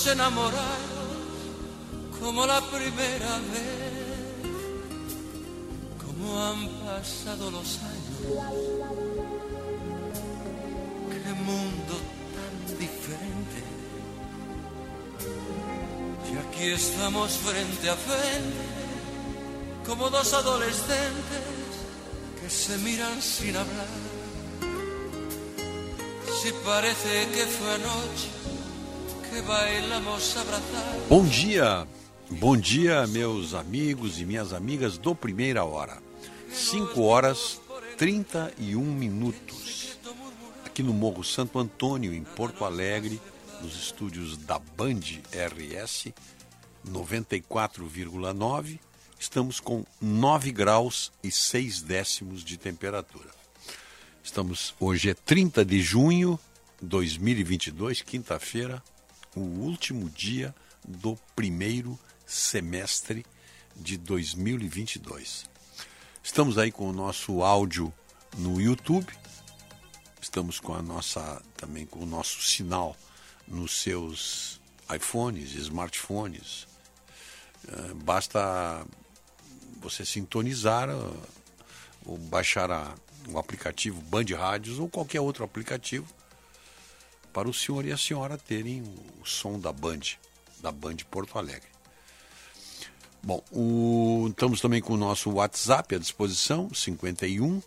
[0.00, 1.10] Como dos enamorados,
[2.20, 4.00] como la primera vez.
[6.04, 8.44] Cómo han pasado los años,
[11.10, 11.94] qué mundo
[12.34, 13.60] tan diferente.
[16.30, 18.56] Y aquí estamos frente a frente,
[19.86, 21.44] como dos adolescentes
[22.40, 23.86] que se miran sin hablar.
[26.42, 28.39] Si parece que fue anoche.
[31.08, 31.86] Bom dia,
[32.28, 36.02] bom dia, meus amigos e minhas amigas do Primeira Hora.
[36.52, 37.60] 5 horas
[37.96, 39.96] 31 minutos.
[40.64, 43.20] Aqui no Morro Santo Antônio, em Porto Alegre,
[43.62, 44.98] nos estúdios da Band
[45.32, 46.12] RS
[46.88, 48.80] 94,9,
[49.16, 53.30] estamos com 9 graus e 6 décimos de temperatura.
[54.24, 56.36] Estamos hoje é 30 de junho
[56.82, 58.82] de 2022, quinta-feira,
[59.36, 60.54] o último dia
[60.86, 63.24] do primeiro semestre
[63.76, 65.44] de 2022.
[66.22, 67.92] Estamos aí com o nosso áudio
[68.36, 69.06] no YouTube.
[70.20, 72.96] Estamos com a nossa também com o nosso sinal
[73.48, 74.60] nos seus
[74.94, 76.66] iPhones, smartphones.
[77.68, 78.84] Eh, Basta
[79.80, 81.16] você sintonizar eh,
[82.04, 82.94] ou baixar a-
[83.28, 86.06] o aplicativo Band Rádios ou qualquer outro aplicativo
[87.32, 90.00] para o senhor e a senhora terem o, som da Band,
[90.60, 91.68] da Band Porto Alegre.
[93.22, 97.60] Bom, o- estamos também com o nosso WhatsApp à disposição, 51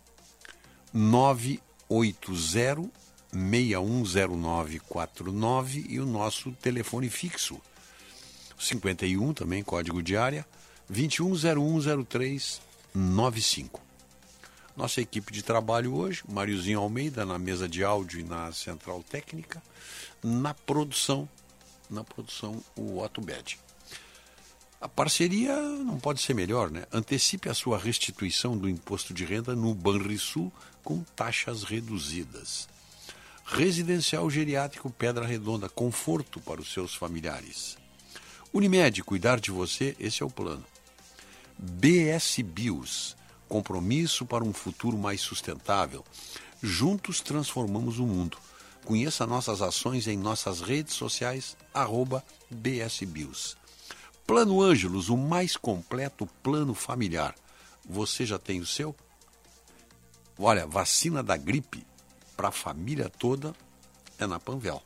[0.93, 2.89] 980
[3.31, 7.59] 610949 e o nosso telefone fixo,
[8.59, 10.45] 51 também, código de área,
[10.91, 13.79] 21010395.
[14.75, 19.61] Nossa equipe de trabalho hoje, Mariozinho Almeida na mesa de áudio e na central técnica,
[20.23, 21.29] na produção,
[21.89, 23.59] na produção o Otto Bed.
[24.81, 26.85] A parceria não pode ser melhor, né?
[26.91, 30.51] Antecipe a sua restituição do imposto de renda no Banrisul
[30.83, 32.67] com taxas reduzidas.
[33.45, 37.77] Residencial Geriátrico Pedra Redonda, conforto para os seus familiares.
[38.51, 40.65] Unimed, cuidar de você, esse é o plano.
[41.57, 43.15] BS Bios,
[43.53, 46.03] compromisso para um futuro mais sustentável.
[46.59, 48.35] Juntos transformamos o mundo.
[48.83, 53.55] Conheça nossas ações em nossas redes sociais, arroba BS Bios.
[54.25, 57.35] Plano Ângelos, o mais completo plano familiar.
[57.87, 58.95] Você já tem o seu?
[60.39, 61.85] Olha, vacina da gripe
[62.35, 63.53] para a família toda
[64.17, 64.81] é na Panvel.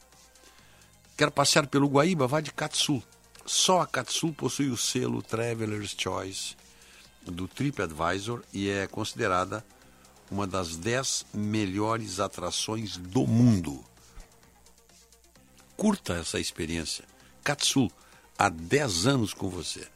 [1.16, 2.28] Quer passear pelo Guaíba?
[2.28, 3.02] Vá de Katsul.
[3.46, 6.67] Só a Katsul possui o selo Traveler's Choice
[7.32, 9.66] do TripAdvisor e é considerada
[10.30, 13.84] uma das 10 melhores atrações do mundo.
[15.76, 17.04] Curta essa experiência.
[17.44, 17.92] Katsul,
[18.38, 19.88] há 10 anos com você.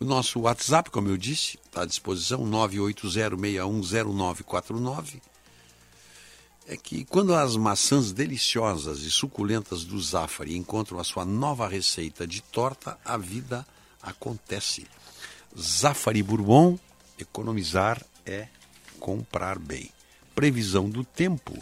[0.00, 5.22] O nosso WhatsApp, como eu disse, está à disposição, 980610949.
[6.66, 12.26] É que quando as maçãs deliciosas e suculentas do Zafari encontram a sua nova receita
[12.26, 13.66] de torta, a vida
[14.00, 14.86] acontece.
[15.58, 16.78] Zafari Bourbon,
[17.18, 18.48] economizar é
[18.98, 19.90] comprar bem.
[20.34, 21.56] Previsão do tempo.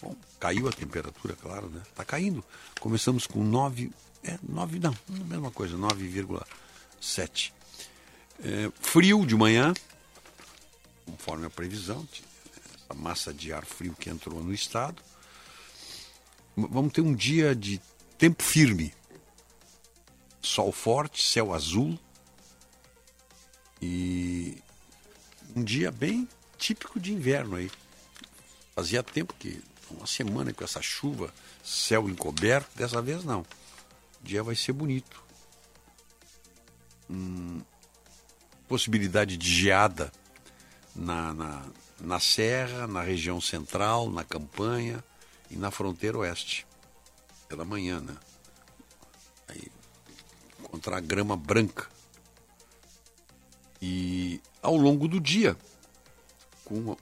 [0.00, 1.82] Bom, caiu a temperatura, claro, né?
[1.88, 2.42] Está caindo.
[2.80, 3.92] Começamos com 9,
[4.24, 7.52] é 9 não, mesma coisa, 9,7.
[8.42, 9.74] É, frio de manhã,
[11.04, 15.02] conforme a previsão, essa massa de ar frio que entrou no estado.
[16.56, 17.80] Vamos ter um dia de
[18.16, 18.92] tempo firme.
[20.40, 21.98] Sol forte, céu azul.
[23.80, 24.62] E
[25.56, 26.28] um dia bem
[26.58, 27.70] típico de inverno aí.
[28.74, 31.32] Fazia tempo que, uma semana com essa chuva,
[31.64, 33.40] céu encoberto, dessa vez não.
[33.40, 35.22] O dia vai ser bonito.
[37.08, 37.62] Hum,
[38.68, 40.12] possibilidade de geada
[40.94, 41.66] na, na,
[42.00, 45.02] na serra, na região central, na campanha
[45.50, 46.66] e na fronteira oeste.
[47.48, 48.16] Pela manhã, né?
[49.48, 49.72] Aí
[50.60, 51.88] encontrar grama branca.
[53.80, 55.56] E ao longo do dia,
[56.64, 56.96] com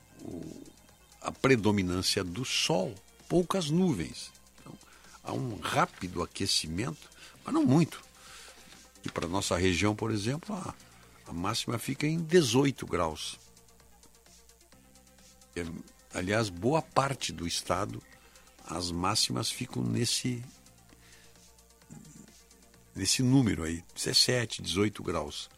[1.21, 2.95] a predominância do sol,
[3.29, 4.31] poucas nuvens.
[4.61, 4.73] Então,
[5.23, 7.11] há um rápido aquecimento,
[7.45, 8.03] mas não muito.
[9.05, 10.75] E para nossa região, por exemplo, a,
[11.27, 13.39] a máxima fica em 18 graus.
[15.57, 15.65] É,
[16.15, 18.03] aliás, boa parte do estado,
[18.65, 20.43] as máximas ficam nesse
[22.95, 25.49] nesse número aí, 17, 18 graus.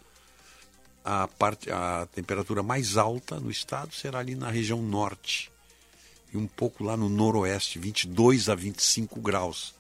[1.05, 5.51] A, parte, a temperatura mais alta no estado será ali na região norte
[6.33, 9.75] e um pouco lá no noroeste, 22 a 25 graus.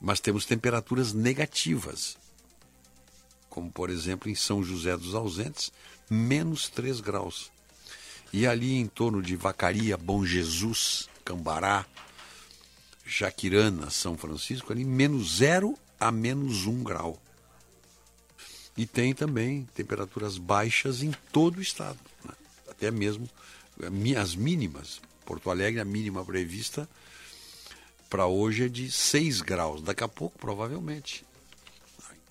[0.00, 2.16] Mas temos temperaturas negativas,
[3.48, 5.72] como por exemplo em São José dos Ausentes,
[6.10, 7.50] menos 3 graus.
[8.32, 11.86] E ali em torno de Vacaria, Bom Jesus, Cambará,
[13.06, 17.18] Jaquirana, São Francisco, ali menos 0 a menos 1 grau.
[18.76, 22.34] E tem também temperaturas baixas em todo o estado, né?
[22.68, 23.28] até mesmo
[23.80, 25.00] eh, as mínimas.
[25.24, 26.88] Porto Alegre, a mínima prevista
[28.10, 29.82] para hoje é de 6 graus.
[29.82, 31.24] Daqui a pouco, provavelmente.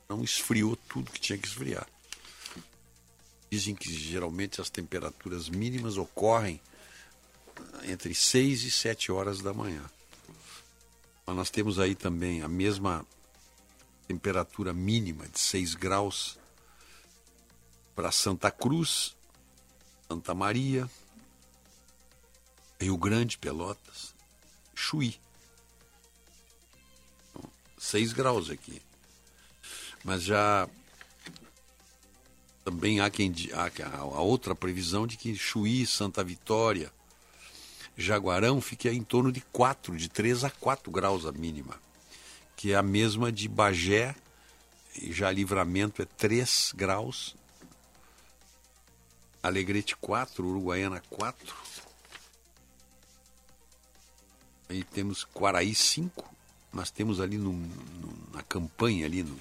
[0.07, 1.87] Não esfriou tudo que tinha que esfriar.
[3.49, 6.59] Dizem que geralmente as temperaturas mínimas ocorrem
[7.83, 9.83] entre 6 e 7 horas da manhã.
[11.25, 13.05] Mas nós temos aí também a mesma
[14.07, 16.37] temperatura mínima de 6 graus
[17.95, 19.15] para Santa Cruz,
[20.07, 20.89] Santa Maria,
[22.79, 24.13] Rio Grande, Pelotas,
[24.75, 25.19] Chuí.
[27.77, 28.81] 6 graus aqui.
[30.03, 30.67] Mas já
[32.63, 36.91] também há quem há a outra previsão de que Chuí, Santa Vitória,
[37.95, 41.79] Jaguarão fique em torno de 4, de 3 a 4 graus a mínima
[42.55, 44.15] que é a mesma de Bagé,
[45.01, 47.35] e já Livramento é 3 graus,
[49.41, 51.55] Alegrete 4, Uruguaiana 4,
[54.69, 56.33] aí temos Quaraí 5,
[56.71, 59.39] nós temos ali no, no, na campanha, ali no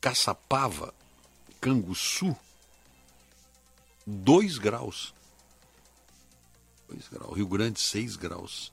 [0.00, 0.92] Caçapava,
[1.60, 2.36] Canguçu,
[4.06, 5.14] 2 graus.
[6.88, 7.36] 2 graus.
[7.36, 8.72] Rio Grande, 6 graus.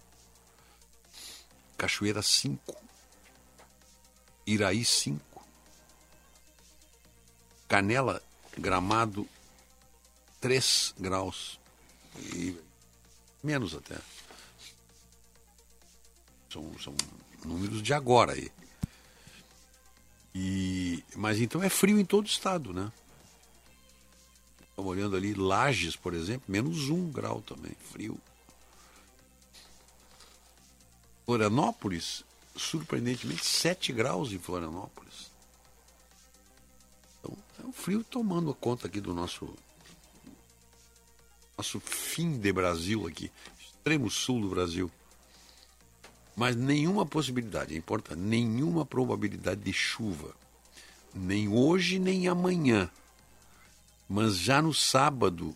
[1.78, 2.76] Cachoeira, 5.
[4.46, 5.22] Iraí 5.
[7.68, 8.22] Canela,
[8.58, 9.28] Gramado
[10.40, 11.60] 3 graus.
[12.34, 12.58] E
[13.44, 13.98] menos até.
[16.50, 16.96] São, são
[17.46, 18.52] números de agora aí.
[20.34, 22.92] E, mas então é frio em todo o estado, né?
[24.70, 28.18] Estamos olhando ali, Lages, por exemplo, menos um grau também, frio.
[31.26, 32.26] Florianópolis,
[32.62, 35.32] surpreendentemente 7 graus em Florianópolis.
[37.20, 39.54] Então, é o frio tomando conta aqui do nosso
[41.58, 44.92] nosso fim de Brasil aqui, extremo sul do Brasil.
[46.36, 50.34] Mas nenhuma possibilidade, importante, nenhuma probabilidade de chuva.
[51.14, 52.90] Nem hoje, nem amanhã.
[54.10, 55.56] Mas já no sábado,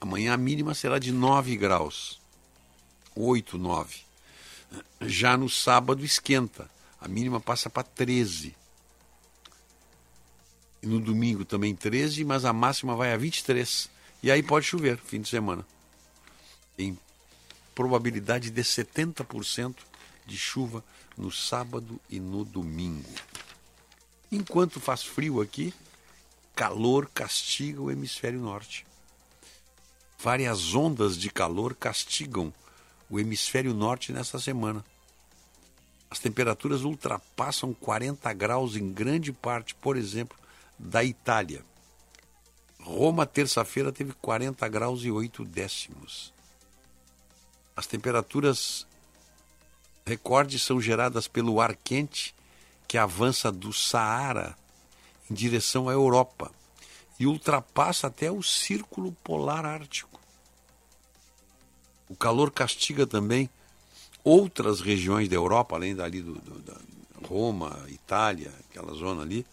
[0.00, 2.20] amanhã a mínima será de 9 graus.
[3.14, 4.00] 8, 9.
[5.00, 6.70] Já no sábado esquenta,
[7.00, 8.54] a mínima passa para 13.
[10.82, 13.90] E no domingo também 13, mas a máxima vai a 23.
[14.22, 15.66] E aí pode chover, fim de semana.
[16.76, 16.98] Tem
[17.74, 19.76] probabilidade de 70%
[20.26, 20.84] de chuva
[21.16, 23.08] no sábado e no domingo.
[24.30, 25.72] Enquanto faz frio aqui,
[26.54, 28.86] calor castiga o hemisfério norte.
[30.18, 32.52] Várias ondas de calor castigam
[33.14, 34.84] o hemisfério norte nesta semana.
[36.10, 40.36] As temperaturas ultrapassam 40 graus em grande parte, por exemplo,
[40.76, 41.64] da Itália.
[42.80, 46.34] Roma, terça-feira, teve 40 graus e 8 décimos.
[47.76, 48.84] As temperaturas
[50.04, 52.34] recordes são geradas pelo ar quente
[52.88, 54.56] que avança do Saara
[55.30, 56.50] em direção à Europa
[57.18, 60.13] e ultrapassa até o Círculo Polar Ártico.
[62.14, 63.50] O calor castiga também
[64.22, 66.76] outras regiões da Europa, além dali do, do da
[67.26, 69.44] Roma, Itália, aquela zona ali.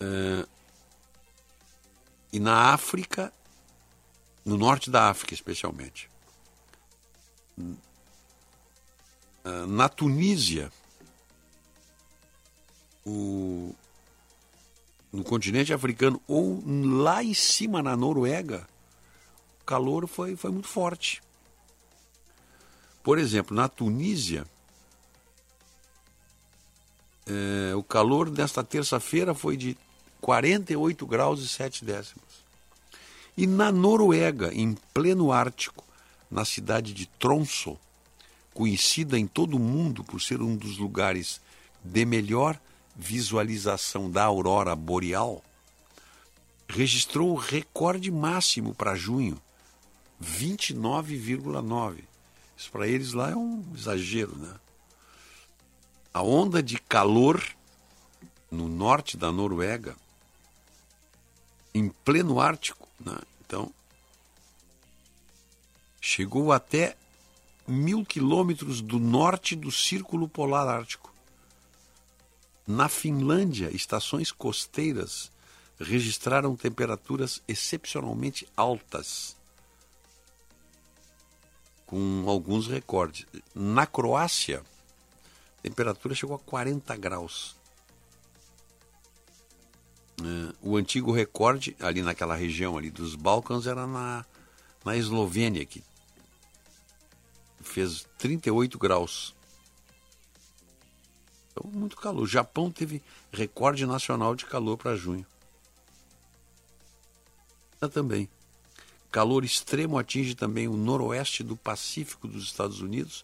[0.00, 0.48] Uh,
[2.32, 3.30] e na África,
[4.42, 6.08] no norte da África especialmente.
[7.58, 7.76] Uh,
[9.66, 10.72] na Tunísia,
[13.04, 13.74] o,
[15.12, 18.66] no continente africano ou lá em cima na Noruega,
[19.60, 21.20] o calor foi, foi muito forte.
[23.02, 24.46] Por exemplo, na Tunísia,
[27.26, 29.76] é, o calor desta terça-feira foi de
[30.20, 32.42] 48 graus e 7 décimos.
[33.36, 35.84] E na Noruega, em pleno Ártico,
[36.30, 37.76] na cidade de Tromsø,
[38.54, 41.40] conhecida em todo o mundo por ser um dos lugares
[41.82, 42.58] de melhor
[42.94, 45.42] visualização da aurora boreal,
[46.68, 49.40] registrou o recorde máximo para junho,
[50.22, 52.11] 29,9.
[52.62, 54.54] Isso para eles lá é um exagero, né?
[56.14, 57.42] A onda de calor
[58.48, 59.96] no norte da Noruega,
[61.74, 63.18] em pleno Ártico, né?
[63.40, 63.74] então
[66.00, 66.96] chegou até
[67.66, 71.12] mil quilômetros do norte do Círculo Polar Ártico.
[72.64, 75.32] Na Finlândia, estações costeiras
[75.80, 79.34] registraram temperaturas excepcionalmente altas,
[81.92, 83.26] com alguns recordes.
[83.54, 84.62] Na Croácia,
[85.58, 87.54] a temperatura chegou a 40 graus.
[90.18, 94.24] É, o antigo recorde ali naquela região ali dos Balcãs era na,
[94.82, 95.84] na Eslovênia, que
[97.60, 99.34] fez 38 graus.
[101.50, 102.22] Então, muito calor.
[102.22, 105.26] O Japão teve recorde nacional de calor para junho.
[107.92, 108.30] Também.
[109.12, 113.22] Calor extremo atinge também o noroeste do Pacífico dos Estados Unidos,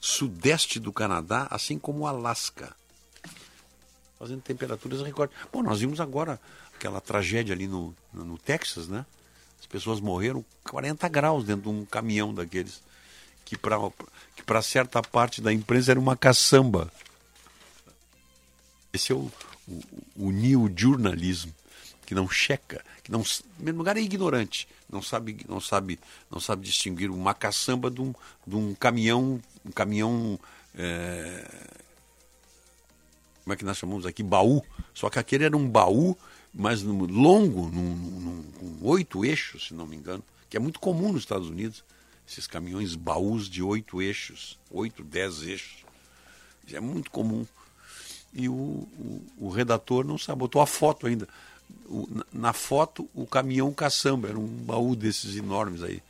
[0.00, 2.74] sudeste do Canadá, assim como o Alasca.
[4.18, 5.32] Fazendo temperaturas recorde.
[5.52, 6.40] Bom, nós vimos agora
[6.74, 9.06] aquela tragédia ali no, no Texas, né?
[9.60, 12.82] As pessoas morreram 40 graus dentro de um caminhão daqueles
[13.44, 13.78] que para
[14.34, 16.92] que certa parte da imprensa era uma caçamba.
[18.92, 19.30] Esse é o,
[19.68, 19.82] o,
[20.16, 21.54] o new jornalismo
[22.06, 23.22] que não checa, que não,
[23.60, 25.98] em lugar é ignorante, não sabe, não sabe,
[26.30, 28.14] não sabe distinguir uma caçamba de um,
[28.46, 30.38] de um caminhão, um caminhão,
[30.74, 31.44] é,
[33.42, 34.64] como é que nós chamamos aqui, baú.
[34.94, 36.16] Só que aquele era um baú,
[36.54, 41.12] mas longo, num, num, com oito eixos, se não me engano, que é muito comum
[41.12, 41.84] nos Estados Unidos
[42.28, 45.84] esses caminhões baús de oito eixos, oito, dez eixos.
[46.72, 47.46] É muito comum.
[48.32, 51.28] E o, o, o redator não sabe, botou a foto ainda.
[52.32, 56.02] Na, foto, o caminhão caçamba, era um baú desses enormes aí.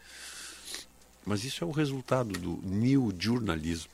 [1.24, 3.90] Mas isso é o resultado do new jornalismo.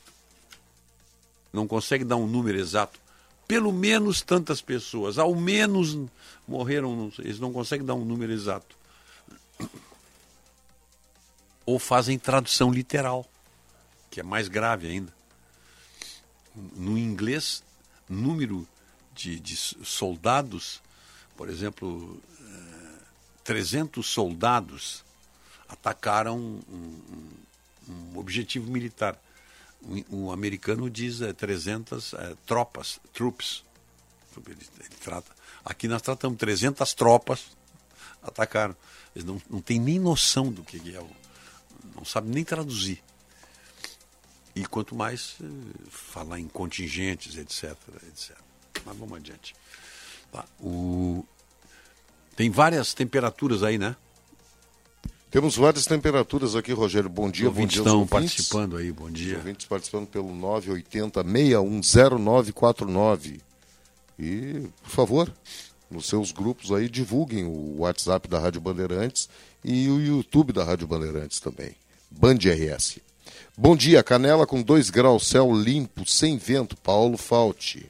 [1.52, 3.00] Não consegue dar um número exato.
[3.48, 5.98] Pelo menos tantas pessoas, ao menos
[6.46, 8.76] morreram, eles não conseguem dar um número exato
[11.64, 13.26] ou fazem tradução literal,
[14.10, 15.14] que é mais grave ainda.
[16.54, 17.62] No inglês,
[18.08, 18.66] número
[19.14, 20.82] de, de soldados,
[21.42, 22.22] por exemplo,
[23.42, 25.02] 300 eh, soldados
[25.68, 27.02] atacaram um,
[27.88, 29.20] um, um objetivo militar.
[29.82, 33.64] O, o, americano diz é, 300 é, tropas, troops.
[34.36, 35.32] Ele, ele, trata.
[35.64, 37.46] Aqui nós tratamos 300 tropas
[38.22, 38.76] atacaram.
[39.12, 41.10] Eles não, não têm nem noção do que é o,
[41.96, 43.02] não sabe nem traduzir.
[44.54, 45.46] E quanto mais eh,
[45.90, 48.36] falar em contingentes, etc, etc.
[48.86, 49.56] Mas vamos adiante.
[50.32, 50.46] Tá.
[50.60, 51.26] O...
[52.36, 53.96] Tem várias temperaturas aí, né?
[55.30, 57.08] Temos várias temperaturas aqui, Rogério.
[57.08, 57.78] Bom dia, bom dia.
[57.78, 59.32] estão participando aí, bom dia.
[59.32, 63.40] Os ouvintes participando pelo 980 610949.
[64.18, 65.32] E, por favor,
[65.90, 69.28] nos seus grupos aí, divulguem o WhatsApp da Rádio Bandeirantes
[69.64, 71.74] e o YouTube da Rádio Bandeirantes também.
[72.10, 72.98] Band RS.
[73.56, 77.86] Bom dia, Canela com 2 graus, céu limpo, sem vento, Paulo Falte.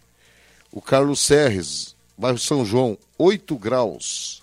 [0.70, 4.42] O Carlos Serres, bairro São João, 8 graus.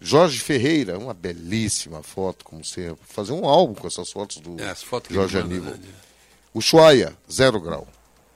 [0.00, 3.04] Jorge Ferreira, uma belíssima foto, como sempre.
[3.06, 5.74] Fazer um álbum com essas fotos do é, fotos Jorge Aníbal.
[5.74, 5.88] Né?
[6.54, 7.86] Ushuaia, 0 grau.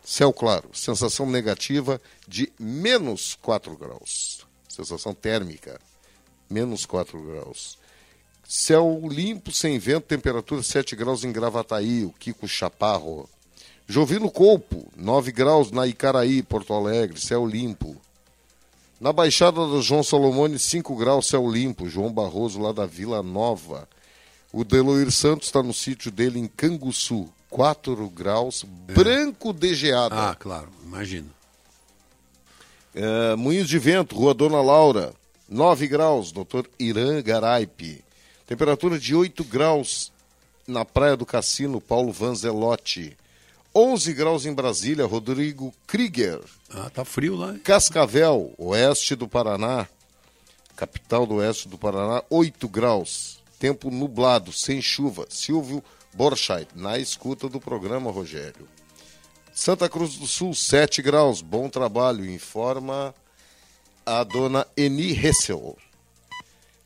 [0.05, 4.47] Céu claro, sensação negativa de menos 4 graus.
[4.69, 5.81] Sensação térmica,
[6.49, 7.79] menos 4 graus.
[8.47, 13.29] Céu limpo, sem vento, temperatura 7 graus em Gravataí, o Kiko Chaparro.
[13.89, 17.97] Jovino Colpo, 9 graus na Icaraí, Porto Alegre, céu limpo.
[18.99, 21.89] Na Baixada do João Salomone, 5 graus, céu limpo.
[21.89, 23.87] João Barroso, lá da Vila Nova.
[24.53, 28.93] O Deloir Santos está no sítio dele em Canguçu, 4 graus, é.
[28.95, 30.31] branco de geada.
[30.31, 31.31] Ah, claro, imagino.
[32.95, 35.13] É, Moinhos de Vento, Rua Dona Laura,
[35.47, 38.03] 9 graus, doutor Irã Garaipe.
[38.47, 40.11] Temperatura de 8 graus
[40.67, 43.15] na Praia do Cassino, Paulo Vanzelotti.
[43.79, 46.41] 11 graus em Brasília, Rodrigo Krieger.
[46.71, 47.53] Ah, tá frio lá.
[47.53, 47.59] Hein?
[47.59, 49.87] Cascavel, oeste do Paraná.
[50.75, 53.39] Capital do oeste do Paraná, 8 graus.
[53.59, 55.27] Tempo nublado, sem chuva.
[55.29, 58.67] Silvio Borchardt, na escuta do programa, Rogério.
[59.53, 61.43] Santa Cruz do Sul, 7 graus.
[61.43, 63.15] Bom trabalho, informa
[64.07, 65.77] a dona Eni Hessel.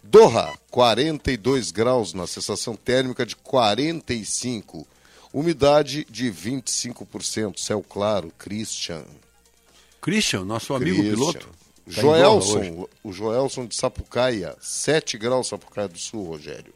[0.03, 4.89] Doha, 42 graus na sensação térmica de 45.
[5.33, 7.59] Umidade de 25%.
[7.59, 9.05] Céu claro, Christian.
[10.01, 11.15] Christian, nosso amigo Christian.
[11.15, 11.49] piloto.
[11.93, 16.73] Tá Joelson, o Joelson de Sapucaia, 7 graus Sapucaia do Sul, Rogério.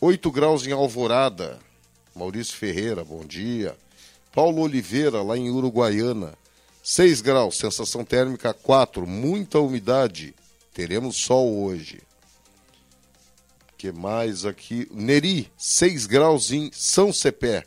[0.00, 1.58] 8 graus em Alvorada.
[2.14, 3.76] Maurício Ferreira, bom dia.
[4.32, 6.34] Paulo Oliveira, lá em Uruguaiana.
[6.82, 10.34] 6 graus, sensação térmica 4, muita umidade.
[10.72, 12.02] Teremos sol hoje.
[13.76, 14.88] Que mais aqui?
[14.90, 17.66] Neri, 6 graus em São Cepé.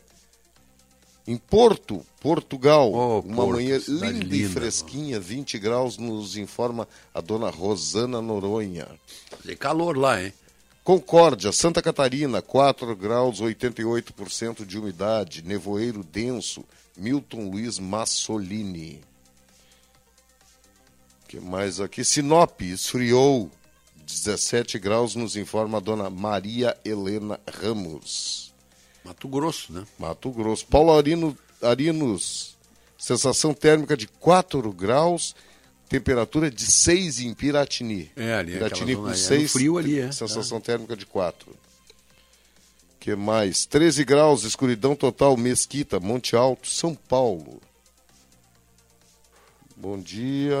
[1.26, 6.36] Em Porto, Portugal, Oh, uma Porto, manhã cidade linda e linda, fresquinha, 20 graus, nos
[6.38, 8.88] informa a dona Rosana Noronha.
[9.44, 10.32] Tem calor lá, hein?
[10.82, 15.42] Concórdia, Santa Catarina, 4 graus, 88% de umidade.
[15.42, 16.64] Nevoeiro denso,
[16.96, 19.02] Milton Luiz Massolini.
[21.28, 22.02] que mais aqui?
[22.02, 23.50] Sinop, esfriou,
[24.08, 28.54] 17 graus, nos informa a dona Maria Helena Ramos.
[29.04, 29.84] Mato Grosso, né?
[29.98, 30.66] Mato Grosso.
[30.66, 32.56] Paulo Arino, Arinos,
[32.96, 35.36] sensação térmica de 4 graus,
[35.88, 38.10] temperatura de 6 em Piratini.
[38.16, 39.36] É, ali, Piratini aquela com zona aí.
[39.36, 40.10] É no 6, frio ali, é.
[40.10, 41.54] sensação térmica de 4.
[42.98, 43.66] que mais?
[43.66, 47.60] 13 graus, escuridão total, Mesquita, Monte Alto, São Paulo.
[49.80, 50.56] Bom dia.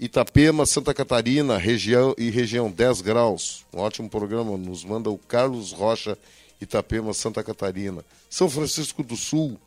[0.00, 3.66] Itapema, Santa Catarina, região e região 10 graus.
[3.72, 4.56] Um ótimo programa.
[4.56, 6.16] Nos manda o Carlos Rocha,
[6.60, 8.02] Itapema, Santa Catarina.
[8.30, 9.60] São Francisco do Sul,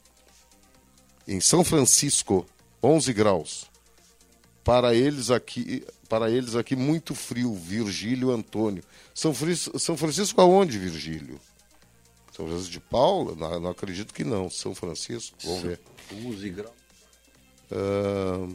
[1.27, 2.47] em São Francisco,
[2.81, 3.69] 11 graus.
[4.63, 8.83] Para eles aqui, para eles aqui muito frio, Virgílio Antônio.
[9.13, 11.39] São, Fris- São Francisco aonde, Virgílio?
[12.35, 13.35] São Francisco de Paula?
[13.35, 14.49] Não, não acredito que não.
[14.49, 15.79] São Francisco, vamos ver.
[16.11, 16.73] 11 graus.
[17.71, 18.47] Ah,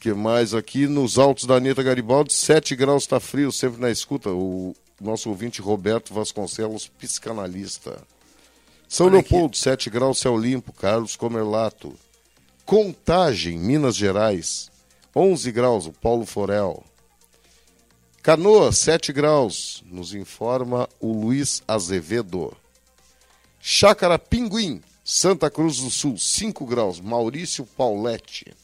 [0.00, 4.30] que mais aqui nos altos da Anitta Garibaldi, 7 graus está frio, sempre na escuta.
[4.30, 8.02] O nosso ouvinte Roberto Vasconcelos, psicanalista.
[8.88, 9.34] São Olha aqui.
[9.34, 10.72] Leopoldo, 7 graus, céu limpo.
[10.72, 11.94] Carlos Comerlato.
[12.64, 14.70] Contagem, Minas Gerais,
[15.14, 16.82] 11 graus, o Paulo Forel.
[18.22, 22.56] Canoa, 7 graus, nos informa o Luiz Azevedo.
[23.60, 28.54] Chácara Pinguim, Santa Cruz do Sul, 5 graus, Maurício Paulette.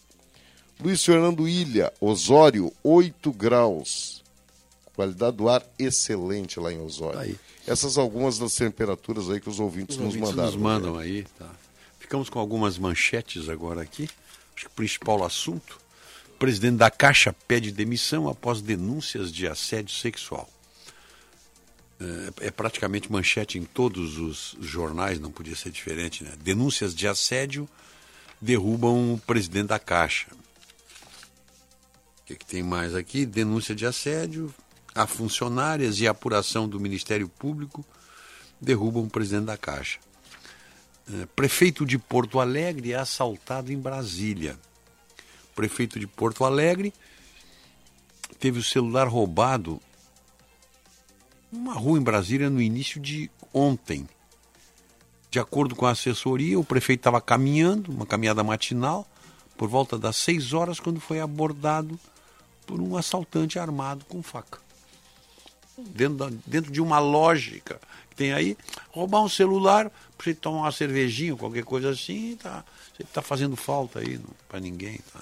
[0.79, 4.23] Luiz Fernando Ilha, Osório, 8 graus.
[4.95, 7.19] Qualidade do ar excelente lá em Osório.
[7.19, 7.39] Aí.
[7.67, 10.53] Essas algumas das temperaturas aí que os ouvintes Os nos ouvintes mandaram.
[10.53, 11.51] nos mandam aí, tá?
[11.99, 14.09] Ficamos com algumas manchetes agora aqui.
[14.55, 15.79] Acho que o principal assunto.
[16.29, 20.49] O presidente da Caixa pede demissão após denúncias de assédio sexual.
[21.99, 26.33] É, é praticamente manchete em todos os jornais, não podia ser diferente, né?
[26.43, 27.67] Denúncias de assédio
[28.41, 30.27] derrubam o presidente da Caixa.
[32.27, 33.25] O que, que tem mais aqui?
[33.25, 34.53] Denúncia de assédio
[34.93, 37.87] a funcionárias e apuração do Ministério Público
[38.61, 40.01] derrubam o presidente da Caixa.
[41.09, 44.59] Eh, Prefeito de Porto Alegre é assaltado em Brasília.
[45.55, 46.93] Prefeito de Porto Alegre
[48.41, 49.81] teve o celular roubado
[51.53, 54.05] numa rua em Brasília no início de ontem.
[55.31, 59.09] De acordo com a assessoria, o prefeito estava caminhando, uma caminhada matinal,
[59.57, 61.97] por volta das 6 horas, quando foi abordado
[62.67, 64.59] por um assaltante armado com faca.
[65.79, 68.57] Dentro, da- dentro de uma lógica que tem aí,
[68.91, 72.65] roubar um celular, pra você tomar uma cervejinha, qualquer coisa assim, tá,
[72.97, 74.99] você está fazendo falta aí para ninguém.
[75.13, 75.21] Tá?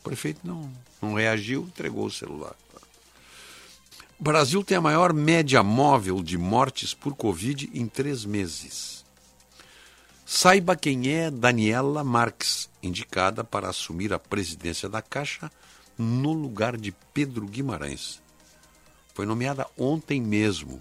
[0.00, 2.54] O prefeito não, não reagiu, entregou o celular.
[2.74, 2.80] tá?
[4.18, 9.04] O Brasil tem a maior média móvel de mortes por Covid em três meses.
[10.24, 15.52] Saiba quem é Daniela Marques, indicada para assumir a presidência da Caixa
[15.98, 18.20] no lugar de Pedro Guimarães.
[19.14, 20.80] Foi nomeada ontem mesmo.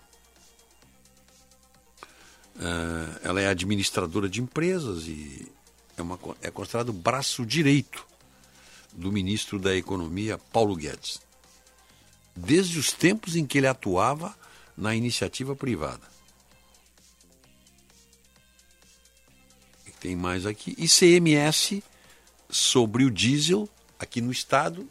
[2.59, 5.51] Ah, ela é administradora de empresas e
[5.97, 8.05] é, uma, é considerado o braço direito
[8.93, 11.19] do ministro da Economia, Paulo Guedes.
[12.35, 14.35] Desde os tempos em que ele atuava
[14.77, 16.11] na iniciativa privada.
[19.99, 20.75] Tem mais aqui.
[20.79, 21.83] ICMS
[22.49, 23.69] sobre o diesel
[23.99, 24.89] aqui no estado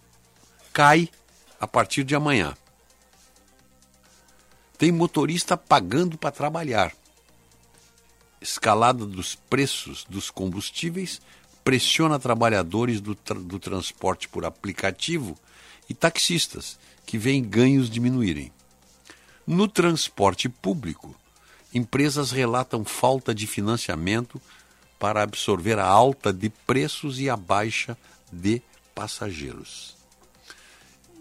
[0.73, 1.09] cai
[1.61, 2.57] a partir de amanhã.
[4.79, 6.93] Tem motorista pagando para trabalhar.
[8.41, 11.21] Escalada dos preços dos combustíveis
[11.63, 15.37] pressiona trabalhadores do, tra- do transporte por aplicativo
[15.89, 18.51] e taxistas, que veem ganhos diminuírem.
[19.47, 21.15] No transporte público,
[21.75, 24.41] empresas relatam falta de financiamento
[24.99, 27.99] para absorver a alta de preços e a baixa
[28.33, 28.63] de
[28.95, 30.00] passageiros.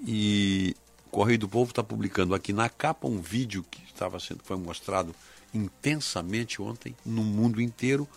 [0.05, 0.75] E
[1.11, 5.13] Correio do Povo está publicando aqui na capa um vídeo que estava sendo foi mostrado
[5.53, 8.07] intensamente ontem no mundo inteiro,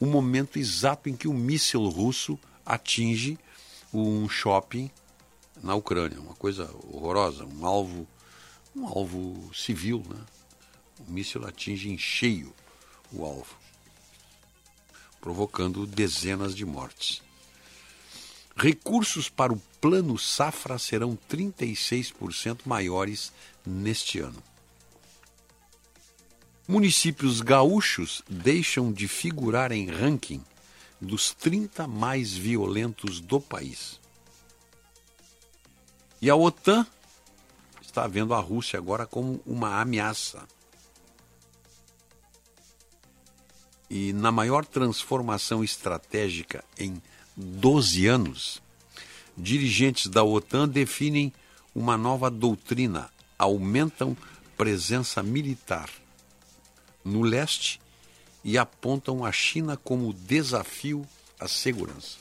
[0.00, 3.38] o momento exato em que o míssil russo atinge
[3.92, 4.90] um shopping
[5.62, 8.06] na Ucrânia, uma coisa horrorosa, um alvo,
[8.76, 10.20] um alvo civil, né?
[11.00, 12.52] O míssil atinge em cheio
[13.12, 13.56] o alvo,
[15.20, 17.22] provocando dezenas de mortes.
[18.60, 23.32] Recursos para o Plano Safra serão 36% maiores
[23.64, 24.42] neste ano.
[26.66, 30.44] Municípios gaúchos deixam de figurar em ranking
[31.00, 34.00] dos 30 mais violentos do país.
[36.20, 36.84] E a OTAN
[37.80, 40.44] está vendo a Rússia agora como uma ameaça.
[43.88, 47.00] E na maior transformação estratégica em
[47.38, 48.60] 12 anos,
[49.36, 51.32] dirigentes da OTAN definem
[51.74, 54.16] uma nova doutrina, aumentam
[54.56, 55.88] presença militar
[57.04, 57.80] no leste
[58.42, 61.06] e apontam a China como desafio
[61.38, 62.18] à segurança.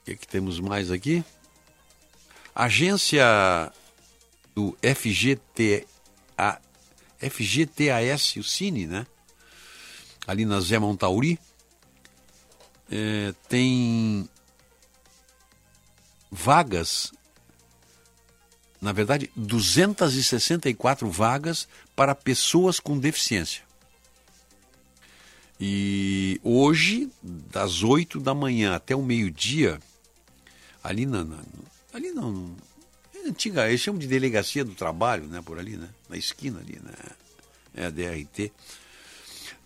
[0.00, 1.24] O que, é que temos mais aqui?
[2.54, 3.72] agência
[4.54, 5.86] do FGT,
[6.38, 6.60] a,
[7.18, 9.06] FGTAS, o Cine, né?
[10.26, 11.38] Ali na Zé Montauri,
[12.94, 14.28] é, tem
[16.30, 17.12] vagas,
[18.80, 23.64] na verdade, 264 vagas para pessoas com deficiência.
[25.60, 29.80] E hoje, das 8 da manhã até o meio-dia,
[30.82, 31.38] ali na, na,
[31.92, 32.54] Ali não.
[33.14, 35.42] É antiga, eles chamam de delegacia do trabalho, né?
[35.42, 35.88] Por ali, né?
[36.08, 36.92] Na esquina ali, né?
[37.74, 38.52] É a DRT.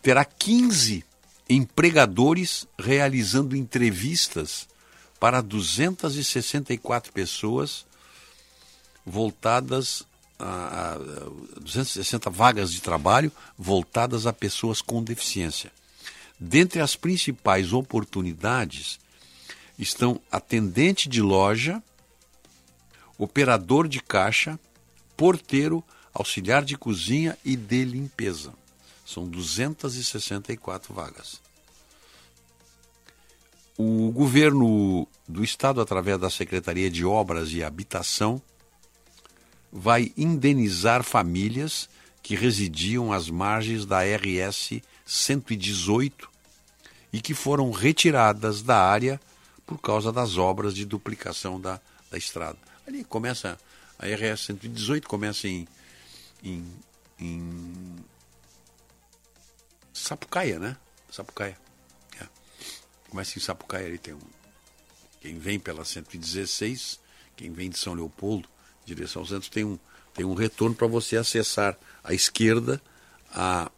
[0.00, 1.04] Terá 15
[1.48, 4.68] empregadores realizando entrevistas
[5.18, 7.86] para 264 pessoas
[9.04, 10.06] voltadas
[10.38, 15.72] a, a 260 vagas de trabalho voltadas a pessoas com deficiência.
[16.38, 19.00] Dentre as principais oportunidades
[19.78, 21.82] estão atendente de loja,
[23.16, 24.58] operador de caixa,
[25.16, 25.82] porteiro,
[26.14, 28.52] auxiliar de cozinha e de limpeza.
[29.08, 31.40] São 264 vagas.
[33.74, 38.42] O governo do estado, através da Secretaria de Obras e Habitação,
[39.72, 41.88] vai indenizar famílias
[42.22, 46.28] que residiam às margens da RS 118
[47.10, 49.18] e que foram retiradas da área
[49.64, 52.58] por causa das obras de duplicação da, da estrada.
[52.86, 53.58] Ali começa,
[53.98, 55.66] a RS 118 começa em,
[56.44, 56.62] em,
[57.18, 57.96] em
[60.08, 60.74] Sapucaia, né?
[61.10, 61.58] Sapucaia.
[62.18, 62.26] É.
[63.10, 64.20] Começa em Sapucaia, ali tem um.
[65.20, 66.98] Quem vem pela 116,
[67.36, 68.48] quem vem de São Leopoldo,
[68.86, 69.78] direção ao centro, tem um,
[70.14, 72.80] tem um retorno para você acessar à esquerda
[73.30, 73.70] a,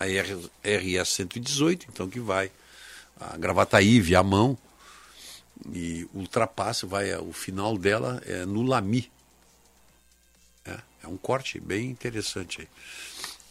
[0.00, 2.50] a RS 118, então que vai
[3.20, 4.58] a Gravataí, Viamão,
[5.72, 9.08] e ultrapassa, vai o final dela é no Lami.
[10.64, 12.68] É, é um corte bem interessante aí.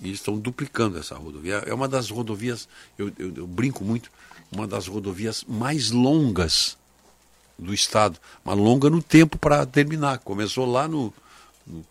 [0.01, 1.63] E estão duplicando essa rodovia.
[1.65, 4.11] É uma das rodovias, eu, eu, eu brinco muito,
[4.51, 6.77] uma das rodovias mais longas
[7.57, 10.17] do estado, mas longa no tempo para terminar.
[10.19, 11.13] Começou lá no,
[11.67, 11.85] no,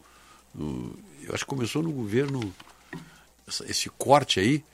[0.54, 2.52] no, eu acho que começou no governo
[3.66, 4.64] esse corte aí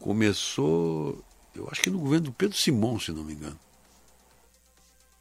[0.00, 1.22] começou,
[1.54, 3.58] eu acho que no governo do Pedro Simão, se não me engano.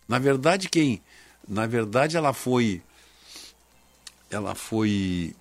[0.08, 1.02] Na verdade, quem.
[1.48, 2.82] Na verdade, ela foi.
[4.32, 5.36] Ela foi.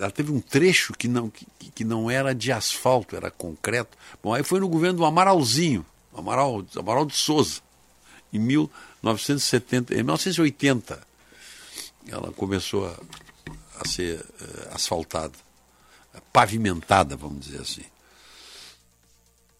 [0.00, 3.98] Ela teve um trecho que não, que, que não era de asfalto, era concreto.
[4.22, 5.84] Bom, aí foi no governo do Amaralzinho,
[6.16, 7.60] Amaral, Amaral de Souza,
[8.32, 11.06] em 1970, em 1980.
[12.08, 12.98] Ela começou a,
[13.78, 15.34] a ser uh, asfaltada,
[16.32, 17.84] pavimentada, vamos dizer assim.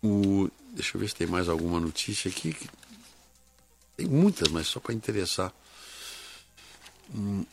[0.02, 2.56] O, deixa eu ver se tem mais alguma notícia aqui.
[3.94, 5.52] Tem muitas, mas só para interessar.
[7.14, 7.44] Hum,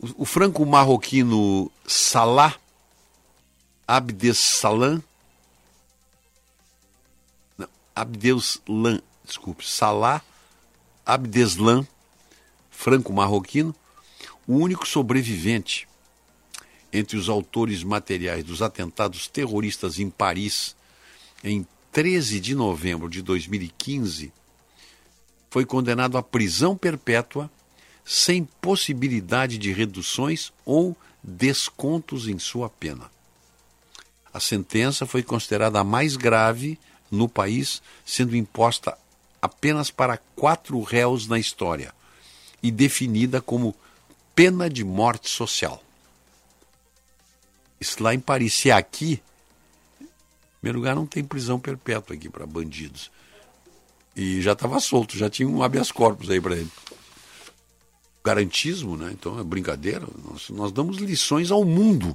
[0.00, 2.56] o, franco-marroquino Salah
[3.86, 5.02] Abdessalam.
[7.56, 7.68] Não,
[9.24, 9.66] desculpe.
[9.66, 10.22] Salah
[11.04, 11.86] Abdeslam,
[12.70, 13.74] franco-marroquino,
[14.46, 15.88] o único sobrevivente
[16.92, 20.76] entre os autores materiais dos atentados terroristas em Paris
[21.42, 24.32] em 13 de novembro de 2015
[25.50, 27.50] foi condenado à prisão perpétua
[28.08, 33.10] sem possibilidade de reduções ou descontos em sua pena.
[34.32, 36.78] A sentença foi considerada a mais grave
[37.10, 38.96] no país, sendo imposta
[39.42, 41.92] apenas para quatro réus na história
[42.62, 43.76] e definida como
[44.34, 45.84] pena de morte social.
[47.78, 48.54] Isso lá em Paris.
[48.54, 49.22] Se é aqui,
[50.00, 50.06] em
[50.60, 53.10] primeiro lugar, não tem prisão perpétua aqui para bandidos.
[54.16, 56.70] E já estava solto, já tinha um habeas corpus aí para ele.
[58.28, 59.10] Garantismo, né?
[59.10, 60.06] Então é brincadeira.
[60.22, 62.14] Nós, nós damos lições ao mundo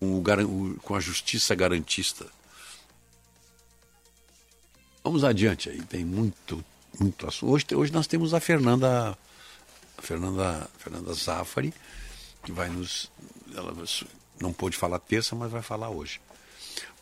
[0.00, 2.26] com, o, com a justiça garantista.
[5.04, 6.64] Vamos adiante aí, tem muito,
[6.98, 7.52] muito assunto.
[7.52, 9.16] Hoje, hoje nós temos a Fernanda,
[9.96, 11.72] a Fernanda, Fernanda Zafari,
[12.42, 13.08] que vai nos.
[13.54, 13.72] Ela
[14.40, 16.20] não pôde falar terça, mas vai falar hoje.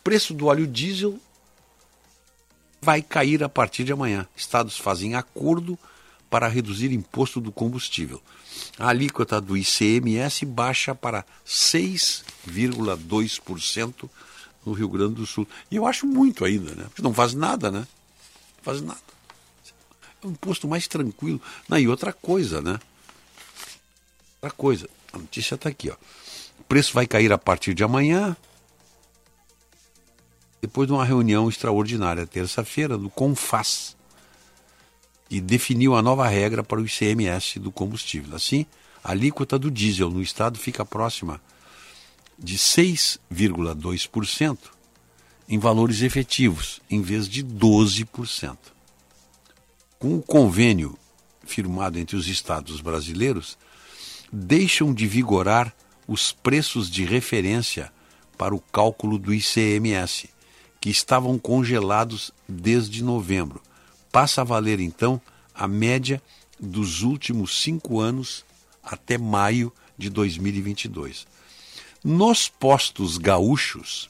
[0.03, 1.19] Preço do óleo diesel
[2.79, 4.27] vai cair a partir de amanhã.
[4.35, 5.75] Estados fazem acordo
[6.29, 8.21] para reduzir imposto do combustível.
[8.77, 14.09] A alíquota do ICMS baixa para 6,2%
[14.65, 15.47] no Rio Grande do Sul.
[15.69, 16.85] E eu acho muito ainda, né?
[16.85, 17.79] Porque não faz nada, né?
[17.79, 18.99] Não faz nada.
[20.23, 21.41] É um imposto mais tranquilo.
[21.69, 22.79] Não, e outra coisa, né?
[24.41, 24.89] Outra coisa.
[25.13, 25.95] A notícia está aqui, ó.
[26.59, 28.35] O preço vai cair a partir de amanhã,
[30.61, 33.95] depois de uma reunião extraordinária, terça-feira, do CONFAS,
[35.29, 38.35] e definiu a nova regra para o ICMS do combustível.
[38.35, 38.65] Assim,
[39.03, 41.41] a alíquota do diesel no estado fica próxima
[42.37, 44.57] de 6,2%
[45.47, 48.57] em valores efetivos, em vez de 12%.
[49.99, 50.97] Com o convênio
[51.45, 53.57] firmado entre os estados brasileiros,
[54.31, 55.73] deixam de vigorar
[56.07, 57.91] os preços de referência
[58.37, 60.29] para o cálculo do ICMS,
[60.81, 63.61] que estavam congelados desde novembro.
[64.15, 65.19] Passa a valer, então,
[65.53, 66.23] a média
[66.57, 68.45] dos últimos cinco anos
[68.81, 71.27] até maio de 2022.
[72.01, 74.09] Nos postos gaúchos,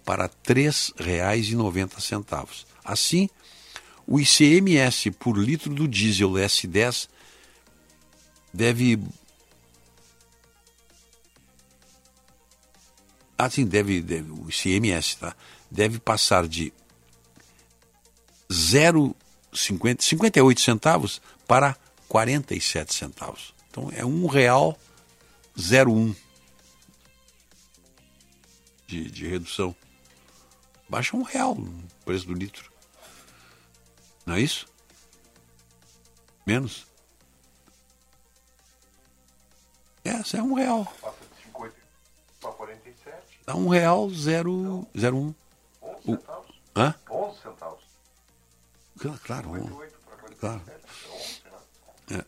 [0.06, 2.64] para R$ 3,90.
[2.82, 3.28] Assim,
[4.06, 7.10] o ICMS por litro do diesel S10
[8.54, 8.98] deve
[13.46, 15.34] assim deve, deve o ICMS tá
[15.70, 16.72] deve passar de
[18.50, 21.76] 0,50 58 centavos para
[22.08, 23.54] 47 centavos.
[23.70, 24.78] Então é um real
[25.56, 26.14] 01
[28.86, 29.74] de, de redução.
[30.88, 32.70] Baixa um real o preço do litro.
[34.26, 34.66] Não é isso?
[36.46, 36.86] Menos?
[40.04, 40.84] É, é um real.
[41.00, 41.74] Passa de 50
[42.40, 42.81] para 47.
[43.52, 45.34] Dá um real zero, zero um.
[45.82, 46.56] 11 centavos.
[46.74, 46.94] Hã?
[47.10, 47.84] 11 centavos.
[48.98, 49.56] Claro, Claro, um.
[49.56, 50.40] 58 para 47.
[50.40, 50.62] Claro.
[52.08, 52.24] É 11, né?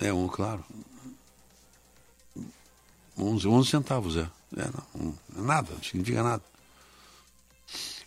[0.00, 0.64] É um, claro.
[3.16, 4.28] 11, 11 centavos, é.
[4.56, 6.42] é não, é nada, não significa nada.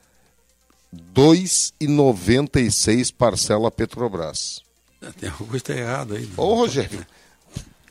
[1.15, 4.63] 2,96 parcela Petrobras.
[5.19, 6.23] Tem alguma coisa tá errada aí.
[6.23, 6.33] né?
[6.37, 7.05] Ô, Rogério.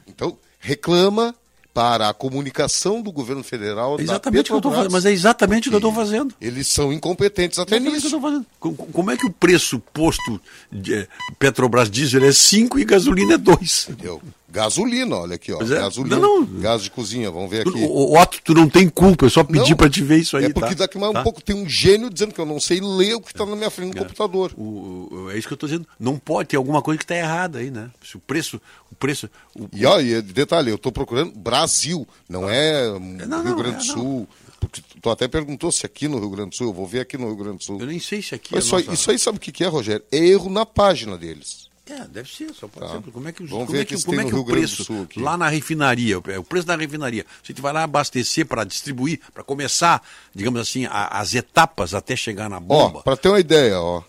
[0.08, 1.36] Então, reclama
[1.74, 4.00] para a comunicação do governo federal.
[4.00, 6.36] É exatamente o que eu estou fazendo, mas é exatamente o que eu estou fazendo.
[6.40, 8.22] Eles são incompetentes até Exatamente nisso.
[8.60, 10.40] Como é que o preço posto
[10.72, 11.08] de eh,
[11.40, 13.88] Petrobras diesel é 5 e gasolina é 2?
[13.90, 14.22] Entendeu?
[14.54, 15.60] Gasolina, olha aqui, ó.
[15.62, 15.66] É.
[15.66, 16.60] Gasolina, Não, não.
[16.62, 17.72] gás de cozinha, vamos ver aqui.
[17.90, 20.46] O Otto, tu não tem culpa, é só pedir Não, para te ver isso aí.
[20.46, 20.84] é porque tá?
[20.86, 21.24] daqui mais um Tá?
[21.24, 23.72] pouco tem um gênio dizendo que eu não sei ler o que está na minha
[23.72, 24.52] frente no computador.
[24.56, 25.88] O- o- é isso que eu estou dizendo.
[26.00, 27.90] Não pode ter alguma coisa que está errada aí, né?
[28.04, 28.62] Se o preço.
[28.92, 33.56] O preço o- E olha, detalhe, eu estou procurando Brasil, não é hum, Não, Rio
[33.56, 34.28] Grande é, do Sul.
[34.60, 37.18] Porque tu até perguntou se aqui no Rio Grande do Sul, eu vou ver aqui
[37.18, 37.80] no Rio Grande do Sul.
[37.82, 38.54] eu nem sei se aqui.
[38.56, 40.06] É aí, nossa- isso aí sabe o que que é, Rogério?
[40.12, 41.68] É erro na página deles.
[41.86, 42.94] É, deve ser, só pode Tá.
[43.02, 43.12] ser.
[43.12, 45.50] Como é que, Vamos como é que, como é que o preço Sul lá na
[45.50, 50.02] refinaria, o o preço da refinaria, você vai lá abastecer para distribuir, para começar,
[50.34, 53.02] digamos assim, a- as etapas até chegar na bomba.
[53.04, 54.02] para ter uma ideia, ó.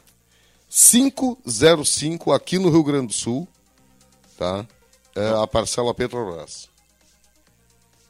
[0.70, 3.46] 505 aqui no Rio Grande do Sul,
[4.38, 4.66] tá?
[5.14, 6.68] É a parcela Petrobras,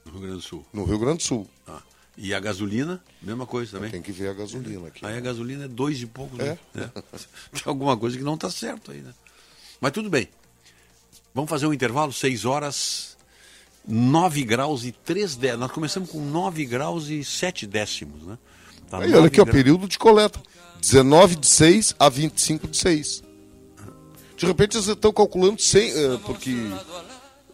[0.04, 0.66] No Rio Grande do Sul.
[0.72, 1.48] no Rio Grande do Sul.
[1.66, 1.80] Ah.
[2.16, 3.90] E a gasolina, mesma coisa também.
[3.90, 5.04] Tem que ver a gasolina aqui.
[5.04, 6.40] Aí a gasolina é dois e pouco.
[6.40, 6.44] É.
[6.44, 6.58] Né?
[6.76, 7.02] É.
[7.52, 9.12] Tem alguma coisa que não está certo aí, né?
[9.80, 10.28] Mas tudo bem.
[11.34, 13.16] Vamos fazer um intervalo, 6 horas,
[13.86, 15.60] 9 graus e 3 décimos.
[15.60, 18.38] Nós começamos com 9 graus e 7 décimos, né?
[18.88, 19.56] Tá Aí, olha 9 aqui, ó, graus.
[19.56, 20.40] período de coleta.
[20.80, 23.22] 19 de 6 a 25 de 6.
[24.36, 26.50] De repente vocês estão calculando sem, eh, porque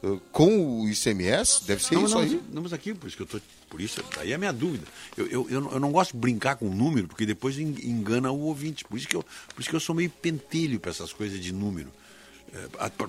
[0.03, 2.43] eh, com o ICMS deve ser Não, isso não, aí.
[2.53, 3.41] não, mas aqui, por isso que eu tô.
[3.69, 4.85] Por isso, aí é a minha dúvida.
[5.17, 8.85] Eu, eu, eu, não- gosto de brincar com número, porque depois en- engana o ouvinte.
[8.85, 9.23] Por isso que eu,
[9.55, 11.93] por isso que eu sou meio pentelho para essas coisas de número.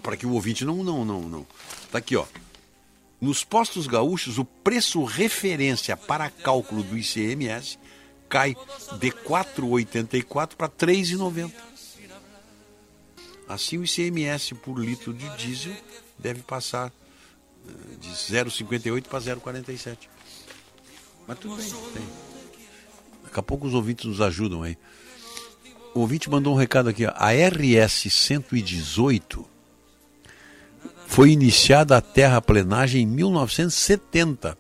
[0.01, 1.47] Para que o ouvinte não, não, não, não.
[1.91, 2.25] Tá aqui, ó.
[3.19, 7.77] Nos postos gaúchos, o preço referência para cálculo do ICMS
[8.27, 8.55] cai
[8.99, 11.51] de R$ 4,84 para R$ 3,90.
[13.47, 15.75] Assim, o ICMS por litro de diesel
[16.17, 16.91] deve passar
[17.67, 19.97] eh, de 0,58 para 0,47.
[21.27, 21.69] Mas tudo bem.
[23.23, 24.77] Daqui a pouco os ouvintes nos ajudam aí.
[25.93, 27.05] O ouvinte mandou um recado aqui.
[27.05, 27.11] ó.
[27.15, 29.45] A RS 118
[31.07, 34.57] foi iniciada a terraplenagem em 1970.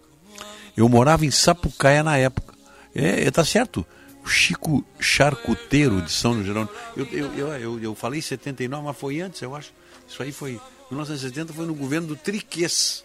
[0.75, 2.53] Eu morava em Sapucaia na época.
[2.93, 3.85] É, é, tá certo.
[4.25, 6.71] Chico Charcuteiro de São Jerônimo.
[6.95, 9.73] Eu, eu, eu, eu, eu falei 79, mas foi antes, eu acho.
[10.07, 10.59] Isso aí foi.
[10.89, 13.03] 1970 foi no governo do Triquês.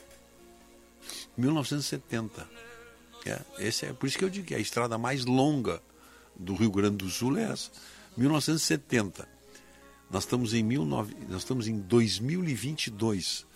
[1.36, 2.48] 1970.
[3.24, 5.80] É, esse é por isso que eu digo que a estrada mais longa
[6.34, 7.70] do Rio Grande do Sul é essa.
[8.16, 9.28] 1970.
[10.10, 13.46] Nós estamos em 19, nós estamos em 2022.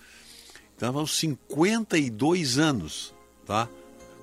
[0.77, 3.15] Então vamos 52 anos,
[3.47, 3.69] tá?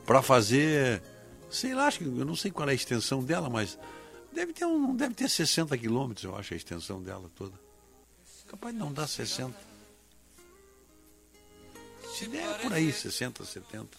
[0.05, 1.01] Para fazer,
[1.49, 3.77] sei lá, acho que eu não sei qual é a extensão dela, mas
[4.33, 7.53] deve ter um, deve ter 60 quilômetros, eu acho a extensão dela toda.
[8.47, 9.53] Capaz de não dar 60.
[12.15, 13.89] Se der é por aí, 60, 70.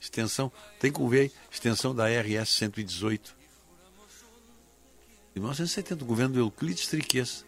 [0.00, 0.50] Extensão,
[0.80, 3.36] tem como ver extensão da RS 118.
[5.36, 7.44] Em 1970, o governo do Euclides Triquês,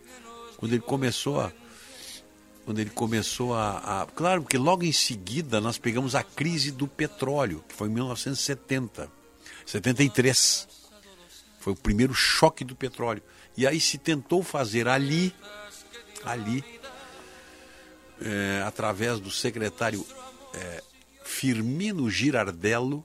[0.59, 1.51] quando ele começou a.
[2.66, 4.07] Quando ele começou a, a.
[4.07, 9.11] Claro, porque logo em seguida nós pegamos a crise do petróleo, que foi em 1970.
[9.64, 10.68] 73.
[11.61, 13.22] Foi o primeiro choque do petróleo.
[13.57, 15.35] E aí se tentou fazer ali,
[16.24, 16.62] ali,
[18.20, 20.07] é, através do secretário
[20.53, 20.83] é,
[21.24, 23.03] Firmino Girardello,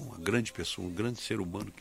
[0.00, 1.72] uma grande pessoa, um grande ser humano.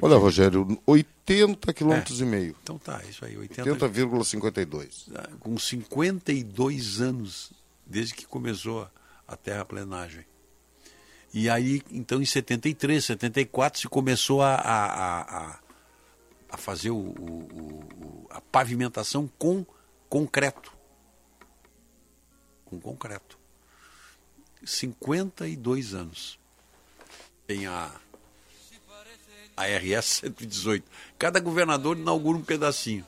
[0.00, 2.56] Olha, tive- Rogério, 80 quilômetros e meio.
[2.62, 5.08] Então tá, isso aí, 80, 80,52.
[5.14, 7.52] Ah, com 52 anos
[7.86, 8.82] desde que começou
[9.26, 10.24] a- terraplenagem.
[11.34, 15.60] E aí, então, em 73, 74, se começou a, a, a,
[16.50, 19.66] a- fazer o- o- a pavimentação com
[20.08, 20.72] concreto.
[22.64, 23.38] Com concreto.
[24.64, 26.37] 52 anos.
[27.48, 27.90] Tem a,
[29.56, 30.84] a RS 118.
[31.18, 33.06] Cada governador inaugura um pedacinho.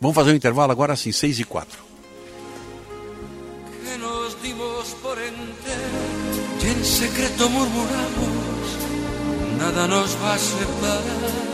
[0.00, 1.88] Vamos fazer um intervalo agora sim, 6 e 4.
[3.84, 6.00] que nos dimos por entero
[6.62, 8.66] y en secreto murmuramos,
[9.56, 11.47] nada nos va a separar.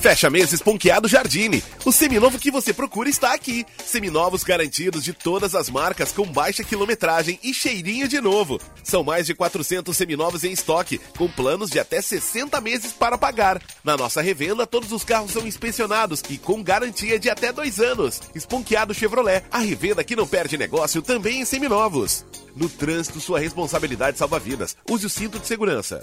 [0.00, 1.62] Fecha meses Ponqueado Jardine.
[1.84, 3.66] O seminovo que você procura está aqui.
[3.84, 8.58] Seminovos garantidos de todas as marcas com baixa quilometragem e cheirinho de novo.
[8.82, 13.62] São mais de 400 seminovos em estoque, com planos de até 60 meses para pagar.
[13.84, 18.22] Na nossa revenda, todos os carros são inspecionados e com garantia de até dois anos.
[18.34, 22.24] Esponqueado Chevrolet, a revenda que não perde negócio também em seminovos.
[22.56, 24.74] No trânsito, sua responsabilidade salva vidas.
[24.88, 26.02] Use o cinto de segurança.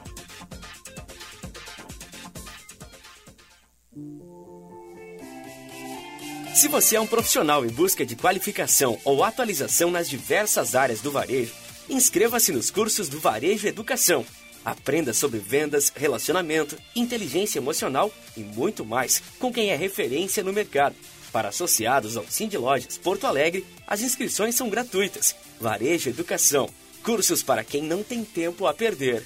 [6.53, 11.09] Se você é um profissional em busca de qualificação ou atualização nas diversas áreas do
[11.09, 11.53] varejo,
[11.89, 14.25] inscreva-se nos cursos do Varejo Educação.
[14.63, 20.95] Aprenda sobre vendas, relacionamento, inteligência emocional e muito mais com quem é referência no mercado.
[21.31, 25.33] Para associados ao Cindy Lojas Porto Alegre, as inscrições são gratuitas.
[25.59, 26.69] Varejo Educação.
[27.01, 29.25] Cursos para quem não tem tempo a perder.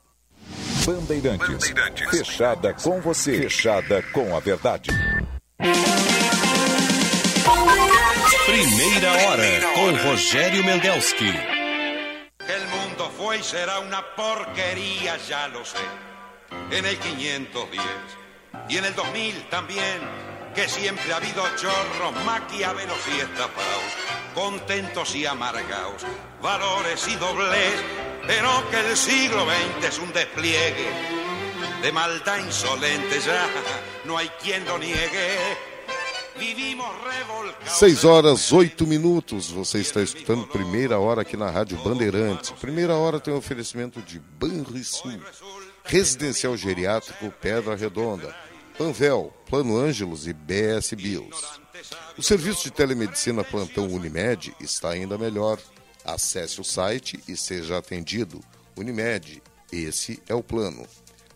[0.85, 1.71] Bandeirantes.
[1.71, 2.09] Bandeirantes.
[2.09, 3.37] Fechada com você.
[3.37, 4.89] Fechada com a verdade.
[8.45, 9.43] Primeira hora
[9.75, 11.29] com Rogério Mendelski.
[12.47, 15.77] El mundo fue y será una porquería, ya lo sé.
[16.71, 17.81] En el 510
[18.69, 19.99] y en el 2000 también,
[20.53, 23.91] que siempre ha habido chorros, maquiavelos y estafados,
[24.33, 26.05] contentos y amargados,
[26.41, 27.73] valores y dobles
[28.27, 30.89] pero que el siglo XX es un despliegue
[31.81, 33.49] de maldad insolente, ya
[34.05, 35.37] no hay quien lo niegue.
[36.39, 37.77] Vivimos revolcados.
[37.77, 39.51] 6 horas, 8 minutos.
[39.51, 42.51] Você está escutando primeira hora aqui na Rádio Bandeirantes.
[42.51, 45.19] Primeira hora tem um oferecimento de Banrisul,
[45.83, 48.33] Residencial Geriátrico Pedra Redonda,
[48.81, 51.59] Panvel, Plano Ângelos e BS Bios.
[52.17, 55.59] O serviço de telemedicina plantão Unimed está ainda melhor.
[56.03, 58.41] Acesse o site e seja atendido.
[58.75, 60.83] Unimed, esse é o plano.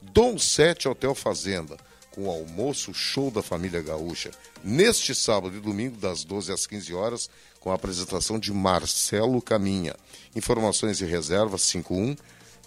[0.02, 1.78] Dom 7 Hotel Fazenda,
[2.10, 4.32] com o almoço show da família gaúcha,
[4.64, 7.30] neste sábado e domingo, das 12 às 15 horas,
[7.60, 9.96] com a apresentação de Marcelo Caminha.
[10.36, 12.16] Informações e reservas 51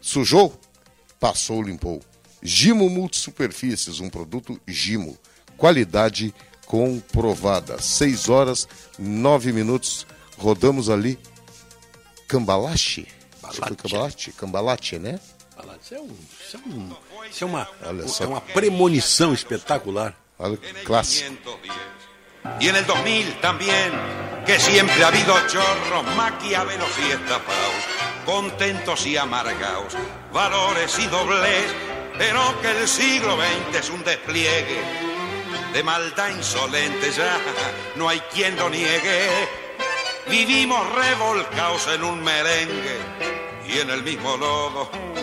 [0.00, 0.56] Sujou?
[1.18, 2.00] Passou, limpou.
[2.40, 5.18] Gimo Multisuperfícies, um produto Gimo.
[5.56, 6.32] Qualidade
[6.66, 7.82] comprovada.
[7.82, 10.06] 6 horas, 9 minutos.
[10.38, 11.18] Rodamos ali.
[12.28, 13.08] Cambalache?
[13.42, 14.30] Cambalache?
[14.30, 15.18] Cambalache, né?
[15.80, 16.96] Isso é, um, isso, é um,
[17.30, 17.68] isso é uma,
[18.20, 20.14] é uma premonição espetacular.
[20.38, 21.36] Olha, clássico.
[22.60, 23.92] Y en el 2000 también,
[24.44, 27.74] que siempre ha habido chorros, maquiavelos y estafados,
[28.26, 29.94] contentos y amargados,
[30.32, 31.64] valores y dobles,
[32.18, 34.82] pero que el siglo XX es un despliegue
[35.72, 37.38] de maldad insolente, ya
[37.96, 39.28] no hay quien lo niegue.
[40.28, 42.98] Vivimos revolcados en un merengue
[43.66, 45.13] y en el mismo lodo.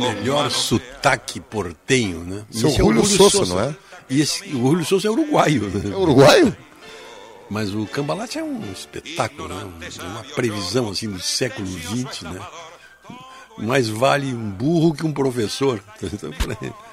[0.00, 2.44] Melhor sotaque portenho, né?
[2.50, 3.76] Seu Esse é o Julio Julio Sousa, Sousa, não é?
[4.08, 5.62] E esse, o Julio Souza é uruguaio.
[5.68, 5.90] Né?
[5.92, 6.56] É uruguaio?
[7.48, 9.88] Mas o Cambalate é um espetáculo, né?
[9.98, 12.40] É uma previsão assim do século XX, né?
[13.58, 15.82] mais vale um burro que um professor.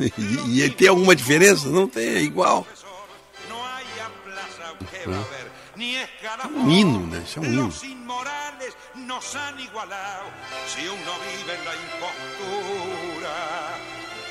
[0.00, 1.68] E, e tem alguma diferença?
[1.68, 2.66] Não tem, é igual.
[5.04, 5.45] É
[6.48, 7.22] um hino, né?
[7.24, 7.72] Isso é um hino.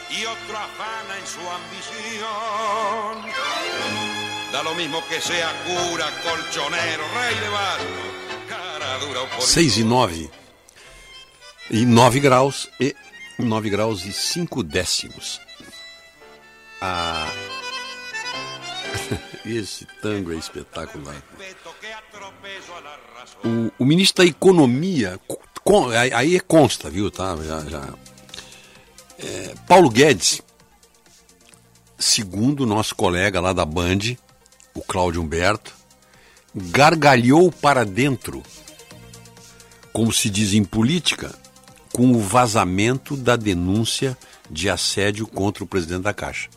[0.10, 3.16] y otro afana en su ambición.
[4.52, 7.86] Da lo mismo que sea cura, colchonero, rey de barro,
[8.48, 10.30] cara dura o por 6 e 9.
[11.72, 12.96] E 9 graus e
[13.40, 15.42] 9 graus e 5 décimos.
[16.82, 17.32] Ah,
[19.46, 21.22] esse tango é espetacular.
[23.44, 25.20] O, o ministro da Economia,
[25.64, 27.36] com, aí consta, viu, tá?
[27.38, 27.94] Já, já.
[29.18, 30.42] É, Paulo Guedes,
[31.98, 34.16] segundo o nosso colega lá da Band,
[34.74, 35.74] o Cláudio Humberto,
[36.54, 38.44] gargalhou para dentro,
[39.92, 41.34] como se diz em política,
[41.94, 44.18] com o vazamento da denúncia
[44.50, 46.50] de assédio contra o presidente da Caixa.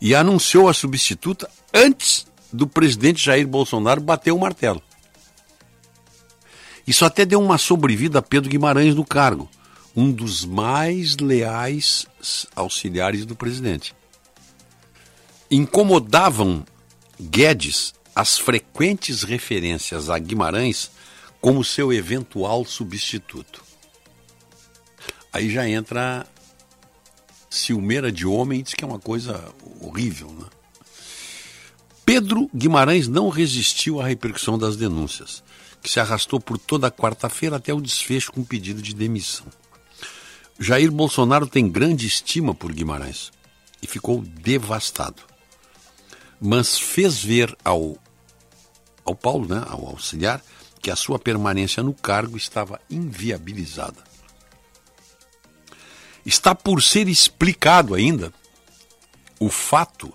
[0.00, 4.82] E anunciou a substituta antes do presidente Jair Bolsonaro bater o martelo.
[6.86, 9.48] Isso até deu uma sobrevida a Pedro Guimarães no cargo,
[9.94, 12.06] um dos mais leais
[12.56, 13.94] auxiliares do presidente.
[15.50, 16.64] Incomodavam
[17.20, 20.90] Guedes as frequentes referências a Guimarães
[21.40, 23.62] como seu eventual substituto.
[25.32, 26.26] Aí já entra
[27.50, 30.46] ciumeira de homem, diz que é uma coisa horrível, né?
[32.04, 35.42] Pedro Guimarães não resistiu à repercussão das denúncias,
[35.82, 39.46] que se arrastou por toda a quarta-feira até o desfecho com pedido de demissão.
[40.58, 43.30] Jair Bolsonaro tem grande estima por Guimarães
[43.82, 45.22] e ficou devastado.
[46.40, 47.98] Mas fez ver ao,
[49.04, 50.42] ao Paulo, né, ao auxiliar,
[50.80, 54.07] que a sua permanência no cargo estava inviabilizada.
[56.28, 58.34] Está por ser explicado ainda
[59.40, 60.12] o fato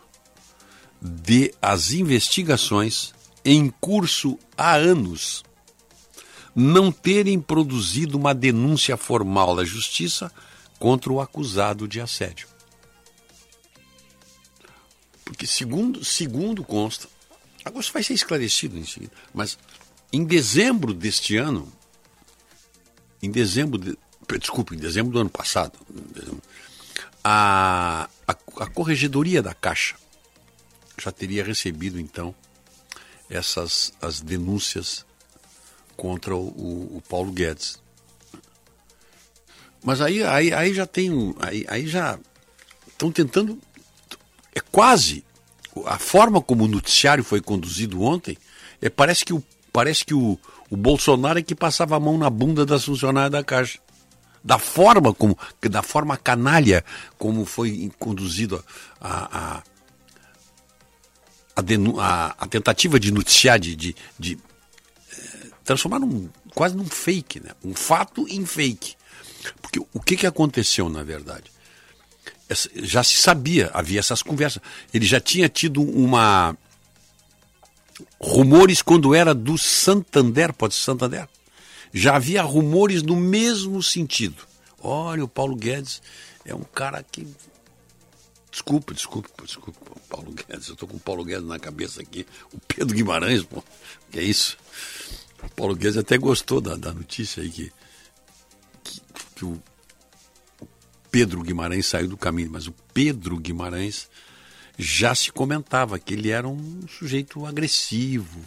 [1.02, 5.44] de as investigações em curso há anos
[6.56, 10.32] não terem produzido uma denúncia formal à justiça
[10.78, 12.48] contra o acusado de assédio.
[15.26, 17.10] Porque segundo, segundo consta,
[17.66, 19.58] agora isso vai ser esclarecido em seguida, mas
[20.12, 21.74] em dezembro deste ano,
[23.20, 23.98] em dezembro, de,
[24.40, 25.78] desculpe, em dezembro do ano passado,
[27.24, 29.96] a, a, a Corregedoria da Caixa
[31.02, 32.36] já teria recebido então
[33.30, 35.06] essas as denúncias
[35.96, 37.82] contra o, o, Paulo Guedes.
[39.84, 41.36] Mas aí, aí, aí já tem.
[41.40, 42.20] Aí, aí já
[42.88, 43.60] estão tentando.
[44.54, 45.24] É quase.
[45.86, 48.38] A forma como o noticiário foi conduzido ontem,
[48.80, 50.38] é, parece que, o, parece que o,
[50.70, 53.80] o Bolsonaro é que passava a mão na bunda das funcionárias da Caixa.
[54.44, 55.38] Da forma como.
[55.62, 56.84] Da forma canalha
[57.18, 58.64] como foi conduzido
[59.00, 59.64] a, a
[61.56, 61.62] a,
[62.02, 64.40] a, a tentativa de noticiar, de, de, de
[65.12, 67.52] é, transformar num, quase num fake, né?
[67.64, 68.96] um fato em fake.
[69.62, 71.52] Porque o que, que aconteceu, na verdade?
[72.50, 74.62] Essa, já se sabia, havia essas conversas.
[74.94, 76.58] Ele já tinha tido uma.
[78.20, 81.28] Rumores quando era do Santander, pode ser Santander.
[81.94, 84.44] Já havia rumores no mesmo sentido.
[84.82, 86.02] Olha, o Paulo Guedes
[86.44, 87.28] é um cara que
[88.54, 90.68] Desculpa, desculpa, desculpa, Paulo Guedes.
[90.68, 92.24] Eu estou com o Paulo Guedes na cabeça aqui.
[92.54, 93.64] O Pedro Guimarães, pô.
[94.12, 94.60] Que é isso?
[95.42, 97.72] O Paulo Guedes até gostou da, da notícia aí que,
[98.84, 99.02] que,
[99.38, 99.60] que o,
[100.62, 100.68] o
[101.10, 102.52] Pedro Guimarães saiu do caminho.
[102.52, 104.08] Mas o Pedro Guimarães
[104.78, 108.40] já se comentava que ele era um sujeito agressivo,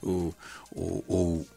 [0.00, 0.34] ou,
[0.74, 1.48] ou, ou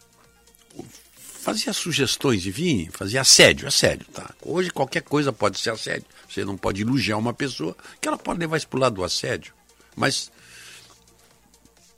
[1.44, 4.34] fazia sugestões, enfim, fazia assédio, assédio, tá?
[4.42, 6.06] Hoje qualquer coisa pode ser assédio.
[6.28, 9.04] Você não pode elogiar uma pessoa que ela pode levar isso para o lado do
[9.04, 9.54] assédio.
[9.94, 10.32] Mas,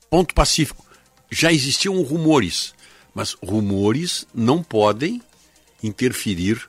[0.10, 0.84] ponto pacífico,
[1.30, 2.74] já existiam rumores,
[3.14, 5.22] mas rumores não podem
[5.84, 6.68] interferir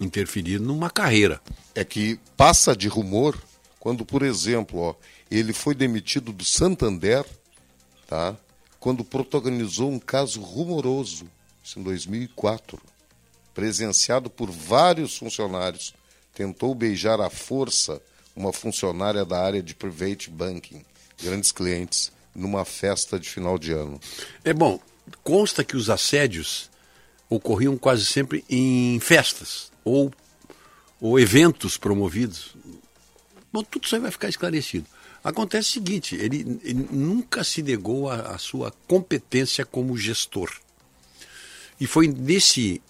[0.00, 1.38] interferir numa carreira.
[1.74, 3.38] É que passa de rumor
[3.78, 4.94] quando, por exemplo, ó,
[5.30, 7.26] ele foi demitido do Santander,
[8.06, 8.34] tá?
[8.78, 11.28] Quando protagonizou um caso rumoroso
[11.62, 12.80] isso em 2004,
[13.54, 15.94] presenciado por vários funcionários,
[16.34, 18.00] tentou beijar à força
[18.34, 20.84] uma funcionária da área de private banking,
[21.22, 24.00] grandes clientes, numa festa de final de ano.
[24.44, 24.80] É bom,
[25.22, 26.70] consta que os assédios
[27.28, 30.12] ocorriam quase sempre em festas ou,
[31.00, 32.56] ou eventos promovidos.
[33.52, 34.86] Bom, tudo isso aí vai ficar esclarecido.
[35.22, 40.50] Acontece o seguinte: ele, ele nunca se negou a sua competência como gestor.
[41.80, 42.82] E foi nesse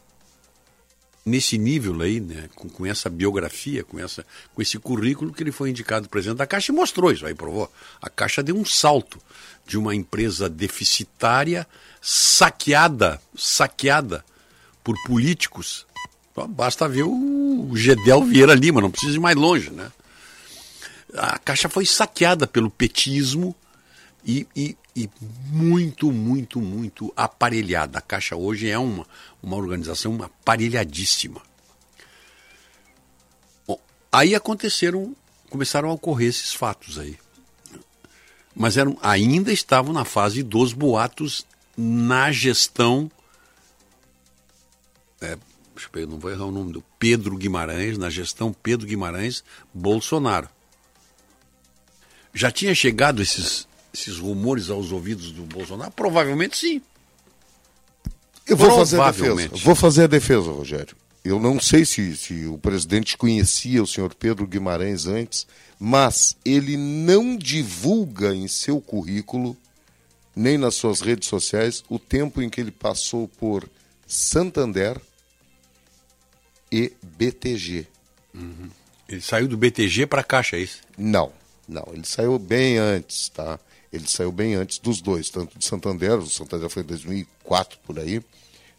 [1.24, 4.24] nesse nível aí, né, com, com, essa biografia, com, essa,
[4.54, 7.70] com esse currículo que ele foi indicado presidente da Caixa e mostrou isso aí, provou.
[8.00, 9.18] A Caixa deu um salto
[9.66, 11.66] de uma empresa deficitária,
[12.00, 14.24] saqueada, saqueada
[14.82, 15.86] por políticos.
[16.48, 19.92] Basta ver o Gedel Vieira Lima, não precisa ir mais longe, né?
[21.14, 23.54] A Caixa foi saqueada pelo petismo
[24.24, 25.08] e, e, e
[25.46, 27.98] muito, muito, muito aparelhada.
[27.98, 29.06] A Caixa hoje é uma,
[29.42, 31.40] uma organização aparelhadíssima.
[33.66, 33.78] Bom,
[34.10, 35.14] aí aconteceram,
[35.48, 37.18] começaram a ocorrer esses fatos aí.
[38.54, 43.10] Mas eram, ainda estavam na fase dos boatos na gestão.
[45.20, 45.38] É,
[45.94, 50.48] eu não vou errar o nome do Pedro Guimarães, na gestão Pedro Guimarães Bolsonaro.
[52.34, 55.90] Já tinha chegado esses, esses rumores aos ouvidos do Bolsonaro?
[55.90, 56.82] Provavelmente sim.
[58.46, 59.48] Eu vou fazer a defesa.
[59.62, 60.96] Vou fazer a defesa, Rogério.
[61.22, 65.46] Eu não sei se, se o presidente conhecia o senhor Pedro Guimarães antes,
[65.78, 69.56] mas ele não divulga em seu currículo,
[70.34, 73.68] nem nas suas redes sociais, o tempo em que ele passou por
[74.06, 74.98] Santander
[76.72, 77.86] e BTG.
[78.34, 78.70] Uhum.
[79.08, 80.80] Ele saiu do BTG para a Caixa, é isso?
[80.96, 81.32] Não,
[81.68, 81.86] não.
[81.92, 83.58] Ele saiu bem antes, tá?
[83.92, 87.98] Ele saiu bem antes dos dois, tanto de Santander, o Santander foi em 2004 por
[87.98, 88.22] aí.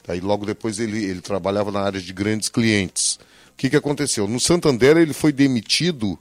[0.08, 3.20] Aí logo depois ele, ele trabalhava na área de grandes clientes.
[3.50, 4.28] O que, que aconteceu?
[4.28, 6.18] No Santander ele foi demitido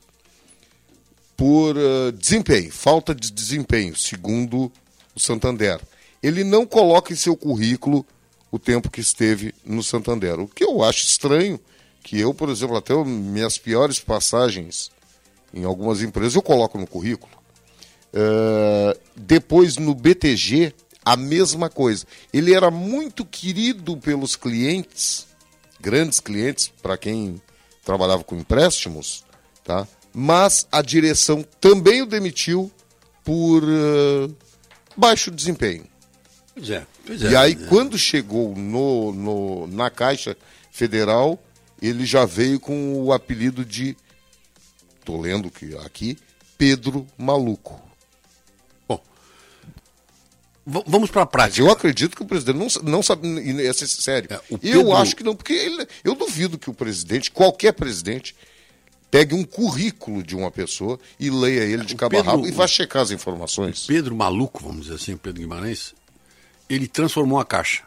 [1.37, 4.71] por uh, desempenho, falta de desempenho, segundo
[5.15, 5.81] o Santander.
[6.23, 8.05] Ele não coloca em seu currículo
[8.51, 10.39] o tempo que esteve no Santander.
[10.39, 11.59] O que eu acho estranho,
[12.03, 14.91] que eu, por exemplo, até minhas piores passagens
[15.55, 17.40] em algumas empresas eu coloco no currículo.
[18.13, 22.07] Uh, depois no BTG, a mesma coisa.
[22.33, 25.27] Ele era muito querido pelos clientes,
[25.81, 27.41] grandes clientes, para quem
[27.85, 29.25] trabalhava com empréstimos,
[29.65, 29.87] tá?
[30.13, 32.71] mas a direção também o demitiu
[33.25, 34.35] por uh,
[34.97, 35.87] baixo desempenho.
[36.55, 37.31] Pois é, pois é.
[37.31, 37.67] E aí, é.
[37.67, 40.37] quando chegou no, no, na Caixa
[40.71, 41.43] Federal,
[41.81, 43.97] ele já veio com o apelido de,
[44.99, 45.51] estou lendo
[45.85, 46.19] aqui,
[46.59, 47.90] Pedro Maluco
[50.67, 51.61] vamos para a prática.
[51.61, 54.29] Eu acredito que o presidente não, não sabe, e é sério.
[54.33, 54.81] É, Pedro...
[54.81, 58.35] Eu acho que não, porque ele, eu duvido que o presidente, qualquer presidente,
[59.11, 62.67] pegue um currículo de uma pessoa e leia ele de cabo a rabo e vá
[62.67, 63.87] checar as informações.
[63.87, 65.95] Pedro Maluco, vamos dizer assim, Pedro Guimarães,
[66.69, 67.83] ele transformou a Caixa.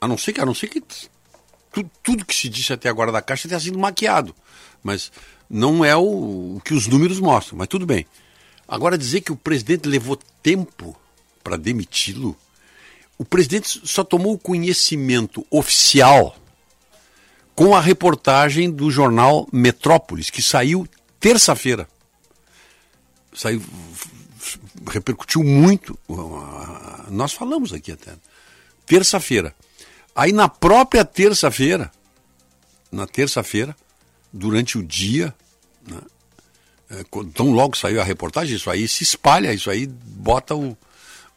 [0.00, 0.82] A não ser que, a não ser que
[1.72, 4.34] tudo, tudo que se disse até agora da Caixa tenha sido maquiado.
[4.82, 5.12] Mas
[5.48, 8.04] não é o, o que os números mostram, mas tudo bem.
[8.66, 10.96] Agora dizer que o presidente levou tempo
[11.42, 12.36] para demiti-lo,
[13.18, 16.36] o presidente só tomou conhecimento oficial
[17.54, 20.88] com a reportagem do jornal Metrópolis, que saiu
[21.20, 21.88] terça-feira.
[23.34, 23.62] Saiu,
[24.90, 25.98] repercutiu muito.
[27.08, 28.14] Nós falamos aqui até.
[28.86, 29.54] Terça-feira.
[30.14, 31.90] Aí na própria terça-feira,
[32.90, 33.76] na terça-feira,
[34.32, 35.34] durante o dia,
[35.86, 35.98] né,
[36.90, 40.76] é, tão logo saiu a reportagem, isso aí se espalha, isso aí bota o,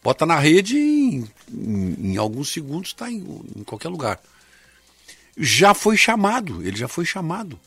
[0.06, 3.26] Bota na rede e em, em, em alguns segundos está em,
[3.56, 4.22] em qualquer lugar.
[5.36, 7.60] Já foi chamado, ele já foi chamado.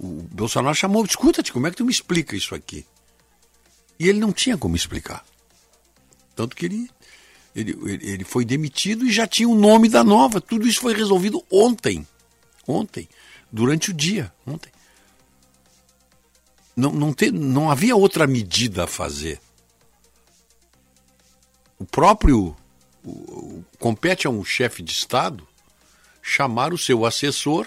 [0.00, 2.84] O Bolsonaro chamou, escuta-te, como é que tu me explica isso aqui?
[4.00, 5.24] E ele não tinha como explicar.
[6.34, 6.90] Tanto que ele,
[7.54, 10.40] ele, ele foi demitido e já tinha o nome da nova.
[10.40, 12.04] Tudo isso foi resolvido ontem.
[12.66, 13.08] Ontem.
[13.50, 14.32] Durante o dia.
[14.44, 14.72] Ontem.
[16.74, 19.40] Não, não, te, não havia outra medida a fazer
[21.82, 22.56] o próprio
[23.04, 25.46] o, compete a um chefe de Estado
[26.22, 27.66] chamar o seu assessor.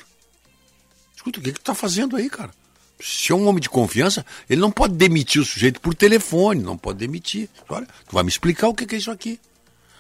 [1.13, 2.51] Escuta, o que, que tu está fazendo aí, cara?
[2.97, 6.77] Se é um homem de confiança, ele não pode demitir o sujeito por telefone, não
[6.77, 7.49] pode demitir.
[7.67, 9.37] Olha, tu vai me explicar o que, que é isso aqui.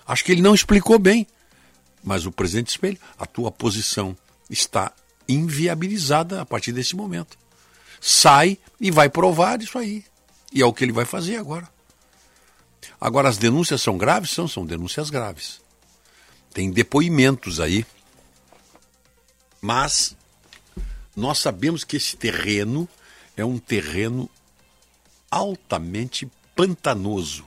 [0.07, 1.27] Acho que ele não explicou bem.
[2.01, 4.15] Mas o presidente Espelho, a tua posição
[4.49, 4.93] está
[5.27, 7.37] inviabilizada a partir desse momento.
[7.99, 10.05] Sai e vai provar isso aí.
[10.53, 11.74] E é o que ele vai fazer agora.
[12.99, 14.31] Agora, as denúncias são graves?
[14.31, 15.61] São, são denúncias graves.
[16.53, 17.85] Tem depoimentos aí.
[19.61, 20.15] Mas
[21.15, 22.87] nós sabemos que esse terreno
[23.35, 24.29] é um terreno
[25.29, 27.45] altamente pantanoso.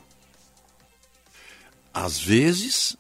[1.93, 2.97] Às vezes,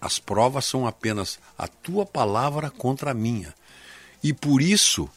[0.00, 3.54] as provas são apenas a tua palavra contra a minha.
[4.22, 5.08] E por isso,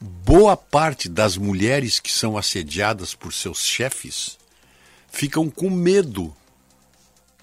[0.00, 4.38] boa parte das mulheres que são assediadas por seus chefes
[5.16, 6.36] ficam com medo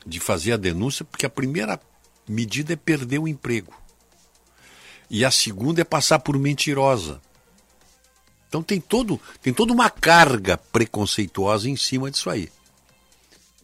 [0.06, 1.82] de fazer a denúncia, porque a primeira
[2.28, 3.74] medida é perder o emprego.
[5.10, 7.20] E a segunda é passar por mentirosa.
[8.48, 12.52] Então tem todo, tem toda uma carga preconceituosa em cima disso aí.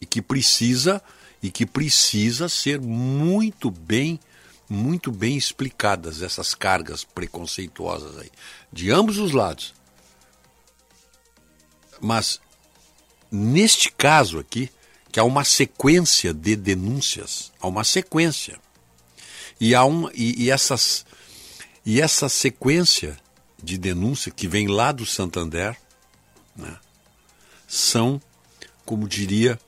[0.00, 1.00] E que precisa
[1.40, 4.18] e que precisa ser muito bem
[4.68, 8.30] muito bem explicadas essas cargas preconceituosas aí
[8.72, 9.74] de ambos os lados.
[12.00, 12.40] Mas
[13.30, 14.70] neste caso aqui,
[15.10, 18.58] que há uma sequência de denúncias, há uma sequência.
[19.60, 21.04] E há um e, e essas
[21.84, 23.18] e essa sequência
[23.62, 25.76] de denúncia que vem lá do Santander,
[26.56, 26.78] né,
[27.66, 28.20] são,
[28.84, 29.58] como diria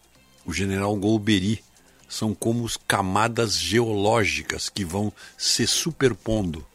[0.45, 1.63] o general Golbery,
[2.09, 6.67] são como camadas geológicas que vão se superpondo.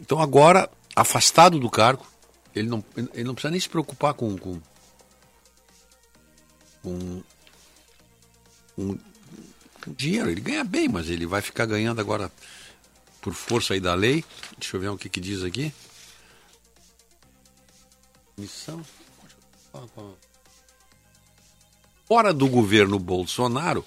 [0.00, 2.06] Então agora, afastado do cargo,
[2.54, 4.60] ele não, ele não precisa nem se preocupar com, com,
[6.86, 7.22] com,
[8.76, 8.98] com
[9.96, 10.30] dinheiro.
[10.30, 12.30] Ele ganha bem, mas ele vai ficar ganhando agora
[13.20, 14.24] por força aí da lei.
[14.56, 15.72] Deixa eu ver o que, que diz aqui.
[18.38, 18.84] Missão.
[22.06, 23.84] Fora do governo Bolsonaro,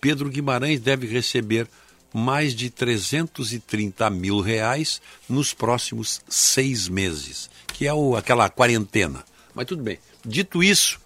[0.00, 1.66] Pedro Guimarães deve receber
[2.12, 9.24] mais de 330 mil reais nos próximos seis meses, que é o, aquela quarentena.
[9.54, 9.98] Mas tudo bem.
[10.24, 11.00] Dito isso,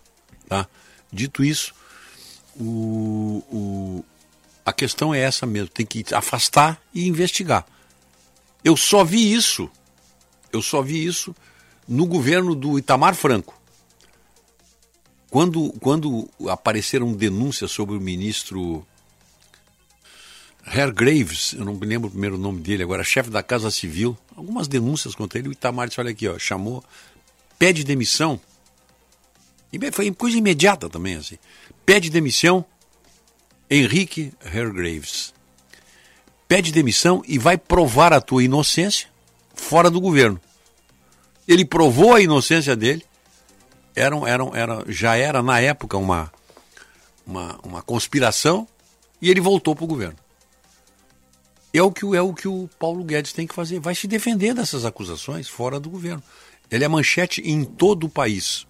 [0.48, 0.68] tá?
[1.16, 1.74] Dito isso,
[2.60, 4.04] o, o,
[4.64, 7.66] a questão é essa mesmo, tem que afastar e investigar.
[8.62, 9.70] Eu só vi isso,
[10.52, 11.34] eu só vi isso
[11.88, 13.58] no governo do Itamar Franco.
[15.30, 18.86] Quando, quando apareceram denúncias sobre o ministro
[20.66, 24.18] Herr Graves, eu não me lembro o primeiro nome dele agora, chefe da Casa Civil,
[24.36, 26.84] algumas denúncias contra ele, o Itamar disse, olha aqui, ó, chamou,
[27.58, 28.38] pede demissão,
[29.92, 31.38] foi coisa imediata também, assim,
[31.84, 32.64] pede demissão,
[33.70, 35.34] Henrique Herr Graves
[36.48, 39.08] pede demissão e vai provar a tua inocência
[39.54, 40.40] fora do governo.
[41.46, 43.04] Ele provou a inocência dele,
[43.94, 46.30] era, era, era, já era na época uma,
[47.26, 48.66] uma, uma conspiração
[49.20, 50.16] e ele voltou para o governo.
[51.72, 54.54] É o, que, é o que o Paulo Guedes tem que fazer, vai se defender
[54.54, 56.22] dessas acusações fora do governo.
[56.70, 58.66] Ele é manchete em todo o país.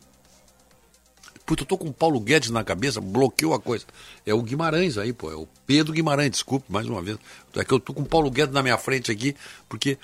[1.46, 3.84] Puta, eu tô com o Paulo Guedes na cabeça, bloqueou a coisa.
[4.26, 7.16] É o Guimarães aí, pô, é o Pedro Guimarães, desculpe mais uma vez.
[7.54, 9.36] É que eu tô com o Paulo Guedes na minha frente aqui,
[9.68, 9.96] porque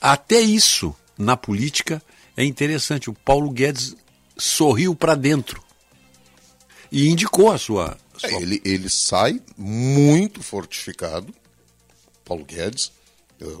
[0.00, 2.02] até isso na política
[2.36, 3.08] é interessante.
[3.08, 3.94] O Paulo Guedes
[4.36, 5.62] sorriu para dentro
[6.90, 7.96] e indicou a sua.
[8.14, 8.30] A sua...
[8.30, 11.32] É, ele, ele sai muito fortificado,
[12.24, 12.90] Paulo Guedes,
[13.40, 13.56] eh,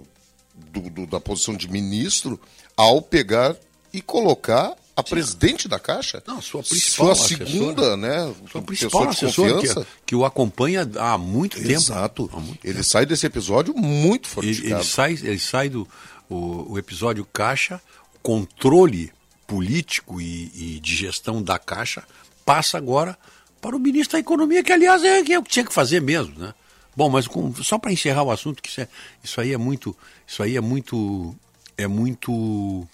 [0.72, 2.40] do, do, da posição de ministro,
[2.76, 3.56] ao pegar
[3.92, 6.20] e colocar a presidente da Caixa?
[6.26, 8.34] Não, sua principal Sua segunda, né?
[8.50, 11.70] Sua principal assessora que, que, o acompanha há muito tempo.
[11.70, 12.28] Exato.
[12.34, 12.84] Muito ele tempo.
[12.84, 14.66] sai desse episódio muito fortificado.
[14.66, 15.86] Ele, ele sai, ele sai do
[16.28, 17.80] o, o, episódio Caixa,
[18.20, 19.12] controle
[19.46, 22.02] político e, e, de gestão da Caixa,
[22.44, 23.16] passa agora
[23.60, 26.36] para o ministro da Economia, que aliás é, é o que tinha que fazer mesmo,
[26.36, 26.52] né?
[26.96, 28.88] Bom, mas com, só para encerrar o assunto, que isso, é,
[29.22, 29.96] isso aí é muito,
[30.26, 31.36] isso aí é muito,
[31.76, 32.84] é muito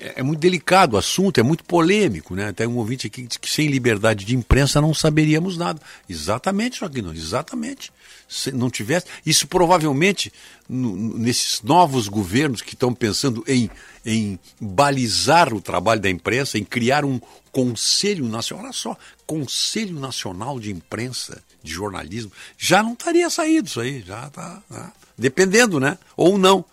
[0.00, 2.52] é, é muito delicado o assunto, é muito polêmico, né?
[2.52, 5.80] Tem um ouvinte aqui que diz que sem liberdade de imprensa não saberíamos nada.
[6.08, 7.92] Exatamente, Joaquim, exatamente.
[8.28, 9.06] Se não tivesse.
[9.24, 10.32] Isso provavelmente,
[10.68, 13.70] no, nesses novos governos que estão pensando em,
[14.04, 17.20] em balizar o trabalho da imprensa, em criar um
[17.50, 23.80] Conselho Nacional, olha só, Conselho Nacional de Imprensa, de Jornalismo, já não estaria saído isso
[23.80, 24.62] aí, já está.
[24.68, 25.98] Tá, dependendo, né?
[26.16, 26.64] Ou não.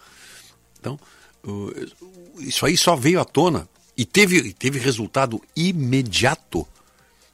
[0.80, 1.00] Então,
[2.40, 3.68] isso aí só veio à tona
[3.98, 6.68] e teve, teve resultado imediato,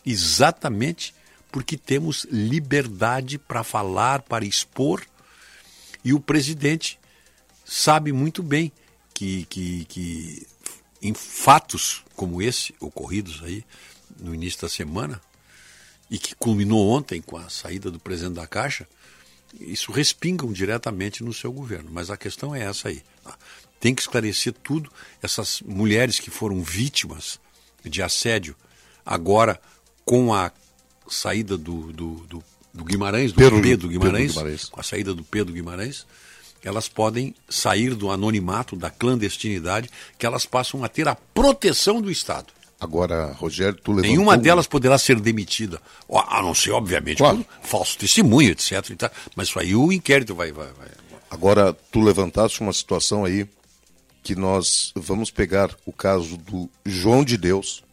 [0.06, 1.14] exatamente
[1.52, 5.04] porque temos liberdade para falar, para expor,
[6.04, 6.99] e o presidente
[7.66, 8.72] sabe muito bem
[9.14, 10.47] que, que, que
[11.02, 13.66] em fatos como esse, ocorridos aí
[14.20, 15.22] no início da semana,
[16.10, 18.88] e que culminou ontem com a saída do presidente da Caixa,
[19.60, 21.89] isso respingam diretamente no seu governo.
[21.91, 23.02] Mas a questão é essa aí.
[23.82, 24.90] Tem que esclarecer tudo.
[25.22, 27.38] Essas mulheres que foram vítimas
[27.84, 28.56] de assédio,
[29.04, 29.60] agora
[30.06, 30.52] com a
[31.10, 35.14] saída do, do, do, do Guimarães, do Pedro, Pedro, Guimarães, Pedro Guimarães, com a saída
[35.14, 36.06] do Pedro Guimarães,
[36.64, 42.12] elas podem sair do anonimato, da clandestinidade, que elas passam a ter a proteção do
[42.12, 42.54] Estado.
[42.80, 44.12] Agora, Rogério, tu levantou...
[44.12, 47.44] Nenhuma delas poderá ser demitida, a não ser, obviamente, claro.
[47.62, 49.12] falso testemunho, etc.
[49.36, 50.88] Mas isso aí o inquérito vai, vai, vai.
[51.30, 53.48] Agora, tu levantaste uma situação aí
[54.24, 57.84] que nós vamos pegar o caso do João de Deus,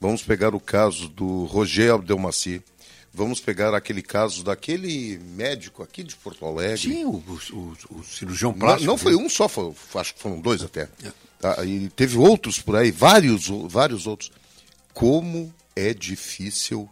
[0.00, 2.62] vamos pegar o caso do Roger Abdelmaci,
[3.16, 6.78] Vamos pegar aquele caso daquele médico aqui de Porto Alegre.
[6.78, 8.86] Sim, o, o, o cirurgião plástico.
[8.86, 10.88] Não, não foi um só, foi, acho que foram dois até.
[11.38, 14.32] Tá, e teve outros por aí, vários, vários outros.
[14.92, 16.90] Como é difícil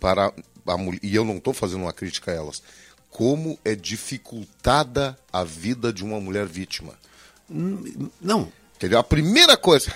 [0.00, 0.32] para
[0.66, 1.00] a mulher.
[1.02, 2.62] E eu não estou fazendo uma crítica a elas.
[3.10, 6.94] Como é dificultada a vida de uma mulher vítima.
[7.48, 8.52] Não.
[8.76, 8.98] Entendeu?
[8.98, 9.90] A primeira coisa.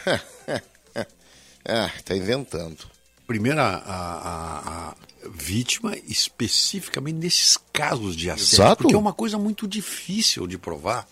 [1.65, 2.79] ah, tá inventando.
[3.27, 4.95] Primeira, a, a, a,
[5.31, 8.55] vítima, especificamente nesses casos de assédio.
[8.55, 8.83] Exato.
[8.83, 11.07] Porque é uma coisa muito difícil de provar.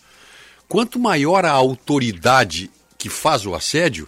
[0.67, 4.07] Quanto maior a autoridade que faz o assédio,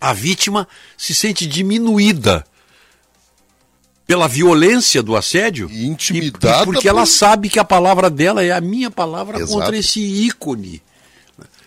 [0.00, 2.44] a vítima se sente diminuída
[4.06, 6.88] pela violência do assédio e intimidada e, porque por...
[6.88, 9.52] ela sabe que a palavra dela é a minha palavra Exato.
[9.52, 10.82] contra esse ícone.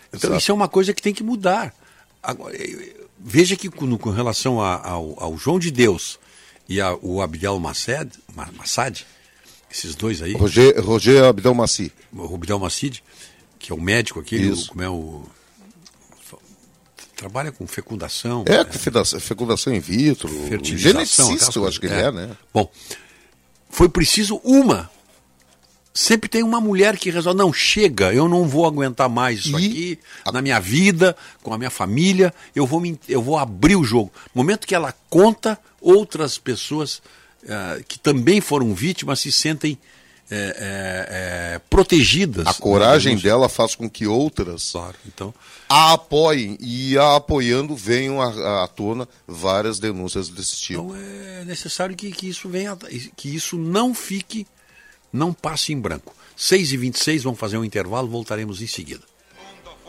[0.08, 0.36] Então Exato.
[0.36, 1.74] isso é uma coisa que tem que mudar.
[2.22, 2.56] Agora,
[3.18, 6.18] veja que com, com relação a, ao, ao, João de Deus
[6.68, 9.04] e ao Abdel Massad, Massad,
[9.70, 10.32] esses dois aí.
[10.32, 11.92] Roger, Roger Abdel Massi.
[12.12, 13.02] O Abdel Massid,
[13.58, 15.24] que é o médico aqui, o, como é o
[17.18, 18.44] trabalha com fecundação.
[18.46, 20.28] É, é fecundação in vitro,
[20.62, 22.36] geneticista, eu acho que ele é, é, né?
[22.54, 22.70] Bom,
[23.68, 24.88] foi preciso uma.
[25.98, 29.66] Sempre tem uma mulher que resolve, não, chega, eu não vou aguentar mais isso e
[29.66, 30.30] aqui a...
[30.30, 34.12] na minha vida, com a minha família, eu vou, me, eu vou abrir o jogo.
[34.32, 37.02] No momento que ela conta, outras pessoas
[37.42, 39.76] uh, que também foram vítimas se sentem
[40.30, 42.46] é, é, é, protegidas.
[42.46, 45.34] A coragem dela faz com que outras claro, então...
[45.68, 50.94] a apoiem e a apoiando venham à, à tona várias denúncias desse tipo.
[50.94, 50.96] Então
[51.40, 52.78] é necessário que, que isso venha,
[53.16, 54.46] que isso não fique,
[55.12, 56.14] não passe em branco.
[56.36, 59.02] 6 e 26 vamos fazer um intervalo, voltaremos em seguida.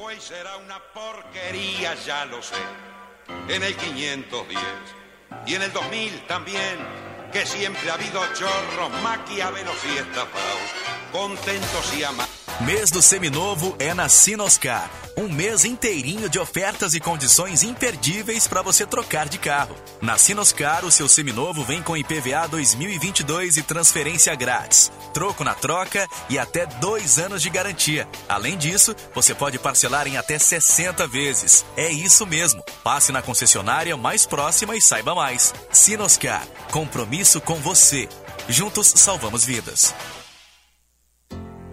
[0.10, 2.56] foi será uma porqueria, já lo sé.
[3.48, 4.60] En el 510
[5.46, 6.78] y en el 2000 también
[7.32, 10.70] que siempre ha habido chorros, maquiavelos y estafados,
[11.12, 12.40] contentos y amados.
[12.62, 14.92] Mês do Seminovo é na Sinoscar.
[15.16, 19.78] Um mês inteirinho de ofertas e condições imperdíveis para você trocar de carro.
[20.02, 24.92] Na Sinoscar, o seu seminovo vem com IPVA 2022 e transferência grátis.
[25.14, 28.06] Troco na troca e até dois anos de garantia.
[28.28, 31.66] Além disso, você pode parcelar em até 60 vezes.
[31.78, 32.62] É isso mesmo.
[32.84, 35.54] Passe na concessionária mais próxima e saiba mais.
[35.72, 36.46] Sinoscar.
[36.72, 38.10] Compromisso com você.
[38.50, 39.94] Juntos salvamos vidas.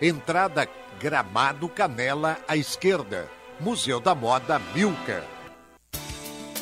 [0.00, 0.68] Entrada
[1.00, 3.26] Gramado Canela à esquerda.
[3.58, 5.24] Museu da Moda Milka.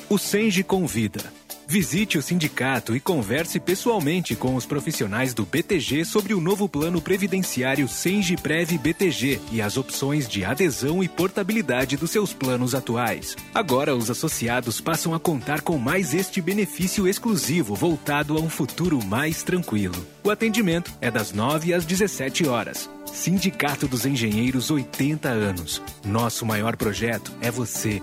[0.08, 1.32] O Senge convida.
[1.66, 7.00] Visite o sindicato e converse pessoalmente com os profissionais do BTG sobre o novo plano
[7.00, 13.36] previdenciário Senge Prev BTG e as opções de adesão e portabilidade dos seus planos atuais.
[13.54, 19.02] Agora, os associados passam a contar com mais este benefício exclusivo voltado a um futuro
[19.04, 20.06] mais tranquilo.
[20.22, 22.90] O atendimento é das 9 às 17 horas.
[23.06, 25.80] Sindicato dos Engenheiros 80 anos.
[26.04, 28.02] Nosso maior projeto é você.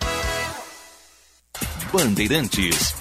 [1.93, 2.95] Bandeirantes.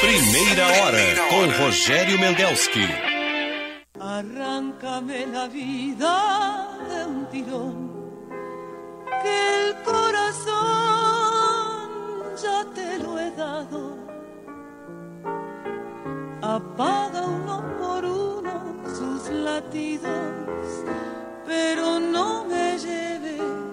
[0.00, 2.88] Primeira hora com Rogério Mendelski.
[4.00, 7.90] Arráncame la vida de un tirón,
[9.22, 10.52] que el corazón
[12.42, 13.98] ya te lo he dado.
[16.40, 20.84] Apaga uno por uno sus latidos,
[21.46, 23.71] pero no me lleves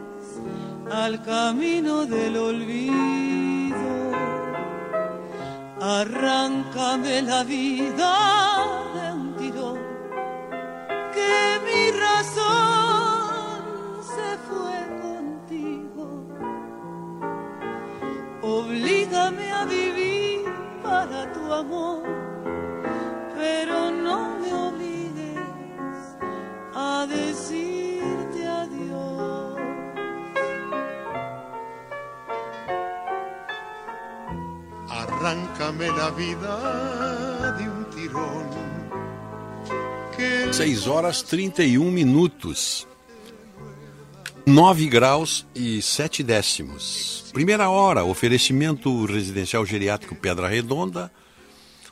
[0.91, 3.77] al camino del olvido.
[5.81, 8.13] Arráncame la vida
[8.93, 9.79] de un tirón,
[11.13, 13.61] que mi razón
[14.13, 16.27] se fue contigo.
[18.41, 20.41] Oblígame a vivir
[20.83, 22.03] para tu amor,
[23.35, 25.37] pero no me obligues
[26.75, 27.88] a decirte
[35.19, 38.47] Arráncame la vida de un tirón.
[40.15, 42.87] Que 6 horas 31 minutos.
[44.45, 47.25] 9 graus e 7 décimos.
[47.33, 51.11] Primeira hora, oferecimento residencial geriátrico Pedra Redonda,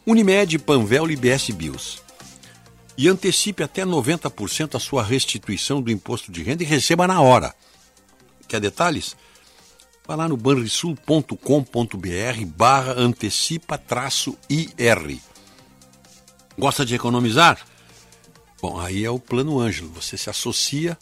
[0.05, 2.01] Unimed, Panvel e BS Bios.
[2.97, 7.53] E antecipe até 90% a sua restituição do imposto de renda e receba na hora.
[8.47, 9.17] Quer detalhes?
[10.08, 11.36] Vai lá no banrisul.com.br
[12.55, 15.20] barra antecipa traço IR.
[16.58, 17.60] Gosta de economizar?
[18.62, 19.89] Bom, aí é o Plano Ângelo.
[19.89, 20.97] Você se associa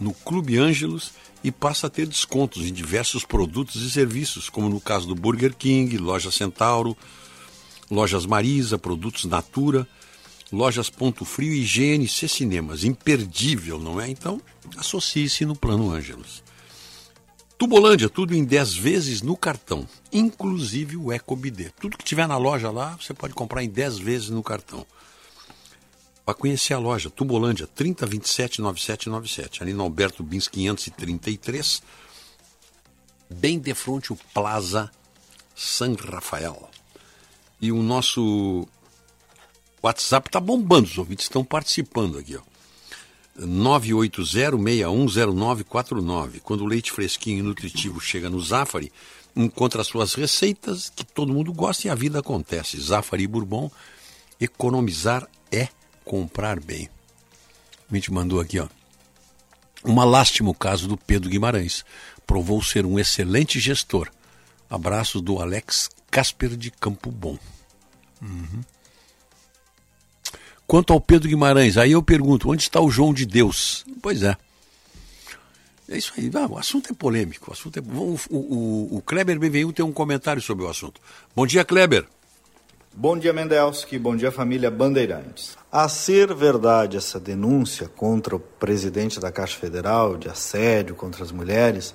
[0.00, 1.12] no Clube Ângelos
[1.44, 5.54] e passa a ter descontos em diversos produtos e serviços, como no caso do Burger
[5.54, 6.96] King, Loja Centauro,
[7.88, 9.86] Lojas Marisa, Produtos Natura,
[10.50, 12.82] Lojas Ponto Frio e GNC Cinemas.
[12.82, 14.10] Imperdível, não é?
[14.10, 14.40] Então,
[14.76, 16.42] associe-se no Plano Ângelos.
[17.58, 21.72] Tubolândia, tudo em 10 vezes no cartão, inclusive o EcoBD.
[21.80, 24.86] Tudo que tiver na loja lá, você pode comprar em 10 vezes no cartão.
[26.24, 31.82] Para conhecer a loja, Tubolândia, 3027 9797, ali no Alberto Bins 533,
[33.28, 34.88] bem de frente o Plaza
[35.52, 36.70] San Rafael.
[37.60, 38.68] E o nosso
[39.82, 42.57] WhatsApp está bombando, os ouvintes estão participando aqui, ó.
[43.40, 46.40] 980610949.
[46.42, 48.92] Quando o leite fresquinho e nutritivo chega no Zafari,
[49.36, 52.80] encontra suas receitas que todo mundo gosta e a vida acontece.
[52.80, 53.70] Zafari Bourbon,
[54.40, 55.68] economizar é
[56.04, 56.88] comprar bem.
[57.90, 58.68] A gente mandou aqui, ó.
[59.84, 61.84] Uma lástima o caso do Pedro Guimarães.
[62.26, 64.10] Provou ser um excelente gestor.
[64.68, 67.38] Abraços do Alex Casper de Campo Bom.
[68.20, 68.60] Uhum.
[70.68, 73.86] Quanto ao Pedro Guimarães, aí eu pergunto, onde está o João de Deus?
[74.02, 74.36] Pois é.
[75.88, 76.30] É isso aí.
[76.34, 77.50] Ah, o assunto é polêmico.
[77.50, 77.82] O, assunto é...
[77.82, 81.00] o, o, o Kleber BVU tem um comentário sobre o assunto.
[81.34, 82.04] Bom dia, Kleber.
[82.92, 83.98] Bom dia, Mendelski.
[83.98, 85.56] Bom dia, família Bandeirantes.
[85.72, 91.32] A ser verdade essa denúncia contra o presidente da Caixa Federal de assédio contra as
[91.32, 91.94] mulheres,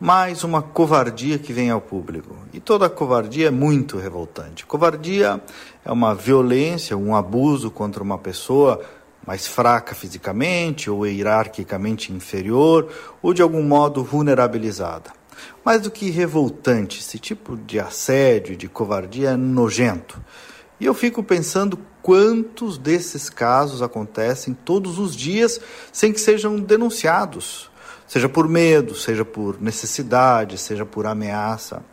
[0.00, 2.36] mais uma covardia que vem ao público.
[2.54, 4.64] E toda covardia é muito revoltante.
[4.64, 5.42] Covardia
[5.88, 8.82] é uma violência, um abuso contra uma pessoa
[9.26, 15.10] mais fraca fisicamente ou hierarquicamente inferior ou de algum modo vulnerabilizada.
[15.64, 20.22] Mais do que revoltante, esse tipo de assédio, de covardia é nojento.
[20.78, 25.58] E eu fico pensando quantos desses casos acontecem todos os dias
[25.90, 27.70] sem que sejam denunciados
[28.08, 31.84] seja por medo, seja por necessidade, seja por ameaça.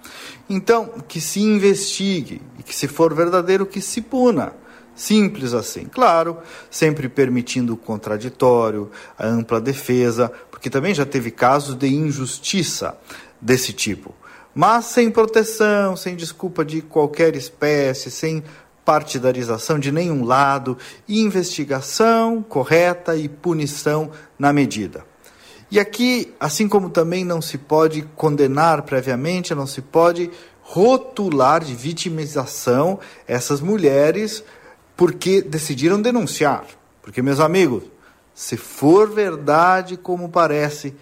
[0.50, 4.54] Então, que se investigue e que, se for verdadeiro, que se puna.
[4.96, 5.86] Simples assim.
[5.86, 6.38] Claro,
[6.72, 8.90] sempre permitindo o contraditório,
[9.20, 12.98] a ampla defesa, porque também já teve casos de injustiça
[13.42, 14.16] desse tipo.
[14.54, 18.42] Mas sem proteção, sem desculpa de qualquer espécie, sem
[18.86, 20.78] partidarização de nenhum lado,
[21.10, 25.04] investigação correta e punição na medida.
[25.70, 30.30] E aqui, assim como também não se pode condenar previamente, não se pode
[30.62, 34.44] rotular de vitimização essas mulheres
[34.96, 36.66] porque decidiram denunciar.
[37.02, 37.84] Porque, meus amigos,
[38.34, 40.96] se for verdade como parece,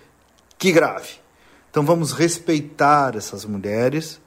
[0.57, 1.21] que grave.
[1.69, 4.21] Então vamos respeitar essas mulheres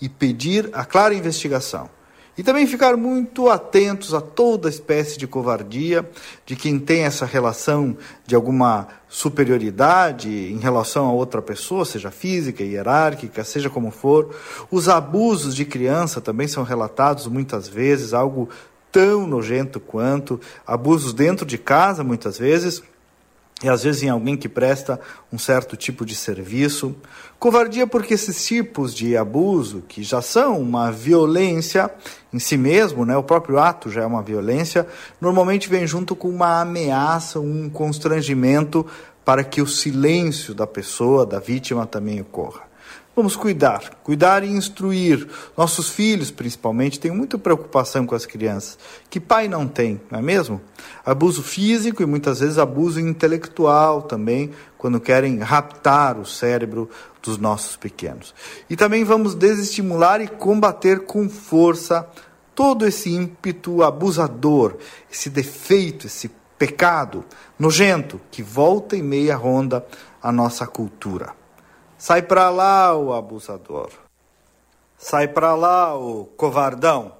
[0.00, 1.90] e pedir a clara investigação.
[2.36, 6.08] E também ficar muito atentos a toda espécie de covardia
[6.46, 7.94] de quem tem essa relação
[8.26, 14.34] de alguma superioridade em relação a outra pessoa, seja física, hierárquica, seja como for.
[14.70, 18.48] Os abusos de criança também são relatados muitas vezes, algo
[18.90, 22.82] tão nojento quanto abusos dentro de casa, muitas vezes
[23.62, 25.00] e às vezes em alguém que presta
[25.32, 26.94] um certo tipo de serviço.
[27.38, 31.90] Covardia porque esses tipos de abuso, que já são uma violência
[32.32, 34.86] em si mesmo, né, o próprio ato já é uma violência,
[35.20, 38.86] normalmente vem junto com uma ameaça, um constrangimento
[39.24, 42.72] para que o silêncio da pessoa, da vítima, também ocorra.
[43.14, 45.28] Vamos cuidar, cuidar e instruir.
[45.54, 48.78] Nossos filhos, principalmente, têm muita preocupação com as crianças,
[49.10, 50.62] que pai não tem, não é mesmo?
[51.04, 54.50] Abuso físico e muitas vezes abuso intelectual também,
[54.82, 56.90] quando querem raptar o cérebro
[57.22, 58.34] dos nossos pequenos.
[58.68, 62.04] E também vamos desestimular e combater com força
[62.52, 64.76] todo esse ímpeto abusador,
[65.08, 66.28] esse defeito, esse
[66.58, 67.24] pecado
[67.56, 69.86] nojento que volta e meia ronda
[70.20, 71.32] a nossa cultura.
[71.96, 73.88] Sai para lá, o abusador.
[74.98, 77.14] Sai para lá, o covardão.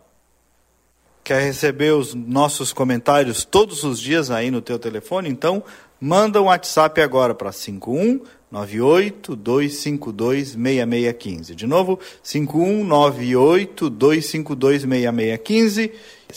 [1.22, 5.28] Quer receber os nossos comentários todos os dias aí no teu telefone?
[5.28, 5.62] Então,
[6.02, 11.54] manda um WhatsApp agora para 5198 252 6615.
[11.54, 15.92] De novo, 5198 252 6615.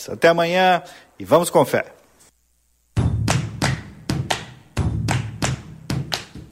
[0.08, 0.80] Até amanhã
[1.18, 1.86] e vamos com fé.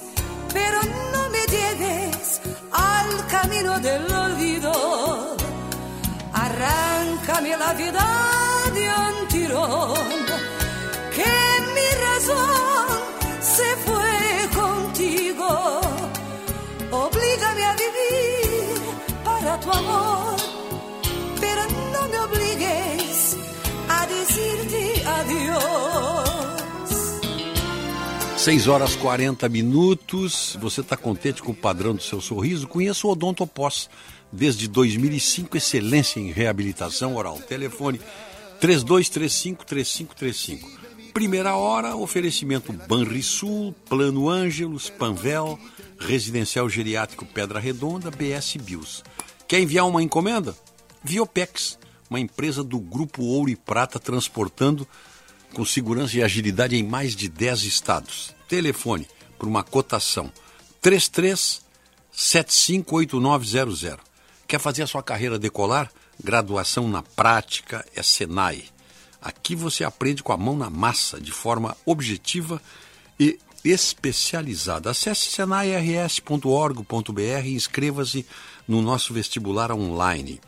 [0.53, 0.81] pero
[1.13, 2.41] no me lleves
[2.73, 5.37] al camino del olvido.
[6.33, 8.07] Arráncame la vida
[8.75, 10.20] de un tirón
[19.61, 20.37] tu amor,
[21.39, 21.62] pero
[21.93, 23.37] no me obligues
[23.89, 24.07] a
[25.20, 25.61] adiós.
[28.37, 30.57] 6 horas 40 minutos.
[30.61, 32.66] Você está contente com o padrão do seu sorriso?
[32.66, 33.89] Conheça o Odontopós.
[34.32, 37.37] Desde 2005, excelência em reabilitação oral.
[37.39, 38.01] Telefone
[38.61, 40.61] 3235-3535.
[41.12, 45.59] Primeira hora, oferecimento Banrisul, Plano Ângelos, Panvel,
[45.99, 49.03] Residencial Geriátrico Pedra Redonda, BS Bios.
[49.51, 50.57] Quer enviar uma encomenda?
[51.03, 51.77] Viopex,
[52.09, 54.87] uma empresa do Grupo Ouro e Prata transportando
[55.53, 58.33] com segurança e agilidade em mais de 10 estados.
[58.49, 60.33] Telefone para uma cotação
[60.81, 61.63] 33
[62.13, 63.97] 758900.
[64.47, 65.91] Quer fazer a sua carreira decolar?
[66.23, 68.63] Graduação na prática é Senai.
[69.21, 72.63] Aqui você aprende com a mão na massa, de forma objetiva
[73.19, 74.91] e especializada.
[74.91, 78.25] Acesse senairs.org.br e inscreva-se
[78.71, 80.41] no nosso vestibular online.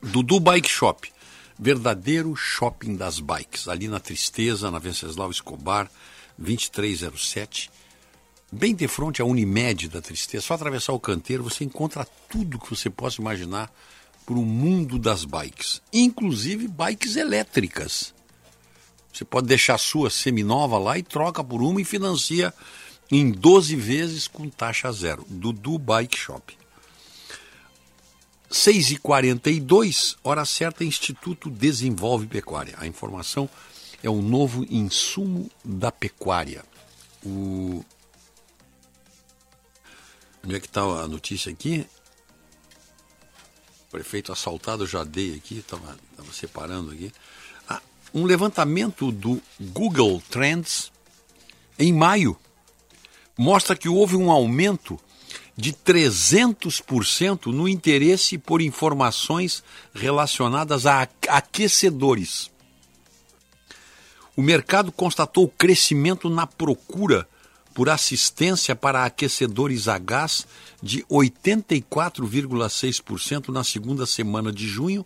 [0.00, 1.10] Dudu Bike Shop,
[1.58, 5.90] verdadeiro shopping das bikes, ali na Tristeza, na Venceslau Escobar,
[6.38, 7.72] 2307,
[8.52, 10.46] bem de frente à Unimed da Tristeza.
[10.46, 13.68] Só atravessar o canteiro você encontra tudo que você possa imaginar
[14.24, 18.14] para o mundo das bikes, inclusive bikes elétricas.
[19.12, 22.54] Você pode deixar a sua seminova lá e troca por uma e financia
[23.10, 25.26] em 12 vezes com taxa zero.
[25.28, 26.56] Dudu Bike Shop.
[28.50, 32.74] 6 e 42 hora certa, Instituto Desenvolve Pecuária.
[32.78, 33.48] A informação
[34.02, 36.64] é o novo insumo da pecuária.
[37.24, 37.84] O...
[40.44, 41.86] Onde é que está a notícia aqui?
[43.90, 45.96] Prefeito assaltado, já dei aqui, estava
[46.32, 47.12] separando aqui.
[47.68, 47.82] Ah,
[48.14, 50.90] um levantamento do Google Trends
[51.78, 52.38] em maio
[53.36, 54.98] mostra que houve um aumento
[55.58, 62.48] de 300% no interesse por informações relacionadas a aquecedores.
[64.36, 67.28] O mercado constatou crescimento na procura
[67.74, 70.46] por assistência para aquecedores a gás
[70.80, 75.04] de 84,6% na segunda semana de junho,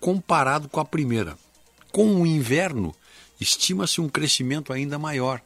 [0.00, 1.36] comparado com a primeira.
[1.92, 2.94] Com o inverno,
[3.38, 5.42] estima-se um crescimento ainda maior.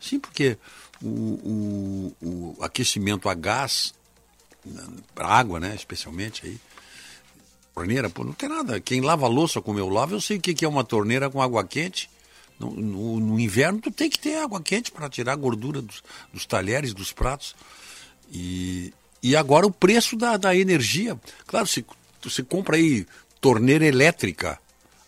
[0.00, 0.56] Sim, porque
[1.02, 3.92] o, o, o aquecimento a gás,
[5.14, 6.58] para água, né, especialmente aí,
[7.74, 8.80] torneira, pô, não tem nada.
[8.80, 11.64] Quem lava louça como eu lavo, eu sei o que é uma torneira com água
[11.64, 12.10] quente.
[12.58, 16.02] No, no, no inverno, tu tem que ter água quente para tirar a gordura dos,
[16.32, 17.54] dos talheres, dos pratos.
[18.32, 18.92] E,
[19.22, 21.16] e agora o preço da, da energia.
[21.46, 21.86] Claro, se
[22.20, 23.06] você compra aí
[23.40, 24.58] torneira elétrica,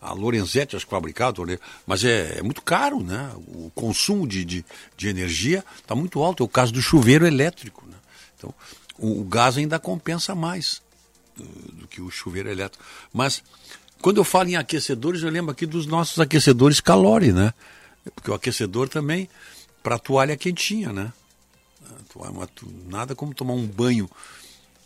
[0.01, 3.31] a Lorenzetti acho que fabricava torneira, mas é, é, muito caro, né?
[3.49, 4.65] O consumo de, de,
[4.97, 6.43] de energia está muito alto.
[6.43, 7.85] É o caso do chuveiro elétrico.
[7.87, 7.97] Né?
[8.37, 8.55] Então,
[9.01, 10.82] o, o, gás ainda compensa mais
[11.36, 12.85] do, do, que o chuveiro elétrico.
[13.12, 13.43] Mas
[14.01, 17.52] quando eu falo em aquecedores, eu lembro aqui dos nossos aquecedores Calore, né?
[18.14, 19.28] Porque o aquecedor também
[19.82, 21.12] para toalha quentinha, né?
[22.86, 24.09] Nada como tomar um banho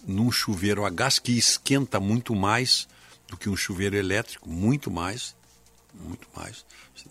[0.06, 2.86] num chuveiro a gás que esquenta muito mais
[3.28, 5.34] do que um chuveiro elétrico, muito mais,
[5.94, 6.64] muito mais.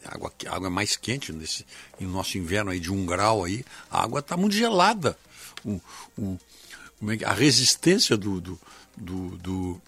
[0.05, 1.65] A água, a água é mais quente nesse
[1.99, 5.17] no nosso inverno aí de um grau aí, a água está muito gelada.
[5.65, 5.81] O,
[6.17, 6.39] o,
[7.11, 8.59] é a resistência do, do,
[8.97, 9.81] do, do,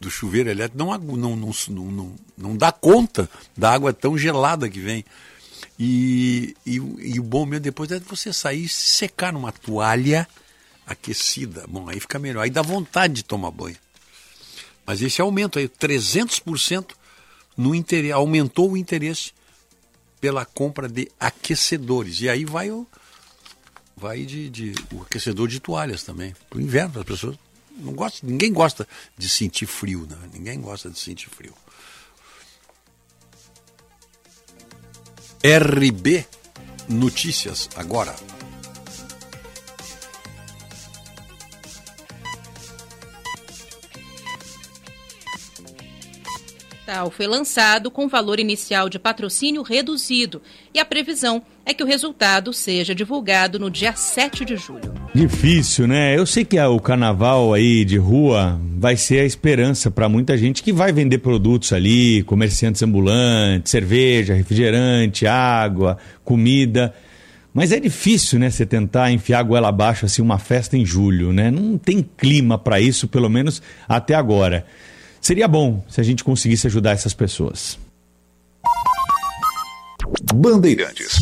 [0.00, 4.80] do chuveiro elétrico não, não, não, não, não dá conta da água tão gelada que
[4.80, 5.04] vem.
[5.78, 10.26] E, e, e, o bom mesmo depois é você sair e se secar numa toalha
[10.86, 11.64] aquecida.
[11.68, 12.42] Bom, aí fica melhor.
[12.42, 13.76] Aí dá vontade de tomar banho.
[14.84, 16.92] Mas esse aumento aí, 300%
[17.56, 19.32] no interesse, aumentou o interesse
[20.20, 22.20] pela compra de aquecedores.
[22.20, 22.86] E aí vai o
[23.98, 26.34] vai de, de o aquecedor de toalhas também.
[26.48, 27.36] Para o inverno, as pessoas
[27.76, 30.16] não gostam, ninguém gosta de sentir frio, né?
[30.32, 31.54] Ninguém gosta de sentir frio.
[35.42, 36.26] RB
[36.88, 38.16] Notícias agora.
[46.88, 50.40] Tal foi lançado com valor inicial de patrocínio reduzido
[50.72, 54.94] e a previsão é que o resultado seja divulgado no dia 7 de julho.
[55.14, 56.16] Difícil, né?
[56.16, 60.62] Eu sei que o carnaval aí de rua vai ser a esperança para muita gente
[60.62, 66.94] que vai vender produtos ali, comerciantes ambulantes, cerveja, refrigerante, água, comida.
[67.52, 71.34] Mas é difícil, né, você tentar enfiar a goela abaixo assim uma festa em julho,
[71.34, 71.50] né?
[71.50, 74.64] Não tem clima para isso, pelo menos até agora.
[75.20, 77.78] Seria bom se a gente conseguisse ajudar essas pessoas.
[80.34, 81.18] Bandeirantes.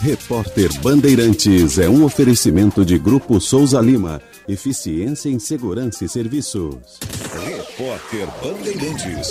[0.00, 4.20] Repórter Bandeirantes é um oferecimento de Grupo Souza Lima.
[4.48, 6.98] Eficiência em Segurança e Serviços.
[7.44, 9.30] Repórter Bandeirantes.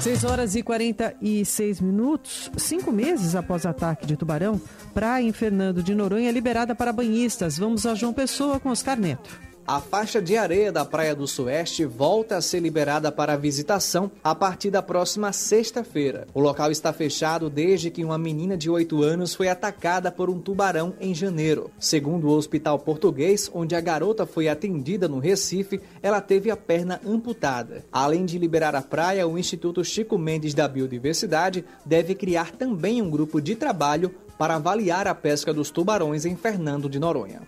[0.00, 4.60] 6 horas e 46 minutos, cinco meses após o ataque de Tubarão,
[4.92, 7.56] praia em Fernando de Noronha é liberada para banhistas.
[7.56, 9.30] Vamos a João Pessoa com Oscar Neto.
[9.66, 14.34] A faixa de areia da Praia do Sueste volta a ser liberada para visitação a
[14.34, 16.26] partir da próxima sexta-feira.
[16.34, 20.38] O local está fechado desde que uma menina de 8 anos foi atacada por um
[20.38, 21.70] tubarão em janeiro.
[21.78, 27.00] Segundo o Hospital Português, onde a garota foi atendida no Recife, ela teve a perna
[27.02, 27.86] amputada.
[27.90, 33.08] Além de liberar a praia, o Instituto Chico Mendes da Biodiversidade deve criar também um
[33.08, 37.40] grupo de trabalho para avaliar a pesca dos tubarões em Fernando de Noronha.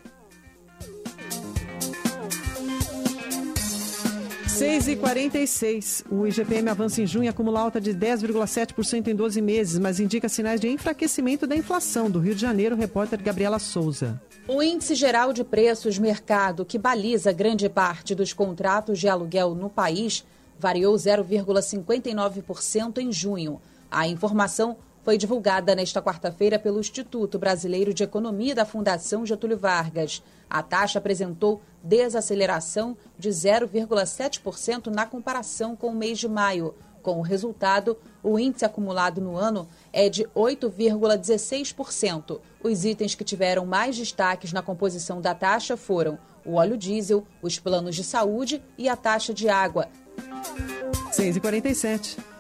[4.56, 9.42] 6 e 46 O IGPM avança em junho e acumula alta de 10,7% em 12
[9.42, 12.10] meses, mas indica sinais de enfraquecimento da inflação.
[12.10, 14.18] Do Rio de Janeiro, repórter Gabriela Souza.
[14.48, 19.68] O Índice Geral de Preços Mercado, que baliza grande parte dos contratos de aluguel no
[19.68, 20.24] país,
[20.58, 23.60] variou 0,59% em junho.
[23.90, 30.20] A informação foi divulgada nesta quarta-feira pelo Instituto Brasileiro de Economia da Fundação Getúlio Vargas.
[30.50, 36.74] A taxa apresentou desaceleração de 0,7% na comparação com o mês de maio.
[37.04, 42.40] Com o resultado, o índice acumulado no ano é de 8,16%.
[42.60, 47.60] Os itens que tiveram mais destaques na composição da taxa foram o óleo diesel, os
[47.60, 49.88] planos de saúde e a taxa de água.
[51.12, 52.35] 6h47.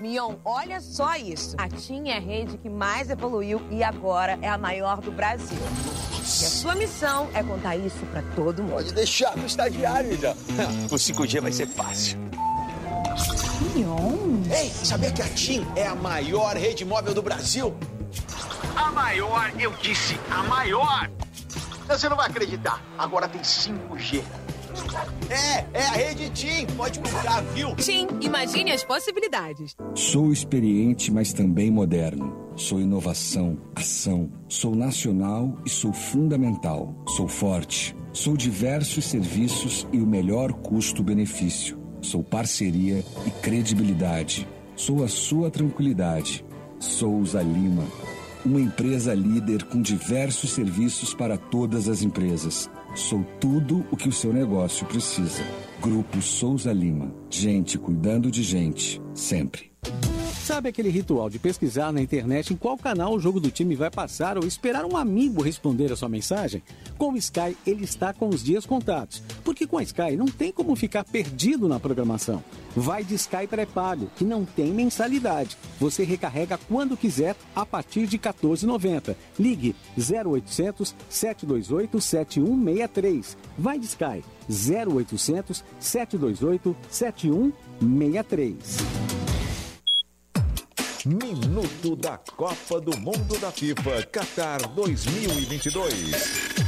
[0.00, 1.56] Mion, olha só isso.
[1.58, 5.58] A TIM é a rede que mais evoluiu e agora é a maior do Brasil.
[5.58, 8.74] E a sua missão é contar isso para todo mundo.
[8.74, 10.34] Pode deixar no estagiário já.
[10.90, 12.16] O 5G vai ser fácil.
[13.74, 14.42] Mion?
[14.56, 17.76] Ei, sabia que a TIM é a maior rede móvel do Brasil?
[18.76, 21.10] A maior, eu disse, a maior.
[21.88, 22.80] Você não vai acreditar.
[22.96, 24.22] Agora tem 5G.
[25.30, 26.66] É, é a rede TIM.
[26.76, 27.74] Pode comprar, viu?
[27.76, 29.76] TIM, imagine as possibilidades.
[29.94, 32.48] Sou experiente, mas também moderno.
[32.56, 34.30] Sou inovação, ação.
[34.48, 36.94] Sou nacional e sou fundamental.
[37.16, 37.94] Sou forte.
[38.12, 41.78] Sou diversos serviços e o melhor custo-benefício.
[42.00, 44.48] Sou parceria e credibilidade.
[44.76, 46.44] Sou a sua tranquilidade.
[46.78, 47.84] Souza Lima.
[48.44, 52.70] Uma empresa líder com diversos serviços para todas as empresas.
[52.94, 55.42] Sou tudo o que o seu negócio precisa.
[55.80, 57.14] Grupo Souza Lima.
[57.30, 59.70] Gente cuidando de gente, sempre.
[60.48, 63.90] Sabe aquele ritual de pesquisar na internet em qual canal o jogo do time vai
[63.90, 66.62] passar ou esperar um amigo responder a sua mensagem?
[66.96, 69.22] Com o Sky, ele está com os dias contados.
[69.44, 72.42] Porque com a Sky não tem como ficar perdido na programação.
[72.74, 75.58] Vai de Sky pré-pago, que não tem mensalidade.
[75.78, 79.14] Você recarrega quando quiser a partir de R$ 14,90.
[79.38, 83.36] Ligue 0800 728 7163.
[83.58, 89.17] Vai de Sky 0800 728 7163.
[91.06, 96.67] Minuto da Copa do Mundo da FIFA Qatar 2022.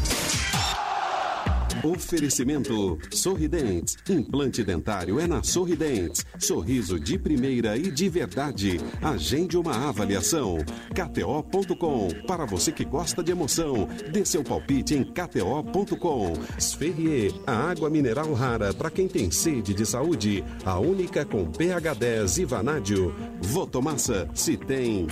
[1.85, 3.97] Oferecimento Sorridentes.
[4.09, 6.24] Implante dentário é na Sorridentes.
[6.39, 8.81] Sorriso de primeira e de verdade.
[9.01, 10.59] Agende uma avaliação.
[10.94, 12.09] KTO.com.
[12.27, 16.35] Para você que gosta de emoção, dê seu palpite em KTO.com.
[16.59, 20.44] Sferrier, a água mineral rara para quem tem sede de saúde.
[20.65, 23.15] A única com pH 10 e vanádio.
[23.40, 25.07] Votomassa, se tem.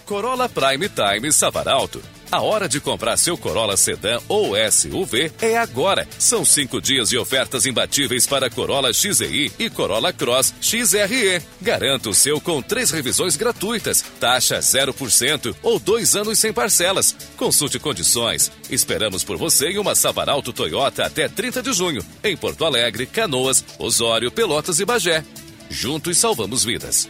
[0.06, 2.00] Corolla Prime Time Savaralto
[2.32, 6.08] a hora de comprar seu Corolla Sedan ou SUV é agora.
[6.18, 11.42] São cinco dias de ofertas imbatíveis para Corolla XEI e Corolla Cross XRE.
[11.62, 17.16] Garanta o seu com três revisões gratuitas, taxa 0% ou dois anos sem parcelas.
[17.36, 18.52] Consulte condições.
[18.70, 23.64] Esperamos por você em uma Savaralto Toyota até 30 de junho, em Porto Alegre, Canoas,
[23.78, 25.24] Osório, Pelotas e Bagé.
[25.70, 27.10] Juntos salvamos vidas.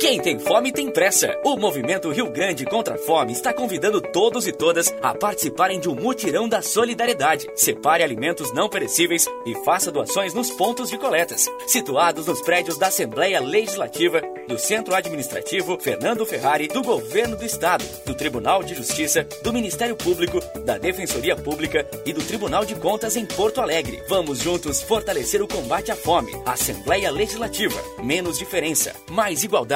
[0.00, 1.38] Quem tem fome tem pressa.
[1.44, 5.88] O Movimento Rio Grande contra a Fome está convidando todos e todas a participarem de
[5.88, 7.48] um mutirão da solidariedade.
[7.54, 12.88] Separe alimentos não perecíveis e faça doações nos pontos de coletas, situados nos prédios da
[12.88, 19.26] Assembleia Legislativa, do Centro Administrativo Fernando Ferrari, do Governo do Estado, do Tribunal de Justiça,
[19.42, 24.02] do Ministério Público, da Defensoria Pública e do Tribunal de Contas em Porto Alegre.
[24.08, 26.32] Vamos juntos fortalecer o combate à fome.
[26.44, 27.80] Assembleia Legislativa.
[28.02, 29.75] Menos diferença, mais igualdade.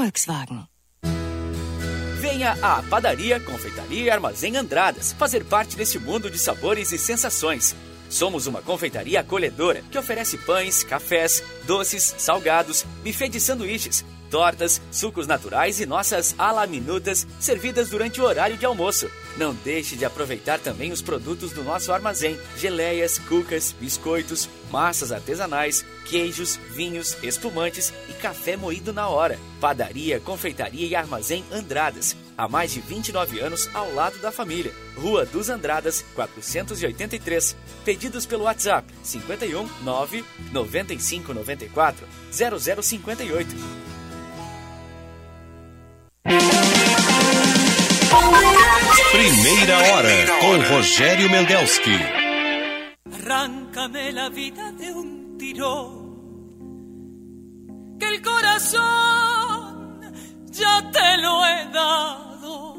[0.00, 0.66] Volkswagen.
[2.22, 7.76] Venha à Padaria, Confeitaria e Armazém Andradas fazer parte desse mundo de sabores e sensações.
[8.08, 15.26] Somos uma confeitaria acolhedora que oferece pães, cafés, doces, salgados, buffet de sanduíches, tortas, sucos
[15.26, 19.10] naturais e nossas alaminutas servidas durante o horário de almoço.
[19.40, 25.82] Não deixe de aproveitar também os produtos do nosso armazém: geleias, cucas, biscoitos, massas artesanais,
[26.04, 29.38] queijos, vinhos, espumantes e café moído na hora.
[29.58, 32.14] Padaria, confeitaria e armazém Andradas.
[32.36, 34.74] Há mais de 29 anos ao lado da família.
[34.94, 37.56] Rua dos Andradas, 483.
[37.82, 40.22] Pedidos pelo WhatsApp 51 9
[40.52, 43.56] 95 94 0058.
[49.12, 51.96] Primeira hora com Rogério Mendelski.
[53.12, 56.00] Arráncame la vida de un tirón.
[57.98, 60.00] Que el corazón
[60.50, 62.76] ya te lo he dado.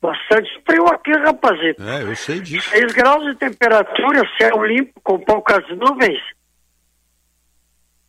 [0.00, 1.80] Bastante frio aqui, rapazito.
[1.84, 2.68] É, eu sei disso.
[2.70, 6.20] 6 graus de temperatura, céu limpo, com poucas nuvens.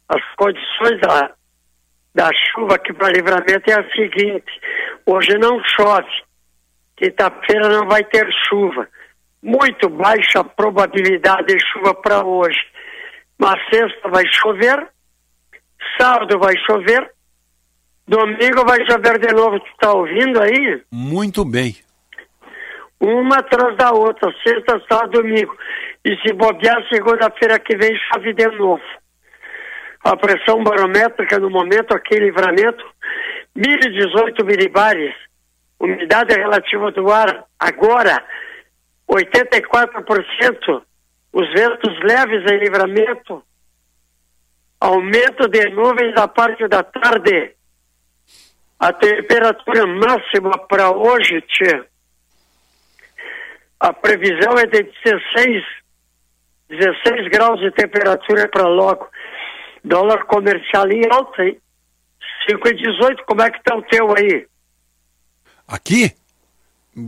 [0.09, 1.31] As condições da,
[2.15, 4.51] da chuva aqui para livramento é a seguinte:
[5.05, 6.09] hoje não chove,
[6.95, 8.87] quinta-feira não vai ter chuva.
[9.41, 12.59] Muito baixa a probabilidade de chuva para hoje.
[13.37, 14.87] Mas sexta vai chover,
[15.99, 17.11] sábado vai chover,
[18.07, 19.59] domingo vai chover de novo.
[19.59, 20.81] Tu tá ouvindo aí?
[20.91, 21.75] Muito bem.
[22.99, 25.53] Uma atrás da outra, sexta, sábado, domingo.
[26.05, 28.83] E se bobear, segunda-feira que vem chove de novo.
[30.05, 32.83] A pressão barométrica no momento aqui em livramento,
[33.55, 35.13] 1018 milibares.
[35.83, 38.25] Umidade relativa do ar agora,
[39.05, 40.81] 84%.
[41.33, 43.43] Os ventos leves em livramento.
[44.79, 47.53] Aumento de nuvens da parte da tarde.
[48.79, 51.85] A temperatura máxima para hoje, tia.
[53.77, 55.65] A previsão é de 16,
[56.69, 59.09] 16 graus de temperatura para logo.
[59.83, 61.59] Dólar comercial em alta, hein?
[62.49, 64.47] 5,18, como é que tá o teu aí?
[65.73, 66.13] Aqui?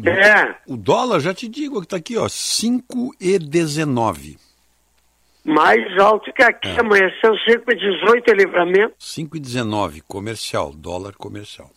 [0.07, 0.55] É.
[0.65, 4.39] O dólar, já te digo, que tá aqui, ó, 5,19.
[5.43, 6.79] Mais alto que aqui, É.
[6.79, 8.95] amanheceu 5,18 em livramento.
[8.99, 11.69] 5,19, comercial, dólar comercial.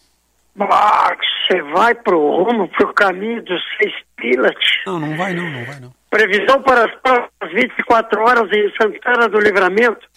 [0.58, 1.14] Ah,
[1.46, 4.54] você vai pro rumo, pro caminho dos seis pilas.
[4.86, 5.92] Não, não vai não, não vai não.
[6.08, 10.08] Previsão para as próximas 24 horas em Santana do Livramento.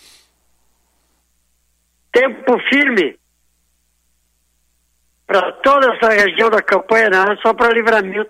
[2.14, 3.20] Tempo firme
[5.32, 8.30] para toda essa região da campanha, não é só para livramento.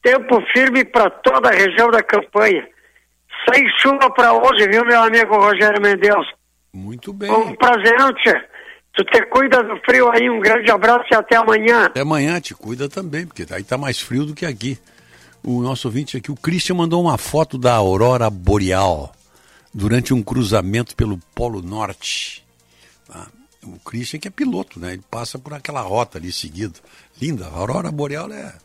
[0.00, 2.68] Tempo firme para toda a região da campanha.
[3.50, 6.28] Sem chuva para hoje, viu, meu amigo Rogério Mendes?
[6.72, 7.28] Muito bem.
[7.32, 8.48] Um prazerão, tia.
[8.94, 11.86] Tu te cuida do frio aí, um grande abraço e até amanhã.
[11.86, 14.78] Até amanhã, te cuida também, porque aí tá mais frio do que aqui.
[15.42, 19.12] O nosso ouvinte aqui, o Christian, mandou uma foto da aurora boreal
[19.74, 22.44] durante um cruzamento pelo Polo Norte.
[23.08, 23.26] Tá?
[23.62, 24.94] O Christian que é piloto, né?
[24.94, 26.80] Ele passa por aquela rota ali seguido.
[27.20, 28.56] Linda, a aurora boreal é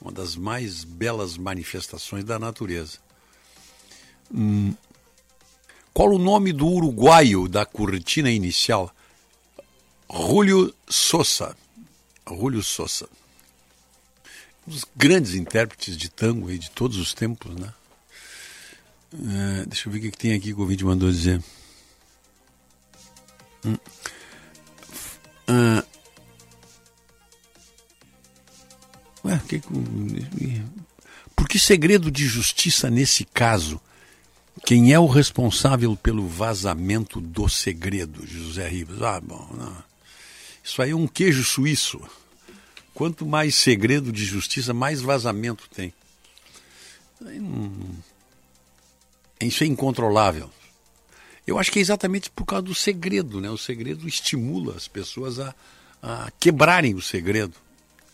[0.00, 2.98] uma das mais belas manifestações da natureza.
[4.32, 4.74] Hum.
[5.92, 8.94] Qual o nome do uruguaio da cortina inicial?
[10.10, 11.56] Julio Sosa.
[12.26, 13.08] Julio Sosa.
[14.66, 17.72] Um dos grandes intérpretes de tango aí de todos os tempos, né?
[19.12, 21.42] É, deixa eu ver o que, tem aqui que o ouvinte mandou dizer.
[23.64, 23.76] Hum.
[25.48, 25.84] Ah.
[29.24, 29.68] Ué, que que
[31.34, 33.80] Por que segredo de justiça nesse caso?
[34.64, 38.26] Quem é o responsável pelo vazamento do segredo?
[38.26, 39.02] José Ribas.
[39.02, 39.88] Ah, bom, não.
[40.62, 42.00] Isso aí é um queijo suíço.
[42.92, 45.94] Quanto mais segredo de justiça, mais vazamento tem.
[49.40, 50.50] Isso é incontrolável.
[51.48, 53.48] Eu acho que é exatamente por causa do segredo, né?
[53.48, 55.54] O segredo estimula as pessoas a,
[56.02, 57.54] a quebrarem o segredo.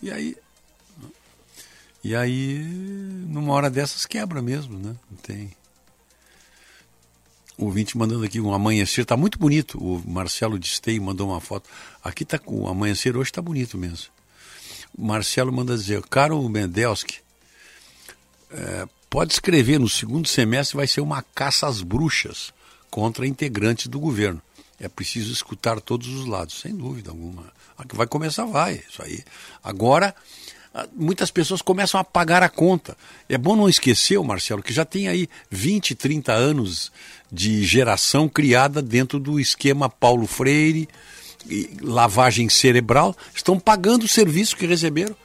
[0.00, 0.36] E aí.
[2.04, 2.60] E aí,
[3.26, 4.94] numa hora dessas, quebra mesmo, né?
[5.10, 5.50] Não tem.
[7.58, 9.78] O ouvinte mandando aqui um amanhecer, tá muito bonito.
[9.78, 11.68] O Marcelo de Stey mandou uma foto.
[12.04, 14.12] Aqui tá com o amanhecer hoje tá bonito mesmo.
[14.96, 17.18] O Marcelo manda dizer, caro Mendelski,
[18.52, 22.54] é, pode escrever no segundo semestre vai ser uma caça às bruxas
[22.94, 24.40] contra integrantes do governo.
[24.78, 27.52] é preciso escutar todos os lados, sem dúvida alguma.
[27.76, 29.24] A que vai começar, vai, isso aí.
[29.64, 30.14] Agora,
[30.94, 32.96] muitas pessoas começam a pagar a conta.
[33.28, 36.92] É bom não esquecer, Marcelo, que já tem aí 20, 30 anos
[37.32, 40.88] de geração criada dentro do esquema Paulo Freire,
[41.82, 45.16] lavagem cerebral, estão pagando o serviço que receberam.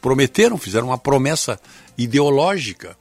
[0.00, 1.60] Prometeram, fizeram uma promessa
[1.98, 2.96] ideológica.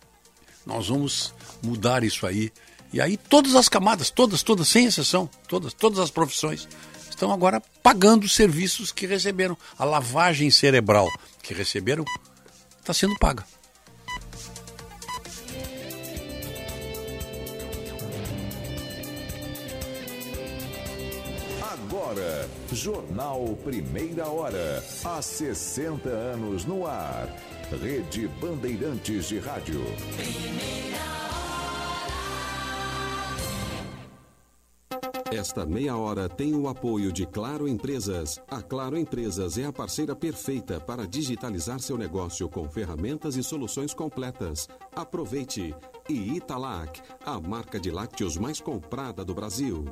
[0.66, 1.34] Nós vamos
[1.64, 2.52] mudar isso aí.
[2.92, 6.68] E aí todas as camadas, todas, todas, sem exceção, todas, todas as profissões,
[7.10, 9.58] estão agora pagando os serviços que receberam.
[9.78, 11.08] A lavagem cerebral
[11.44, 12.04] que receberam
[12.80, 13.46] está sendo paga.
[21.62, 24.84] Agora, Jornal Primeira Hora.
[25.04, 27.28] Há 60 anos no ar.
[27.82, 29.84] Rede Bandeirantes de Rádio.
[35.32, 38.42] Esta meia hora tem o apoio de Claro Empresas.
[38.50, 43.94] A Claro Empresas é a parceira perfeita para digitalizar seu negócio com ferramentas e soluções
[43.94, 44.68] completas.
[44.96, 45.76] Aproveite!
[46.10, 49.86] E Italac, a marca de lácteos mais comprada do Brasil.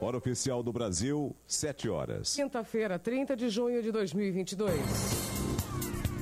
[0.00, 2.34] Hora oficial do Brasil, 7 horas.
[2.34, 5.37] Quinta-feira, 30 de junho de 2022.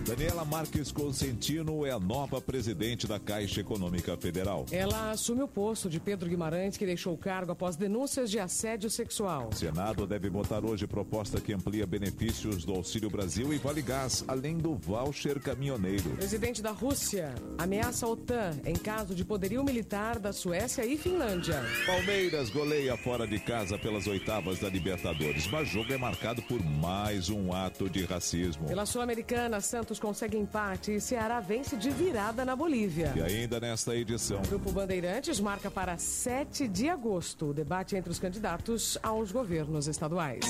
[0.07, 4.65] Daniela Marques Consentino é a nova presidente da Caixa Econômica Federal.
[4.71, 8.89] Ela assume o posto de Pedro Guimarães, que deixou o cargo após denúncias de assédio
[8.89, 9.49] sexual.
[9.53, 14.25] O Senado deve votar hoje proposta que amplia benefícios do Auxílio Brasil e Vale Gás,
[14.29, 16.11] além do voucher caminhoneiro.
[16.11, 21.61] Presidente da Rússia ameaça a OTAN em caso de poderio militar da Suécia e Finlândia.
[21.85, 27.29] Palmeiras goleia fora de casa pelas oitavas da Libertadores, mas jogo é marcado por mais
[27.29, 28.69] um ato de racismo.
[28.69, 33.13] Pela Sul-Americana, Santos consegue empate e Ceará vence de virada na Bolívia.
[33.17, 34.39] E ainda nesta edição.
[34.39, 39.87] O Grupo Bandeirantes marca para 7 de agosto o debate entre os candidatos aos governos
[39.87, 40.45] estaduais.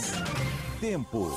[0.81, 1.31] Tempo.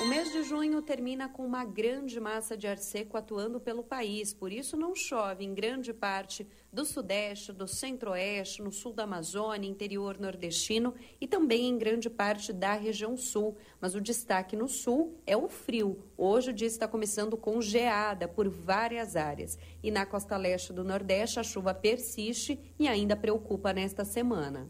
[0.00, 4.32] O mês de junho termina com uma grande massa de ar seco atuando pelo país,
[4.32, 9.68] por isso não chove em grande parte do Sudeste, do Centro-Oeste, no sul da Amazônia,
[9.68, 13.58] interior nordestino e também em grande parte da região sul.
[13.78, 16.02] Mas o destaque no sul é o frio.
[16.16, 19.58] Hoje o dia está começando com geada por várias áreas.
[19.82, 24.66] E na costa leste do Nordeste a chuva persiste e ainda preocupa nesta semana.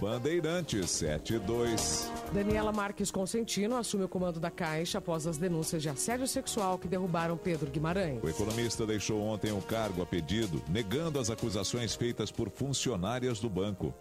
[0.00, 2.10] Bandeirantes 72.
[2.32, 6.86] Daniela Marques Consentino assume o comando da Caixa após as denúncias de assédio sexual que
[6.86, 8.22] derrubaram Pedro Guimarães.
[8.22, 13.48] O economista deixou ontem o cargo a pedido, negando as acusações feitas por funcionárias do
[13.48, 13.94] banco.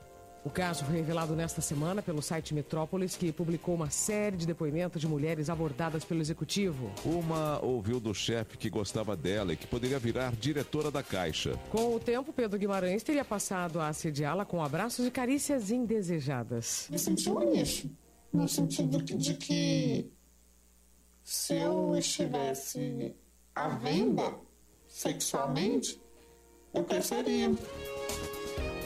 [0.45, 5.01] O caso foi revelado nesta semana pelo site Metrópolis, que publicou uma série de depoimentos
[5.01, 6.91] de mulheres abordadas pelo executivo.
[7.03, 11.59] Uma ouviu do chefe que gostava dela e que poderia virar diretora da Caixa.
[11.71, 16.89] Com o tempo, Pedro Guimarães teria passado a assediá-la com abraços e carícias indesejadas.
[16.91, 17.89] Me senti um lixo,
[18.31, 20.11] no sentido de que
[21.23, 23.15] se eu estivesse
[23.55, 24.35] à venda
[24.87, 25.99] sexualmente,
[26.71, 27.51] eu cresceria.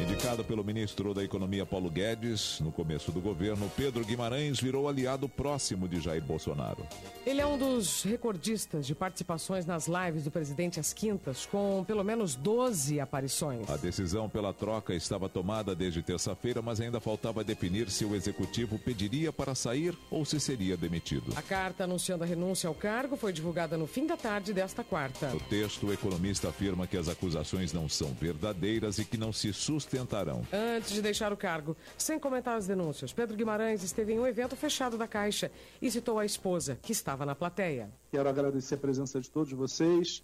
[0.01, 5.27] Indicado pelo ministro da Economia Paulo Guedes, no começo do governo, Pedro Guimarães virou aliado
[5.27, 6.87] próximo de Jair Bolsonaro.
[7.25, 12.01] Ele é um dos recordistas de participações nas lives do presidente às quintas, com pelo
[12.01, 13.69] menos 12 aparições.
[13.69, 18.79] A decisão pela troca estava tomada desde terça-feira, mas ainda faltava definir se o executivo
[18.79, 21.33] pediria para sair ou se seria demitido.
[21.35, 25.27] A carta anunciando a renúncia ao cargo foi divulgada no fim da tarde desta quarta.
[25.27, 29.51] No texto, o economista afirma que as acusações não são verdadeiras e que não se
[29.51, 30.45] sustentam sustentarão.
[30.53, 34.55] Antes de deixar o cargo, sem comentar as denúncias, Pedro Guimarães esteve em um evento
[34.55, 35.51] fechado da Caixa
[35.81, 37.89] e citou a esposa, que estava na plateia.
[38.11, 40.23] Quero agradecer a presença de todos vocês,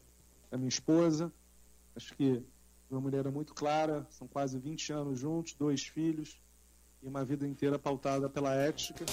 [0.51, 1.31] a minha esposa.
[1.95, 2.43] Acho que
[2.89, 6.39] uma mulher é muito clara, são quase 20 anos juntos, dois filhos
[7.01, 9.05] e uma vida inteira pautada pela ética.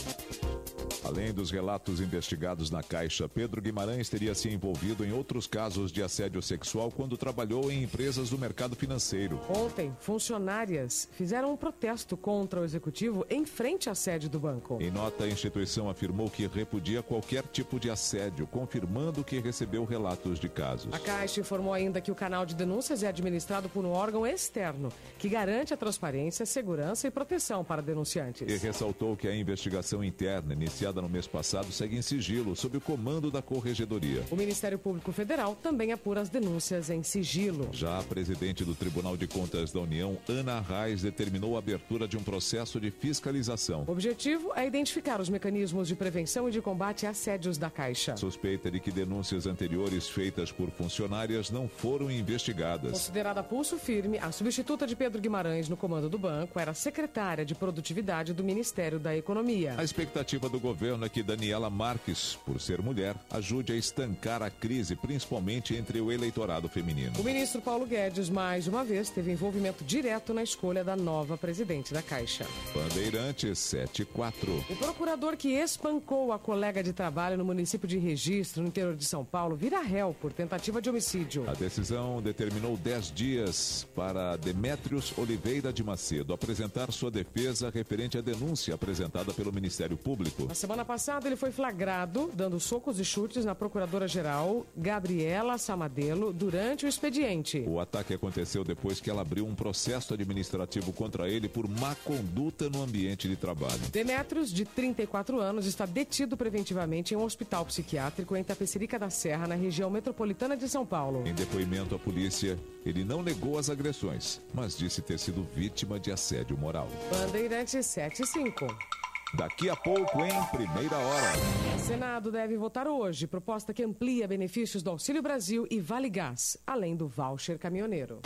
[1.05, 6.03] Além dos relatos investigados na Caixa, Pedro Guimarães teria se envolvido em outros casos de
[6.03, 9.41] assédio sexual quando trabalhou em empresas do mercado financeiro.
[9.49, 14.79] Ontem, funcionárias fizeram um protesto contra o executivo em frente à sede do banco.
[14.81, 20.39] Em nota, a instituição afirmou que repudia qualquer tipo de assédio, confirmando que recebeu relatos
[20.39, 20.93] de casos.
[20.95, 24.89] A Caixa informou ainda que o canal de denúncias é administrado por um órgão externo
[25.19, 28.49] que garante a transparência, segurança e proteção para denunciantes.
[28.49, 32.81] E ressaltou que a investigação interna iniciada no mês passado segue em sigilo, sob o
[32.81, 34.25] comando da Corregedoria.
[34.31, 37.69] O Ministério Público Federal também apura as denúncias em sigilo.
[37.73, 42.17] Já a presidente do Tribunal de Contas da União, Ana Reis, determinou a abertura de
[42.17, 43.85] um processo de fiscalização.
[43.87, 48.17] O objetivo é identificar os mecanismos de prevenção e de combate a assédios da Caixa.
[48.17, 52.91] Suspeita de que denúncias anteriores feitas por funcionárias não foram investigadas.
[52.91, 57.55] Considerada pulso firme, a substituta de Pedro Guimarães no comando do banco era secretária de
[57.55, 59.75] Produtividade do Ministério da Economia.
[59.79, 64.51] A expectativa do governo é que Daniela Marques, por ser mulher, ajude a estancar a
[64.51, 67.13] crise, principalmente entre o eleitorado feminino.
[67.19, 71.95] O ministro Paulo Guedes, mais uma vez, teve envolvimento direto na escolha da nova presidente
[71.95, 72.47] da Caixa.
[72.75, 74.65] Bandeirantes 74.
[74.71, 79.05] O procurador que espancou a colega de trabalho no município de Registro, no interior de
[79.05, 81.49] São Paulo, vira réu por tentativa de homicídio.
[81.49, 88.21] A decisão determinou 10 dias para Demétrios Oliveira de Macedo apresentar sua defesa referente à
[88.21, 90.49] denúncia apresentada pelo Ministério Público.
[90.73, 96.87] Na semana passada, ele foi flagrado dando socos e chutes na procuradora-geral Gabriela Samadelo durante
[96.87, 97.63] o expediente.
[97.69, 102.71] O ataque aconteceu depois que ela abriu um processo administrativo contra ele por má conduta
[102.71, 103.83] no ambiente de trabalho.
[103.93, 109.47] Demetrios, de 34 anos, está detido preventivamente em um hospital psiquiátrico em Tapecerica da Serra,
[109.47, 111.23] na região metropolitana de São Paulo.
[111.27, 116.11] Em depoimento à polícia, ele não negou as agressões, mas disse ter sido vítima de
[116.11, 116.89] assédio moral.
[117.11, 119.02] Bandeirante 75.
[119.35, 121.33] Daqui a pouco, em primeira hora.
[121.75, 126.59] O Senado deve votar hoje proposta que amplia benefícios do Auxílio Brasil e Vale Gás,
[126.67, 128.21] além do voucher caminhoneiro.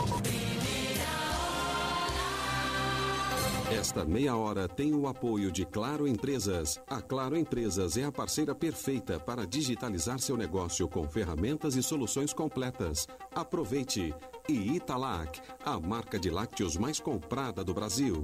[3.71, 6.79] Esta meia hora tem o apoio de Claro Empresas.
[6.89, 12.33] A Claro Empresas é a parceira perfeita para digitalizar seu negócio com ferramentas e soluções
[12.33, 13.07] completas.
[13.33, 14.13] Aproveite!
[14.49, 18.23] E Italac, a marca de lácteos mais comprada do Brasil.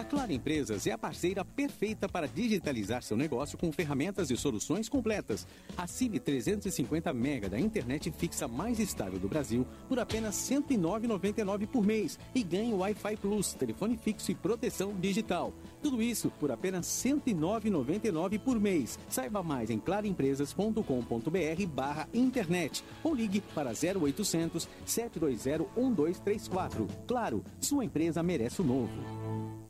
[0.00, 4.88] A Claro Empresas é a parceira perfeita para digitalizar seu negócio com ferramentas e soluções
[4.88, 5.46] completas.
[5.76, 11.84] Assine 350 mega da internet fixa mais estável do Brasil por apenas R$ 109,99 por
[11.84, 15.52] mês e ganhe Wi-Fi Plus, telefone fixo e proteção digital.
[15.82, 18.98] Tudo isso por apenas R$ 109,99 por mês.
[19.06, 26.86] Saiba mais em claroempresas.com.br barra internet ou ligue para 0800 720 1234.
[27.06, 29.69] Claro, sua empresa merece o novo.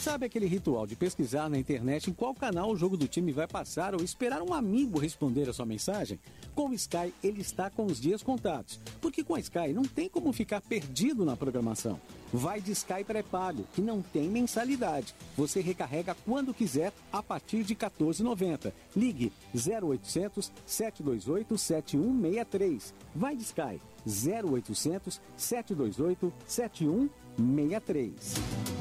[0.00, 3.46] Sabe aquele ritual de pesquisar na internet em qual canal o jogo do time vai
[3.46, 6.18] passar ou esperar um amigo responder a sua mensagem?
[6.54, 8.80] Com o Sky, ele está com os dias contados.
[8.98, 12.00] Porque com a Sky não tem como ficar perdido na programação.
[12.32, 15.14] Vai de Sky pré-pago, que não tem mensalidade.
[15.36, 18.72] Você recarrega quando quiser, a partir de R$ 14,90.
[18.96, 22.94] Ligue 0800 728 7163.
[23.14, 28.79] Vai de Sky 0800 728 7163.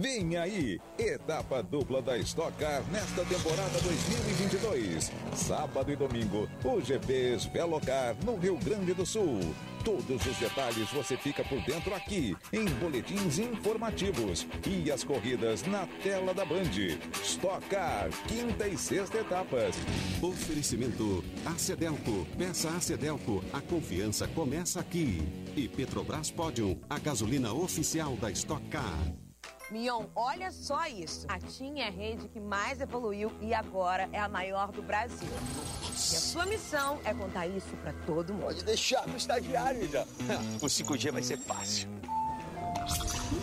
[0.00, 5.10] Vem aí, etapa dupla da Stock Car nesta temporada 2022.
[5.34, 9.40] Sábado e domingo, o GPs Velocar no Rio Grande do Sul.
[9.84, 14.46] Todos os detalhes você fica por dentro aqui, em boletins informativos.
[14.64, 16.70] E as corridas na tela da Band.
[17.24, 19.74] Stock Car, quinta e sexta etapas.
[20.22, 22.24] Oferecimento Acedelco.
[22.38, 23.42] Peça Acedelco.
[23.52, 25.20] A confiança começa aqui.
[25.56, 29.27] E Petrobras Podium, a gasolina oficial da Stock Car.
[29.70, 31.26] Mion, olha só isso.
[31.28, 35.28] A TIM é a rede que mais evoluiu e agora é a maior do Brasil.
[35.30, 38.44] E a sua missão é contar isso pra todo mundo.
[38.44, 40.06] Pode deixar no estagiário, já.
[40.62, 41.88] O 5G vai ser fácil.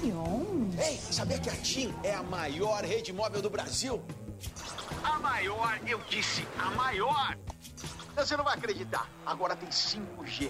[0.01, 0.71] Mion?
[0.83, 4.03] Ei, sabia que a TIM é a maior rede móvel do Brasil?
[5.03, 7.37] A maior, eu disse, a maior!
[8.15, 10.49] Você não vai acreditar, agora tem 5G.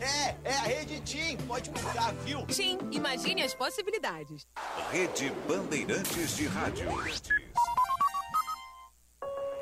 [0.00, 2.46] É, é a rede TIM, pode comprar, viu?
[2.46, 4.46] TIM, imagine as possibilidades.
[4.90, 6.88] Rede Bandeirantes de Rádio.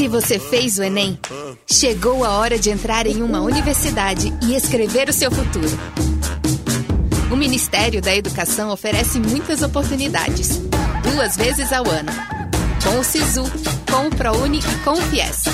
[0.00, 1.18] Se você fez o Enem,
[1.70, 5.78] chegou a hora de entrar em uma universidade e escrever o seu futuro.
[7.30, 10.58] O Ministério da Educação oferece muitas oportunidades,
[11.02, 12.10] duas vezes ao ano,
[12.82, 13.44] com o SISU,
[13.90, 15.44] com o ProUni e com o FIES.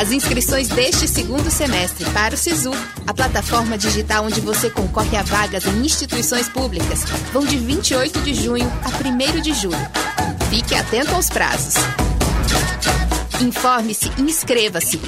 [0.00, 2.72] As inscrições deste segundo semestre para o SISU,
[3.06, 8.32] a plataforma digital onde você concorre a vagas em instituições públicas, vão de 28 de
[8.32, 9.76] junho a 1 de julho.
[10.48, 11.74] Fique atento aos prazos.
[13.44, 14.98] Informe-se e inscreva-se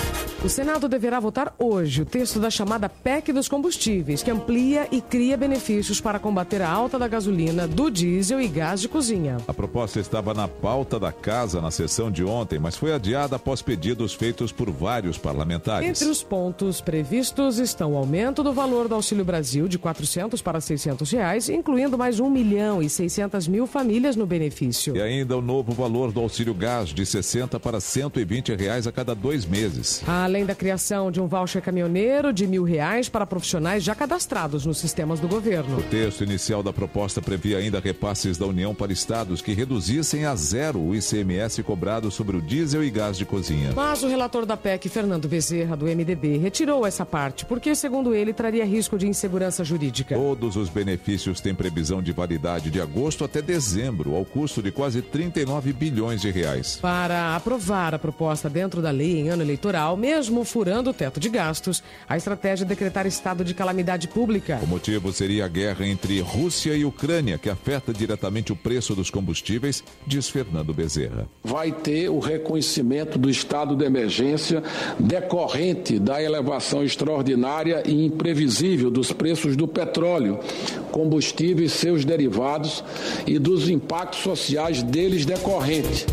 [0.47, 5.01] O Senado deverá votar hoje o texto da chamada PEC dos combustíveis, que amplia e
[5.01, 9.35] cria benefícios para combater a alta da gasolina, do diesel e gás de cozinha.
[9.45, 13.61] A proposta estava na pauta da casa na sessão de ontem, mas foi adiada após
[13.61, 15.85] pedidos feitos por vários parlamentares.
[15.85, 20.61] Entre os pontos previstos estão o aumento do valor do Auxílio Brasil de 400 para
[20.61, 24.95] 600 reais, incluindo mais 1 milhão e 600 mil famílias no benefício.
[24.95, 29.13] E ainda o novo valor do auxílio gás de 60 para 120 reais a cada
[29.13, 30.01] dois meses.
[30.37, 34.77] Além da criação de um voucher caminhoneiro de mil reais para profissionais já cadastrados nos
[34.77, 35.79] sistemas do governo.
[35.79, 40.35] O texto inicial da proposta previa ainda repasses da União para estados que reduzissem a
[40.35, 43.71] zero o ICMS cobrado sobre o diesel e gás de cozinha.
[43.75, 48.31] Mas o relator da PEC, Fernando Bezerra, do MDB, retirou essa parte, porque, segundo ele,
[48.31, 50.13] traria risco de insegurança jurídica.
[50.13, 55.01] Todos os benefícios têm previsão de validade de agosto até dezembro, ao custo de quase
[55.01, 56.77] 39 bilhões de reais.
[56.79, 61.29] Para aprovar a proposta dentro da lei em ano eleitoral, mesmo furando o teto de
[61.29, 64.59] gastos, a estratégia é decretar estado de calamidade pública.
[64.63, 69.09] O motivo seria a guerra entre Rússia e Ucrânia, que afeta diretamente o preço dos
[69.09, 71.27] combustíveis, diz Fernando Bezerra.
[71.43, 74.63] Vai ter o reconhecimento do estado de emergência
[74.99, 80.39] decorrente da elevação extraordinária e imprevisível dos preços do petróleo,
[80.91, 82.83] combustível e seus derivados
[83.25, 86.05] e dos impactos sociais deles decorrentes.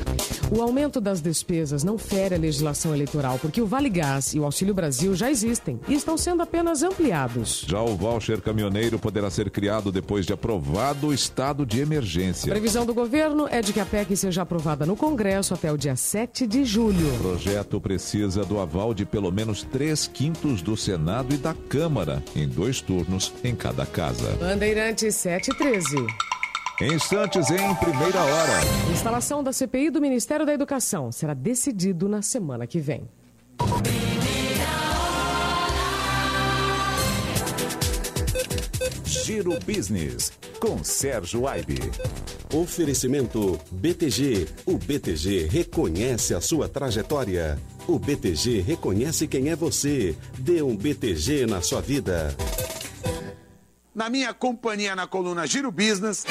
[0.50, 4.44] O aumento das despesas não fere a legislação eleitoral, porque o Vale Gás e o
[4.44, 7.64] Auxílio Brasil já existem e estão sendo apenas ampliados.
[7.66, 12.50] Já o voucher caminhoneiro poderá ser criado depois de aprovado o estado de emergência.
[12.50, 15.78] A previsão do governo é de que a PEC seja aprovada no Congresso até o
[15.78, 17.14] dia 7 de julho.
[17.14, 22.22] O projeto precisa do aval de pelo menos três quintos do Senado e da Câmara,
[22.34, 24.32] em dois turnos em cada casa.
[24.40, 26.04] Bandeirantes 713.
[26.82, 28.92] Instantes em primeira hora.
[28.92, 33.08] Instalação da CPI do Ministério da Educação será decidido na semana que vem.
[39.04, 41.78] Giro Business, com Sérgio Aibe.
[42.52, 44.46] Oferecimento BTG.
[44.66, 47.58] O BTG reconhece a sua trajetória.
[47.88, 50.14] O BTG reconhece quem é você.
[50.38, 52.36] Dê um BTG na sua vida.
[53.94, 56.24] na minha companhia na coluna Giro Business,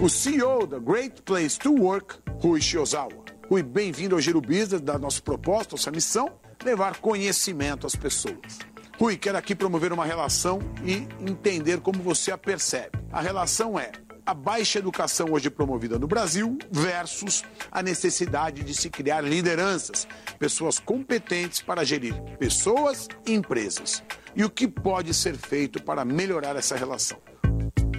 [0.00, 3.12] o CEO da Great Place to Work, Rui Shiozawa.
[3.50, 6.30] Rui, bem-vindo ao Giro Business, da nossa proposta, nossa missão,
[6.62, 8.58] levar conhecimento às pessoas.
[8.98, 12.98] Rui, quero aqui promover uma relação e entender como você a percebe.
[13.12, 13.90] A relação é
[14.26, 20.06] a baixa educação hoje promovida no Brasil versus a necessidade de se criar lideranças,
[20.38, 24.02] pessoas competentes para gerir pessoas e empresas.
[24.34, 27.18] E o que pode ser feito para melhorar essa relação?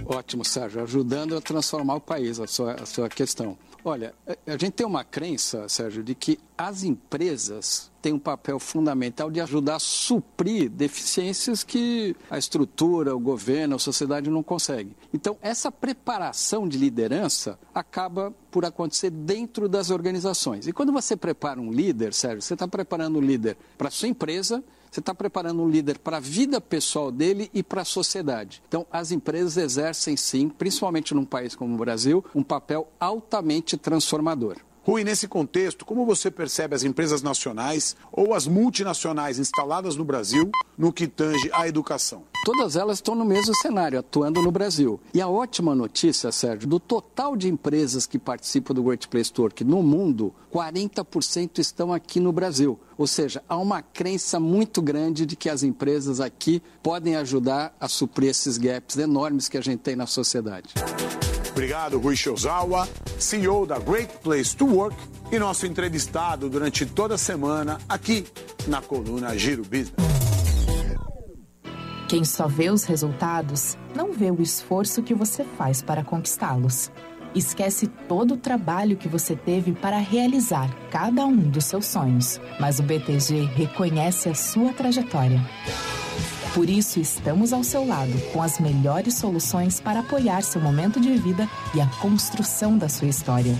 [0.04, 3.58] Ótimo, Sérgio, ajudando a transformar o país, a sua, a sua questão.
[3.88, 4.12] Olha,
[4.44, 9.40] a gente tem uma crença, Sérgio, de que as empresas têm um papel fundamental de
[9.40, 14.92] ajudar a suprir deficiências que a estrutura, o governo, a sociedade não conseguem.
[15.14, 20.66] Então, essa preparação de liderança acaba por acontecer dentro das organizações.
[20.66, 24.64] E quando você prepara um líder, Sérgio, você está preparando um líder para sua empresa,
[24.96, 28.62] você está preparando um líder para a vida pessoal dele e para a sociedade.
[28.66, 34.56] Então, as empresas exercem sim, principalmente num país como o Brasil, um papel altamente transformador.
[34.86, 40.48] Rui, nesse contexto, como você percebe as empresas nacionais ou as multinacionais instaladas no Brasil
[40.78, 42.22] no que tange à educação?
[42.44, 45.00] Todas elas estão no mesmo cenário, atuando no Brasil.
[45.12, 49.42] E a ótima notícia, Sérgio, do total de empresas que participam do Great Place to
[49.42, 52.78] Work no mundo, 40% estão aqui no Brasil.
[52.96, 57.88] Ou seja, há uma crença muito grande de que as empresas aqui podem ajudar a
[57.88, 60.72] suprir esses gaps enormes que a gente tem na sociedade.
[61.56, 62.86] Obrigado, Rui Shozawa,
[63.18, 64.94] CEO da Great Place to Work
[65.32, 68.26] e nosso entrevistado durante toda a semana aqui
[68.66, 69.94] na coluna Giro Business.
[72.10, 76.90] Quem só vê os resultados não vê o esforço que você faz para conquistá-los.
[77.34, 82.80] Esquece todo o trabalho que você teve para realizar cada um dos seus sonhos, mas
[82.80, 85.40] o BTG reconhece a sua trajetória.
[86.56, 91.14] Por isso, estamos ao seu lado com as melhores soluções para apoiar seu momento de
[91.18, 93.54] vida e a construção da sua história.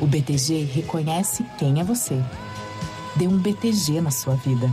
[0.00, 2.22] O BTG reconhece quem é você.
[3.16, 4.72] Dê um BTG na sua vida.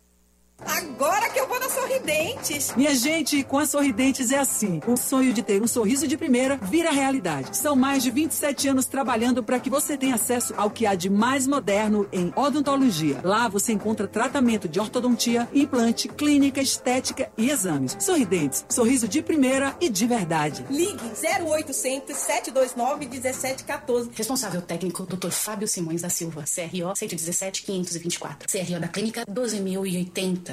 [0.65, 2.75] Agora que eu vou na Sorridentes.
[2.75, 4.79] Minha gente, com a Sorridentes é assim.
[4.87, 7.57] O sonho de ter um sorriso de primeira vira realidade.
[7.57, 11.09] São mais de 27 anos trabalhando para que você tenha acesso ao que há de
[11.09, 13.19] mais moderno em odontologia.
[13.23, 17.97] Lá você encontra tratamento de ortodontia, implante, clínica, estética e exames.
[17.99, 20.65] Sorridentes, sorriso de primeira e de verdade.
[20.69, 24.09] Ligue 0800 729 1714.
[24.13, 25.31] Responsável técnico, Dr.
[25.31, 26.43] Fábio Simões da Silva.
[26.43, 28.47] CRO 117 524.
[28.49, 30.50] CRO da Clínica 12080.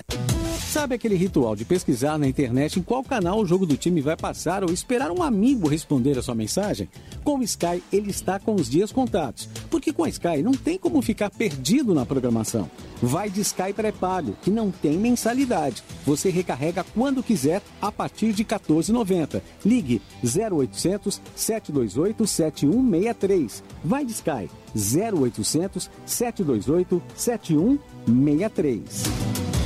[0.69, 4.19] Sabe aquele ritual de pesquisar na internet em qual canal o jogo do time vai
[4.19, 6.91] passar ou esperar um amigo responder a sua mensagem?
[7.25, 9.49] Com o Sky, ele está com os dias contados.
[9.71, 12.71] Porque com a Sky não tem como ficar perdido na programação.
[13.01, 15.83] Vai de Sky pré-pago, que não tem mensalidade.
[16.05, 19.41] Você recarrega quando quiser, a partir de R$ 14,90.
[19.65, 23.65] Ligue 0800 728 7163.
[23.83, 29.58] Vai de Sky 0800 728 7163.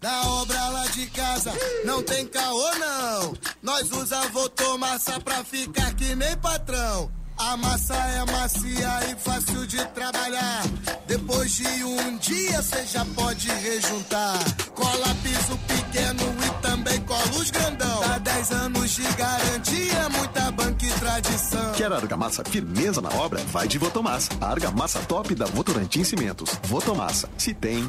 [0.00, 1.52] Na obra lá de casa
[1.84, 3.34] não tem caô não.
[3.62, 7.10] Nós usa votomassa pra ficar que nem patrão.
[7.36, 10.62] A massa é macia e fácil de trabalhar.
[11.06, 14.38] Depois de um dia você já pode rejuntar.
[14.74, 18.00] Cola piso pequeno e também cola os grandão.
[18.00, 21.72] Dá 10 anos de garantia, muita banca e tradição.
[21.72, 23.40] Quer argamassa firmeza na obra?
[23.52, 24.30] Vai de Votomassa.
[24.40, 26.50] A argamassa top da Votorantim Cimentos.
[26.64, 27.28] Votomassa.
[27.38, 27.88] Se tem,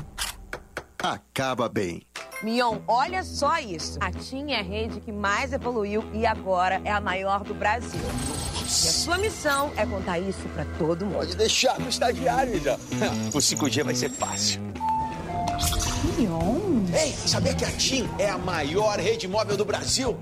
[1.02, 2.02] acaba bem.
[2.44, 3.98] Mion, olha só isso.
[4.02, 8.02] A TIM é a rede que mais evoluiu e agora é a maior do Brasil.
[8.02, 11.18] E a sua missão é contar isso pra todo mundo.
[11.18, 12.76] Pode deixar no estagiário, já.
[13.34, 14.62] O 5G vai ser fácil.
[16.18, 16.86] Mion?
[16.94, 20.18] Ei, sabia que a TIM é a maior rede móvel do Brasil?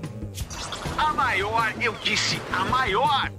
[0.96, 3.30] A maior, eu disse, a maior.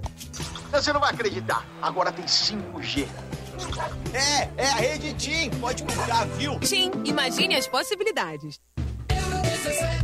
[0.70, 1.66] Você não vai acreditar.
[1.82, 3.06] Agora tem 5G.
[4.12, 5.50] É, é a rede TIM.
[5.60, 6.58] Pode comprar, viu?
[6.60, 8.60] TIM, imagine as possibilidades.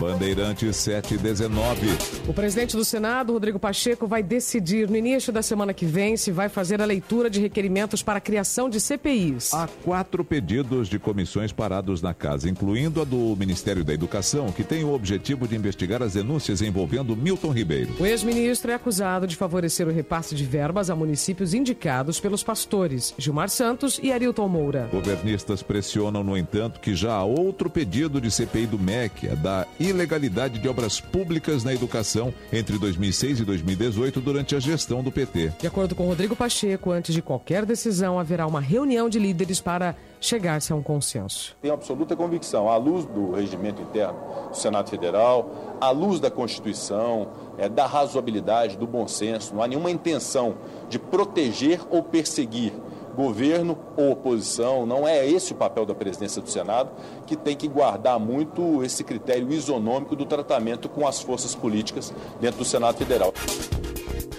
[0.00, 1.86] Bandeirantes 719.
[2.28, 6.30] O presidente do Senado, Rodrigo Pacheco, vai decidir no início da semana que vem se
[6.30, 9.54] vai fazer a leitura de requerimentos para a criação de CPIs.
[9.54, 14.62] Há quatro pedidos de comissões parados na casa, incluindo a do Ministério da Educação, que
[14.62, 17.94] tem o objetivo de investigar as denúncias envolvendo Milton Ribeiro.
[17.98, 23.14] O ex-ministro é acusado de favorecer o repasse de verbas a municípios indicados pelos pastores
[23.18, 24.88] Gilmar Santos e Arilton Moura.
[24.92, 29.66] Governistas pressionam, no entanto, que já há outro pedido de CPI do MEC, a da
[29.88, 35.52] ilegalidade de obras públicas na educação entre 2006 e 2018 durante a gestão do PT.
[35.60, 39.94] De acordo com Rodrigo Pacheco, antes de qualquer decisão haverá uma reunião de líderes para
[40.20, 41.56] chegar-se a um consenso.
[41.60, 44.18] Tenho absoluta convicção, à luz do regimento interno
[44.50, 49.68] do Senado Federal, à luz da Constituição, é, da razoabilidade, do bom senso, não há
[49.68, 50.56] nenhuma intenção
[50.88, 52.72] de proteger ou perseguir
[53.16, 56.90] governo ou oposição, não é esse o papel da presidência do Senado,
[57.26, 62.58] que tem que guardar muito esse critério isonômico do tratamento com as forças políticas dentro
[62.58, 63.32] do Senado Federal.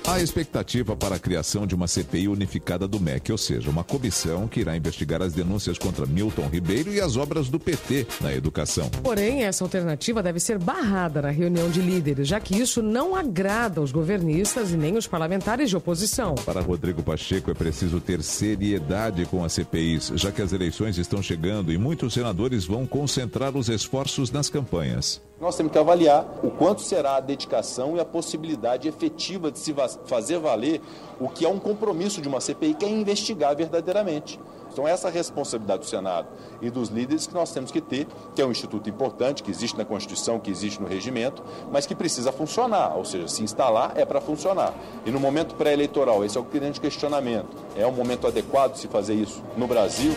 [0.06, 4.48] Há expectativa para a criação de uma CPI unificada do MEC, ou seja, uma comissão
[4.48, 8.90] que irá investigar as denúncias contra Milton Ribeiro e as obras do PT na educação.
[9.04, 13.82] Porém, essa alternativa deve ser barrada na reunião de líderes, já que isso não agrada
[13.82, 16.36] aos governistas e nem os parlamentares de oposição.
[16.36, 21.22] Para Rodrigo Pacheco, é preciso ter seriedade com as CPIs, já que as eleições estão
[21.22, 25.22] chegando e muitos senadores vão concentrar os esforços nas campanhas.
[25.40, 29.74] Nós temos que avaliar o quanto será a dedicação e a possibilidade efetiva de se
[30.06, 30.82] fazer valer
[31.20, 34.40] o que é um compromisso de uma CPI, que é investigar verdadeiramente.
[34.78, 36.28] Então, essa responsabilidade do Senado
[36.62, 38.06] e dos líderes que nós temos que ter,
[38.36, 41.96] que é um instituto importante, que existe na Constituição, que existe no regimento, mas que
[41.96, 44.76] precisa funcionar, ou seja, se instalar é para funcionar.
[45.04, 48.88] E no momento pré-eleitoral, esse é o grande questionamento: é o momento adequado de se
[48.88, 50.16] fazer isso no Brasil?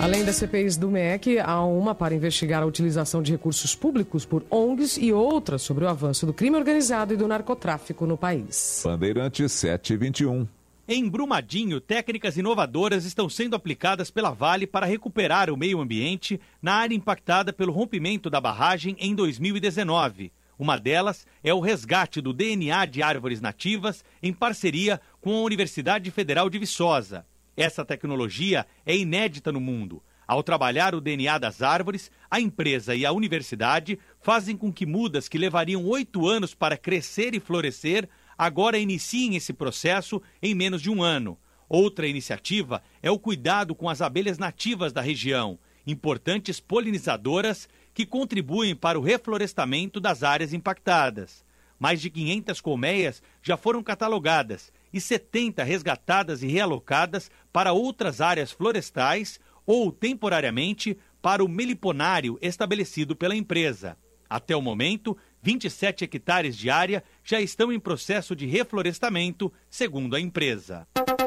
[0.00, 4.44] Além das CPIs do MEC, há uma para investigar a utilização de recursos públicos por
[4.48, 8.80] ONGs e outra sobre o avanço do crime organizado e do narcotráfico no país.
[8.84, 10.57] Bandeirantes 721.
[10.90, 16.76] Em Brumadinho, técnicas inovadoras estão sendo aplicadas pela Vale para recuperar o meio ambiente na
[16.76, 20.32] área impactada pelo rompimento da barragem em 2019.
[20.58, 26.10] Uma delas é o resgate do DNA de árvores nativas em parceria com a Universidade
[26.10, 27.26] Federal de Viçosa.
[27.54, 30.02] Essa tecnologia é inédita no mundo.
[30.26, 35.28] Ao trabalhar o DNA das árvores, a empresa e a universidade fazem com que mudas
[35.28, 38.08] que levariam oito anos para crescer e florescer
[38.38, 41.36] agora iniciem esse processo em menos de um ano.
[41.68, 48.76] Outra iniciativa é o cuidado com as abelhas nativas da região, importantes polinizadoras que contribuem
[48.76, 51.44] para o reflorestamento das áreas impactadas.
[51.78, 58.50] Mais de 500 colmeias já foram catalogadas e 70 resgatadas e realocadas para outras áreas
[58.50, 63.96] florestais ou temporariamente para o meliponário estabelecido pela empresa.
[64.28, 70.20] Até o momento, 27 hectares de área já estão em processo de reflorestamento, segundo a
[70.20, 70.86] empresa.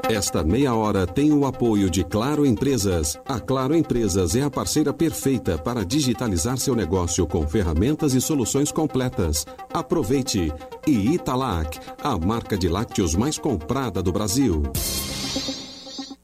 [0.09, 3.17] Esta meia hora tem o apoio de Claro Empresas.
[3.25, 8.71] A Claro Empresas é a parceira perfeita para digitalizar seu negócio com ferramentas e soluções
[8.71, 9.45] completas.
[9.73, 10.51] Aproveite!
[10.85, 14.63] E Italac, a marca de lácteos mais comprada do Brasil.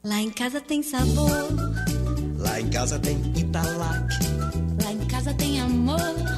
[0.04, 1.48] Lá em casa tem sabor.
[2.38, 4.14] Lá em casa tem Italac.
[4.82, 6.37] Lá em casa tem amor.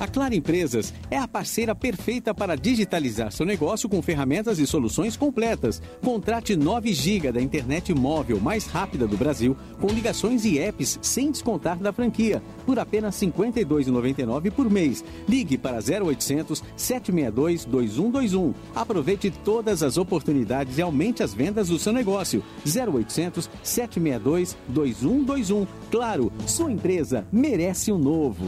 [0.00, 5.14] A Claro Empresas é a parceira perfeita para digitalizar seu negócio com ferramentas e soluções
[5.14, 5.82] completas.
[6.02, 11.30] Contrate 9 GB da internet móvel mais rápida do Brasil, com ligações e apps sem
[11.30, 15.04] descontar da franquia, por apenas R$ 52,99 por mês.
[15.28, 18.54] Ligue para 0800 762 2121.
[18.74, 22.42] Aproveite todas as oportunidades e aumente as vendas do seu negócio.
[22.64, 25.66] 0800 762 2121.
[25.90, 28.46] Claro, sua empresa merece o um novo.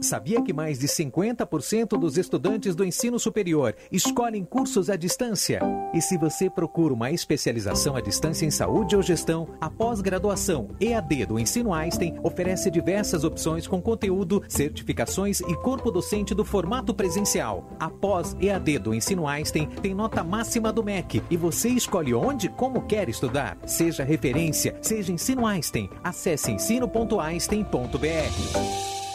[0.00, 5.60] Sabia que mais de 50% dos estudantes do ensino superior escolhem cursos à distância?
[5.92, 11.26] E se você procura uma especialização à distância em saúde ou gestão, a pós-graduação EAD
[11.26, 17.68] do Ensino Einstein oferece diversas opções com conteúdo, certificações e corpo docente do formato presencial.
[17.80, 22.82] A pós-EAD do Ensino Einstein tem nota máxima do MEC e você escolhe onde como
[22.82, 23.58] quer estudar.
[23.66, 25.90] Seja referência, seja Ensino Einstein.
[26.04, 29.07] Acesse ensino.einstein.br.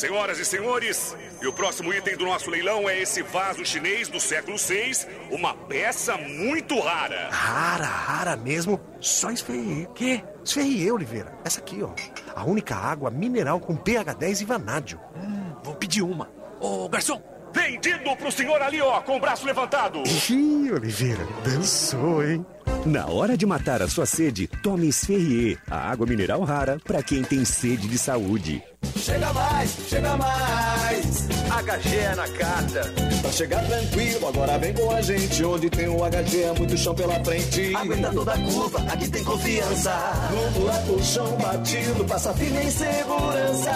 [0.00, 4.18] Senhoras e senhores, e o próximo item do nosso leilão é esse vaso chinês do
[4.18, 7.28] século VI, uma peça muito rara.
[7.30, 8.80] Rara, rara mesmo?
[8.98, 9.86] Só esferriei.
[9.94, 10.24] Quê?
[10.42, 11.34] Esferriei, Oliveira.
[11.44, 11.90] Essa aqui, ó.
[12.34, 14.98] A única água mineral com pH 10 e vanádio.
[15.14, 16.30] Hum, vou pedir uma.
[16.58, 17.22] Ô, garçom,
[17.52, 20.02] vendido pro senhor ali, ó, com o braço levantado.
[20.30, 22.46] Ih, Oliveira, dançou, hein?
[22.86, 27.22] Na hora de matar a sua sede, tome Esferrier, a água mineral rara para quem
[27.22, 28.62] tem sede de saúde.
[28.96, 31.28] Chega mais, chega mais.
[31.50, 32.80] HG é na carta.
[33.20, 35.44] Pra chegar tranquilo, agora vem com a gente.
[35.44, 37.74] Onde tem o HG é muito chão pela frente.
[37.74, 39.92] Aguenta toda a curva, aqui tem confiança.
[40.30, 43.70] No buraco, chão batido, passa firme em segurança.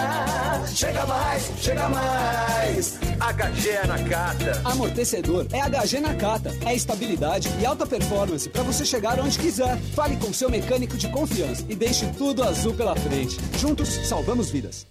[0.73, 2.99] Chega mais, chega mais.
[3.19, 4.61] HG é na carta.
[4.65, 6.51] Amortecedor é HG na cata.
[6.65, 9.77] É estabilidade e alta performance para você chegar onde quiser.
[9.95, 13.37] Fale com seu mecânico de confiança e deixe tudo azul pela frente.
[13.57, 14.87] Juntos, salvamos vidas.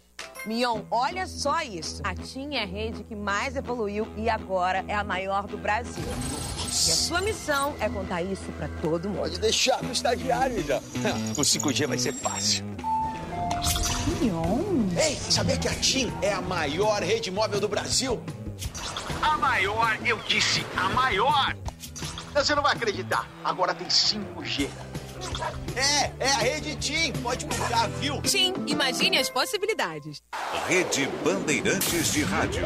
[0.46, 2.02] Mion, olha só isso.
[2.04, 6.04] A TIM é a rede que mais evoluiu e agora é a maior do Brasil.
[6.04, 9.20] E a sua missão é contar isso pra todo mundo.
[9.20, 10.80] Pode deixar no estagiário já.
[11.34, 12.64] Com 5G vai ser fácil.
[14.20, 14.88] Mion?
[15.02, 18.22] Ei, sabia que a TIM é a maior rede móvel do Brasil?
[19.22, 21.56] A maior, eu disse, a maior.
[22.34, 23.28] Você não vai acreditar.
[23.44, 24.68] Agora tem 5G.
[25.76, 27.12] É, é a rede TIM.
[27.22, 28.20] Pode comprar, viu?
[28.22, 30.20] TIM, imagine as possibilidades.
[30.66, 32.64] Rede Bandeirantes de Rádio.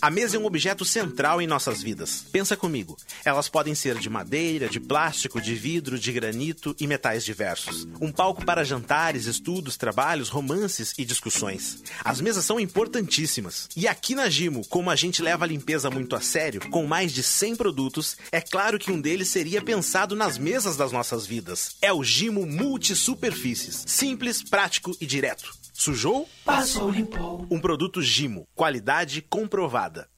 [0.00, 2.24] A mesa é um objeto central em nossas vidas.
[2.30, 2.96] Pensa comigo.
[3.24, 7.88] Elas podem ser de madeira, de plástico, de vidro, de granito e metais diversos.
[8.00, 11.82] Um palco para jantares, estudos, trabalhos, romances e discussões.
[12.04, 13.68] As mesas são importantíssimas.
[13.76, 17.12] E aqui na Gimo, como a gente leva a limpeza muito a sério, com mais
[17.12, 21.74] de 100 produtos, é claro que um deles seria pensado nas mesas das nossas vidas.
[21.82, 23.82] É o Gimo Multisuperfícies.
[23.88, 25.57] Simples, prático e direto.
[25.78, 26.28] Sujou?
[26.44, 27.46] Passou, limpou.
[27.48, 28.48] Um produto Gimo.
[28.52, 30.08] Qualidade comprovada.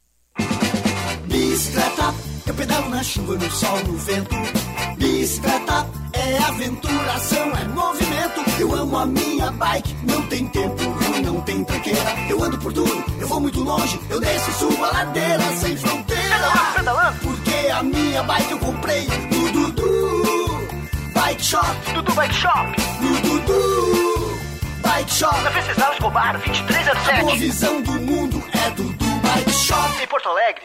[1.27, 2.15] Bicicleta,
[2.47, 4.35] eu pedalo na chuva, no sol, no vento.
[4.97, 8.41] Bicicleta é aventuração, é movimento.
[8.59, 12.11] Eu amo a minha bike, não tem tempo ruim, não tem tranqueira.
[12.31, 14.01] Eu ando por tudo, eu vou muito longe.
[14.09, 16.53] Eu desço e subo a ladeira sem fronteira.
[16.75, 17.19] Pedalando.
[17.21, 20.49] Porque a minha bike eu comprei no Dudu
[21.13, 21.93] Bike Shop.
[21.93, 22.67] Dudu Bike Shop.
[23.03, 24.10] No Dudu
[24.91, 25.41] Bike Shop.
[25.43, 27.11] Na Venceslau Escobar, 2307.
[27.11, 30.03] A boa visão do mundo é Dudu Bike Shop.
[30.03, 30.65] Em Porto Alegre.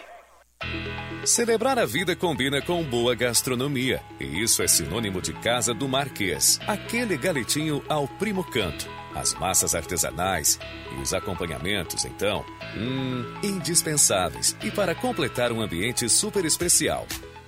[1.24, 4.02] Celebrar a vida combina com boa gastronomia.
[4.20, 6.60] E isso é sinônimo de Casa do Marquês.
[6.66, 8.90] Aquele galetinho ao primo canto.
[9.14, 10.60] As massas artesanais
[10.98, 12.44] e os acompanhamentos, então,
[12.76, 14.58] hum, indispensáveis.
[14.64, 17.06] E para completar um ambiente super especial.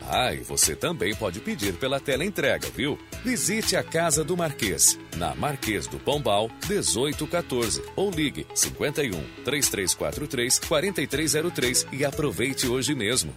[0.09, 2.97] Ah, e você também pode pedir pela tela entrega, viu?
[3.25, 9.11] Visite a Casa do Marquês, na Marquês do Pombal, 1814, ou ligue 51
[9.43, 13.34] 3343 4303 e aproveite hoje mesmo.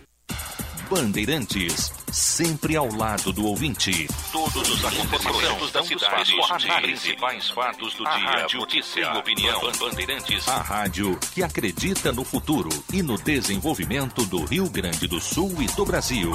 [0.91, 4.09] Bandeirantes, sempre ao lado do ouvinte.
[4.33, 9.61] Todos os acontecimentos da cidade, os principais fatos do a dia, rádio notícia, tem opinião.
[9.79, 15.63] Bandeirantes, A rádio que acredita no futuro e no desenvolvimento do Rio Grande do Sul
[15.63, 16.33] e do Brasil.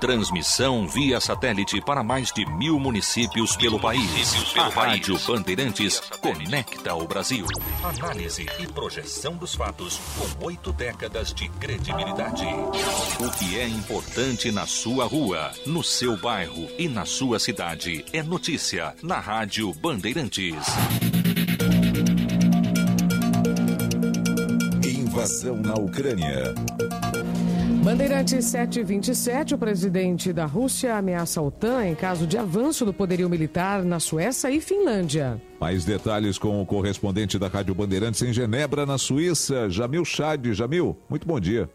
[0.00, 4.56] Transmissão via satélite para mais de mil municípios pelo país.
[4.56, 4.68] a.
[4.68, 7.44] Rádio Bandeirantes conecta o Brasil.
[7.82, 12.46] Análise e projeção dos fatos com oito décadas de credibilidade.
[13.18, 18.22] O que é importante na sua rua, no seu bairro e na sua cidade é
[18.22, 20.54] notícia na Rádio Bandeirantes.
[24.84, 26.54] Invasão na Ucrânia.
[27.88, 33.30] Bandeirante 727, o presidente da Rússia ameaça a OTAN em caso de avanço do poderio
[33.30, 35.40] militar na Suécia e Finlândia.
[35.58, 40.52] Mais detalhes com o correspondente da Rádio Bandeirantes em Genebra, na Suíça, Jamil Chad.
[40.52, 41.66] Jamil, muito bom dia.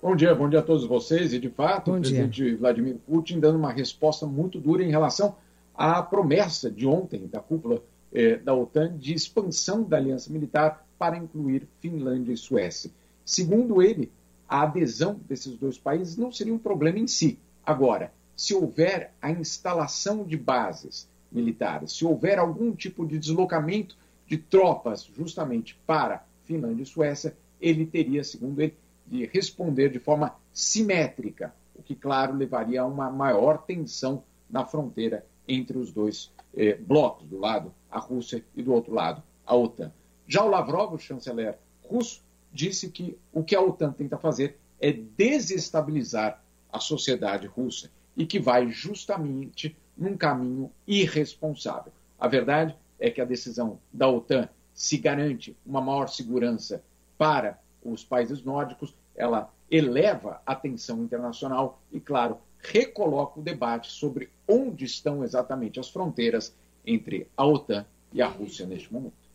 [0.00, 1.32] Bom dia, bom dia a todos vocês.
[1.32, 2.12] E, de fato, Bom o dia.
[2.12, 5.34] presidente Vladimir Putin dando uma resposta muito dura em relação
[5.74, 7.82] à promessa de ontem da cúpula
[8.12, 12.92] eh, da OTAN de expansão da aliança militar para incluir Finlândia e Suécia.
[13.24, 14.12] Segundo ele,
[14.48, 17.38] a adesão desses dois países não seria um problema em si.
[17.64, 21.92] Agora, se houver a instalação de bases militares.
[21.92, 23.96] Se houver algum tipo de deslocamento
[24.26, 28.74] de tropas justamente para Finlândia e Suécia, ele teria, segundo ele,
[29.06, 35.24] de responder de forma simétrica, o que, claro, levaria a uma maior tensão na fronteira
[35.46, 39.92] entre os dois eh, blocos, do lado a Rússia e do outro lado a OTAN.
[40.26, 42.22] Já o Lavrov, o chanceler russo,
[42.58, 48.40] disse que o que a OTAN tenta fazer é desestabilizar a sociedade russa e que
[48.40, 51.92] vai justamente num caminho irresponsável.
[52.18, 56.82] A verdade é que a decisão da OTAN se garante uma maior segurança
[57.16, 64.30] para os países nórdicos, ela eleva a atenção internacional e, claro, recoloca o debate sobre
[64.48, 66.52] onde estão exatamente as fronteiras
[66.84, 69.27] entre a OTAN e a Rússia neste momento.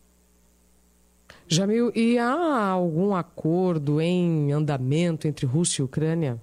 [1.48, 6.42] Jamil, e há algum acordo em andamento entre Rússia e Ucrânia?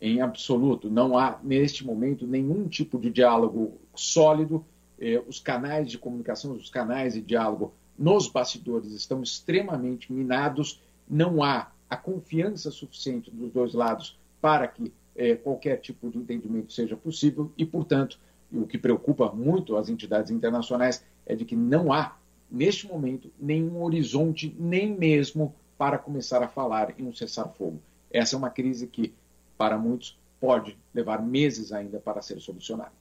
[0.00, 4.64] Em absoluto, não há neste momento nenhum tipo de diálogo sólido.
[4.98, 10.80] Eh, os canais de comunicação, os canais de diálogo nos bastidores estão extremamente minados.
[11.08, 16.72] Não há a confiança suficiente dos dois lados para que eh, qualquer tipo de entendimento
[16.72, 18.18] seja possível e, portanto,
[18.50, 22.16] o que preocupa muito as entidades internacionais é de que não há
[22.50, 27.80] neste momento, nenhum horizonte, nem mesmo para começar a falar em um cessar-fogo.
[28.10, 29.14] Essa é uma crise que,
[29.56, 32.92] para muitos, pode levar meses ainda para ser solucionada.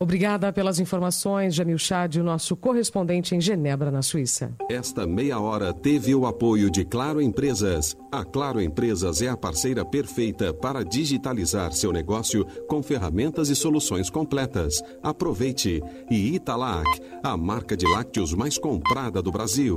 [0.00, 4.54] Obrigada pelas informações, Jamil Chad, o nosso correspondente em Genebra, na Suíça.
[4.70, 7.96] Esta meia hora teve o apoio de Claro Empresas.
[8.12, 14.08] A Claro Empresas é a parceira perfeita para digitalizar seu negócio com ferramentas e soluções
[14.08, 14.80] completas.
[15.02, 15.82] Aproveite.
[16.08, 16.86] E Italac,
[17.20, 19.76] a marca de lácteos mais comprada do Brasil.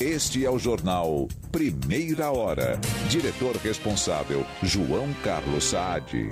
[0.00, 2.80] Este é o jornal Primeira Hora.
[3.08, 6.28] Diretor responsável, João Carlos Saad.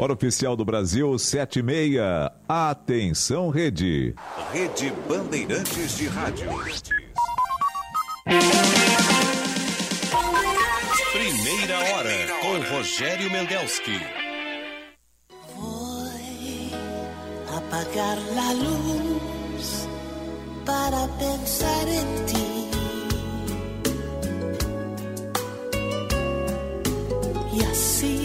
[0.00, 2.32] Hora oficial do Brasil, 7 e meia.
[2.48, 4.14] Atenção, rede.
[4.50, 6.48] Rede Bandeirantes de Rádio.
[11.12, 12.10] Primeira hora
[12.40, 14.00] com Rogério Mendelski.
[17.54, 19.86] Apagar la luz
[20.64, 22.46] para pensar en ti.
[27.52, 28.19] Y así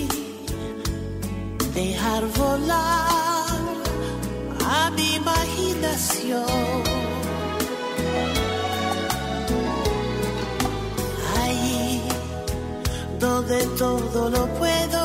[1.76, 3.48] dejar volar
[4.66, 6.46] a mi imaginación.
[11.38, 12.02] Ahí
[13.20, 15.02] donde todo lo puedo,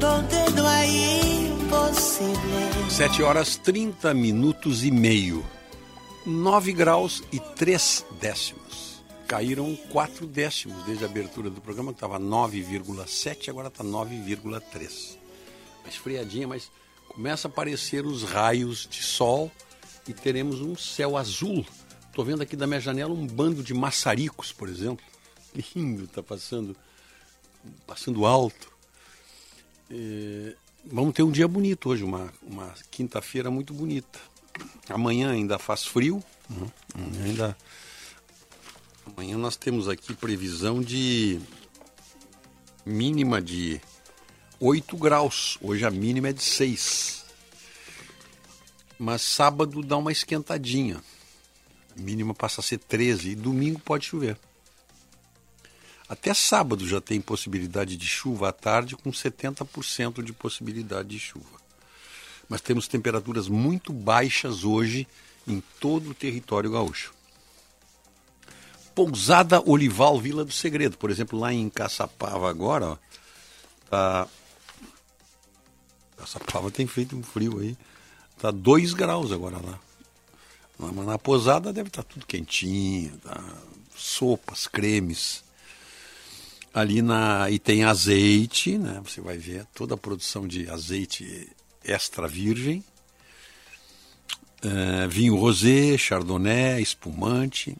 [0.00, 2.62] donde no hay imposible.
[2.88, 5.44] 7 horas 30 minutos e meio.
[6.26, 9.02] 9 graus e 3 décimos.
[9.28, 15.21] Caíram 4 décimos desde a abertura do programa, que estava 9,7, agora está 9,3 uma
[15.88, 16.70] esfriadinha, mas
[17.08, 19.50] começa a aparecer os raios de sol
[20.08, 21.64] e teremos um céu azul.
[22.08, 25.04] Estou vendo aqui da minha janela um bando de maçaricos, por exemplo.
[25.74, 26.76] Lindo, está passando,
[27.86, 28.72] passando alto.
[29.90, 30.54] É,
[30.84, 34.18] vamos ter um dia bonito hoje, uma, uma quinta-feira muito bonita.
[34.88, 36.22] Amanhã ainda faz frio.
[36.50, 36.70] Uhum.
[37.24, 37.56] Ainda,
[39.06, 41.40] amanhã nós temos aqui previsão de
[42.84, 43.80] mínima de
[44.64, 45.58] 8 graus.
[45.60, 47.24] Hoje a mínima é de 6.
[48.96, 51.02] Mas sábado dá uma esquentadinha.
[51.98, 54.38] A mínima passa a ser 13 e domingo pode chover.
[56.08, 61.60] Até sábado já tem possibilidade de chuva à tarde, com 70% de possibilidade de chuva.
[62.48, 65.08] Mas temos temperaturas muito baixas hoje
[65.44, 67.12] em todo o território gaúcho.
[68.94, 72.96] Pousada Olival Vila do Segredo, por exemplo, lá em Caçapava agora, ó,
[73.90, 74.28] tá
[76.22, 77.76] essa prova tem feito um frio aí.
[78.38, 79.78] Tá 2 graus agora lá.
[80.78, 83.40] Mas na posada deve estar tá tudo quentinho, tá?
[83.96, 85.44] sopas, cremes.
[86.74, 87.50] Ali na.
[87.50, 89.00] E tem azeite, né?
[89.04, 91.48] Você vai ver toda a produção de azeite
[91.84, 92.82] extra virgem.
[94.64, 97.76] Uh, vinho rosé, chardonnay, espumante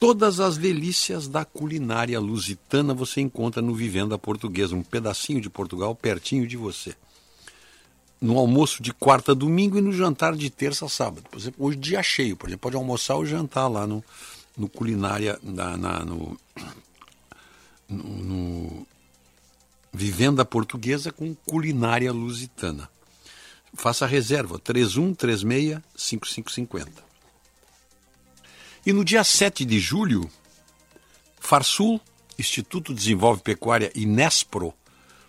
[0.00, 5.94] Todas as delícias da culinária lusitana você encontra no Vivenda Portuguesa, um pedacinho de Portugal
[5.94, 6.96] pertinho de você.
[8.18, 11.28] No almoço de quarta a domingo e no jantar de terça a sábado.
[11.30, 14.02] Por exemplo, hoje dia cheio, por exemplo, pode almoçar ou jantar lá no,
[14.56, 16.40] no culinária, na, na no,
[17.86, 18.86] no, no
[19.92, 22.88] Vivenda Portuguesa com culinária lusitana.
[23.74, 27.09] Faça reserva, 3136 5550.
[28.90, 30.28] E no dia 7 de julho,
[31.38, 32.00] Farsul,
[32.36, 34.74] Instituto Desenvolve Pecuária e Nespro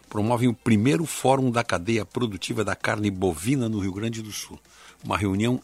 [0.09, 4.59] promovem o primeiro fórum da cadeia produtiva da carne bovina no Rio Grande do Sul.
[5.03, 5.61] Uma reunião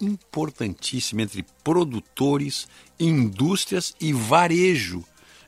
[0.00, 2.66] importantíssima entre produtores,
[2.98, 5.04] indústrias e varejo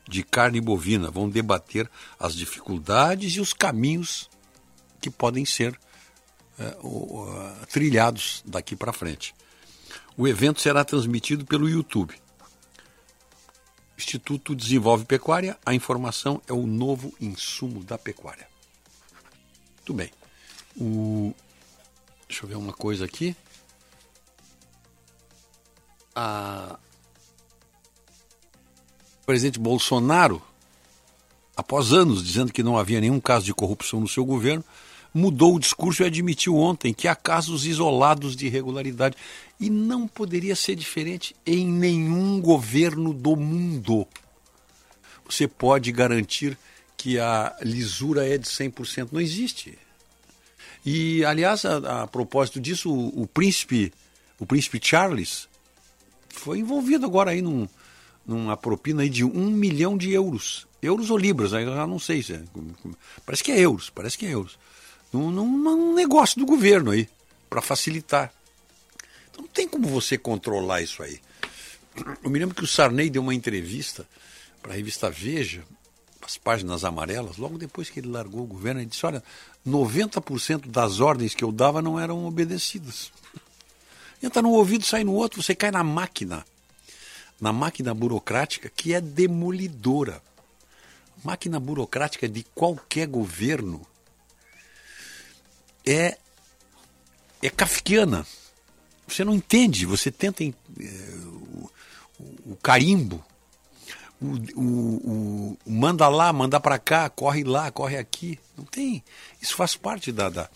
[0.07, 1.09] de carne bovina.
[1.09, 4.29] Vão debater as dificuldades e os caminhos
[5.01, 5.75] que podem ser
[6.59, 9.33] é, uh, trilhados daqui para frente.
[10.17, 12.19] O evento será transmitido pelo YouTube.
[13.95, 18.47] Instituto Desenvolve Pecuária, a informação é o novo insumo da pecuária.
[19.77, 20.11] Muito bem.
[20.75, 21.33] O...
[22.27, 23.35] Deixa eu ver uma coisa aqui.
[26.15, 26.79] A...
[29.21, 30.41] O presidente Bolsonaro,
[31.55, 34.63] após anos dizendo que não havia nenhum caso de corrupção no seu governo,
[35.17, 39.17] mudou o discurso e admitiu ontem que há casos isolados de irregularidade.
[39.59, 44.07] E não poderia ser diferente em nenhum governo do mundo.
[45.25, 46.57] Você pode garantir
[46.95, 49.09] que a lisura é de 100%.
[49.11, 49.77] Não existe.
[50.85, 53.91] E, aliás, a, a propósito disso, o, o, príncipe,
[54.39, 55.49] o príncipe Charles
[56.29, 57.67] foi envolvido agora aí num,
[58.25, 60.67] numa propina aí de um milhão de euros.
[60.79, 62.21] Euros ou libras, eu já não sei.
[62.21, 62.43] Se é,
[63.25, 64.57] parece que é euros, parece que é euros
[65.19, 67.09] num, num negócio do governo aí,
[67.49, 68.33] para facilitar.
[69.29, 71.19] Então não tem como você controlar isso aí.
[72.23, 74.07] Eu me lembro que o Sarney deu uma entrevista
[74.61, 75.63] para a revista Veja,
[76.21, 79.23] as páginas amarelas, logo depois que ele largou o governo, ele disse: Olha,
[79.65, 83.11] 90% das ordens que eu dava não eram obedecidas.
[84.21, 86.45] Entra num ouvido, sai no outro, você cai na máquina.
[87.39, 90.21] Na máquina burocrática que é demolidora.
[91.23, 93.85] Máquina burocrática de qualquer governo
[95.87, 96.17] é,
[97.41, 98.27] é kafkiana.
[99.07, 100.53] Você não entende, você tenta é,
[101.29, 101.69] o,
[102.45, 103.23] o, carimbo,
[104.21, 108.37] o, o, o, manda lá, manda para cá, corre lá, corre aqui.
[108.57, 109.01] Não tem.
[109.41, 110.49] Isso faz parte da, da.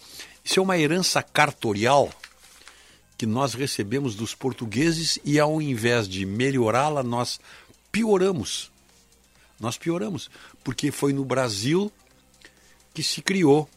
[0.44, 2.10] Isso é uma herança cartorial
[3.18, 7.40] que nós recebemos dos portugueses e ao invés de melhorá-la, nós
[7.92, 8.70] pioramos.
[9.60, 10.30] Nós pioramos,
[10.64, 11.92] porque foi no Brasil
[12.94, 13.70] que se criou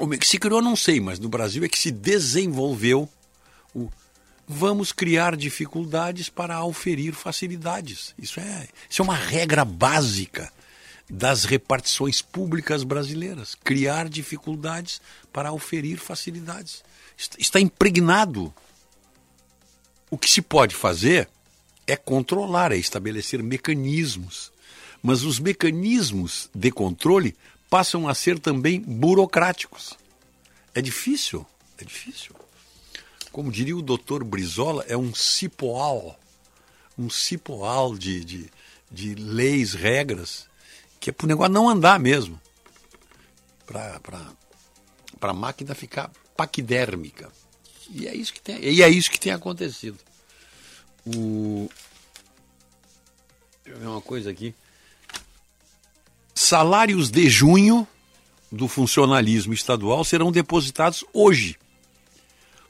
[0.00, 3.06] como é que se criou, não sei, mas no Brasil é que se desenvolveu
[3.74, 3.90] o
[4.48, 8.14] vamos criar dificuldades para auferir facilidades.
[8.18, 10.50] Isso é, isso é uma regra básica
[11.08, 13.54] das repartições públicas brasileiras.
[13.54, 16.82] Criar dificuldades para auferir facilidades.
[17.38, 18.52] Está impregnado.
[20.10, 21.28] O que se pode fazer
[21.86, 24.50] é controlar, é estabelecer mecanismos.
[25.02, 27.36] Mas os mecanismos de controle
[27.70, 29.96] passam a ser também burocráticos.
[30.74, 31.46] É difícil,
[31.78, 32.34] é difícil.
[33.30, 36.18] Como diria o doutor Brizola, é um cipoal,
[36.98, 38.50] um cipoal de, de,
[38.90, 40.48] de leis, regras,
[40.98, 42.40] que é para o negócio não andar mesmo.
[43.64, 44.00] Para
[45.22, 47.30] a máquina ficar paquidérmica.
[47.88, 49.98] E é isso que tem, e é isso que tem acontecido.
[51.06, 51.70] O...
[53.64, 54.54] Deixa eu ver uma coisa aqui.
[56.34, 57.86] Salários de junho
[58.50, 61.56] do funcionalismo estadual serão depositados hoje.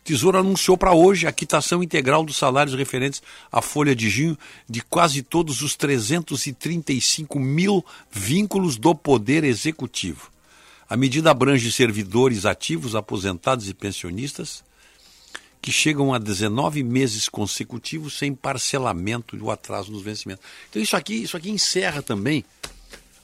[0.00, 3.22] O Tesouro anunciou para hoje a quitação integral dos salários referentes
[3.52, 4.36] à folha de junho
[4.68, 10.30] de quase todos os 335 mil vínculos do Poder Executivo.
[10.88, 14.64] A medida abrange servidores ativos, aposentados e pensionistas
[15.62, 20.44] que chegam a 19 meses consecutivos sem parcelamento do atraso nos vencimentos.
[20.68, 22.44] Então isso aqui, isso aqui encerra também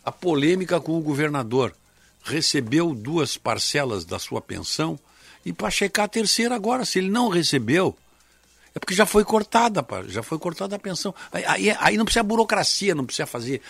[0.06, 1.74] a polêmica com o governador.
[2.22, 4.98] Recebeu duas parcelas da sua pensão
[5.44, 7.96] e para checar a terceira agora, se ele não recebeu,
[8.74, 11.14] é porque já foi cortada, já foi cortada a pensão.
[11.32, 13.60] Aí, aí, não precisa burocracia, não precisa fazer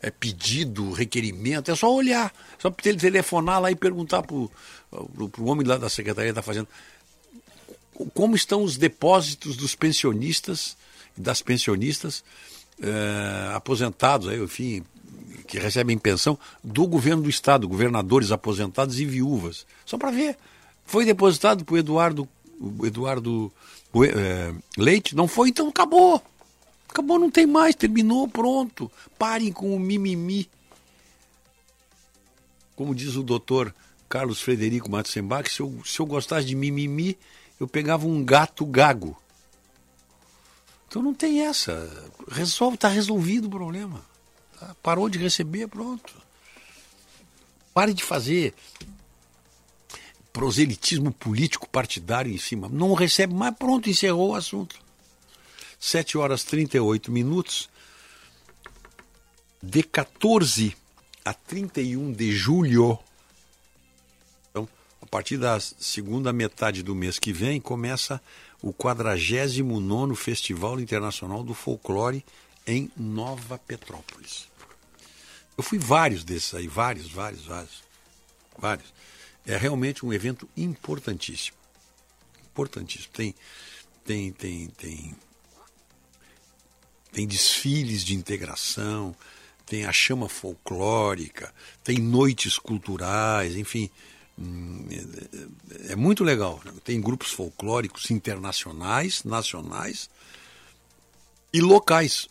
[0.00, 4.50] é, pedido, requerimento, é só olhar, só telefonar lá e perguntar para o
[5.44, 6.68] homem lá da Secretaria da Fazenda
[8.14, 10.76] como estão os depósitos dos pensionistas
[11.16, 12.24] das pensionistas
[12.82, 14.82] é, aposentados, aí, enfim,
[15.52, 19.66] que recebem pensão do governo do estado, governadores aposentados e viúvas.
[19.84, 20.38] Só para ver.
[20.86, 22.26] Foi depositado o Eduardo,
[22.82, 23.52] Eduardo
[23.96, 25.14] é, Leite?
[25.14, 26.22] Não foi, então acabou.
[26.88, 28.90] Acabou, não tem mais, terminou, pronto.
[29.18, 30.48] Parem com o mimimi.
[32.74, 33.74] Como diz o doutor
[34.08, 37.18] Carlos Frederico Matzenbach, se eu, se eu gostasse de mimimi,
[37.60, 39.14] eu pegava um gato gago.
[40.88, 41.90] Então não tem essa.
[42.30, 44.11] Resolve, está resolvido o problema.
[44.82, 46.14] Parou de receber, pronto.
[47.74, 48.54] Pare de fazer
[50.32, 52.68] proselitismo político partidário em cima.
[52.68, 54.76] Não recebe mais, pronto, encerrou o assunto.
[55.78, 57.68] 7 horas 38 minutos.
[59.62, 60.76] De 14
[61.24, 62.98] a 31 de julho.
[64.50, 64.68] Então,
[65.00, 68.20] a partir da segunda metade do mês que vem, começa
[68.60, 72.24] o 49 Festival Internacional do Folclore
[72.66, 74.51] em Nova Petrópolis.
[75.56, 77.82] Eu fui vários desses aí, vários, vários, vários.
[78.58, 78.92] Vários.
[79.46, 81.56] É realmente um evento importantíssimo.
[82.52, 83.12] Importantíssimo.
[83.12, 83.34] Tem,
[84.04, 85.16] tem, tem, tem,
[87.12, 89.14] tem desfiles de integração,
[89.66, 91.52] tem a chama folclórica,
[91.82, 93.90] tem noites culturais, enfim.
[94.38, 94.86] Hum,
[95.88, 96.60] é, é muito legal.
[96.84, 100.08] Tem grupos folclóricos internacionais, nacionais
[101.52, 102.28] e locais.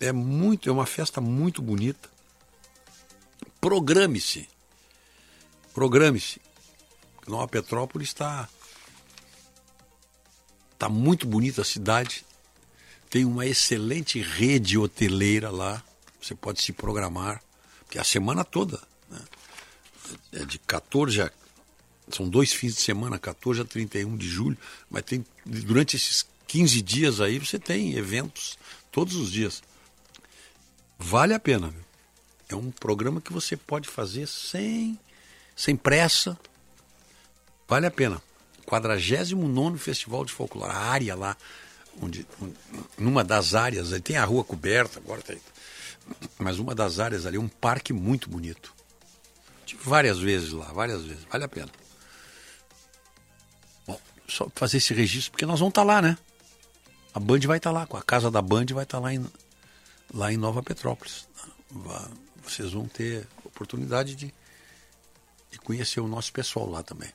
[0.00, 2.13] É muito, é uma festa muito bonita.
[3.64, 4.46] Programe-se.
[5.72, 6.38] Programe-se.
[7.26, 8.46] Nova Petrópolis está
[10.78, 12.26] tá muito bonita a cidade.
[13.08, 15.82] Tem uma excelente rede hoteleira lá.
[16.20, 17.42] Você pode se programar,
[17.78, 18.82] porque é a semana toda.
[19.08, 19.20] Né?
[20.32, 21.32] É de 14 a.
[22.10, 24.58] São dois fins de semana, 14 a 31 de julho,
[24.90, 28.58] mas tem durante esses 15 dias aí você tem eventos
[28.92, 29.62] todos os dias.
[30.98, 31.68] Vale a pena.
[31.68, 31.93] Viu?
[32.48, 34.98] É um programa que você pode fazer sem,
[35.56, 36.38] sem pressa.
[37.66, 38.22] Vale a pena.
[38.66, 41.36] 49 Festival de Folclore, a área lá,
[42.00, 42.26] onde,
[42.98, 45.38] numa das áreas, aí tem a rua coberta, agora tem.
[46.38, 48.74] Mas uma das áreas ali é um parque muito bonito.
[49.64, 51.24] Tive várias vezes lá, várias vezes.
[51.30, 51.70] Vale a pena.
[53.86, 56.18] Bom, só fazer esse registro, porque nós vamos estar lá, né?
[57.14, 59.24] A Band vai estar lá, com a casa da Band vai estar lá em,
[60.12, 61.26] lá em Nova Petrópolis.
[62.46, 64.32] Vocês vão ter oportunidade de,
[65.50, 67.10] de conhecer o nosso pessoal lá também.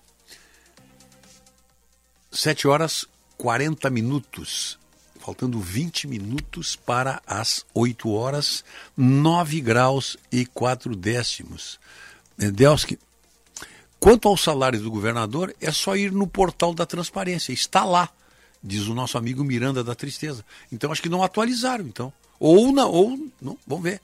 [2.32, 3.06] 7 horas
[3.38, 4.78] 40 minutos.
[5.20, 8.64] Faltando 20 minutos para as 8 horas,
[8.96, 11.80] 9 graus e 4 décimos.
[12.38, 12.98] Delski,
[14.00, 17.52] quanto ao salário do governador, é só ir no portal da transparência.
[17.52, 18.10] Está lá,
[18.64, 20.44] diz o nosso amigo Miranda da Tristeza.
[20.72, 22.14] Então acho que não atualizaram, então.
[22.40, 24.02] Ou não, ou não, vamos ver.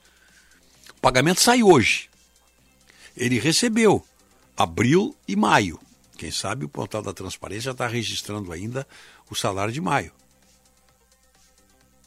[1.06, 2.10] Pagamento sai hoje.
[3.16, 4.04] Ele recebeu
[4.56, 5.78] abril e maio.
[6.18, 8.84] Quem sabe o portal da transparência está registrando ainda
[9.30, 10.10] o salário de maio.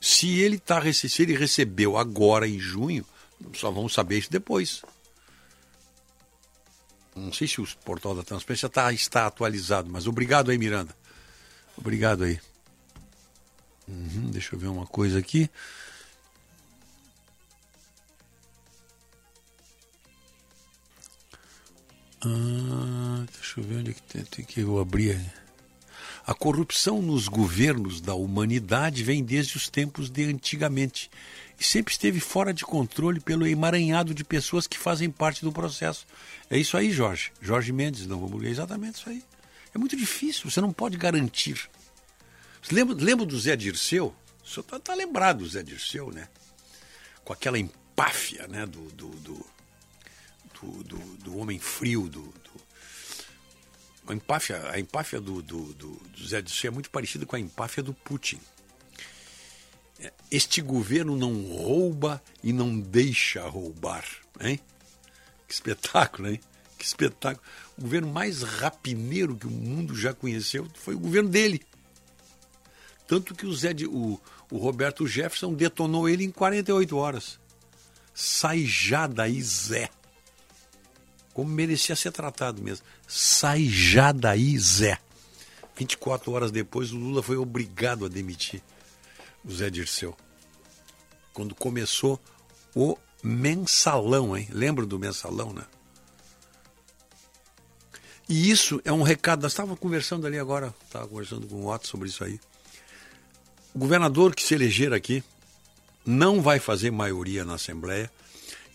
[0.02, 3.06] Se ele, tá, se ele recebeu agora em junho,
[3.54, 4.82] só vamos saber isso depois.
[7.16, 10.94] Não sei se o portal da transparência tá, está atualizado, mas obrigado aí, Miranda.
[11.78, 12.38] Obrigado aí.
[13.88, 15.50] Uhum, deixa eu ver uma coisa aqui.
[22.22, 25.20] Ah, deixa eu ver onde é que tem, tem que eu abrir.
[26.28, 31.10] A corrupção nos governos da humanidade vem desde os tempos de antigamente
[31.60, 36.06] e sempre esteve fora de controle pelo emaranhado de pessoas que fazem parte do processo.
[36.50, 37.32] É isso aí, Jorge.
[37.42, 39.24] Jorge Mendes, não vamos ler exatamente isso aí.
[39.74, 41.70] É muito difícil, você não pode garantir.
[42.72, 44.14] Lembra, lembra do Zé Dirceu?
[44.44, 46.28] O senhor está tá lembrado do Zé Dirceu, né?
[47.24, 48.66] Com aquela empáfia né?
[48.66, 49.46] do, do, do
[50.62, 52.50] do, do, do homem frio, do, do,
[54.10, 57.40] a empáfia, a empáfia do, do, do, do Zé Dirceu é muito parecida com a
[57.40, 58.40] empáfia do Putin.
[60.32, 64.04] Este governo não rouba e não deixa roubar.
[64.40, 64.60] Hein?
[65.48, 66.40] Que espetáculo, hein?
[66.78, 67.46] Que espetáculo.
[67.78, 71.62] O governo mais rapineiro que o mundo já conheceu foi o governo dele.
[73.08, 74.20] Tanto que o, Zé, o,
[74.50, 77.40] o Roberto Jefferson detonou ele em 48 horas.
[78.14, 79.90] Sai já daí, Zé
[81.40, 82.86] como merecia ser tratado mesmo.
[83.08, 85.00] Sai já daí, Zé.
[85.78, 88.62] 24 horas depois, o Lula foi obrigado a demitir
[89.46, 90.18] o Zé Dirceu.
[91.34, 92.20] Quando começou
[92.76, 94.50] o mensalão, hein?
[94.52, 95.64] Lembra do mensalão, né?
[98.28, 99.44] E isso é um recado.
[99.44, 102.38] Nós estávamos conversando ali agora, estava conversando com o Otto sobre isso aí.
[103.74, 105.24] O governador que se eleger aqui
[106.06, 108.12] não vai fazer maioria na Assembleia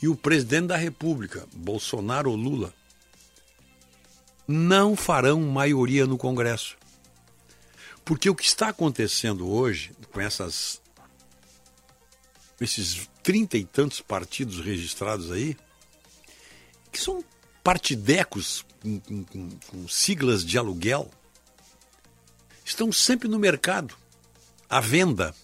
[0.04, 2.74] e o presidente da República, Bolsonaro ou Lula,
[4.46, 6.76] não farão maioria no Congresso.
[8.04, 10.82] Porque o que está acontecendo hoje, com essas
[12.60, 15.56] esses trinta e tantos partidos registrados aí,
[16.92, 17.24] que são
[17.62, 21.10] partidecos com, com, com, siglas de aluguel,
[22.62, 23.96] estão sempre no mercado,
[24.68, 25.34] à venda.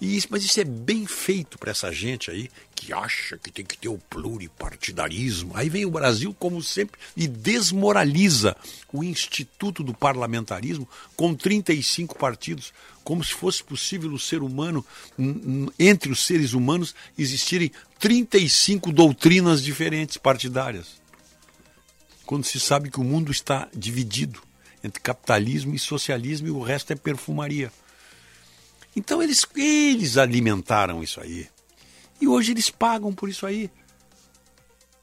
[0.00, 2.48] E isso, mas isso é bem feito para essa gente aí
[2.92, 5.52] acha que tem que ter o pluripartidarismo.
[5.54, 8.56] Aí vem o Brasil, como sempre, e desmoraliza
[8.92, 12.72] o Instituto do Parlamentarismo com 35 partidos,
[13.04, 14.84] como se fosse possível o ser humano,
[15.78, 20.98] entre os seres humanos, existirem 35 doutrinas diferentes partidárias.
[22.26, 24.42] Quando se sabe que o mundo está dividido
[24.82, 27.72] entre capitalismo e socialismo e o resto é perfumaria.
[28.94, 31.48] Então eles, eles alimentaram isso aí.
[32.20, 33.70] E hoje eles pagam por isso aí.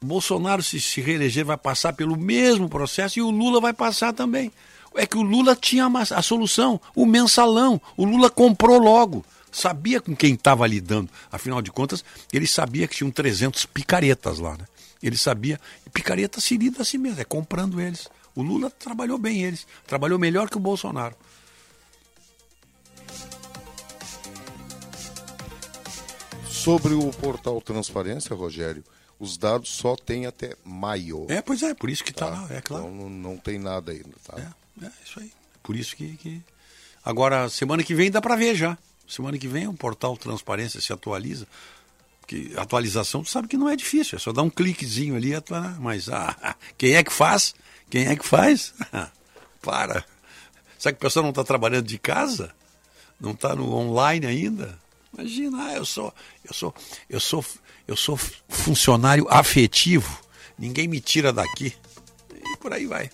[0.00, 4.52] Bolsonaro, se se reeleger, vai passar pelo mesmo processo e o Lula vai passar também.
[4.94, 7.80] É que o Lula tinha a solução, o mensalão.
[7.96, 9.24] O Lula comprou logo.
[9.52, 11.10] Sabia com quem estava lidando.
[11.30, 14.56] Afinal de contas, ele sabia que tinham 300 picaretas lá.
[14.56, 14.64] Né?
[15.02, 15.60] Ele sabia.
[15.92, 18.08] Picareta se lida assim mesmo, é comprando eles.
[18.34, 19.66] O Lula trabalhou bem eles.
[19.86, 21.16] Trabalhou melhor que o Bolsonaro.
[26.66, 28.82] Sobre o portal Transparência, Rogério,
[29.20, 31.24] os dados só tem até maio.
[31.28, 32.88] É, pois é, por isso que está tá lá, é claro.
[32.88, 34.36] Então não, tem nada ainda, tá?
[34.36, 35.30] É, é isso aí.
[35.62, 36.42] Por isso que, que...
[37.04, 38.76] Agora, semana que vem dá para ver já.
[39.06, 41.46] Semana que vem o portal Transparência se atualiza.
[42.20, 45.30] Porque atualização, tu sabe que não é difícil, é só dar um cliquezinho ali,
[45.78, 47.54] mas ah, quem é que faz?
[47.88, 48.74] Quem é que faz?
[49.62, 50.04] Para.
[50.76, 52.52] Será que o pessoal não está trabalhando de casa?
[53.20, 54.84] Não está no online ainda?
[55.16, 56.12] Imagina, ah, eu sou,
[56.44, 56.74] eu sou,
[57.08, 57.44] eu sou,
[57.88, 58.16] eu sou
[58.48, 60.20] funcionário afetivo.
[60.58, 61.74] Ninguém me tira daqui.
[62.30, 63.10] E por aí vai.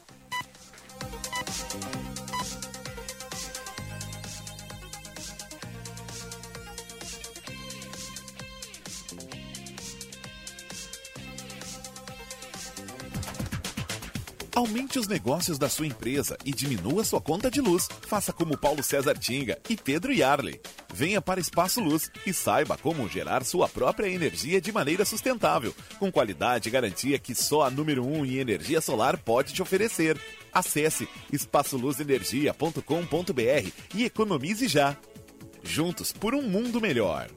[14.62, 17.88] Aumente os negócios da sua empresa e diminua sua conta de luz.
[18.06, 20.60] Faça como Paulo César Tinga e Pedro Yarley.
[20.94, 26.12] Venha para Espaço Luz e saiba como gerar sua própria energia de maneira sustentável, com
[26.12, 30.16] qualidade e garantia que só a número 1 um em energia solar pode te oferecer.
[30.52, 34.96] Acesse espaçoluzenergia.com.br e economize já.
[35.64, 37.28] Juntos por um mundo melhor.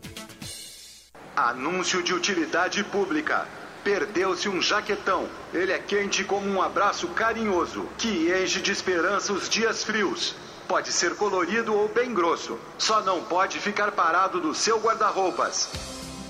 [1.36, 3.65] Anúncio de utilidade pública.
[3.86, 5.30] Perdeu-se um jaquetão.
[5.54, 10.34] Ele é quente como um abraço carinhoso, que enche de esperança os dias frios.
[10.68, 12.58] Pode ser colorido ou bem grosso.
[12.80, 15.70] Só não pode ficar parado do seu guarda-roupas.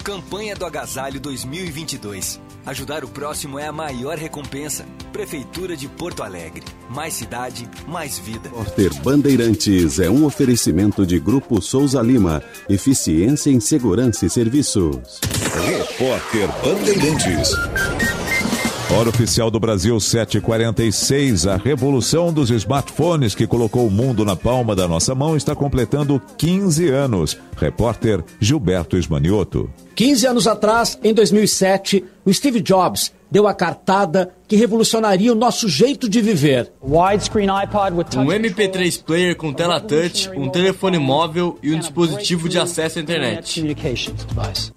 [0.03, 2.41] Campanha do Agasalho 2022.
[2.65, 4.85] Ajudar o próximo é a maior recompensa.
[5.13, 6.63] Prefeitura de Porto Alegre.
[6.89, 8.49] Mais cidade, mais vida.
[8.49, 12.43] Repórter Bandeirantes é um oferecimento de Grupo Souza Lima.
[12.67, 15.21] Eficiência em Segurança e Serviços.
[15.67, 18.24] Repórter Bandeirantes.
[18.91, 21.47] Hora oficial do Brasil 746.
[21.47, 26.21] A revolução dos smartphones que colocou o mundo na palma da nossa mão está completando
[26.37, 27.37] 15 anos.
[27.57, 29.69] Repórter Gilberto Esmanioto.
[29.95, 35.67] 15 anos atrás, em 2007, o Steve Jobs deu a cartada que revolucionaria o nosso
[35.67, 36.71] jeito de viver.
[36.81, 43.01] Um MP3 player com tela touch, um telefone móvel e um dispositivo de acesso à
[43.01, 43.63] internet.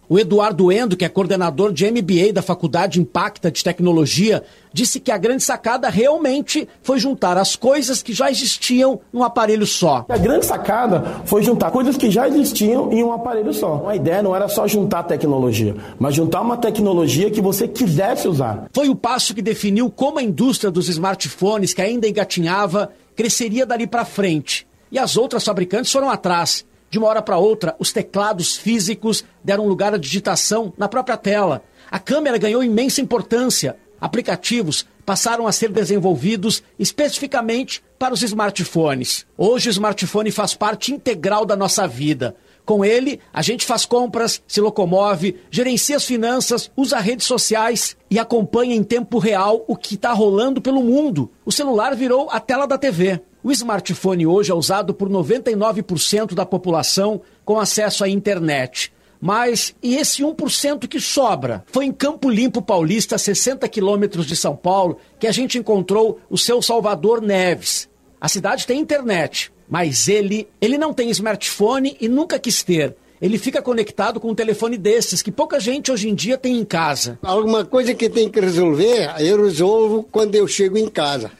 [0.09, 5.11] O Eduardo Endo, que é coordenador de MBA da Faculdade Impacta de Tecnologia, disse que
[5.11, 10.07] a grande sacada realmente foi juntar as coisas que já existiam num aparelho só.
[10.09, 13.85] A grande sacada foi juntar coisas que já existiam em um aparelho só.
[13.87, 18.67] A ideia não era só juntar tecnologia, mas juntar uma tecnologia que você quisesse usar.
[18.73, 19.58] Foi o passo que definiu
[19.95, 24.67] como a indústria dos smartphones, que ainda engatinhava, cresceria dali para frente.
[24.91, 26.65] E as outras fabricantes foram atrás.
[26.91, 31.63] De uma hora para outra, os teclados físicos deram lugar à digitação na própria tela.
[31.91, 33.77] A câmera ganhou imensa importância.
[34.01, 39.27] Aplicativos passaram a ser desenvolvidos especificamente para os smartphones.
[39.37, 42.37] Hoje o smartphone faz parte integral da nossa vida.
[42.69, 48.19] Com ele, a gente faz compras, se locomove, gerencia as finanças, usa redes sociais e
[48.19, 51.31] acompanha em tempo real o que está rolando pelo mundo.
[51.47, 53.23] O celular virou a tela da TV.
[53.43, 58.93] O smartphone hoje é usado por 99% da população com acesso à internet.
[59.19, 61.65] Mas e esse 1% que sobra?
[61.69, 66.21] Foi em Campo Limpo Paulista, a 60 quilômetros de São Paulo, que a gente encontrou
[66.29, 67.89] o seu Salvador Neves.
[68.21, 72.97] A cidade tem internet, mas ele, ele não tem smartphone e nunca quis ter.
[73.21, 76.65] Ele fica conectado com um telefone desses que pouca gente hoje em dia tem em
[76.65, 77.19] casa.
[77.23, 81.31] Alguma coisa que tem que resolver, eu resolvo quando eu chego em casa.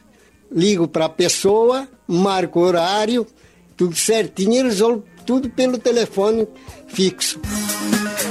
[0.51, 3.27] Ligo para a pessoa, marco o horário,
[3.77, 6.49] tudo certinho e resolvo tudo pelo telefone
[6.89, 7.41] fixo.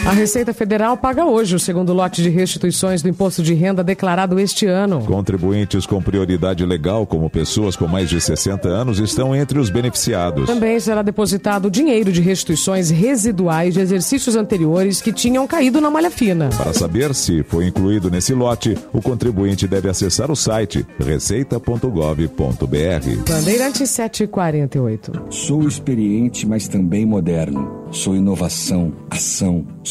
[0.07, 4.39] A Receita Federal paga hoje o segundo lote de restituições do imposto de renda declarado
[4.39, 5.01] este ano.
[5.01, 10.45] Contribuintes com prioridade legal, como pessoas com mais de 60 anos, estão entre os beneficiados.
[10.45, 16.09] Também será depositado dinheiro de restituições residuais de exercícios anteriores que tinham caído na malha
[16.09, 16.51] fina.
[16.57, 23.29] Para saber se foi incluído nesse lote, o contribuinte deve acessar o site receita.gov.br.
[23.29, 25.11] Bandeirante 748.
[25.31, 27.85] Sou experiente, mas também moderno.
[27.91, 29.65] Sou inovação, ação.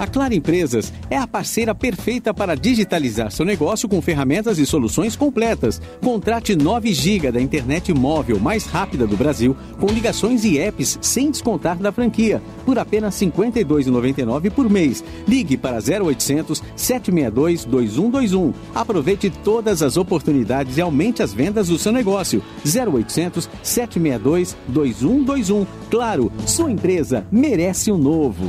[0.00, 5.14] A Claro Empresas é a parceira perfeita para digitalizar seu negócio com ferramentas e soluções
[5.14, 5.78] completas.
[6.02, 11.30] Contrate 9 GB da internet móvel mais rápida do Brasil, com ligações e apps sem
[11.30, 15.04] descontar da franquia, por apenas R$ 52,99 por mês.
[15.28, 18.54] Ligue para 0800 762 2121.
[18.74, 22.42] Aproveite todas as oportunidades e aumente as vendas do seu negócio.
[22.64, 25.66] 0800 762 2121.
[25.90, 28.48] Claro, sua empresa merece o um novo.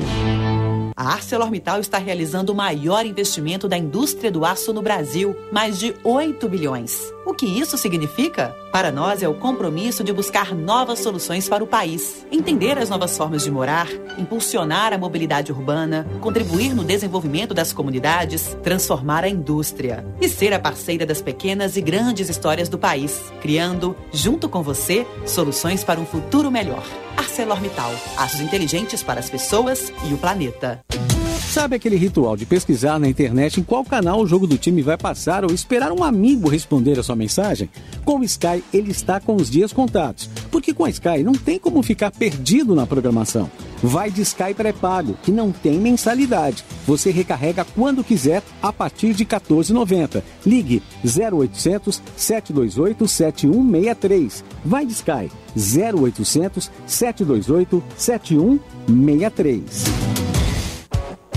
[1.01, 5.95] A ArcelorMittal está realizando o maior investimento da indústria do aço no Brasil, mais de
[6.03, 7.11] 8 bilhões.
[7.31, 8.53] O que isso significa?
[8.73, 13.15] Para nós é o compromisso de buscar novas soluções para o país, entender as novas
[13.15, 13.87] formas de morar,
[14.17, 20.59] impulsionar a mobilidade urbana, contribuir no desenvolvimento das comunidades, transformar a indústria e ser a
[20.59, 26.05] parceira das pequenas e grandes histórias do país, criando, junto com você, soluções para um
[26.05, 26.83] futuro melhor.
[27.15, 30.83] ArcelorMittal, aços inteligentes para as pessoas e o planeta.
[31.51, 34.97] Sabe aquele ritual de pesquisar na internet em qual canal o jogo do time vai
[34.97, 37.69] passar ou esperar um amigo responder a sua mensagem?
[38.05, 40.29] Com o Sky, ele está com os dias contados.
[40.49, 43.51] Porque com a Sky não tem como ficar perdido na programação.
[43.83, 46.63] Vai de Sky pré-pago, que não tem mensalidade.
[46.87, 50.23] Você recarrega quando quiser a partir de R$ 14,90.
[50.45, 54.45] Ligue 0800 728 7163.
[54.63, 60.10] Vai de Sky 0800 728 7163.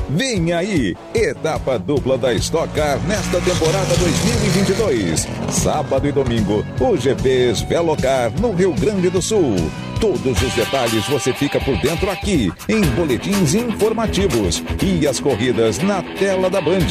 [0.08, 5.26] Vem aí, etapa dupla da Stock Car nesta temporada 2022.
[5.50, 9.57] Sábado e domingo, o GPs Velocar no Rio Grande do Sul.
[10.00, 16.02] Todos os detalhes você fica por dentro aqui, em boletins informativos e as corridas na
[16.02, 16.86] tela da Band.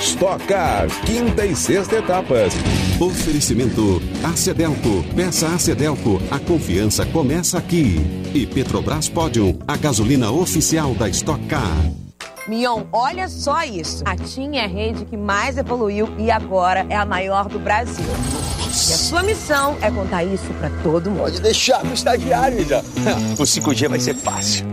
[0.00, 2.52] Stock Car, quinta e sexta etapas.
[3.00, 5.04] Oferecimento Acedelco.
[5.14, 6.20] Peça Acedelco.
[6.32, 8.00] A confiança começa aqui.
[8.34, 12.05] E Petrobras Podium, a gasolina oficial da Stock Car.
[12.48, 14.04] Mion, olha só isso.
[14.06, 18.04] A TIM é a rede que mais evoluiu e agora é a maior do Brasil.
[18.06, 21.22] E a sua missão é contar isso para todo mundo.
[21.22, 22.80] Pode deixar no estagiário, já.
[23.36, 24.64] O 5G vai ser fácil.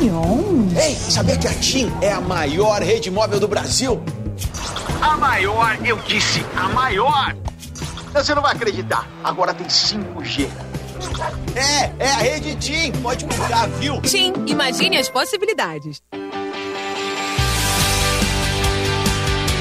[0.00, 0.66] Mion?
[0.82, 4.02] Ei, sabia que a TIM é a maior rede móvel do Brasil?
[5.02, 7.36] A maior, eu disse, a maior.
[8.14, 9.06] Você não vai acreditar.
[9.22, 10.48] Agora tem 5G.
[11.54, 12.92] É, é a rede TIM.
[13.02, 14.00] Pode comprar, viu?
[14.00, 16.02] TIM, imagine as possibilidades.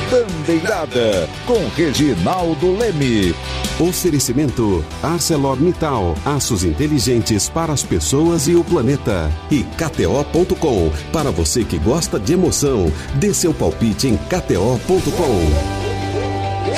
[0.09, 3.33] Bandeirada com Reginaldo Leme.
[3.79, 9.31] Oferecimento ArcelorMittal, aços inteligentes para as pessoas e o planeta.
[9.49, 15.83] E KTO.com, para você que gosta de emoção, dê seu palpite em KTO.com.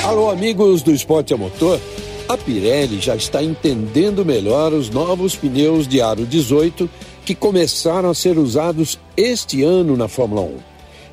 [0.08, 1.78] Alô, amigos do Esporte a Motor.
[2.28, 6.90] A Pirelli já está entendendo melhor os novos pneus de aro 18
[7.24, 10.56] que começaram a ser usados este ano na Fórmula 1.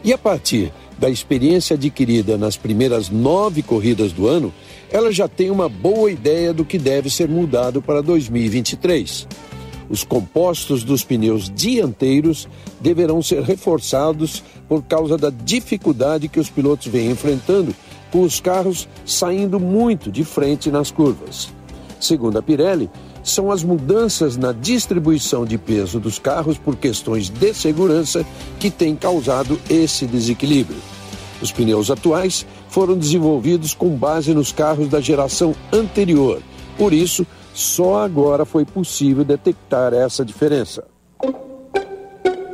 [0.06, 4.51] E a partir da experiência adquirida nas primeiras nove corridas do ano,
[4.92, 9.27] ela já tem uma boa ideia do que deve ser mudado para 2023.
[9.88, 12.48] Os compostos dos pneus dianteiros
[12.82, 17.75] deverão ser reforçados por causa da dificuldade que os pilotos vêm enfrentando
[18.14, 21.50] com os carros saindo muito de frente nas curvas.
[22.00, 22.88] Segundo a Pirelli,
[23.24, 28.24] são as mudanças na distribuição de peso dos carros por questões de segurança
[28.59, 30.77] que têm causado esse desequilíbrio.
[31.42, 36.40] Os pneus atuais foram desenvolvidos com base nos carros da geração anterior,
[36.77, 40.92] por isso, só agora foi possível detectar essa diferença.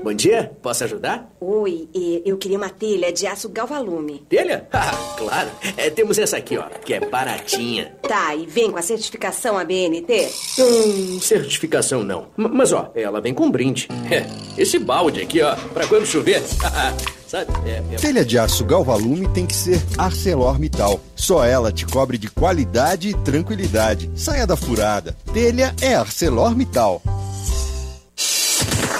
[0.04, 1.30] Bom dia, posso ajudar?
[1.42, 1.90] Oi,
[2.26, 4.26] eu queria uma telha de aço galvalume.
[4.30, 4.68] Telha?
[4.80, 5.50] Ah, claro.
[5.76, 7.94] É, temos essa aqui, ó, que é baratinha.
[8.02, 10.30] Tá, e vem com a certificação ABNT?
[10.58, 12.28] Hum, certificação não.
[12.38, 13.88] M mas, ó, ela vem com brinde.
[14.10, 14.26] É,
[14.58, 16.42] esse balde aqui, ó, pra quando chover.
[17.28, 17.52] sabe?
[17.66, 17.98] É, é...
[17.98, 21.00] Telha de aço Galvalume tem que ser ArcelorMittal.
[21.16, 24.10] Só ela te cobre de qualidade e tranquilidade.
[24.16, 25.16] Saia da furada.
[25.32, 27.02] Telha é ArcelorMittal.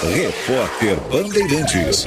[0.02, 2.06] Repórter Bandeirantes.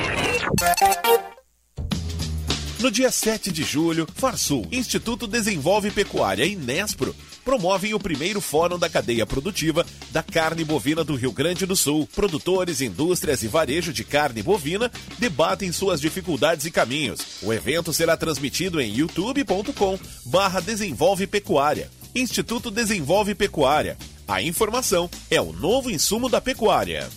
[2.80, 7.16] No dia 7 de julho, Farsul, Instituto Desenvolve Pecuária e Nespro
[7.46, 12.10] promovem o primeiro fórum da cadeia produtiva da carne bovina do Rio Grande do Sul.
[12.16, 17.44] Produtores, indústrias e varejo de carne bovina debatem suas dificuldades e caminhos.
[17.44, 21.92] O evento será transmitido em youtube.com barra Desenvolve Pecuária.
[22.16, 23.96] Instituto Desenvolve Pecuária.
[24.28, 27.08] A informação é o novo insumo da pecuária.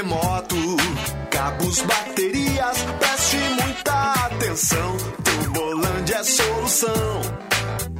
[0.00, 0.56] remoto,
[1.30, 4.96] cabos, baterias, preste muita atenção.
[5.22, 7.20] Tubolândia é solução.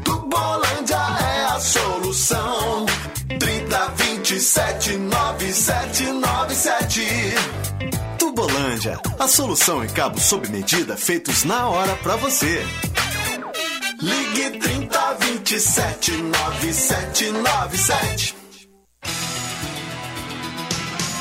[0.02, 2.86] Tubolândia é a solução.
[3.38, 7.02] 3027 9797.
[8.18, 12.66] Tubolândia, a solução em cabos sob medida feitos na hora pra você.
[14.00, 18.39] Ligue 3027 9797.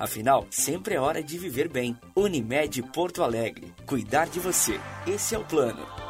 [0.00, 1.94] Afinal, sempre é hora de viver bem.
[2.16, 3.74] Unimed Porto Alegre.
[3.84, 4.80] Cuidar de você.
[5.06, 6.09] Esse é o plano.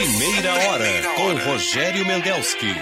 [0.00, 2.74] Primeira hora com Rogério Mendelski.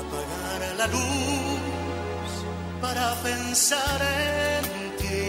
[0.00, 2.32] apagar la luz
[2.80, 5.28] para pensar en ti.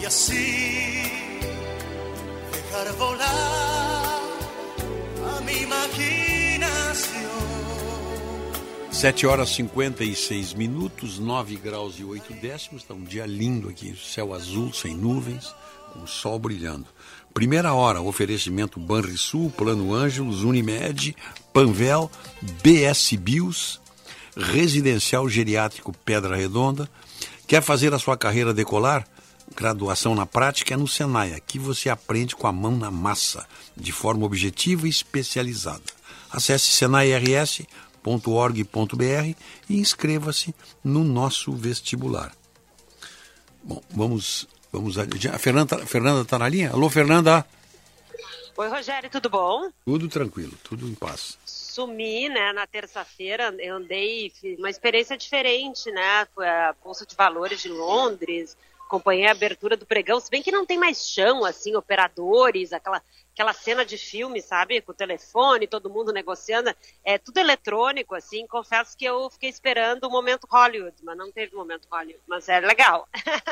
[0.00, 1.30] Y así
[2.52, 3.77] dejar volar
[8.98, 12.82] 7 horas 56 minutos, 9 graus e 8 décimos.
[12.82, 15.54] Está um dia lindo aqui, céu azul, sem nuvens,
[15.92, 16.84] com o sol brilhando.
[17.32, 21.14] Primeira hora, oferecimento Banrisul, Plano Ângelos, Unimed,
[21.52, 22.10] Panvel,
[22.60, 23.80] BS Bios,
[24.36, 26.90] Residencial Geriátrico Pedra Redonda.
[27.46, 29.06] Quer fazer a sua carreira decolar?
[29.54, 31.34] Graduação na prática é no Senai.
[31.34, 33.46] Aqui você aprende com a mão na massa,
[33.76, 35.84] de forma objetiva e especializada.
[36.32, 36.72] Acesse
[38.02, 39.36] senairs.org.br
[39.68, 42.32] e inscreva-se no nosso vestibular.
[43.62, 44.96] Bom, vamos, vamos.
[44.98, 46.70] A Fernanda, Fernanda está na linha?
[46.70, 47.44] Alô, Fernanda?
[48.56, 49.70] Oi, Rogério, tudo bom?
[49.84, 51.38] Tudo tranquilo, tudo em paz.
[51.44, 57.62] Sumi, né, na terça-feira, eu andei, uma experiência diferente, né, foi a Bolsa de Valores
[57.62, 61.76] de Londres, acompanhei a abertura do pregão, se bem que não tem mais chão, assim,
[61.76, 63.00] operadores, aquela,
[63.38, 68.44] aquela cena de filme, sabe, com o telefone, todo mundo negociando, é tudo eletrônico, assim,
[68.48, 72.58] confesso que eu fiquei esperando o momento Hollywood, mas não teve momento Hollywood, mas é
[72.58, 73.08] legal.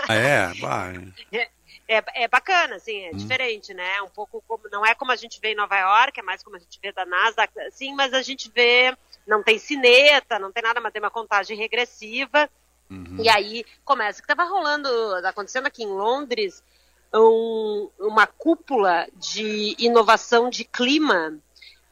[0.08, 0.46] Ah, é?
[0.54, 1.12] Vai.
[1.30, 1.48] É,
[1.86, 3.16] é, é bacana, assim, é Hum.
[3.16, 4.02] diferente, né?
[4.02, 6.56] Um pouco como, não é como a gente vê em Nova York, é mais como
[6.56, 8.92] a gente vê da Nasdaq, assim, mas a gente vê,
[9.24, 12.50] não tem cineta, não tem nada, mas tem uma contagem regressiva.
[13.20, 14.88] E aí começa que estava rolando,
[15.24, 16.62] acontecendo aqui em Londres,
[17.20, 21.38] um- uma cúpula de inovação de clima,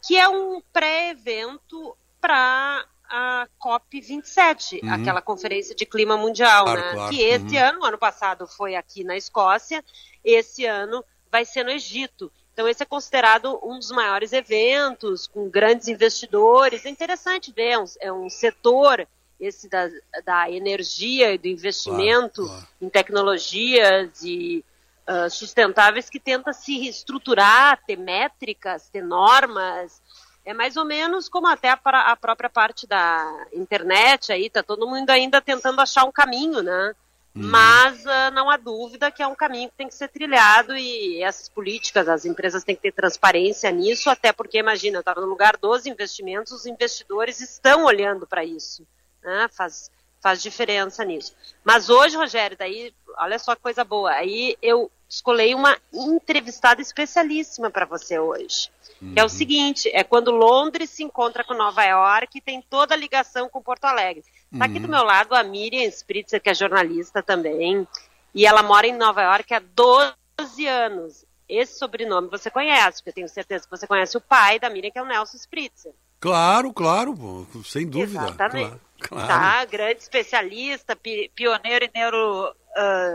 [0.06, 4.92] que é um pré-evento para a COP27, Uhum.
[4.92, 6.92] aquela conferência de clima mundial, Claro, né?
[6.92, 7.14] claro.
[7.14, 7.64] Que esse Uhum.
[7.68, 9.84] ano, ano passado foi aqui na Escócia,
[10.24, 12.30] esse ano vai ser no Egito.
[12.52, 16.86] Então, esse é considerado um dos maiores eventos, com grandes investidores.
[16.86, 19.06] É interessante ver, é um, é um setor,
[19.40, 19.88] esse da,
[20.24, 22.68] da energia e do investimento claro.
[22.80, 24.64] em tecnologias e
[25.06, 30.02] ah, sustentáveis que tenta se estruturar, ter métricas, ter normas.
[30.44, 34.86] É mais ou menos como até a, a própria parte da internet aí, tá todo
[34.86, 36.94] mundo ainda tentando achar um caminho, né?
[37.36, 41.20] Mas ah, não há dúvida que é um caminho que tem que ser trilhado e
[41.20, 45.26] essas políticas, as empresas têm que ter transparência nisso, até porque, imagina, eu estava no
[45.26, 48.86] lugar dos investimentos, os investidores estão olhando para isso.
[49.20, 49.48] Né?
[49.50, 49.90] Faz,
[50.24, 51.36] faz diferença nisso.
[51.62, 57.70] Mas hoje, Rogério, daí, olha só que coisa boa, aí eu escolhi uma entrevistada especialíssima
[57.70, 58.70] para você hoje.
[59.12, 62.94] Que é o seguinte, é quando Londres se encontra com Nova York e tem toda
[62.94, 64.24] a ligação com Porto Alegre.
[64.50, 67.86] Está aqui do meu lado a Miriam Spritzer, que é jornalista também,
[68.34, 71.26] e ela mora em Nova York há 12 anos.
[71.46, 74.90] Esse sobrenome você conhece, porque eu tenho certeza que você conhece o pai da Miriam,
[74.90, 75.92] que é o Nelson Spritzer.
[76.20, 78.24] Claro, claro, pô, sem dúvida.
[78.24, 78.68] Exatamente.
[78.68, 79.26] Claro, claro.
[79.28, 83.12] Tá, grande especialista, pi- pioneiro em neuro, ah,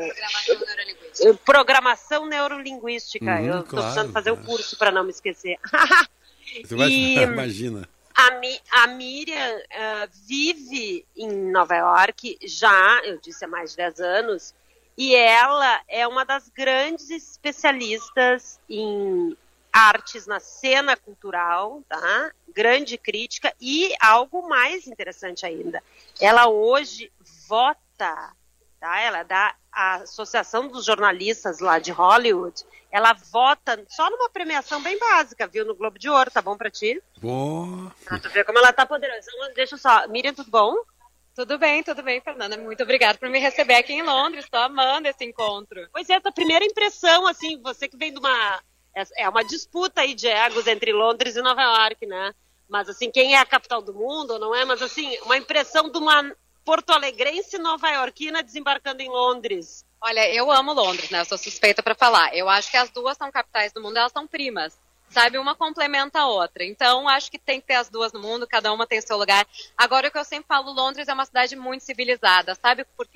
[1.46, 3.26] programação neurolinguística.
[3.26, 5.58] Uhum, eu estou claro, precisando fazer o curso para não me esquecer.
[6.52, 7.88] E- imagina.
[8.16, 13.78] A, Mi- a Miriam ah, vive em Nova York já, eu disse, há mais de
[13.78, 14.56] 10 anos,
[14.98, 19.38] e ela é uma das grandes especialistas em
[19.72, 22.32] artes na cena cultural, tá?
[22.54, 25.84] Grande crítica e algo mais interessante ainda.
[26.20, 27.12] Ela hoje
[27.48, 28.34] vota,
[28.80, 29.00] tá?
[29.00, 32.66] Ela é da Associação dos Jornalistas lá de Hollywood.
[32.92, 35.64] Ela vota só numa premiação bem básica, viu?
[35.64, 37.02] No Globo de Ouro, tá bom pra ti?
[37.22, 39.30] Bom, Pra tu ver como ela tá poderosa.
[39.34, 40.08] Então, Deixa eu só.
[40.08, 40.76] Miriam, tudo bom?
[41.36, 42.58] Tudo bem, tudo bem, Fernanda.
[42.58, 44.44] Muito obrigada por me receber aqui em Londres.
[44.44, 45.88] Estou amando esse encontro.
[45.94, 48.60] Pois é, tua primeira impressão, assim, você que vem de uma.
[49.16, 52.34] É uma disputa aí de egos entre Londres e Nova York, né?
[52.68, 54.64] Mas, assim, quem é a capital do mundo, não é?
[54.64, 59.84] Mas, assim, uma impressão de uma porto-alegrense nova-iorquina desembarcando em Londres.
[60.00, 61.22] Olha, eu amo Londres, né?
[61.22, 62.36] Eu sou suspeita para falar.
[62.36, 64.80] Eu acho que as duas são capitais do mundo, elas são primas.
[65.10, 66.64] Sabe, uma complementa a outra.
[66.64, 69.48] Então, acho que tem que ter as duas no mundo, cada uma tem seu lugar.
[69.76, 72.54] Agora, o que eu sempre falo, Londres é uma cidade muito civilizada.
[72.54, 73.08] Sabe por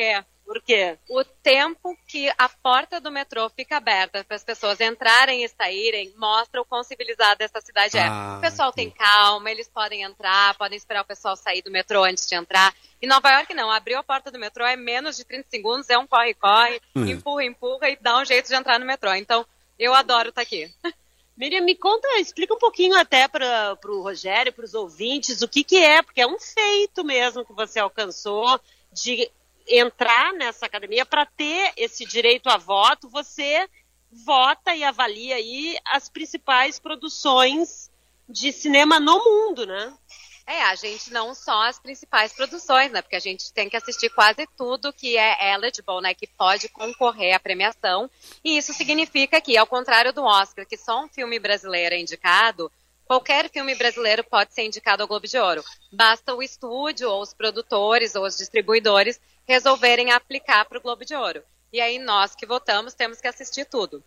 [0.43, 0.53] quê?
[0.53, 0.97] Por quê?
[1.09, 6.13] O tempo que a porta do metrô fica aberta para as pessoas entrarem e saírem
[6.17, 8.03] mostra o quão civilizada essa cidade é.
[8.07, 12.03] Ah, o pessoal tem calma, eles podem entrar, podem esperar o pessoal sair do metrô
[12.03, 12.73] antes de entrar.
[13.01, 13.71] Em Nova York, não.
[13.71, 17.05] Abriu a porta do metrô é menos de 30 segundos, é um corre-corre, Hum.
[17.07, 19.13] empurra, empurra e dá um jeito de entrar no metrô.
[19.13, 19.45] Então,
[19.79, 20.71] eu adoro estar aqui.
[21.35, 25.63] Miriam, me conta, explica um pouquinho até para o Rogério, para os ouvintes, o que,
[25.63, 28.59] que é, porque é um feito mesmo que você alcançou
[28.91, 29.31] de
[29.67, 33.09] entrar nessa academia para ter esse direito a voto.
[33.09, 33.67] Você
[34.11, 37.91] vota e avalia aí as principais produções
[38.27, 39.93] de cinema no mundo, né?
[40.45, 43.01] É, a gente não só as principais produções, né?
[43.01, 46.13] Porque a gente tem que assistir quase tudo que é eligible, né?
[46.13, 48.09] Que pode concorrer à premiação.
[48.43, 52.69] E isso significa que, ao contrário do Oscar, que só um filme brasileiro é indicado,
[53.05, 55.63] qualquer filme brasileiro pode ser indicado ao Globo de Ouro.
[55.91, 61.15] Basta o estúdio, ou os produtores, ou os distribuidores resolverem aplicar para o Globo de
[61.15, 61.43] Ouro.
[61.71, 64.03] E aí nós que votamos temos que assistir tudo.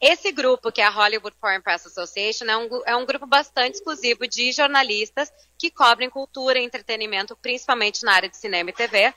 [0.00, 3.76] Esse grupo, que é a Hollywood Foreign Press Association, é um, é um grupo bastante
[3.76, 9.14] exclusivo de jornalistas que cobrem cultura e entretenimento, principalmente na área de cinema e TV.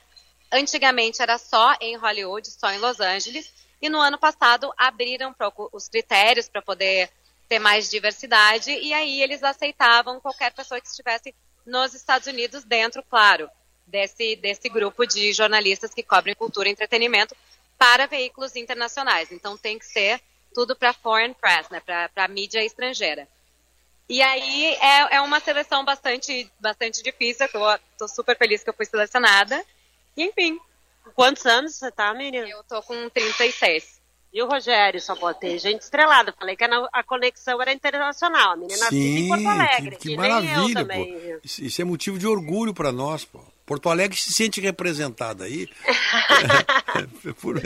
[0.50, 5.34] Antigamente era só em Hollywood, só em Los Angeles, e no ano passado abriram
[5.72, 7.10] os critérios para poder
[7.48, 11.34] ter mais diversidade, e aí eles aceitavam qualquer pessoa que estivesse
[11.66, 13.50] nos Estados Unidos, dentro, claro,
[13.88, 17.36] desse, desse grupo de jornalistas que cobrem cultura e entretenimento
[17.76, 19.32] para veículos internacionais.
[19.32, 20.20] Então tem que ser
[20.54, 23.28] tudo para foreign press, né, para mídia estrangeira.
[24.08, 28.70] E aí é, é uma seleção bastante, bastante difícil, que eu tô super feliz que
[28.70, 29.62] eu fui selecionada.
[30.16, 30.58] E, enfim.
[31.14, 32.46] Quantos anos você tá, Miriam?
[32.46, 33.98] Eu tô com 36.
[34.32, 36.34] E o Rogério, só botei gente estrelada.
[36.38, 38.52] Falei que a, conexão era internacional.
[38.52, 39.96] A menina nascida em Sim, Porto Alegre.
[39.96, 41.12] que, que e nem eu maravilha, também.
[41.12, 41.40] pô.
[41.42, 43.40] Isso, isso é motivo de orgulho para nós, pô.
[43.68, 45.68] Porto Alegre se sente representada aí
[47.40, 47.60] por-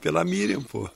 [0.00, 0.88] pela Miriam, pô.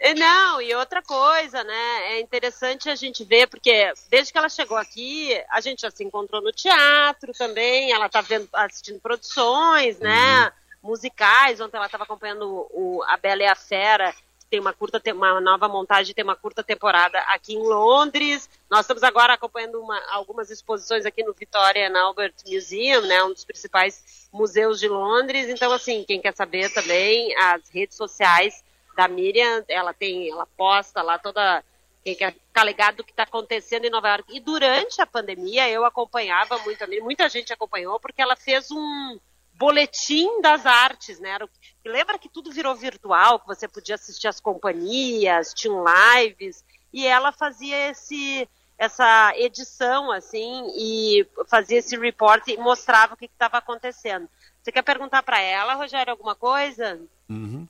[0.00, 2.14] E Não, e outra coisa, né?
[2.14, 6.02] É interessante a gente ver, porque desde que ela chegou aqui, a gente já se
[6.02, 10.50] encontrou no teatro também, ela tá vendo, assistindo produções, né?
[10.82, 11.60] Musicais.
[11.60, 14.12] Ontem ela estava acompanhando o, o A Bela e a Fera,
[14.52, 18.50] tem uma curta, uma nova montagem, tem uma curta temporada aqui em Londres.
[18.70, 23.24] Nós estamos agora acompanhando uma- algumas exposições aqui no Victoria and Albert Museum, né?
[23.24, 25.48] Um dos principais museus de Londres.
[25.48, 28.62] Então, assim, quem quer saber também, as redes sociais
[28.94, 31.64] da Miriam, ela tem, ela posta lá toda
[32.04, 34.36] Quem quer ficar ligado do que está acontecendo em Nova York.
[34.36, 39.18] E durante a pandemia eu acompanhava muito, muita gente acompanhou, porque ela fez um
[39.66, 41.30] boletim das artes, né?
[41.30, 41.50] Era o-
[41.86, 47.30] lembra que tudo virou virtual, que você podia assistir as companhias, tinham lives, e ela
[47.32, 54.28] fazia esse essa edição assim e fazia esse report e mostrava o que estava acontecendo.
[54.60, 57.00] Você quer perguntar para ela, Rogério, alguma coisa?
[57.28, 57.68] Uhum.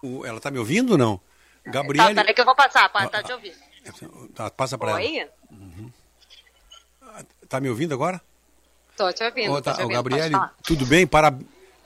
[0.00, 1.16] O- ela tá me ouvindo ou não?
[1.64, 2.14] Tá, Gabriele.
[2.14, 3.56] peraí que eu vou passar, pode tá te ouvindo.
[4.32, 5.00] Tá, passa para ela.
[5.00, 5.28] Oi?
[7.48, 8.22] Tá me ouvindo agora?
[9.06, 9.52] Tô te ouvindo.
[9.52, 11.06] Ô, tá, te ouvindo, Gabriele, tudo bem?
[11.06, 11.34] Para...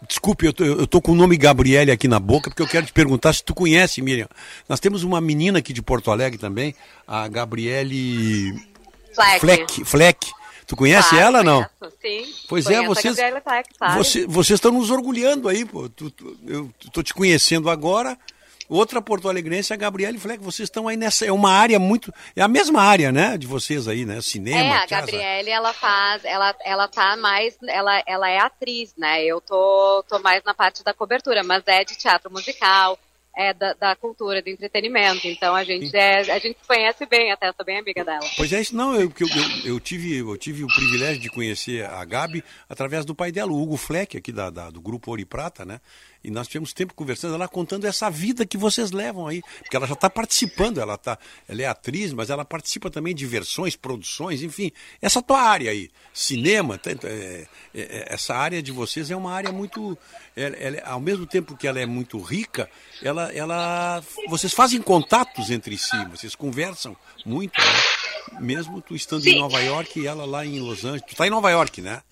[0.06, 2.84] Desculpe, eu tô, eu tô com o nome Gabriele aqui na boca, porque eu quero
[2.84, 4.28] te perguntar se tu conhece, Miriam.
[4.68, 6.74] Nós temos uma menina aqui de Porto Alegre também,
[7.08, 8.52] a Gabriele
[9.14, 9.40] Fleck.
[9.40, 9.84] Fleck.
[9.84, 10.32] Fleck.
[10.66, 11.64] Tu conhece Claro, ela, não?
[11.78, 12.34] conheço, Sim.
[12.48, 13.94] Pois é, Conheço a vocês- Fleck, claro.
[14.04, 15.88] Você- vocês estão nos orgulhando aí, pô.
[15.88, 18.18] Tu- tu- eu tô te conhecendo agora.
[18.68, 20.42] Outra porto-alegrense, a Gabriele Fleck.
[20.42, 21.24] Vocês estão aí nessa.
[21.26, 22.12] É uma área muito.
[22.34, 23.36] É a mesma área, né?
[23.38, 24.20] De vocês aí, né?
[24.20, 24.60] Cinema.
[24.60, 24.86] É, a.
[24.86, 29.24] Gabriele, ela faz, ela, ela tá mais, ela, ela é atriz, né?
[29.24, 32.98] Eu tô, tô mais na parte da cobertura, mas é de teatro musical,
[33.36, 35.26] é da, da cultura, do entretenimento.
[35.28, 38.26] Então a gente é, a gente se conhece bem, até eu sou bem amiga dela.
[38.36, 41.28] Pois é, isso não, eu, que eu, eu, eu tive, eu tive o privilégio de
[41.28, 45.10] conhecer a Gabi através do pai dela, o Hugo Fleck, aqui da, da- do grupo
[45.10, 45.80] Ouro e Prata, né?
[46.26, 49.40] E nós tivemos tempo conversando, ela contando essa vida que vocês levam aí.
[49.60, 51.16] Porque ela já está participando, ela, tá,
[51.48, 54.72] ela é atriz, mas ela participa também de versões, produções, enfim.
[55.00, 59.32] Essa tua área aí, cinema, tanto, é, é, é, essa área de vocês é uma
[59.32, 59.96] área muito.
[60.34, 62.68] ela- ela- ao mesmo tempo que ela é muito rica,
[63.00, 68.40] ela, ela, vocês fazem contatos entre si, vocês conversam muito, né?
[68.40, 69.38] Mesmo tu estando em Sim.
[69.38, 71.02] Nova York e ela lá em Los Angeles.
[71.06, 72.02] Tu está em Nova York, né?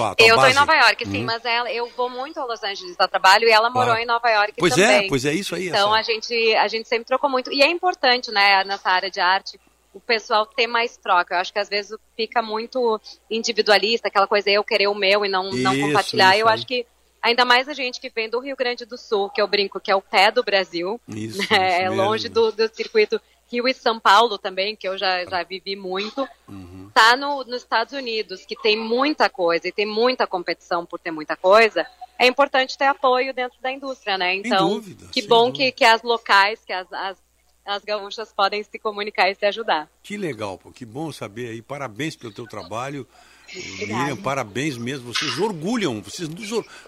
[0.00, 0.52] A tua Eu tô base.
[0.52, 1.24] em Nova York, sim, Uhum.
[1.24, 4.00] mas ela, eu vou muito a Los Angeles a trabalho e ela morou Claro.
[4.02, 5.04] em Nova York Pois também.
[5.04, 5.68] é, pois é isso aí.
[5.68, 7.52] Então essa- a gente, a gente sempre trocou muito.
[7.52, 9.58] E é importante, né, nessa área de arte,
[9.94, 11.34] o pessoal ter mais troca.
[11.34, 12.98] Eu acho que às vezes fica muito
[13.30, 16.32] individualista, aquela coisa eu querer o meu e não, não Isso, compartilhar.
[16.32, 16.86] isso eu acho que
[17.20, 19.90] ainda mais a gente que vem do Rio Grande do Sul, que eu brinco que
[19.90, 23.20] é o pé do Brasil, Isso, né, é longe do, do circuito
[23.52, 26.26] Rio e São Paulo também, que eu já, já vivi muito.
[26.48, 26.90] Uhum.
[26.94, 31.10] Tá no, nos Estados Unidos, que tem muita coisa e tem muita competição por ter
[31.10, 31.86] muita coisa,
[32.18, 34.36] é importante ter apoio dentro da indústria, né?
[34.36, 35.64] Então, dúvida, que bom dúvida.
[35.64, 37.18] que, que as locais, que as, as,
[37.64, 39.88] as gaúchas podem se comunicar e se ajudar.
[40.02, 41.60] Que legal, pô, que bom saber aí.
[41.60, 43.06] Parabéns pelo teu trabalho.
[43.54, 45.12] Miriam, parabéns mesmo.
[45.12, 46.28] Vocês orgulham, vocês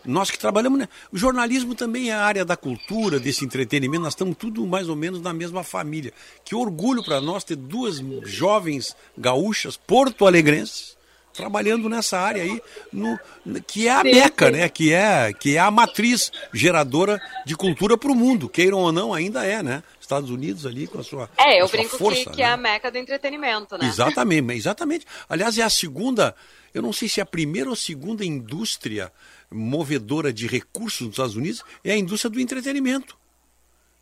[0.05, 0.89] nós que trabalhamos, né?
[1.13, 4.03] O jornalismo também é a área da cultura, desse entretenimento.
[4.03, 6.13] Nós estamos tudo mais ou menos na mesma família.
[6.45, 10.97] Que orgulho para nós ter duas jovens gaúchas porto-alegrenses
[11.35, 13.19] trabalhando nessa área aí, no,
[13.67, 14.69] que é a meca, né?
[14.69, 18.49] Que é, que é a matriz geradora de cultura para o mundo.
[18.49, 19.83] Queiram ou não, ainda é, né?
[20.01, 22.49] Estados Unidos ali com a sua, É, eu sua brinco força, que, que né?
[22.49, 23.87] é a meca do entretenimento, né?
[23.87, 25.07] Exatamente, exatamente.
[25.29, 26.35] Aliás, é a segunda,
[26.73, 29.11] eu não sei se é a primeira ou segunda indústria
[29.51, 33.17] movedora de recursos nos Estados Unidos, é a indústria do entretenimento.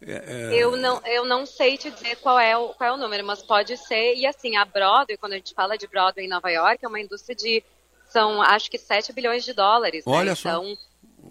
[0.06, 0.24] É,
[0.56, 3.24] é, Eu não, eu não sei te dizer qual é, o, qual é o número,
[3.24, 4.14] mas pode ser.
[4.16, 7.00] E assim, a Broadway, quando a gente fala de Broadway em Nova York, é uma
[7.00, 7.62] indústria de.
[8.08, 10.04] São acho que 7 bilhões de dólares.
[10.04, 10.12] né?
[10.12, 10.48] Olha só.
[10.50, 10.76] Então,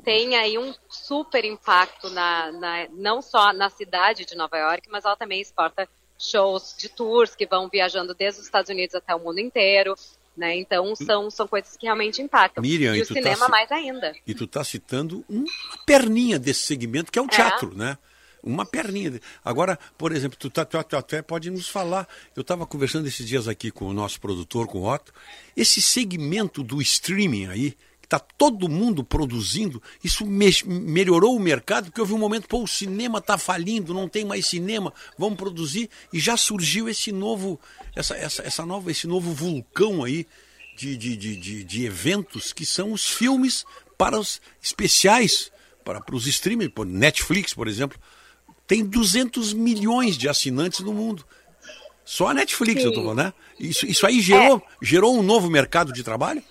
[0.04, 5.06] tem aí um super impacto na, na- não só na cidade de Nova York, mas
[5.06, 9.20] ela também exporta shows de tours que vão viajando desde os Estados Unidos até o
[9.20, 9.96] mundo inteiro.
[10.36, 10.56] Né?
[10.56, 12.62] Então são, são coisas que realmente impactam.
[12.62, 14.16] Miriam, e e o tá cinema se- mais ainda.
[14.26, 15.46] E tu está citando uma
[15.86, 17.98] perninha desse segmento, que é o teatro, né?
[18.44, 19.20] Uma perninha.
[19.46, 22.08] Agora, por exemplo, tu, tá, tu, tu até pode nos falar.
[22.36, 25.14] Eu estava conversando esses dias aqui com o nosso produtor, com o Otto.
[25.56, 27.72] Esse segmento do streaming aí,
[28.02, 32.64] que está todo mundo produzindo, isso mex- melhorou o mercado, porque houve um momento, pô,
[32.64, 35.88] o cinema está falindo, não tem mais cinema, vamos produzir.
[36.12, 37.60] E já surgiu esse novo,
[37.96, 40.26] essa, essa, essa nova, esse novo vulcão aí
[40.76, 43.64] de, de, de, de, de eventos que são os filmes
[44.00, 45.52] para os especiais,
[45.86, 48.00] para, para os streamers, por Netflix, por exemplo,
[48.72, 51.26] tem 200 milhões de assinantes no mundo.
[52.06, 52.88] Só a Netflix, Sim.
[52.88, 53.34] eu tô falando, né?
[53.60, 56.42] Isso, isso aí gerou, gerou um novo mercado de trabalho?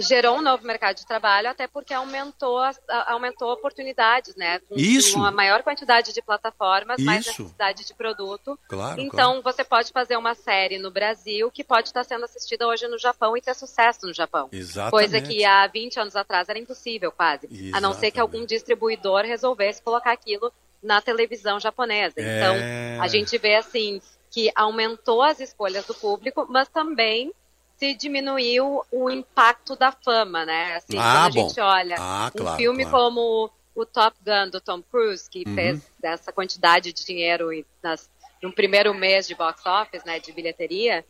[0.00, 2.60] gerou um novo mercado de trabalho, até porque aumentou,
[3.06, 4.60] aumentou oportunidades, né?
[4.60, 5.16] Com Isso.
[5.16, 7.42] uma maior quantidade de plataformas, mais Isso.
[7.42, 8.56] necessidade de produto.
[8.68, 12.86] Claro, Então, você pode fazer uma série no Brasil que pode estar sendo assistida hoje
[12.86, 14.48] no Japão e ter sucesso no Japão.
[14.52, 14.90] Exatamente.
[14.92, 17.48] Coisa que há 20 anos atrás era impossível, quase.
[17.72, 22.14] A não ser que algum distribuidor resolvesse colocar aquilo na televisão japonesa.
[22.18, 22.98] Então, É.
[23.00, 24.00] a gente vê assim
[24.30, 27.32] que aumentou as escolhas do público, mas também
[27.76, 30.74] se diminuiu o impacto da fama, né?
[30.76, 31.48] Assim, Ah, quando a bom.
[31.48, 32.98] gente olha Ah, um claro, filme claro.
[33.06, 35.54] como o Top Gun do Tom Cruise, que Uhum.
[35.54, 37.48] fez essa quantidade de dinheiro
[37.82, 38.10] nas
[38.42, 41.04] no primeiro mês de box office, né, de bilheteria,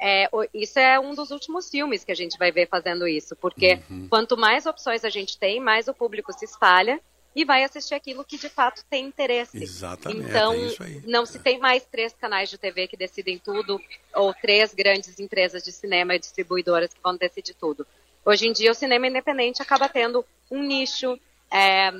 [0.00, 3.80] é, isso é um dos últimos filmes que a gente vai ver fazendo isso, porque
[3.90, 4.06] Uhum.
[4.08, 7.00] quanto mais opções a gente tem, mais o público se espalha
[7.34, 9.62] e vai assistir aquilo que de fato tem interesse.
[9.62, 13.80] Exatamente, Então, é não se tem mais três canais de TV que decidem tudo,
[14.14, 17.86] ou três grandes empresas de cinema e distribuidoras que vão decidir tudo.
[18.24, 21.18] Hoje em dia, o cinema independente acaba tendo um nicho,
[21.50, 21.92] é,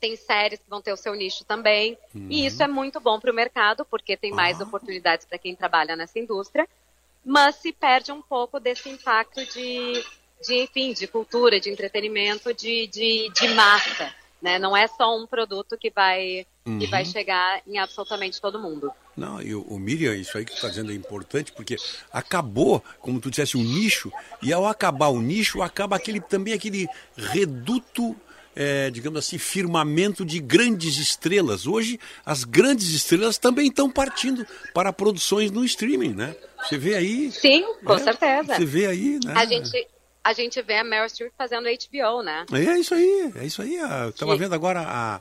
[0.00, 2.28] tem séries que vão ter o seu nicho também, Uhum.
[2.30, 5.94] e isso é muito bom para o mercado, porque tem mais oportunidades para quem trabalha
[5.96, 6.66] nessa indústria,
[7.24, 10.04] mas se perde um pouco desse impacto de,
[10.46, 14.14] de enfim, de cultura, de entretenimento, de, de, de massa.
[14.44, 14.58] Né?
[14.58, 16.90] Não é só um produto que vai, que Uhum.
[16.90, 18.92] vai chegar em absolutamente todo mundo.
[19.16, 21.76] Não, e o, Miriam, isso aí que tu está dizendo é importante, porque
[22.12, 26.86] acabou, como tu dissesse, um nicho, e ao acabar o nicho, acaba aquele também aquele
[27.16, 28.14] reduto,
[28.54, 31.66] é, digamos assim, firmamento de grandes estrelas.
[31.66, 36.36] Hoje, as grandes estrelas também estão partindo para produções no streaming, né?
[36.62, 37.32] Você vê aí.
[37.32, 38.56] Sim, com É, certeza.
[38.56, 39.32] Você vê aí, né?
[39.34, 39.86] A gente,
[40.24, 42.46] a gente vê a Meryl Streep fazendo HBO, né?
[42.52, 43.76] É isso aí, é isso aí.
[43.76, 45.20] Eu estava Que- vendo agora a,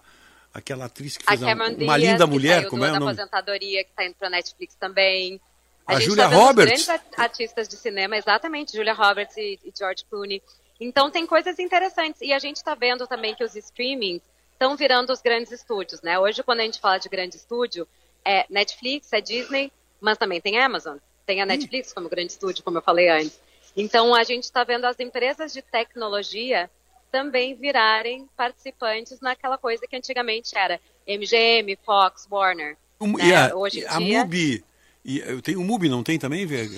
[0.54, 3.12] aquela atriz que A fez a- uma Diaz, linda mulher, como é o nome?
[3.12, 5.40] aposentadoria, que está indo para Netflix também.
[5.86, 6.86] A gente Julia tá Roberts.
[6.86, 10.42] grandes artistas de cinema, exatamente, Julia Roberts e, e George Clooney.
[10.80, 12.22] Então tem coisas interessantes.
[12.22, 14.22] E a gente está vendo também que os streamings
[14.54, 16.18] estão virando os grandes estúdios, né?
[16.18, 17.86] Hoje, quando a gente fala de grande estúdio,
[18.24, 20.98] é Netflix, é Disney, mas também tem Amazon.
[21.26, 23.38] Tem a Netflix como grande estúdio, como eu falei antes.
[23.76, 26.70] Então a gente está vendo as empresas de tecnologia
[27.12, 32.76] também virarem participantes naquela coisa que antigamente era MGM, Fox, Warner.
[33.00, 33.26] Um- né?
[33.28, 34.64] e a, Hoje em a dia, MUBI,
[35.06, 36.46] e eu tenho o MUBI, não tem também?
[36.46, 36.70] Vê?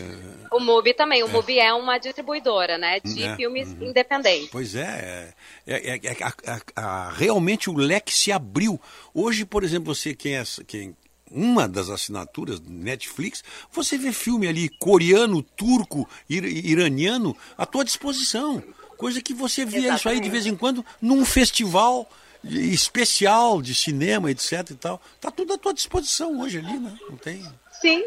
[0.51, 1.21] o MUBI também.
[1.23, 1.31] O É.
[1.31, 4.49] MUBI é uma distribuidora, né, de É, filmes independentes.
[4.51, 5.33] Pois é,
[5.67, 8.79] é, é- é- a- a- a- realmente o leque se abriu.
[9.13, 10.95] Hoje, por exemplo, você quem é quem
[11.31, 17.83] uma das assinaturas do Netflix, você vê filme ali coreano, turco, ir- iraniano à tua
[17.83, 18.63] disposição.
[18.97, 22.07] Coisa que você via isso aí de vez em quando num festival
[22.43, 25.01] especial de cinema, etc e tal.
[25.19, 26.97] Tá tudo à tua disposição hoje ali, né?
[27.09, 27.43] Não tem.
[27.81, 28.05] Sim.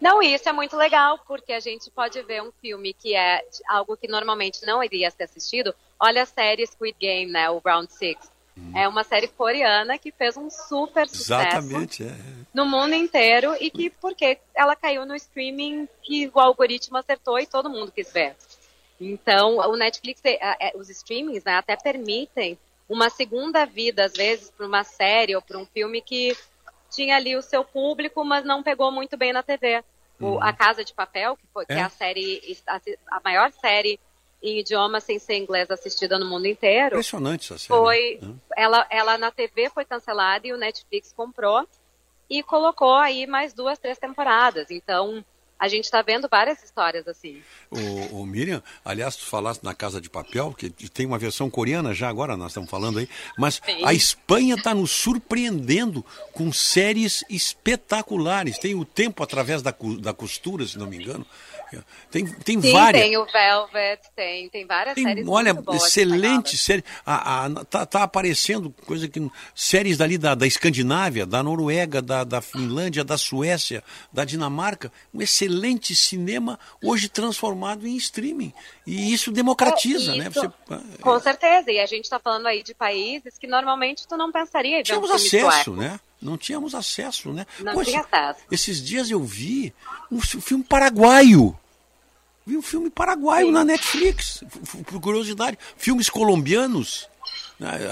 [0.00, 3.96] Não, isso é muito legal, porque a gente pode ver um filme que é algo
[3.96, 5.74] que normalmente não iria ser assistido.
[5.98, 7.48] Olha a série Squid Game, né?
[7.50, 8.30] O Round Six.
[8.74, 12.14] É uma série coreana que fez um super sucesso Exatamente, é.
[12.52, 17.46] no mundo inteiro e que porque ela caiu no streaming que o algoritmo acertou e
[17.46, 18.36] todo mundo quis ver.
[19.00, 24.50] Então, o Netflix, eh, eh, os streamings, né, até permitem uma segunda vida às vezes
[24.50, 26.36] para uma série ou para um filme que
[26.90, 29.82] tinha ali o seu público, mas não pegou muito bem na TV.
[30.20, 31.82] O, a Casa de Papel, que, foi, que é É.
[31.82, 34.00] a série, a maior série
[34.42, 36.96] em idioma sem ser inglês assistida no mundo inteiro.
[36.96, 37.68] Impressionante essa série.
[37.68, 38.34] Foi, né?
[38.56, 41.66] ela, ela na TV foi cancelada e o Netflix comprou
[42.30, 44.70] e colocou aí mais duas, três temporadas.
[44.70, 45.24] Então,
[45.58, 47.42] a gente está vendo várias histórias assim.
[47.70, 51.92] O, o Miriam, aliás, tu falaste na Casa de Papel, que tem uma versão coreana
[51.92, 53.84] já agora, nós estamos falando aí, mas Sim.
[53.84, 58.58] a Espanha está nos surpreendendo com séries espetaculares.
[58.58, 61.26] Tem o Tempo através da, da costura, se não me engano.
[62.10, 63.02] Tem, tem Sim, várias.
[63.02, 66.84] tem o Velvet, tem, tem várias Tem, séries olha, excelente série.
[67.04, 69.18] A, a- tá, tá aparecendo coisa que.
[69.54, 73.82] Séries dali da, da Escandinávia, da Noruega, da, da Finlândia, da Suécia,
[74.12, 74.90] da Dinamarca.
[75.12, 78.52] Um excelente cinema hoje transformado em streaming.
[78.86, 80.28] E isso democratiza, né?
[80.28, 84.16] Isso, Você, Com certeza, e a gente está falando aí de países que normalmente tu
[84.16, 85.70] não pensaria em ver um acesso, sueco.
[85.72, 86.00] né?
[86.20, 87.46] Não tínhamos acesso, né?
[87.60, 88.40] Não tinha acesso.
[88.50, 89.72] Esses dias eu vi
[90.10, 91.56] um fi- filme paraguaio.
[92.46, 94.42] Vi um filme paraguaio na Netflix,
[94.86, 95.58] por curiosidade.
[95.76, 97.08] Filmes colombianos.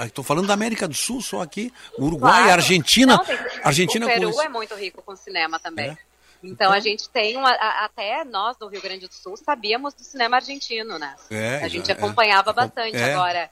[0.06, 1.72] Estou falando da América do Sul, só aqui.
[1.98, 2.52] Uruguai, Claro.
[2.62, 3.16] Argentina.
[3.16, 5.90] Não, tem- Argentina o Peru com- é muito rico com cinema também.
[5.90, 5.98] É.
[6.42, 10.36] Então, a gente tem uma, até nós do Rio Grande do Sul sabíamos do cinema
[10.36, 11.14] argentino, né?
[11.30, 12.54] É, a gente é, acompanhava é.
[12.54, 12.96] bastante.
[12.96, 13.50] Agora,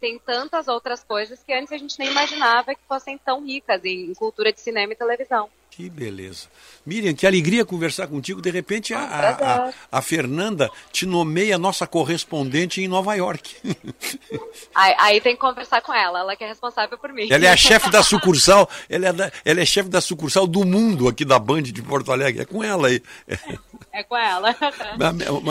[0.00, 4.14] tem tantas outras coisas que antes a gente nem imaginava que fossem tão ricas em,
[4.14, 5.50] cultura de cinema e televisão.
[5.78, 6.48] Que beleza.
[6.84, 8.42] Miriam, que alegria conversar contigo.
[8.42, 13.54] De repente, a, a- a, a Fernanda te nomeia nossa correspondente em Nova York.
[14.74, 17.28] Aí, aí tem que conversar com ela, ela que é responsável por mim.
[17.30, 20.64] Ela é a chefe da sucursal, ela é, da- ela é chefe da sucursal do
[20.64, 22.42] mundo aqui da Band de Porto Alegre.
[22.42, 23.00] É com ela aí.
[23.90, 24.54] É com ela.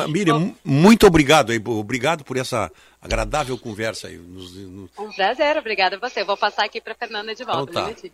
[0.08, 4.16] Miriam, mu- muito obrigado aí, obrigado por essa agradável conversa aí.
[4.18, 6.22] Nos- Um prazer, obrigada a você.
[6.22, 7.72] Eu vou passar aqui para Fernanda de volta.
[7.72, 8.10] Então tá.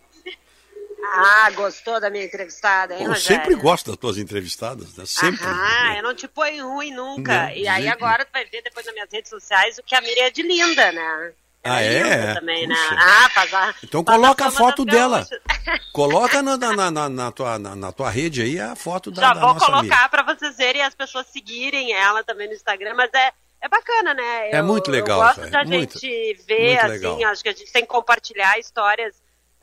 [1.12, 3.42] Ah, gostou da minha entrevistada, hein, Eu Rogério?
[3.42, 5.04] sempre gosto das tuas entrevistadas, né?
[5.06, 5.46] Sempre.
[5.46, 7.44] Ah, eu não te ponho ruim nunca.
[7.44, 7.88] Não, e aí sempre.
[7.88, 10.42] agora tu vai ver depois nas minhas redes sociais o que a Miriam é de
[10.42, 11.32] linda, né?
[11.62, 12.02] Ah, é?
[12.02, 12.74] linda também, né?
[12.92, 15.26] Ah, a, Então coloca a foto dela.
[15.94, 19.40] Coloca na, na, na, na tua, na, tua rede aí a foto da, Já da
[19.40, 23.32] vou colocar para vocês verem e as pessoas seguirem ela também no Instagram, mas é,
[23.62, 24.50] é bacana, né?
[24.50, 27.24] É muito legal Eu gosto da muito, gente ver, muito assim, legal.
[27.26, 29.14] acho que a gente tem que compartilhar histórias,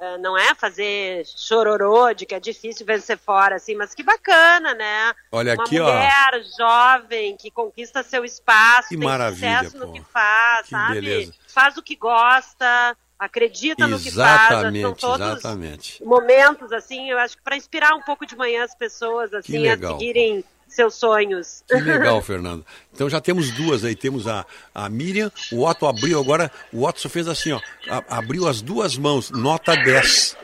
[0.02, 4.74] ah, não é fazer chororô de que é difícil vencer fora, assim, mas que bacana,
[4.74, 5.14] né?
[5.32, 5.86] Olha Uma aqui, ó.
[5.86, 9.94] mulher jovem que conquista seu espaço, Que tem maravilha, sucesso no pô.
[9.94, 10.94] que faz, Que sabe?
[10.96, 11.34] beleza.
[11.48, 16.04] Faz o que gosta, acredita no que faz, são Exatamente, todos exatamente.
[16.04, 19.72] momentos, assim, eu acho que para inspirar um pouco de manhã as pessoas, assim, a
[19.74, 20.00] legal.
[20.00, 21.64] seguirem seus sonhos.
[21.68, 22.66] Que legal, Fernando.
[22.94, 23.96] Então já temos duas aí.
[23.96, 26.52] Temos a, a Miriam, o Otto abriu agora.
[26.72, 27.60] O Otto só fez assim, ó.
[27.90, 30.36] a- abriu as duas mãos, nota 10.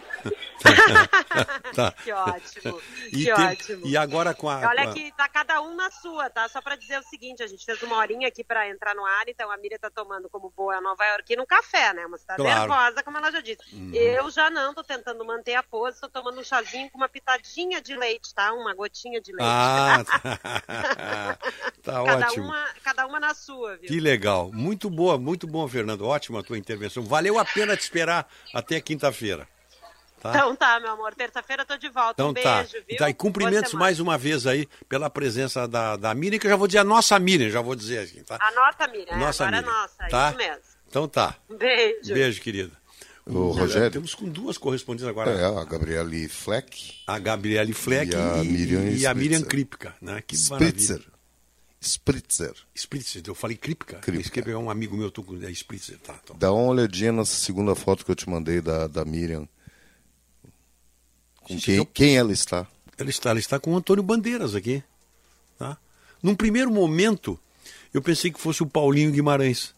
[1.76, 1.92] Tá.
[2.04, 3.88] Que ótimo, E, que tem- ótimo.
[3.88, 4.60] e agora com a.
[4.68, 6.48] Olha que tá cada um na sua, tá?
[6.50, 9.28] Só para dizer o seguinte, a gente fez uma horinha aqui para entrar no ar,
[9.28, 12.06] então a Miriam tá tomando como boa nova iorquina um café, né?
[12.06, 12.60] Uma cidade Claro.
[12.62, 13.60] nervosa, como ela já disse.
[13.74, 13.92] Uhum.
[13.94, 17.82] Eu já não, tô tentando manter a pose, tô tomando um chazinho com uma pitadinha
[17.82, 18.54] de leite, tá?
[18.54, 19.44] Uma gotinha de leite.
[19.50, 20.20] Ah, tá,
[21.84, 22.46] tá cada, ótimo.
[22.46, 23.88] uma, cada uma na sua, viu?
[23.88, 24.52] Que legal.
[24.54, 26.06] Muito boa, muito bom, Fernando.
[26.06, 27.04] Ótima a tua intervenção.
[27.04, 29.48] Valeu a pena te esperar até quinta-feira.
[30.22, 30.32] Tá?
[30.32, 31.14] Então tá, meu amor.
[31.14, 32.14] Terça-feira eu tô de volta.
[32.14, 32.64] Então um tá.
[32.64, 32.98] beijo, viu?
[32.98, 36.58] Tá, e cumprimentos mais uma vez aí pela presença da, da Miriam, que eu já
[36.58, 38.38] vou dizer a nossa Miriam, já vou dizer aqui, tá?
[38.42, 39.14] A nossa, Miriam.
[39.14, 40.30] é, Nossa agora Miriam, é nossa, tá?
[40.30, 40.62] isso mesmo.
[40.88, 41.36] Então tá.
[41.50, 42.14] Beijo.
[42.14, 42.72] Beijo, querida.
[43.28, 43.92] Já Rogério.
[43.92, 45.32] Temos com duas correspondentes agora.
[45.32, 47.02] É, a Gabriele Fleck.
[47.06, 49.42] A Gabriele Fleck E a Miriam e a Miriam.
[49.42, 50.24] Kripka, né?
[50.26, 50.98] Que Spritzer.
[50.98, 51.18] maravilha.
[51.80, 52.54] Spritzer.
[52.74, 53.98] Spritzer, eu falei Kripka.
[53.98, 54.22] Kripka.
[54.22, 56.18] Isso que é um amigo meu, tô com é Spritzer, tá?
[56.24, 56.36] Então.
[56.38, 59.48] Dá uma olhadinha nessa segunda foto que eu te mandei da, da Miriam.
[61.48, 62.68] Com quem, quem ela está?
[62.98, 64.84] Ela está, ela está com o Antônio Bandeiras aqui.
[65.58, 65.78] Tá?
[66.22, 67.40] Num primeiro momento,
[67.94, 69.74] eu pensei que fosse o Paulinho Guimarães.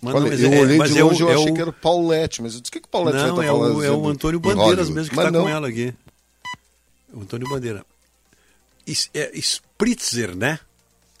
[0.00, 1.50] Mas Olha, não, mas eu é- olhei mas de é o- longe, eu é achei
[1.50, 3.46] o- que era o Paulette, mas eu disse, o que, que o Paulette Não, vai
[3.46, 3.84] é estar o, falando?
[3.84, 5.94] é o Antônio em Bandeiras mesmo que está com ela aqui.
[7.12, 7.86] O Antônio Bandeira.
[8.86, 10.58] Is- é Spritzer, né?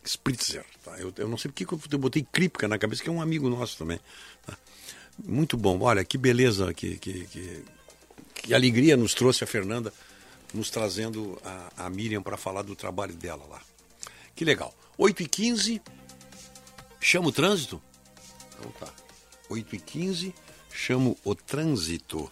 [0.04, 0.64] Spritzer.
[0.84, 0.98] Tá?
[0.98, 3.48] Eu, eu não sei porque que eu botei Kripka na cabeça, que é um amigo
[3.48, 4.00] nosso também.
[4.44, 4.56] tá?
[5.24, 5.78] Muito bom.
[5.80, 7.64] Olha, que beleza, que, que, que,
[8.42, 9.92] que alegria nos trouxe a Fernanda,
[10.52, 13.62] nos trazendo a, a Miriam para falar do trabalho dela lá.
[14.34, 14.74] Que legal.
[14.98, 15.80] 8h15,
[17.00, 17.80] chama o trânsito?
[18.58, 18.92] Então tá.
[19.50, 20.34] 8h15,
[20.72, 22.30] chamo o trânsito.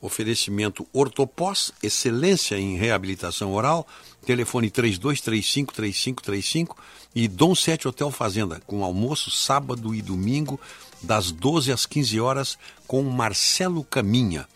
[0.00, 3.84] Oferecimento Ortopós, excelência em reabilitação oral.
[4.24, 6.76] Telefone 3235-3535
[7.14, 10.60] e Dom 7 Hotel Fazenda, com almoço sábado e domingo,
[11.02, 14.46] das 12 às 15 horas, com Marcelo Caminha.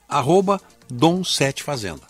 [0.09, 2.10] arroba Dom 7 Fazenda.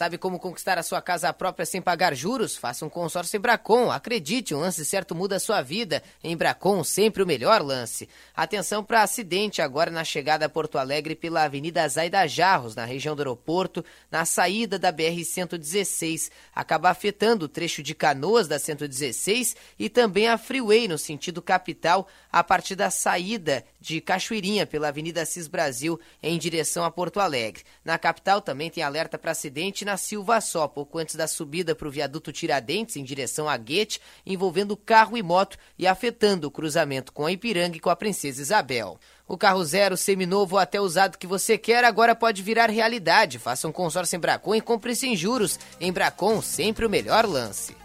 [0.00, 2.56] Sabe como conquistar a sua casa própria sem pagar juros?
[2.56, 3.90] Faça um consórcio em Bracon.
[3.90, 6.02] Acredite, um lance certo muda a sua vida.
[6.24, 8.08] Em Bracon, sempre o melhor lance.
[8.34, 13.14] Atenção para acidente agora na chegada a Porto Alegre pela Avenida Zaida Jarros, na região
[13.14, 16.30] do aeroporto, na saída da BR-116.
[16.54, 22.08] Acaba afetando o trecho de Canoas da 116 e também a Freeway no sentido capital,
[22.32, 27.64] a partir da saída de Cachoeirinha pela Avenida Cis Brasil em direção a Porto Alegre.
[27.84, 31.88] Na capital também tem alerta para acidente na Silva Só, pouco antes da subida para
[31.88, 37.12] o viaduto Tiradentes em direção a Guete, envolvendo carro e moto e afetando o cruzamento
[37.12, 38.98] com a Ipiranga e com a Princesa Isabel.
[39.26, 43.38] O carro zero, seminovo ou até usado que você quer agora pode virar realidade.
[43.38, 45.56] Faça um consórcio em Bracon e compre sem juros.
[45.80, 47.76] Em Bracon, sempre o melhor lance.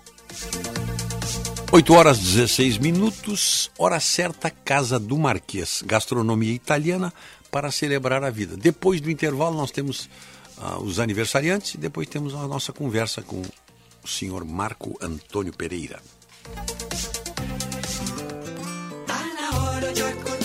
[1.76, 5.84] 8 horas 16 minutos, hora certa, Casa do Marquês.
[5.86, 7.14] Gastronomia italiana
[7.52, 8.56] para celebrar a vida.
[8.56, 10.10] Depois do intervalo, nós temos
[10.58, 13.42] ah, os aniversariantes e depois temos a nossa conversa com
[14.02, 16.00] o senhor Marco Antônio Pereira.
[19.06, 20.45] Tá na hora de acordar,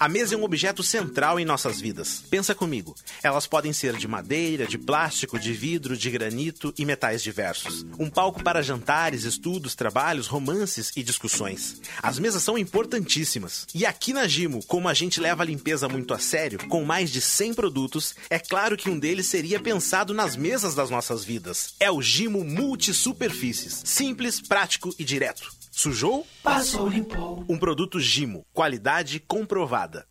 [0.00, 2.22] A mesa é um objeto central em nossas vidas.
[2.30, 2.94] Pensa comigo.
[3.20, 7.84] Elas podem ser de madeira, de plástico, de vidro, de granito e metais diversos.
[7.98, 11.80] Um palco para jantares, estudos, trabalhos, romances e discussões.
[12.00, 13.66] As mesas são importantíssimas.
[13.74, 17.10] E aqui na Gimo, como a gente leva a limpeza muito a sério, com mais
[17.10, 21.74] de 100 produtos, é claro que um deles seria pensado nas mesas das nossas vidas.
[21.80, 23.82] É o Gimo Multisuperfícies.
[23.84, 25.57] Simples, prático e direto.
[25.78, 26.26] Sujou?
[26.42, 27.44] Passou, limpou.
[27.48, 30.08] Um produto Gimo, qualidade comprovada.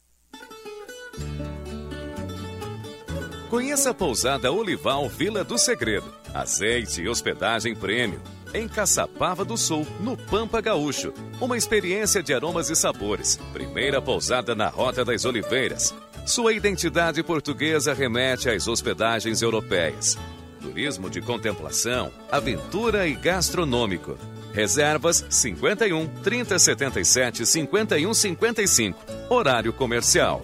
[3.50, 6.10] Conheça a pousada Olival Vila do Segredo.
[6.34, 8.22] Azeite e hospedagem prêmio.
[8.54, 11.14] Em Caçapava do Sul, no Pampa Gaúcho.
[11.42, 13.36] Uma experiência de aromas e sabores.
[13.52, 15.94] Primeira pousada na Rota das Oliveiras.
[16.26, 20.18] Sua identidade portuguesa remete às hospedagens europeias.
[20.62, 24.18] Turismo de contemplação, aventura e gastronômico.
[24.58, 29.00] Reservas 51 3077 51 55.
[29.30, 30.42] Horário comercial.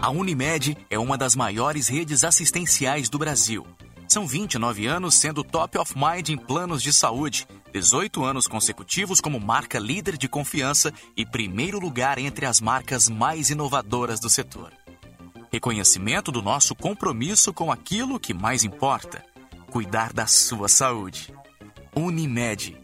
[0.00, 3.64] A Unimed é uma das maiores redes assistenciais do Brasil.
[4.08, 9.38] São 29 anos sendo top of mind em planos de saúde, 18 anos consecutivos como
[9.38, 14.72] marca líder de confiança e primeiro lugar entre as marcas mais inovadoras do setor.
[15.52, 19.22] Reconhecimento do nosso compromisso com aquilo que mais importa:
[19.72, 21.34] cuidar da sua saúde.
[21.96, 22.76] Unimed.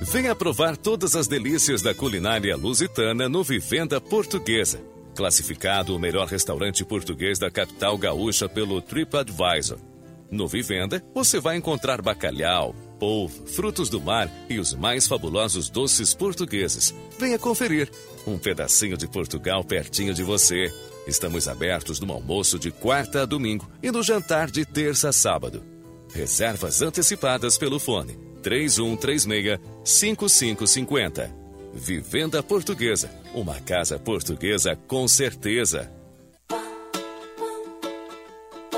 [0.00, 4.82] Venha provar todas as delícias da culinária lusitana no Vivenda Portuguesa.
[5.14, 9.78] Classificado o melhor restaurante português da capital gaúcha pelo TripAdvisor.
[10.32, 16.12] No Vivenda, você vai encontrar bacalhau, polvo, frutos do mar e os mais fabulosos doces
[16.12, 16.92] portugueses.
[17.20, 17.88] Venha conferir.
[18.26, 20.72] Um pedacinho de Portugal pertinho de você.
[21.06, 25.62] Estamos abertos no almoço de quarta a domingo e no jantar de terça a sábado.
[26.14, 31.30] Reservas antecipadas pelo fone 3136-5550.
[31.74, 33.10] Vivenda Portuguesa.
[33.34, 35.90] Uma casa portuguesa com certeza.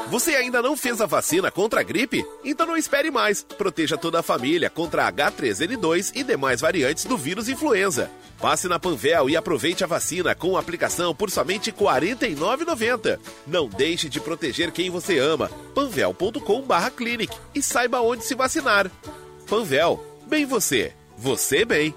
[0.08, 2.24] Você ainda não fez a vacina contra a gripe?
[2.44, 3.42] Então não espere mais.
[3.42, 8.10] Proteja toda a família contra H3N2 e demais variantes do vírus influenza.
[8.39, 13.18] Passe na Panvel e aproveite a vacina com aplicação por somente R$ 49,90.
[13.47, 15.50] Não deixe de proteger quem você ama.
[15.74, 18.91] panvel.com/clinic e saiba onde se vacinar.
[19.49, 21.94] Panvel, bem você, você bem.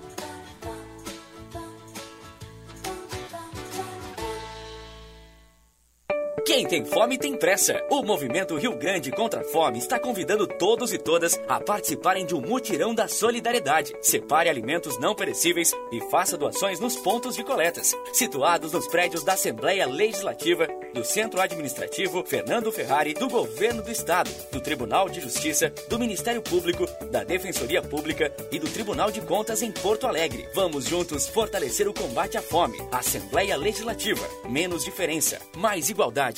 [6.48, 7.84] Quem tem fome tem pressa.
[7.90, 12.34] O Movimento Rio Grande contra a Fome está convidando todos e todas a participarem de
[12.34, 13.94] um mutirão da solidariedade.
[14.02, 19.34] Separe alimentos não perecíveis e faça doações nos pontos de coletas, situados nos prédios da
[19.34, 25.70] Assembleia Legislativa, do Centro Administrativo Fernando Ferrari, do Governo do Estado, do Tribunal de Justiça,
[25.90, 30.48] do Ministério Público, da Defensoria Pública e do Tribunal de Contas em Porto Alegre.
[30.56, 32.78] Vamos juntos fortalecer o combate à fome.
[32.90, 34.26] Assembleia Legislativa.
[34.48, 36.37] Menos diferença, mais igualdade.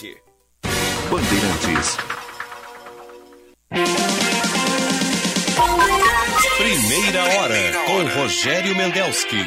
[1.09, 1.97] Bandeirantes.
[6.57, 9.43] Primeira hora com Rogério Mendelski.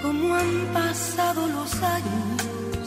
[0.00, 2.82] Como han pasado los años,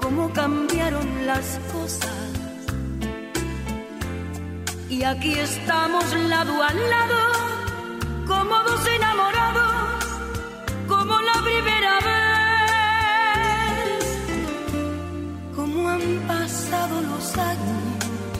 [0.00, 2.14] cómo cambiaron las cosas.
[4.88, 7.20] Y aquí estamos lado a lado,
[8.26, 9.77] como dos enamorados,
[17.38, 18.38] años,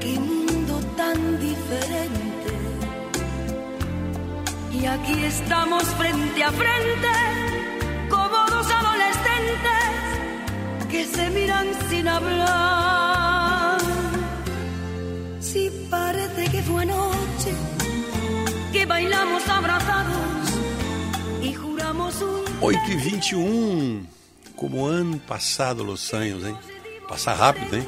[0.00, 2.52] qué mundo tan diferente.
[4.72, 7.14] Y aquí estamos frente a frente,
[8.08, 9.90] como dos adolescentes
[10.90, 13.78] que se miran sin hablar.
[15.40, 17.52] Si parece que fue anoche,
[18.72, 20.50] que bailamos abrazados
[21.42, 24.15] y juramos un 8 e 21
[24.56, 26.56] Como ano passado, Los Anjos, hein?
[27.06, 27.86] Passa rápido, hein?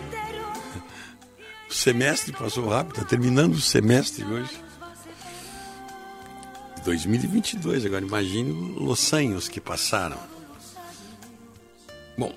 [1.69, 4.51] O semestre passou rápido, tá terminando o semestre hoje.
[6.85, 10.19] 2022, agora imagine Los Anjos que passaram.
[12.17, 12.35] Bom,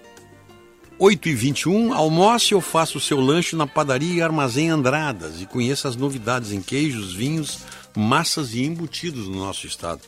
[1.00, 5.46] 8 e 21 almoce ou faça o seu lanche na padaria e armazém Andradas e
[5.46, 7.60] conheça as novidades em queijos, vinhos,
[7.96, 10.02] massas e embutidos no nosso estado.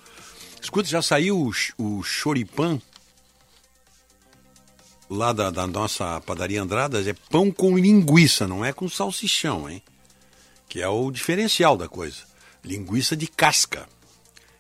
[0.62, 2.80] Escuta, já saiu o, o choripan
[5.14, 9.82] lá da, da nossa padaria Andradas, é pão com linguiça, não é com salsichão, hein?
[10.68, 12.24] Que é o diferencial da coisa.
[12.64, 13.88] Linguiça de casca,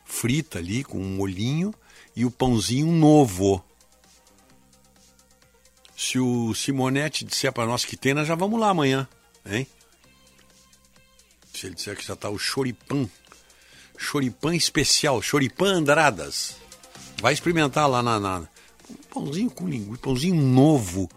[0.05, 1.73] frita ali com um molhinho
[2.15, 3.63] e o pãozinho novo.
[5.95, 9.07] Se o Simonetti disser para nós que tem, nós já vamos lá amanhã,
[9.45, 9.65] hein?
[11.53, 13.09] Se ele disser que já tá o choripan,
[13.97, 16.57] choripan especial, choripan Andradas.
[17.21, 18.47] Vai experimentar lá na, na
[19.13, 21.07] pãozinho com linguiça, pãozinho novo,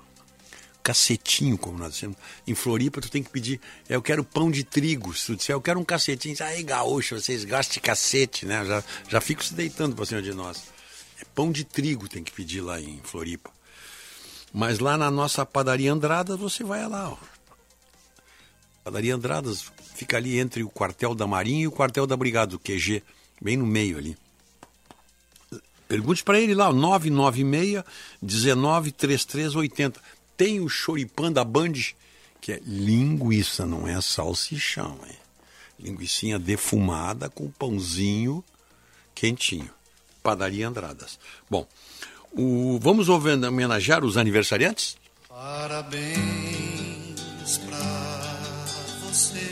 [0.83, 2.17] cacetinho, como nós dizemos.
[2.47, 3.59] Em Floripa, tu tem que pedir,
[3.89, 5.15] eu quero pão de trigo.
[5.15, 8.65] Se tu disser, eu quero um cacetinho, aí gaúcho, vocês gastam de cacete, né?
[8.67, 10.65] Já, já fico se deitando pra cima de nós.
[11.21, 13.51] É pão de trigo tem que pedir lá em Floripa.
[14.53, 17.17] Mas lá na nossa padaria Andradas, você vai lá, ó.
[18.85, 22.59] Padaria Andradas fica ali entre o quartel da Marinha e o quartel da Brigada, o
[22.59, 23.03] QG,
[23.41, 24.17] bem no meio ali.
[25.89, 27.85] Pergunte para ele lá, 996
[28.23, 30.01] 193380.
[30.37, 31.73] Tem o choripã da Band,
[32.41, 35.15] que é linguiça, não é salsichão, é
[35.79, 38.45] linguiçinha defumada com pãozinho
[39.15, 39.71] quentinho.
[40.23, 41.19] Padaria Andradas.
[41.49, 41.67] Bom,
[42.33, 44.97] o, vamos homenagear os aniversariantes?
[45.29, 46.17] Parabéns
[47.67, 47.79] pra
[49.09, 49.51] você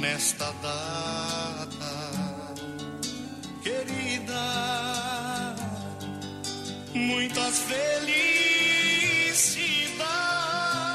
[0.00, 1.19] nesta data
[4.30, 5.56] querida.
[6.94, 8.14] Muitas felicidades.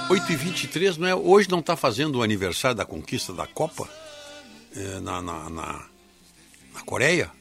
[0.09, 1.15] 8 e 23 não é?
[1.15, 3.89] Hoje não está fazendo o aniversário da conquista da Copa
[4.75, 5.85] é, na, na, na,
[6.73, 7.31] na Coreia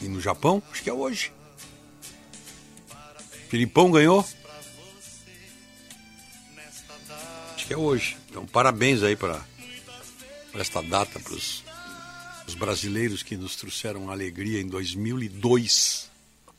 [0.00, 0.62] e no Japão?
[0.70, 1.32] Acho que é hoje.
[3.48, 4.26] Filipão ganhou?
[7.54, 8.16] Acho que é hoje.
[8.28, 9.40] Então, parabéns aí para
[10.54, 11.62] esta data, para os
[12.54, 16.10] brasileiros que nos trouxeram alegria em 2002.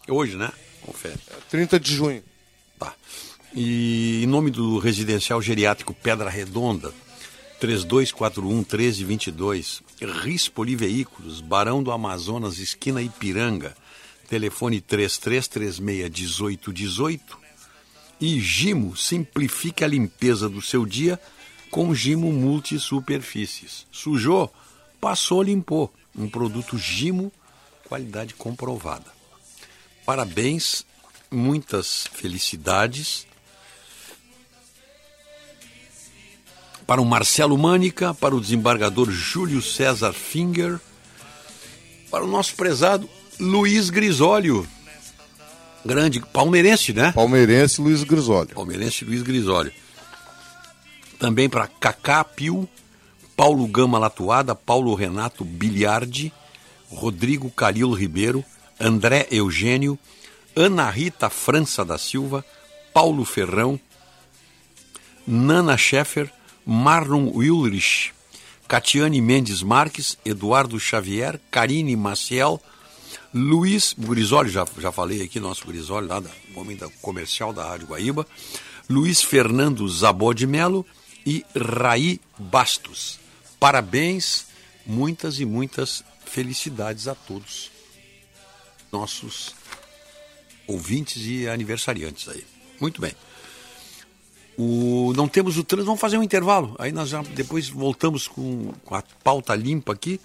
[0.08, 0.52] É hoje, né?
[0.82, 1.20] Confere.
[1.50, 2.24] 30 de junho.
[2.80, 2.94] Tá.
[3.54, 6.94] E em nome do residencial geriátrico Pedra Redonda,
[7.60, 9.82] 3241 1322,
[10.24, 13.76] Rispoli Veículos, Barão do Amazonas, esquina Ipiranga,
[14.28, 17.38] telefone 3336 1818.
[18.20, 21.20] E Gimo simplifique a limpeza do seu dia
[21.70, 23.86] com Gimo Multisuperfícies.
[23.92, 24.54] Sujou?
[25.04, 25.94] Passou, limpou.
[26.18, 27.30] Um produto Gimo,
[27.90, 29.04] qualidade comprovada.
[30.06, 30.86] Parabéns,
[31.30, 33.28] muitas felicidades
[36.88, 40.80] para o Marcelo Mânica, para o desembargador Júlio César Finger,
[42.10, 44.66] para o nosso prezado Luiz Grisólio,
[45.86, 47.12] grande palmeirense, né?
[47.12, 48.56] Palmeirense Luiz Grisólio.
[48.56, 49.74] Palmeirense Luiz Grisólio.
[51.20, 52.70] Também para Cacá Pio,
[53.36, 56.32] Paulo Gama Latuada, Paulo Renato Biliardi,
[56.92, 58.44] Rodrigo Calil Ribeiro,
[58.80, 59.98] André Eugênio,
[60.56, 62.46] Ana Rita França da Silva,
[62.94, 63.80] Paulo Ferrão,
[65.26, 66.32] Nana Scheffer,
[66.66, 68.14] Marlon Ulrich,
[68.68, 72.62] Catiane Mendes Marques, Eduardo Xavier, Karine Maciel,
[73.34, 78.28] Luiz Grisoli, já, já falei aqui, nosso Grisoli, lá do momento comercial da Rádio Guaíba,
[78.90, 80.86] Luiz Fernando Zabó de Melo
[81.26, 83.23] e Raí Bastos.
[83.64, 84.48] Parabéns,
[84.86, 87.72] muitas e muitas felicidades a todos
[88.92, 89.56] nossos
[90.68, 92.46] ouvintes e aniversariantes aí.
[92.78, 93.14] Muito bem.
[94.58, 96.76] O, não temos o trânsito, vamos fazer um intervalo.
[96.78, 100.20] Aí nós já depois voltamos com, com a pauta limpa aqui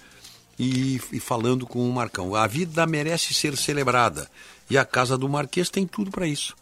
[0.59, 2.35] e, e, falando com o Marcão.
[2.35, 4.29] A vida merece ser celebrada
[4.69, 6.57] e a Casa do Marquês tem tudo para isso.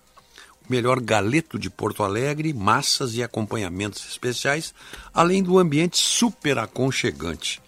[0.69, 4.75] Melhor galeto de Porto Alegre, massas e acompanhamentos especiais,
[5.15, 7.63] além do ambiente super aconchegante.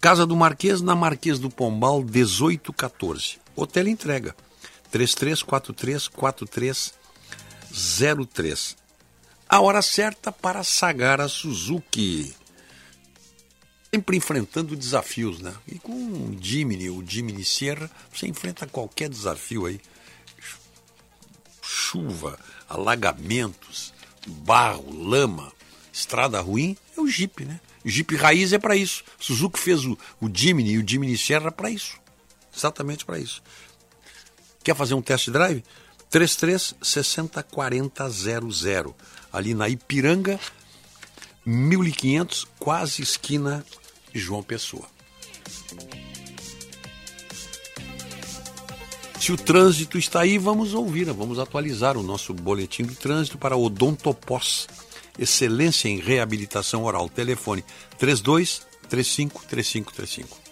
[0.00, 3.38] Casa do Marquês, na Marquês do Pombal, 1814.
[3.56, 4.36] Hotel entrega
[4.90, 8.76] 3343 4303
[9.48, 12.34] a hora certa para Sagara Suzuki.
[13.94, 15.54] Sempre enfrentando desafios, né?
[15.68, 19.80] E com o Jimny, o Jimny Sierra, você enfrenta qualquer desafio aí.
[21.84, 22.38] Chuva,
[22.68, 23.92] alagamentos,
[24.26, 25.52] barro, lama,
[25.92, 27.60] estrada ruim, é o Jeep, né?
[27.84, 29.04] Jeep raiz é para isso.
[29.20, 32.00] Suzuki fez o, o Jimny e o Jimny Sierra para isso.
[32.56, 33.42] Exatamente para isso.
[34.62, 35.62] Quer fazer um test drive?
[36.08, 38.96] 33 60 40 00
[39.32, 40.40] ali na Ipiranga,
[41.44, 43.64] 1500, quase esquina
[44.14, 44.88] João Pessoa.
[49.24, 51.12] Se o trânsito está aí, vamos ouvir, né?
[51.16, 54.68] vamos atualizar o nosso boletim do trânsito para Odontopós.
[55.18, 57.08] Excelência em reabilitação oral.
[57.08, 57.64] Telefone
[57.96, 60.43] 32 35 3535.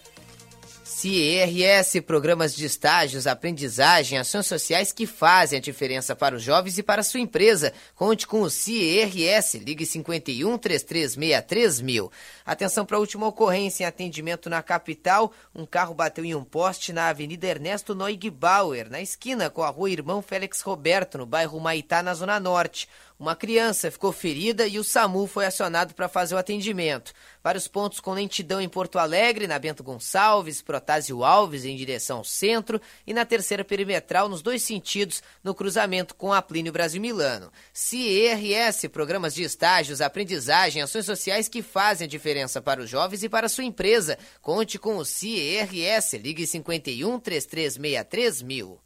[1.02, 6.82] CIRS, programas de estágios, aprendizagem, ações sociais que fazem a diferença para os jovens e
[6.82, 7.72] para sua empresa.
[7.96, 12.12] Conte com o CIRS, ligue 51 3363 mil.
[12.46, 15.32] Atenção para a última ocorrência em atendimento na capital.
[15.52, 19.90] Um carro bateu em um poste na Avenida Ernesto Neugbauer, na esquina com a rua
[19.90, 22.88] Irmão Félix Roberto, no bairro Maitá, na Zona Norte.
[23.22, 27.12] Uma criança ficou ferida e o SAMU foi acionado para fazer o atendimento.
[27.40, 32.24] Vários pontos com lentidão em Porto Alegre, na Bento Gonçalves, Protásio Alves em direção ao
[32.24, 37.52] centro e na terceira perimetral nos dois sentidos no cruzamento com a Plínio Brasil Milano.
[37.72, 43.28] CIRS, programas de estágios, aprendizagem, ações sociais que fazem a diferença para os jovens e
[43.28, 44.18] para a sua empresa.
[44.40, 48.80] Conte com o CIRS, ligue 51 3363 mil.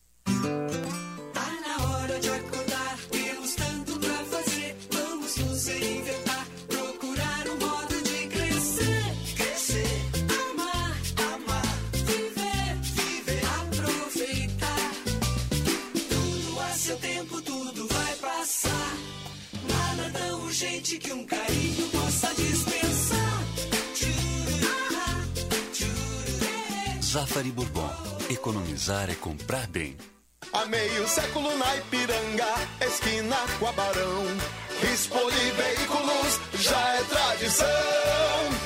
[27.16, 27.88] Zafari Bourbon.
[28.28, 29.96] Economizar é comprar bem.
[30.52, 32.44] Há meio século na Ipiranga,
[32.78, 34.24] esquina com a Barão.
[35.56, 38.65] Veículos já é tradição.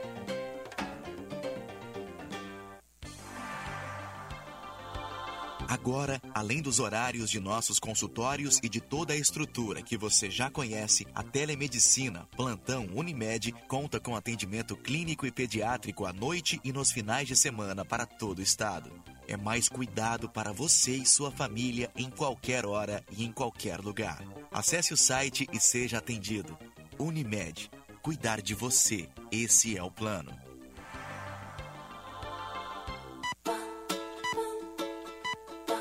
[5.71, 10.49] Agora, além dos horários de nossos consultórios e de toda a estrutura que você já
[10.49, 16.91] conhece, a telemedicina Plantão Unimed conta com atendimento clínico e pediátrico à noite e nos
[16.91, 18.91] finais de semana para todo o estado.
[19.25, 24.21] É mais cuidado para você e sua família em qualquer hora e em qualquer lugar.
[24.51, 26.57] Acesse o site e seja atendido.
[26.99, 27.71] Unimed.
[28.01, 29.07] Cuidar de você.
[29.31, 30.50] Esse é o plano.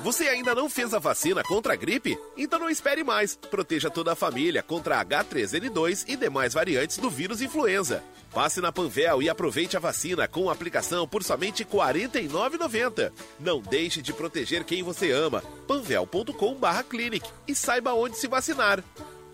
[0.02, 2.18] Você ainda não fez a vacina contra a gripe?
[2.34, 3.36] Então não espere mais.
[3.36, 8.02] Proteja toda a família contra H3N2 e demais variantes do vírus influenza.
[8.32, 13.12] Passe na Panvel e aproveite a vacina com aplicação por somente R$ 49,90.
[13.38, 15.42] Não deixe de proteger quem você ama.
[15.66, 18.82] panvel.com/clinic e saiba onde se vacinar.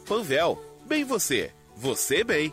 [0.05, 2.53] Panvel, bem você, você bem.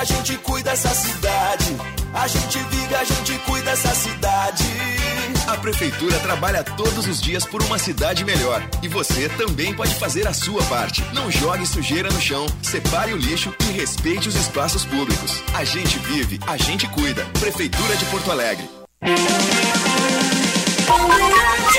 [0.00, 1.76] A gente cuida dessa cidade.
[2.14, 4.64] A gente vive, a gente cuida dessa cidade.
[5.46, 8.66] A Prefeitura trabalha todos os dias por uma cidade melhor.
[8.82, 11.04] E você também pode fazer a sua parte.
[11.12, 15.42] Não jogue sujeira no chão, separe o lixo e respeite os espaços públicos.
[15.52, 17.22] A gente vive, a gente cuida.
[17.38, 18.66] Prefeitura de Porto Alegre.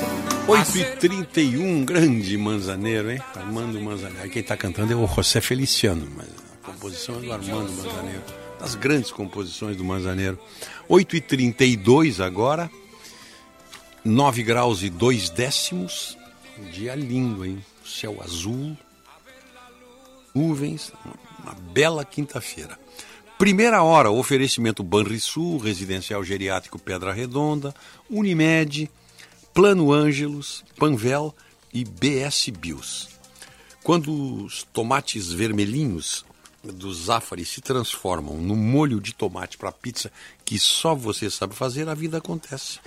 [0.47, 3.21] 8 e 31 grande Manzaneiro, hein?
[3.35, 4.29] Armando Manzaneiro.
[4.29, 8.23] Quem está cantando é o José Feliciano, mas a composição é do Armando Manzaneiro.
[8.59, 10.37] Das grandes composições do Manzaneiro.
[10.89, 12.69] 8 e 32 agora,
[14.03, 16.17] 9 graus e 2 décimos.
[16.59, 17.63] Um dia lindo, hein?
[17.85, 18.77] Céu azul,
[20.33, 20.91] nuvens,
[21.43, 22.77] uma bela quinta-feira.
[23.37, 27.73] Primeira hora, oferecimento Banrisul, Residencial Geriátrico Pedra Redonda,
[28.09, 28.89] Unimed,
[29.53, 31.35] Plano Ângelos, Panvel
[31.73, 33.09] e BS Bios.
[33.83, 36.23] Quando os tomates vermelhinhos
[36.63, 40.09] do Zafari se transformam no molho de tomate para pizza
[40.45, 42.79] que só você sabe fazer, a vida acontece.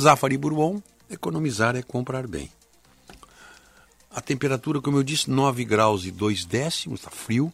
[0.00, 2.50] Zafari Bourbon, economizar é comprar bem.
[4.10, 7.52] A temperatura, como eu disse, 9 graus e 2 décimos, está frio.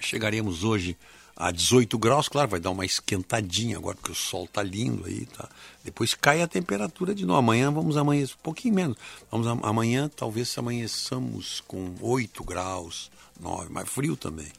[0.00, 0.96] Chegaremos hoje
[1.40, 5.24] a 18 graus, claro, vai dar uma esquentadinha agora, porque o sol está lindo aí,
[5.24, 5.48] tá?
[5.82, 7.38] Depois cai a temperatura de novo.
[7.38, 8.98] Amanhã vamos amanhecer, um pouquinho menos.
[9.30, 13.10] Vamos amanhã, talvez amanheçamos com 8 graus,
[13.40, 14.52] 9, mais frio também.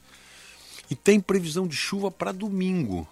[0.89, 3.07] E tem previsão de chuva para domingo,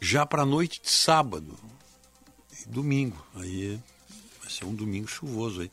[0.00, 1.58] já para a noite de sábado.
[2.62, 3.80] E domingo, aí
[4.40, 5.70] vai ser um domingo chuvoso aí.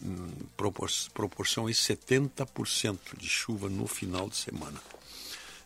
[0.00, 4.80] Hum, propor proporção aí 70% de chuva no final de semana.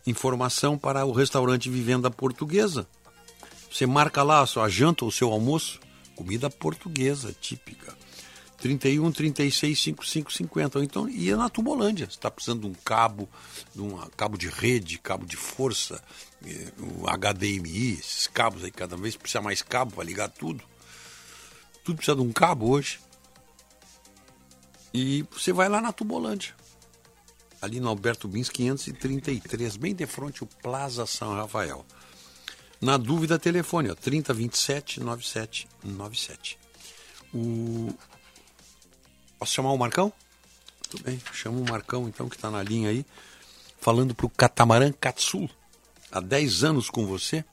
[0.06, 2.86] Informação para o restaurante Vivenda Portuguesa.
[3.70, 5.80] Você marca lá a sua janta ou o seu almoço,
[6.14, 7.92] comida portuguesa típica.
[8.58, 10.78] 31 36 55 50.
[10.78, 12.06] Ou então ia na Tubolândia.
[12.06, 13.28] Você está precisando de um cabo,
[13.74, 16.02] de um cabo de rede, cabo de força,
[16.44, 20.62] eh, um HDMI, esses cabos aí, cada vez precisa mais cabo para ligar tudo.
[21.84, 22.98] Tudo precisa de um cabo hoje.
[24.94, 26.54] E você vai lá na Tubolândia.
[27.60, 31.84] Ali no Alberto Bins 533, bem de frente o Plaza São Rafael.
[32.80, 36.58] Na dúvida, telefone, ó, 3027 9797.
[37.34, 37.92] O...
[39.38, 40.12] Posso chamar o Marcão?
[40.88, 43.04] Tudo bem, chama o Marcão então, que está na linha aí,
[43.80, 45.50] falando para o Catamarã Katsul.
[46.12, 47.44] Há 10 anos com você.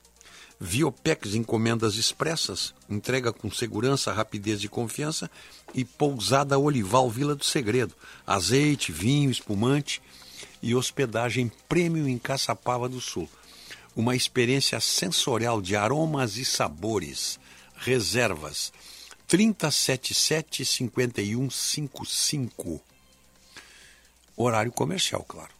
[0.59, 5.29] Viopex Encomendas Expressas, entrega com segurança, rapidez e confiança.
[5.73, 10.01] E Pousada Olival Vila do Segredo, azeite, vinho, espumante
[10.61, 13.27] e hospedagem premium em Caçapava do Sul.
[13.95, 17.37] Uma experiência sensorial de aromas e sabores.
[17.75, 18.71] Reservas
[19.27, 22.81] 3077 5155.
[24.35, 25.51] Horário comercial, claro.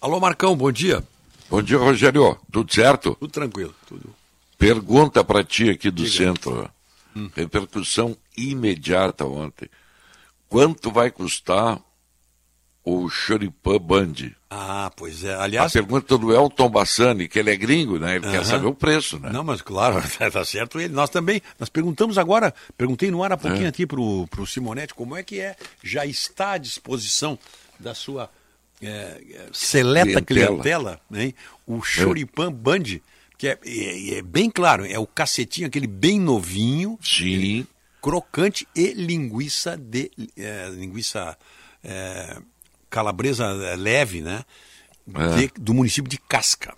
[0.00, 1.04] Alô, Marcão, bom dia.
[1.50, 2.38] Bom dia, Rogério.
[2.52, 3.16] Tudo certo?
[3.16, 4.14] Tudo tranquilo, tudo.
[4.58, 6.16] Pergunta para ti aqui do Diga.
[6.16, 6.70] centro.
[7.14, 7.30] Hum.
[7.34, 9.68] Repercussão imediata ontem.
[10.48, 11.80] Quanto vai custar
[12.84, 14.14] o Choripã Band?
[14.50, 15.34] Ah, pois é.
[15.34, 15.70] Aliás.
[15.70, 18.16] A pergunta do Elton Bassani, que ele é gringo, né?
[18.16, 18.32] Ele Aham.
[18.34, 19.30] quer saber o preço, né?
[19.30, 20.92] Não, mas claro, tá certo ele.
[20.92, 23.68] Nós também, nós perguntamos agora, perguntei no ar há pouquinho É.
[23.68, 25.54] aqui pro, pro Simonetti, como é que é,
[25.84, 27.38] já está à disposição
[27.78, 28.30] da sua
[28.80, 30.56] é, é, seleta Clientela.
[30.62, 31.34] clientela, hein?
[31.66, 33.00] o Choripan Band,
[33.38, 37.66] que é, é- é bem claro, é o cacetinho, aquele bem novinho, Sim.
[38.02, 41.38] crocante e linguiça de é, linguiça
[41.84, 42.36] é,
[42.90, 44.44] calabresa é, leve, né?
[45.14, 45.36] É.
[45.36, 46.76] De- do município de Casca.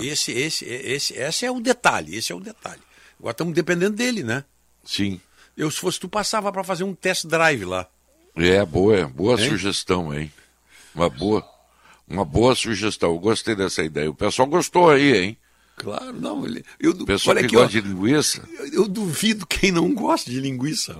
[0.00, 2.80] Esse, esse, esse, esse é o detalhe, esse é o detalhe.
[3.18, 4.44] Agora estamos dependendo dele, né?
[4.84, 5.20] sim.
[5.56, 7.84] Eu, se fosse tu, passava para fazer um test drive lá.
[8.36, 9.48] É, boa, boa Hein?
[9.48, 10.32] sugestão, hein?
[10.94, 11.44] Uma boa,
[12.06, 13.10] uma boa sugestão.
[13.10, 14.08] Eu gostei dessa ideia.
[14.08, 15.36] O pessoal gostou aí, hein?
[15.78, 16.44] Claro, não.
[16.44, 18.48] Ele, eu, O pessoal olha que aqui, ó, gosta de linguiça.
[18.58, 20.96] eu, eu duvido quem não gosta de linguiça.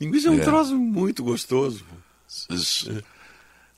[0.00, 0.44] Linguiça é um É.
[0.44, 1.84] troço muito gostoso.
[2.50, 3.02] Isso.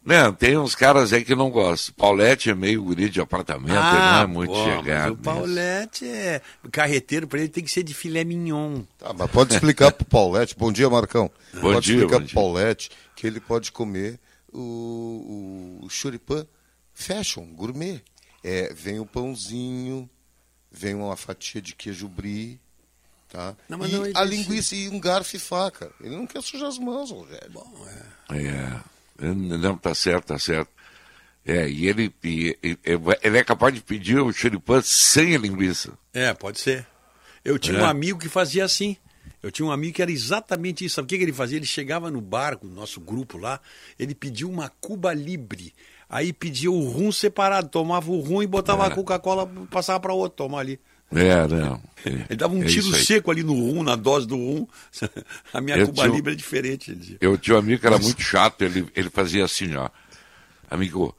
[0.03, 1.95] Né, tem uns caras aí que não gostam.
[1.95, 5.13] Paulette é meio guri de apartamento, ele não é muito Ah, pô, chegado.
[5.13, 5.17] O.
[5.19, 6.41] Paulette é.
[6.73, 8.81] Carreteiro, para ele tem que ser de filé mignon.
[8.99, 12.35] Tá, mas pode explicar pro Paulette, bom dia Marcão, Bom pode dia, explicar bom pro
[12.35, 14.19] Paulette que ele pode comer
[14.51, 16.47] o, o choripan
[16.95, 18.03] fashion, gourmet.
[18.43, 20.09] É, vem o pãozinho,
[20.71, 22.61] vem uma fatia de queijo brie,
[23.29, 23.57] tá?
[23.69, 25.91] Não, mas e não, a linguiça e um garfo e faca.
[26.01, 27.51] Ele não quer sujar as mãos, Rogério.
[28.31, 28.81] É,
[29.25, 30.71] não, tá certo, tá certo.
[31.45, 32.79] É, e ele, e- e-
[33.23, 35.93] ele é capaz de pedir o choripã sem a linguiça.
[36.13, 36.87] É, pode ser.
[37.45, 37.83] Eu tinha É.
[37.83, 38.97] um amigo que fazia assim.
[39.43, 40.97] Eu tinha um amigo que era exatamente isso.
[40.97, 41.57] Sabe o que, que ele fazia?
[41.57, 43.59] Ele chegava no barco, no nosso grupo lá,
[43.99, 45.73] ele pediu uma Cuba Libre.
[46.11, 48.89] Aí pedia o rum separado, tomava o rum e botava É.
[48.89, 50.81] a Coca-Cola, passava para outro tomar ali.
[51.13, 51.81] É, não.
[52.05, 54.67] Ele dava um É tiro seco ali no rum, na dose do rum.
[55.53, 57.17] A minha Eu Cuba tinha Libre é diferente.
[57.21, 59.89] Eu tinha um amigo que era muito chato, ele, ele fazia assim, ó.
[60.71, 61.17] Amigo,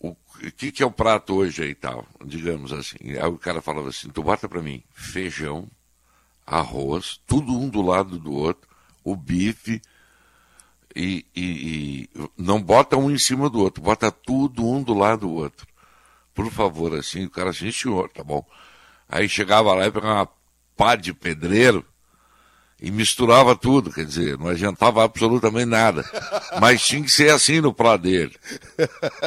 [0.00, 0.14] o
[0.56, 2.06] que, que é o prato hoje aí e tal?
[2.24, 2.96] Digamos assim.
[3.02, 5.68] Aí o cara falava assim, tu bota pra mim feijão,
[6.46, 8.68] arroz, tudo um do lado do outro,
[9.02, 9.82] o bife,
[10.96, 15.20] e, e- e não bota um em cima do outro, bota tudo um do lado
[15.26, 15.66] do outro.
[16.34, 18.44] Por favor, assim, o cara assim, senhor, tá bom.
[19.08, 20.28] Aí chegava lá e pegava uma
[20.76, 21.84] pá de pedreiro
[22.80, 26.04] e misturava tudo, quer dizer, não adiantava absolutamente nada.
[26.60, 28.34] Mas tinha que ser assim no pró dele.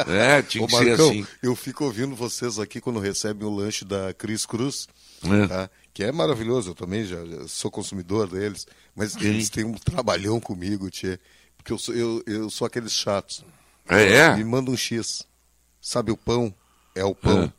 [0.06, 1.26] É, tinha Ô, que ser Marcão, assim.
[1.42, 4.86] eu fico ouvindo vocês aqui quando recebem o lanche da Cris Cruz,
[5.24, 5.46] É.
[5.48, 5.70] tá?
[5.92, 9.18] que é maravilhoso, eu também já, já sou consumidor deles, mas Sim.
[9.26, 11.18] eles têm um trabalhão comigo, tchê,
[11.60, 13.44] porque eu sou, eu, eu sou aqueles chatos.
[13.88, 14.34] É, é?
[14.36, 15.26] Me manda um X.
[15.80, 16.54] Sabe o pão?
[16.94, 17.44] É o pão.
[17.44, 17.52] É.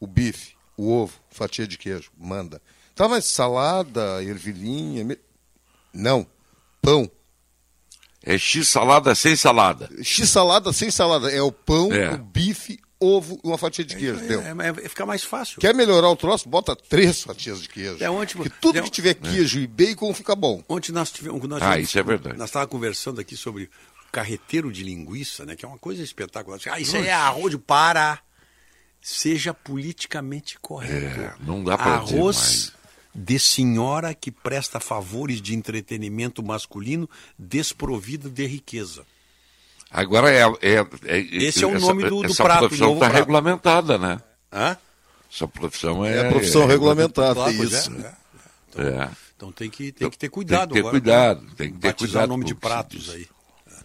[0.00, 2.60] O bife, o ovo, fatia de queijo, manda.
[2.94, 5.04] Tá, mas salada, ervilhinha...
[5.04, 5.18] me-
[5.92, 6.26] Não,
[6.80, 7.10] pão.
[8.24, 9.88] É X salada sem salada.
[10.02, 11.30] X salada sem salada.
[11.30, 12.14] É o pão, É.
[12.14, 14.20] o bife, ovo e uma fatia de queijo.
[14.26, 14.40] deu.
[14.40, 14.50] É,
[14.84, 15.60] é, fica mais fácil.
[15.60, 16.48] Quer melhorar o troço?
[16.48, 18.02] Bota três fatias de queijo.
[18.02, 20.62] É ontem, Porque tudo que tiver queijo e bacon fica bom.
[20.68, 21.42] Ontem nós tivemos.
[21.48, 22.38] Nós Ah, tivemos- isso é verdade.
[22.38, 23.68] Nós estávamos conversando aqui sobre
[24.10, 25.56] carreteiro de linguiça, né?
[25.56, 26.58] Que é uma coisa espetacular.
[26.70, 28.20] Ah, isso aí é arroz de para.
[29.00, 31.20] Seja politicamente correto.
[31.20, 32.72] É, não dá pra dizer mais.
[33.14, 39.04] de senhora que presta favores de entretenimento masculino desprovido de riqueza.
[39.92, 40.42] Agora é.
[40.62, 43.08] é, é Esse é o essa- nome do- do essa prato, do profissão novo está
[43.18, 44.20] regulamentada, né?
[44.52, 44.76] Hã?
[45.32, 46.16] Essa profissão é.
[46.18, 47.92] É a profissão regulamentada, Claro, pois isso.
[48.76, 49.10] é, É.
[49.36, 50.92] Então tem que, tem que ter cuidado Tem que ter agora.
[51.00, 53.26] cuidado, tem que ter batizar cuidado o nome de pratos aí.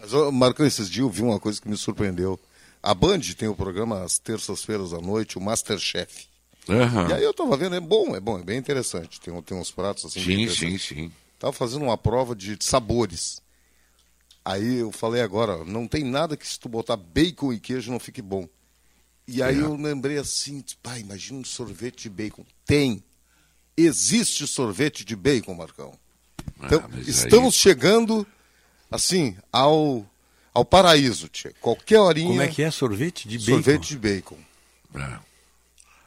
[0.00, 2.38] Mas, Marcão, esses dias eu vi uma coisa que me surpreendeu.
[2.82, 6.26] A Band tem o programa às terças-feiras à noite, o Masterchef.
[6.68, 7.08] Aham.
[7.08, 9.20] E aí eu tava vendo, é bom, é bom, é bem interessante.
[9.20, 10.22] Tem, tem uns pratos assim.
[10.22, 11.12] Sim, sim, sim.
[11.38, 13.42] Tava fazendo uma prova de sabores.
[14.48, 18.00] Aí eu falei agora, não tem nada que se tu botar bacon e queijo não
[18.00, 18.48] fique bom.
[19.26, 19.60] E aí É.
[19.60, 22.46] eu lembrei assim, pai, imagina um sorvete de bacon.
[22.64, 23.04] Tem.
[23.76, 25.92] Existe sorvete de bacon, Marcão.
[26.64, 28.26] Então, Ah, estamos chegando,
[28.90, 30.02] assim, ao,
[30.54, 31.52] ao paraíso, tia.
[31.60, 32.28] Qualquer horinha.
[32.28, 32.70] Como é que é?
[32.70, 33.52] Sorvete de bacon?
[33.52, 34.38] Sorvete de bacon.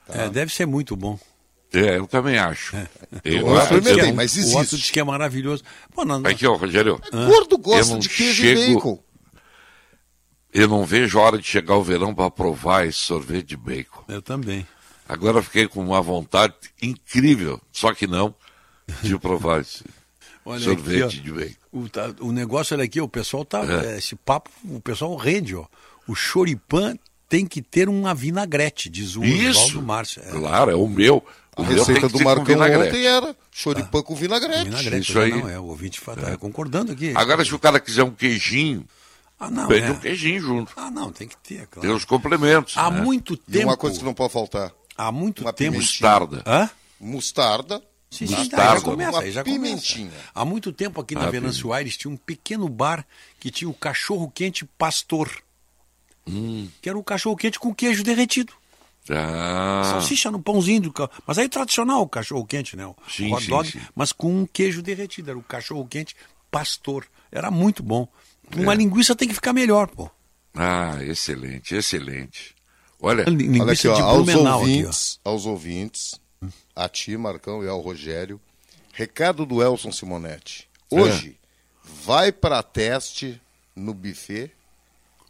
[0.09, 1.19] É, deve ser muito bom.
[1.73, 2.75] É, eu também acho.
[3.23, 4.75] Eu, Eu experimentei, eu- mas O Otto existe.
[4.77, 5.63] diz que é maravilhoso.
[5.93, 6.99] Pô, não, não- Aqui, ó, Rogério.
[7.11, 9.03] Gordo gosta de queijo chego- e bacon.
[10.53, 14.03] Eu não vejo a hora de chegar o verão para provar esse sorvete de bacon.
[14.07, 14.67] Eu também.
[15.07, 18.33] Agora eu fiquei com uma vontade incrível, só que não,
[19.01, 19.83] de provar esse
[20.43, 21.55] Olha sorvete aqui, de bacon.
[21.71, 23.61] O, tá- o negócio, olha aqui, o pessoal tá.
[23.85, 23.93] É.
[23.93, 25.65] é, Esse papo, o pessoal rende, ó.
[26.07, 26.97] O choripan
[27.29, 30.21] tem que ter uma vinagrete, diz o Isso, Oswaldo Márcio.
[30.21, 30.31] É.
[30.31, 31.23] claro, é o meu.
[31.61, 32.89] A receita do Marcão vinagrete.
[32.89, 34.65] ontem era choripã com vinagrete.
[34.65, 35.31] Vinagrete, Isso aí.
[35.31, 37.13] Não, é, o ouvinte está concordando aqui.
[37.15, 38.85] Agora, se o cara quiser um queijinho,
[39.39, 39.91] Ah, não, pede é.
[39.91, 40.71] um queijinho junto.
[40.75, 41.87] Ah, não, tem que ter, claro.
[41.87, 42.77] Tem os complementos.
[42.77, 43.01] Há né?
[43.01, 43.67] muito E tempo.
[43.67, 44.71] uma coisa que não pode faltar.
[44.97, 45.71] Há muito Uma tempo.
[45.73, 46.09] pimentinha.
[46.09, 46.43] Mostarda.
[46.45, 46.69] Hã?
[46.99, 47.81] Mostarda.
[48.09, 48.57] Sim, sim, Mostarda.
[48.57, 50.09] daí já começa, Uma já pimentinha.
[50.09, 50.29] começa.
[50.35, 53.05] Há muito tempo aqui na Ah, Venâncio Aires tinha um pequeno bar
[53.39, 55.31] que tinha o cachorro quente pastor.
[56.27, 56.67] Hum.
[56.81, 58.53] Que era o cachorro quente com queijo derretido.
[59.09, 62.85] Ah, Salsicha no pãozinho do ca- Mas aí tradicional o cachorro quente, né?
[62.85, 63.81] O Sim, hot sim, dog, sim.
[63.95, 65.31] mas com um queijo derretido.
[65.31, 66.15] Era o cachorro quente
[66.51, 67.05] pastor.
[67.31, 68.07] Era muito bom.
[68.55, 68.59] É.
[68.61, 70.09] Uma linguiça tem que ficar melhor, pô.
[70.55, 72.55] ah, excelente, excelente.
[72.99, 74.59] Olha, Li- Linguiça Olha aqui, ó, de aos Blumenau aqui, ó.
[74.85, 76.19] ouvintes, aos ouvintes,
[76.75, 78.39] a ti, Marcão, e ao Rogério,
[78.93, 80.67] recado do Elson Simonetti.
[80.91, 81.37] Hoje,
[81.83, 83.41] vai para teste
[83.75, 84.51] no buffet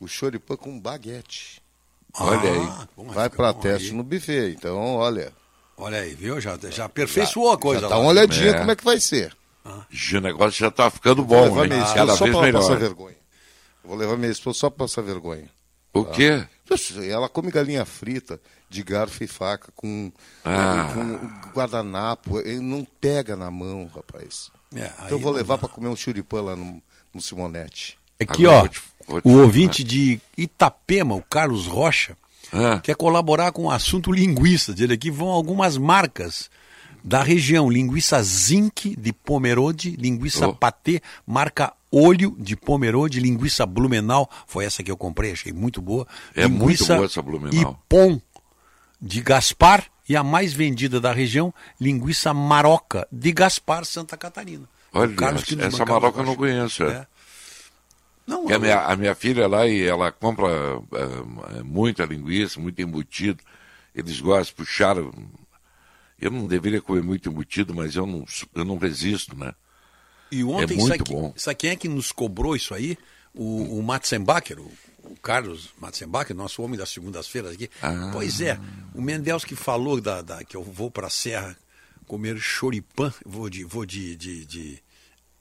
[0.02, 1.61] o choripã com baguete.
[2.20, 2.68] Olha aí.
[2.70, 3.94] Ah, bom, Vai para teste aí.
[3.96, 4.54] no buffet.
[4.58, 5.32] Então, olha,
[5.78, 6.40] Olha aí, viu?
[6.40, 7.82] Já, já aperfeiçoou a coisa.
[7.82, 8.02] já dá lá.
[8.02, 8.60] uma olhadinha É.
[8.60, 9.36] como é que vai ser.
[9.90, 11.76] Já O negócio já tá ficando Vou bom, levar né?
[11.78, 12.80] minha Cada esposa só vez para passar melhor.
[12.80, 13.18] vergonha.
[13.84, 15.50] Vou levar minha esposa só para passar vergonha.
[15.94, 16.46] O quê?
[17.10, 20.12] Ela come galinha frita de garfo e faca com,
[20.46, 20.92] Ah.
[20.94, 22.40] com guardanapo.
[22.40, 24.50] Ele não pega na mão, rapaz.
[24.76, 26.82] É, então eu aí vou levar para comer um churipã lá no,
[27.14, 27.98] no Simonetti.
[28.22, 32.16] Aqui, Agora ó, te- te o ouvinte de Itapema, o Carlos Rocha,
[32.54, 34.74] Ah, quer colaborar com o assunto linguiça.
[34.78, 36.50] Ele aqui vão algumas marcas
[37.04, 37.70] da região.
[37.70, 40.54] Linguiça Zinc de Pomerode, linguiça Oh.
[40.54, 44.30] Patê, marca Olho de Pomerode, linguiça Blumenau.
[44.48, 46.06] Foi essa que eu comprei, achei muito boa.
[46.36, 47.72] É muito linguiça boa essa Blumenau.
[47.86, 48.20] Ipom
[49.02, 54.68] de Gaspar e a mais vendida da região, linguiça Maroca de Gaspar, Santa Catarina.
[54.94, 55.16] olha, essa
[55.56, 56.84] bancários maroca eu não conheço.
[56.84, 56.88] é.
[56.92, 57.08] É.
[58.32, 60.48] Não, a, minha, a minha filha lá, e ela compra
[61.58, 63.44] é, muita linguiça, muito embutido.
[63.94, 65.12] Eles gostam, puxaram.
[66.20, 68.24] Eu não deveria comer muito embutido, mas eu não,
[68.56, 69.54] eu não resisto, né?
[70.32, 71.34] E ontem, É muito sabe, bom.
[71.36, 72.98] sabe quem é que nos cobrou isso aí?
[73.34, 74.72] O, o Matzenbacher, o,
[75.04, 77.70] o Carlos Matzenbacher, nosso homem das segundas-feiras aqui.
[77.82, 78.12] Ah.
[78.14, 78.58] Pois é,
[78.94, 81.58] o Mendels que falou da, da- que eu vou para a Serra
[82.08, 84.84] comer choripã, vou de, vou de, de, de,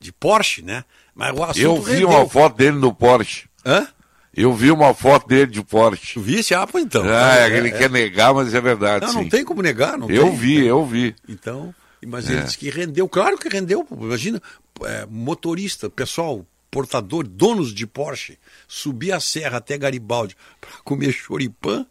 [0.01, 0.85] de Porsche, né?
[1.15, 2.09] Mas o assunto Eu vi rendeu.
[2.09, 3.49] uma foto dele no Porsche.
[3.65, 3.87] Hã?
[4.35, 6.15] Eu vi uma foto dele de Porsche.
[6.15, 6.55] Tu visse?
[6.55, 7.03] Ah, então.
[7.05, 7.71] Ah, É, ele é.
[7.73, 9.05] quer negar, mas é verdade.
[9.05, 9.19] Não, sim.
[9.23, 9.99] não tem como negar.
[9.99, 10.37] Não Eu tem.
[10.37, 11.15] vi, eu vi.
[11.29, 11.75] Então,
[12.07, 12.33] mas É.
[12.33, 13.09] ele disse que rendeu.
[13.09, 13.87] Claro que rendeu.
[13.91, 14.41] Imagina,
[14.85, 18.39] é, motorista, pessoal, portador, donos de Porsche,
[18.69, 21.85] subir a serra até Garibaldi para comer choripã,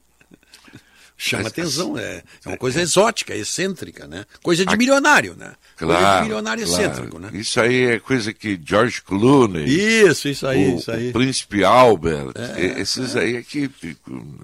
[1.22, 1.98] chama Mas- atenção.
[1.98, 4.26] É, é uma coisa exótica, excêntrica, né?
[4.42, 5.54] Coisa de milionário, né?
[5.78, 6.82] coisa de Claro, milionário claro.
[6.84, 7.30] excêntrico, né?
[7.34, 9.66] Isso aí é coisa que George Clooney.
[9.68, 11.10] Isso, isso aí, o, isso aí.
[11.10, 12.32] o Príncipe Albert.
[12.36, 13.70] É, esses aí é que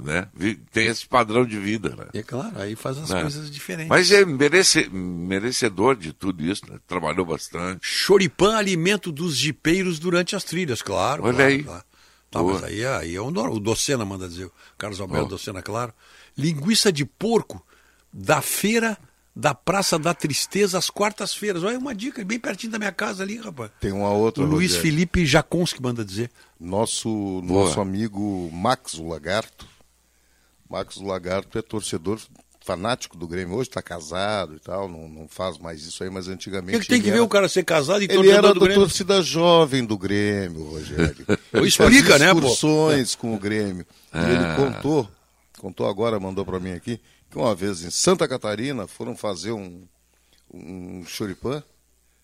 [0.03, 0.27] né?
[0.71, 2.05] tem esse padrão de vida, né?
[2.13, 3.21] É claro, aí faz as Né?
[3.21, 3.89] coisas diferentes.
[3.89, 6.77] Mas é merece- merecedor de tudo isso, né?
[6.87, 7.79] Trabalhou bastante.
[7.81, 11.23] Choripã, alimento dos jipeiros durante as trilhas, claro.
[11.23, 11.63] Olha claro, aí.
[11.63, 11.83] claro.
[12.31, 14.45] Tá, mas aí, é- aí é o, nor- o Docena, manda dizer.
[14.45, 15.29] O Carlos Alberto Ó.
[15.29, 15.93] Docena, claro.
[16.37, 17.65] Linguiça de porco
[18.11, 18.97] da feira
[19.35, 21.63] da Praça da Tristeza às quartas-feiras.
[21.63, 23.69] Olha uma dica, bem pertinho da minha casa ali, rapaz.
[23.81, 24.43] Tem uma outra.
[24.43, 24.81] O Luiz Rogério.
[24.91, 26.31] Felipe Jaconski manda dizer.
[26.59, 27.09] Nosso,
[27.45, 27.65] Boa.
[27.65, 29.67] nosso amigo Max o Lagarto.
[30.69, 32.19] Max o Lagarto é torcedor
[32.61, 33.55] fanático do Grêmio.
[33.55, 36.79] Hoje está casado e tal, não, não faz mais isso aí, mas O antigamente.
[36.79, 38.47] que, que tem que ele ver era- o cara ser casado e Ele torcedor era
[38.53, 38.81] do da Grêmio?
[38.83, 41.25] torcida jovem do Grêmio, Rogério.
[41.53, 42.39] Ele Explica, né, pô?
[42.39, 43.85] excursões com o Grêmio.
[44.13, 44.29] E Ah.
[44.31, 45.07] ele contou,
[45.59, 49.87] contou agora, mandou para mim aqui, que uma vez em Santa Catarina foram fazer um,
[50.53, 51.63] um choripã,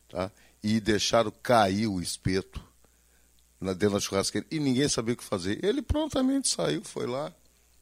[0.09, 0.31] tá?
[0.63, 2.61] E deixaram cair o espeto
[3.59, 5.63] na, dentro da churrasqueira e ninguém sabia o que fazer.
[5.63, 7.31] Ele prontamente saiu, foi lá,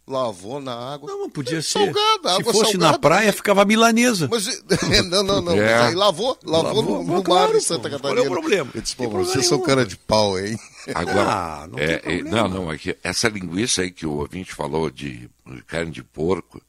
[0.10, 1.10] lavou na água.
[1.10, 1.94] Não, mas podia ser.
[1.94, 2.92] Salgada, Se fosse salgada.
[2.92, 4.28] na praia, ficava milanesa.
[4.30, 4.48] Mas,
[5.10, 5.54] não, não, não.
[5.54, 5.88] É.
[5.88, 7.90] Aí lavou, lavou, no, no claro, mar em Santa.
[7.90, 8.00] Catarina.
[8.00, 8.72] Qual é o problema?
[8.74, 10.58] Eu disse, pô, vocês são cara de pau, hein?
[10.96, 14.14] Agora, Ah, não é, tem é, não, não, é que essa linguiça aí que o
[14.14, 15.30] ouvinte falou de
[15.68, 16.62] carne de porco,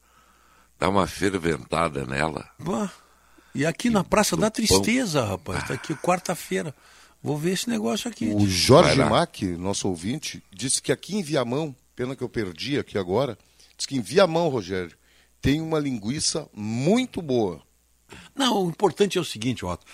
[0.79, 2.49] dá uma ferventada nela.
[2.59, 2.91] Bah,
[3.53, 5.67] E aqui na Praça da Tristeza, rapaz.
[5.67, 6.73] Tá aqui quarta-feira.
[7.23, 8.29] Vou ver esse negócio aqui.
[8.33, 12.97] O Jorge Mack, nosso ouvinte, disse que aqui em Viamão, pena que eu perdi aqui
[12.97, 13.37] agora,
[13.77, 14.97] disse que em Viamão, Rogério,
[15.39, 17.61] tem uma linguiça muito boa.
[18.35, 19.85] Não, o importante é o seguinte, Otto.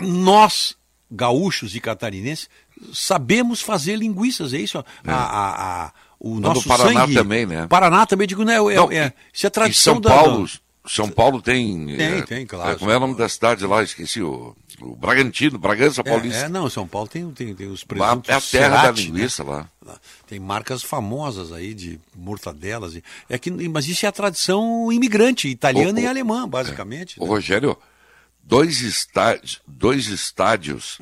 [0.00, 0.76] Nós,
[1.10, 2.48] gaúchos e catarinenses,
[2.92, 4.78] sabemos fazer linguiças, é isso?
[4.78, 7.66] A, a- a- o Mas nosso no Paraná sangue- também, né?
[7.68, 8.54] Paraná também, digo, né?
[8.56, 10.48] É, Não, é, isso é tradição São da- Paulo,
[10.86, 11.86] São Paulo tem.
[11.96, 12.70] Tem, é, tem, claro.
[12.72, 13.82] é, como é o nome da cidade lá?
[13.82, 14.22] Esqueci.
[14.22, 16.42] O, o Bragantino, Bragança Paulista.
[16.42, 18.80] É, é, não, São Paulo tem, tem, tem os Lá presuntos é a terra da
[18.82, 19.66] Cerati, linguiça né?
[19.84, 19.98] lá.
[20.26, 22.94] Tem marcas famosas aí de mortadelas.
[22.94, 27.20] e- É que, mas isso é a tradição imigrante, italiana Ô, e ô, alemã, basicamente.
[27.20, 27.30] Ô, né?
[27.30, 27.76] Rogério,
[28.42, 31.00] dois estádios, dois estádios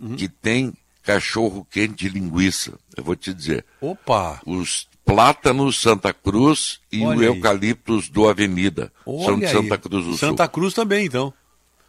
[0.00, 0.16] Uhum.
[0.16, 2.78] que tem cachorro quente de linguiça.
[2.96, 3.64] Eu vou te dizer.
[3.80, 4.40] Opa!
[4.46, 7.26] Os Plátanos Santa Cruz e Olha o aí.
[7.26, 8.92] Eucaliptus do Avenida.
[9.04, 9.80] São de Olha Santa aí.
[9.80, 10.18] Cruz do Sul.
[10.18, 11.32] Santa Cruz também, então.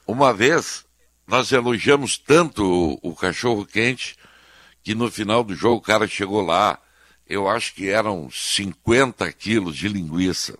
[0.08, 0.86] Uma vez,
[1.28, 4.16] nós elogiamos tanto o, o cachorro quente
[4.84, 6.80] que no final do jogo o cara chegou lá,
[7.28, 10.58] eu acho que eram 50 quilos de linguiça.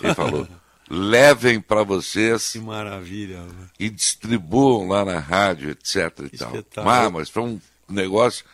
[0.00, 0.46] Ele falou:
[0.90, 3.42] levem para vocês Que maravilha.
[3.42, 3.66] né?
[3.78, 5.96] e distribuam lá na rádio, etc.
[6.32, 6.48] E tal.
[6.50, 6.94] espetáculo.
[6.94, 8.44] Ah, mas foi um negócio.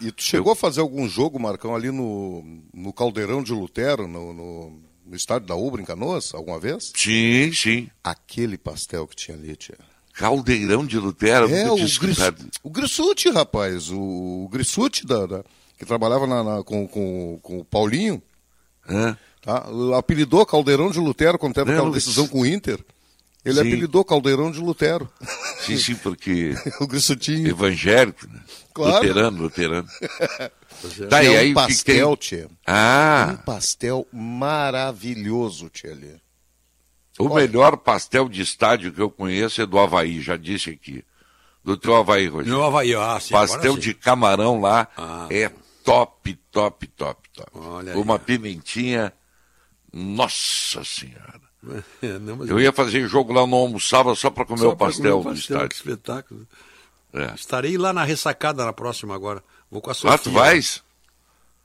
[0.00, 4.32] E tu chegou a fazer algum jogo, Marcão, ali no, no Caldeirão de Lutero, no,
[4.32, 6.92] no, no estádio da Ubra, em Canoas, alguma vez?
[6.94, 7.88] Sim, sim.
[8.04, 9.78] Aquele pastel que tinha ali, tia.
[10.12, 11.98] Caldeirão de Lutero, É, o, Gris,
[12.62, 13.90] o Grissuti, rapaz.
[13.90, 15.44] O, o Grissuti, da, da-
[15.78, 18.22] que trabalhava na- na- com, com, com o Paulinho,
[18.88, 19.16] Hã?
[19.46, 19.64] Tá?
[19.96, 22.78] apelidou Caldeirão de Lutero quando teve Não, aquela decisão com o Inter.
[23.44, 23.60] Ele Sim.
[23.60, 25.08] apelidou Caldeirão de Lutero.
[25.60, 26.54] Sim, sim, porque.
[26.80, 27.48] o Grissutinho.
[27.48, 28.40] Evangélico, né?
[28.74, 29.06] Claro.
[29.06, 29.88] Luterano, luterano.
[30.28, 30.50] Tá,
[31.08, 32.16] Tá, e é aí um o que que pastel, tem?
[32.16, 32.48] tia.
[32.66, 33.30] Ah.
[33.32, 36.16] Um pastel maravilhoso, tia ali.
[37.18, 41.02] O melhor pastel de estádio que eu conheço é do Havaí, já disse aqui.
[41.64, 42.52] Do teu Havaí, Rogério.
[42.52, 43.80] No Havaí, ah, sim, agora Pastel sim.
[43.80, 45.26] de camarão lá Ah.
[45.30, 45.50] é
[45.82, 47.50] top, top, top, top.
[47.54, 47.98] Olha aí.
[47.98, 49.12] Uma pimentinha,
[49.92, 51.40] nossa senhora.
[52.20, 55.34] Não, Eu ia fazer jogo lá, não almoçava só para comer Só o pastel comer
[55.34, 55.74] do Que estádio.
[55.74, 56.46] espetáculo.
[57.12, 57.34] É.
[57.34, 59.42] Estarei lá na ressacada na próxima agora.
[59.70, 60.14] Vou com a Sofia.
[60.14, 60.82] Ah, tu vais?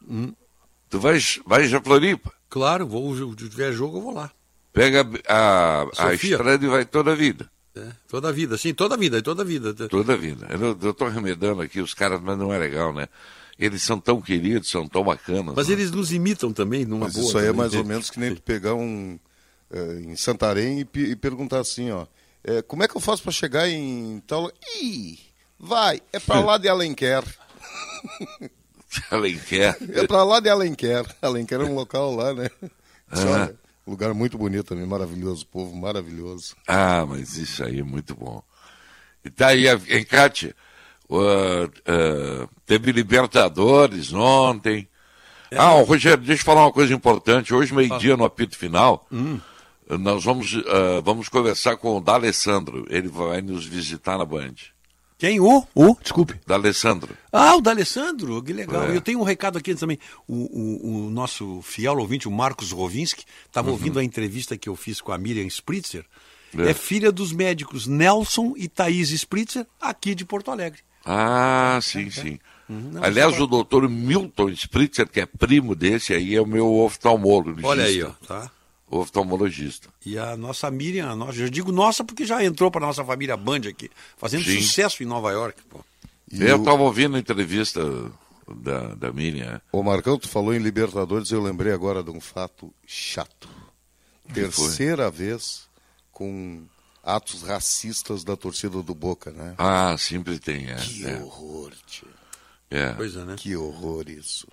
[0.10, 0.34] Hum.
[0.90, 2.32] Tu vais, vais a Floripa?
[2.50, 4.32] Claro, vou, se tiver jogo eu vou lá.
[4.74, 7.50] Pega a, a, a estrada e vai toda a vida.
[7.76, 9.74] É, toda a vida, sim, toda a vida, toda a vida.
[9.88, 10.48] Toda a vida.
[10.50, 13.08] Eu, eu tô remedando aqui os caras, mas não é legal, né?
[13.62, 15.54] Eles são tão queridos, são tão bacanas.
[15.56, 15.74] Mas né?
[15.76, 17.26] eles nos imitam também, numa Mas boa.
[17.28, 19.20] isso aí é mais ou menos que nem tu pegar um
[19.70, 22.08] eh, em Santarém e, e perguntar assim, ó,
[22.44, 24.52] eh, como é que eu faço para chegar em tal?
[24.82, 25.20] Ih,
[25.60, 27.24] vai, é para lá de Alenquer.
[29.12, 29.78] Alenquer.
[29.94, 31.06] É para lá de Alenquer.
[31.22, 32.50] Alenquer é um local lá, né?
[33.12, 33.26] Ah.
[33.28, 36.56] olha, lugar muito bonito também, maravilhoso, povo maravilhoso.
[36.68, 38.42] Ah, mas isso aí é muito bom.
[39.24, 40.56] E tá aí, a- Kátia,
[41.18, 44.88] uh, uh, teve Libertadores ontem.
[45.50, 45.58] É.
[45.58, 47.54] Ah, Rogério, deixa eu falar uma coisa importante.
[47.54, 49.40] Hoje, meio-dia, no apito final, Hum.
[50.00, 52.86] nós vamos, uh, vamos conversar com o D'Alessandro.
[52.90, 54.54] Ele vai nos visitar na Band.
[55.18, 55.40] Quem?
[55.40, 55.64] O?
[55.76, 55.96] O?
[56.02, 56.40] Desculpe.
[56.48, 57.16] Da Alessandro.
[57.32, 58.86] Ah, o da Alessandro, que legal.
[58.86, 58.96] É.
[58.96, 60.00] Eu tenho um recado aqui também.
[60.28, 63.74] O, o- o nosso fiel ouvinte, o Marcos Rovinski, estava Uhum.
[63.74, 66.06] ouvindo a entrevista que eu fiz com a Miriam Spritzer.
[66.58, 66.72] É.
[66.72, 66.74] É.
[66.74, 70.80] filha dos médicos Nelson e Thaís Spritzer, aqui de Porto Alegre.
[71.06, 72.40] Ah, sim, sim.
[72.70, 72.94] Uhum.
[73.02, 77.68] Aliás, o doutor Milton Spritzer, que é primo desse aí, é o meu oftalmologista.
[77.68, 78.50] Olha aí, ó, tá?
[78.90, 79.90] Oftalmologista.
[80.06, 83.36] E a nossa Miriam, a nossa, eu digo nossa porque já entrou para nossa família
[83.36, 84.62] Band aqui, fazendo Sim.
[84.62, 85.62] sucesso em Nova York.
[85.70, 85.80] Pô.
[86.32, 87.82] eu estava ouvindo a entrevista
[88.56, 89.62] da, da Miriam.
[89.72, 93.50] Ô Marcão, tu falou em Libertadores, eu lembrei agora de um fato chato.
[94.34, 95.68] Terceira vez
[96.12, 96.64] com
[97.04, 99.56] atos racistas da torcida do Boca, né?
[99.58, 100.76] Ah, sempre tem, é.
[100.76, 101.18] Que é.
[101.18, 102.08] horror, tio.
[102.70, 102.94] É.
[103.26, 103.36] né?
[103.38, 104.48] Que horror isso.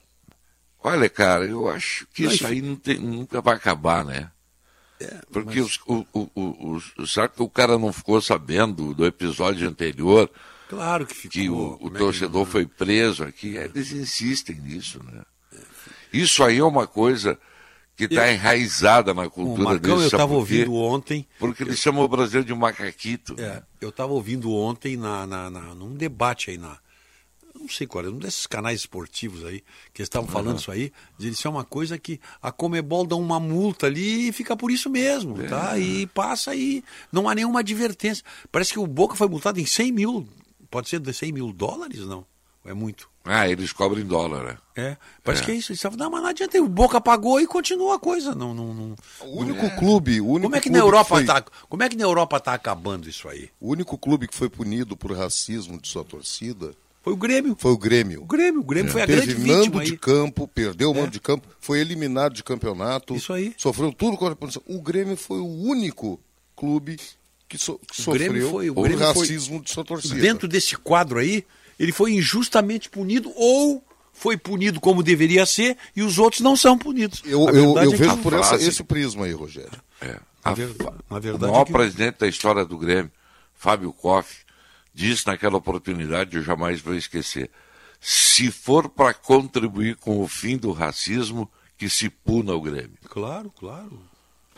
[0.82, 4.30] Olha, cara, eu acho que Não, isso aí não tem- nunca vai acabar, né?
[5.30, 10.28] Porque os, o, o, o, será que o cara não ficou sabendo do episódio anterior?
[10.68, 11.30] Claro que ficou.
[11.30, 13.56] Que o, o é que torcedor foi preso aqui.
[13.56, 15.22] Eles insistem nisso, né?
[16.12, 17.38] Isso aí é uma coisa
[17.98, 20.12] que está Eu- enraizada na O cultura Marcão, deles.
[20.12, 21.26] eu estava ouvindo ontem.
[21.38, 23.34] Porque eles chamam o Brasil de macaquito.
[23.38, 26.78] É, eu estava ouvindo ontem na, na, na- num debate aí na.
[27.60, 29.62] Não sei qual é, um desses canais esportivos aí,
[29.92, 30.56] que eles estavam falando Uhum.
[30.60, 34.32] isso aí, de isso é uma coisa que a Comebol dá uma multa ali e
[34.32, 35.48] fica por isso mesmo, É.
[35.48, 35.76] tá?
[35.76, 38.24] E passa aí, não há nenhuma advertência.
[38.52, 40.28] Parece que o Boca foi multado em 100 mil,
[40.70, 42.24] pode ser de 100 mil dólares, não?
[42.64, 43.10] É muito.
[43.30, 44.58] Ah, eles cobram em dólar, né?
[44.76, 45.46] É, parece É.
[45.46, 45.70] que é isso.
[45.72, 48.34] Eles estavam, não, mas não adianta, o Boca pagou e continua a coisa.
[48.34, 48.94] Não, não, não...
[49.22, 51.88] O único clube, o único Como é que clube na Europa foi- tá, como é
[51.88, 53.50] que na Europa tá acabando isso aí?
[53.60, 57.56] O único clube que foi punido por racismo de sua torcida foi o Grêmio.
[57.58, 58.22] Foi o Grêmio.
[58.22, 59.96] O Grêmio, o Grêmio foi a Teve grande mando vítima de aí.
[59.98, 61.10] campo, perdeu o mando É.
[61.10, 63.14] de campo, foi eliminado de campeonato.
[63.14, 63.54] Isso aí.
[63.56, 64.62] Sofreu tudo com a punição.
[64.66, 66.20] O Grêmio foi o único
[66.54, 66.98] clube
[67.48, 70.16] que, so- que O sofreu foi, o por Grêmio foi- racismo de sua torcida.
[70.16, 71.44] Dentro desse quadro aí,
[71.78, 76.76] ele foi injustamente punido ou foi punido como deveria ser e os outros não são
[76.76, 77.22] punidos.
[77.24, 79.70] Eu, eu, verdade eu é vejo por essa- frase- esse prisma aí, Rogério.
[80.00, 80.18] É.
[80.44, 80.74] Na A- ver-
[81.10, 83.10] na o verdade maior é que- presidente da história do Grêmio,
[83.54, 84.38] Fábio Koff,
[84.94, 87.50] disse naquela oportunidade, eu jamais vou esquecer,
[88.00, 92.98] se for para contribuir com o fim do racismo, que se puna o Grêmio.
[93.08, 94.00] Claro, claro.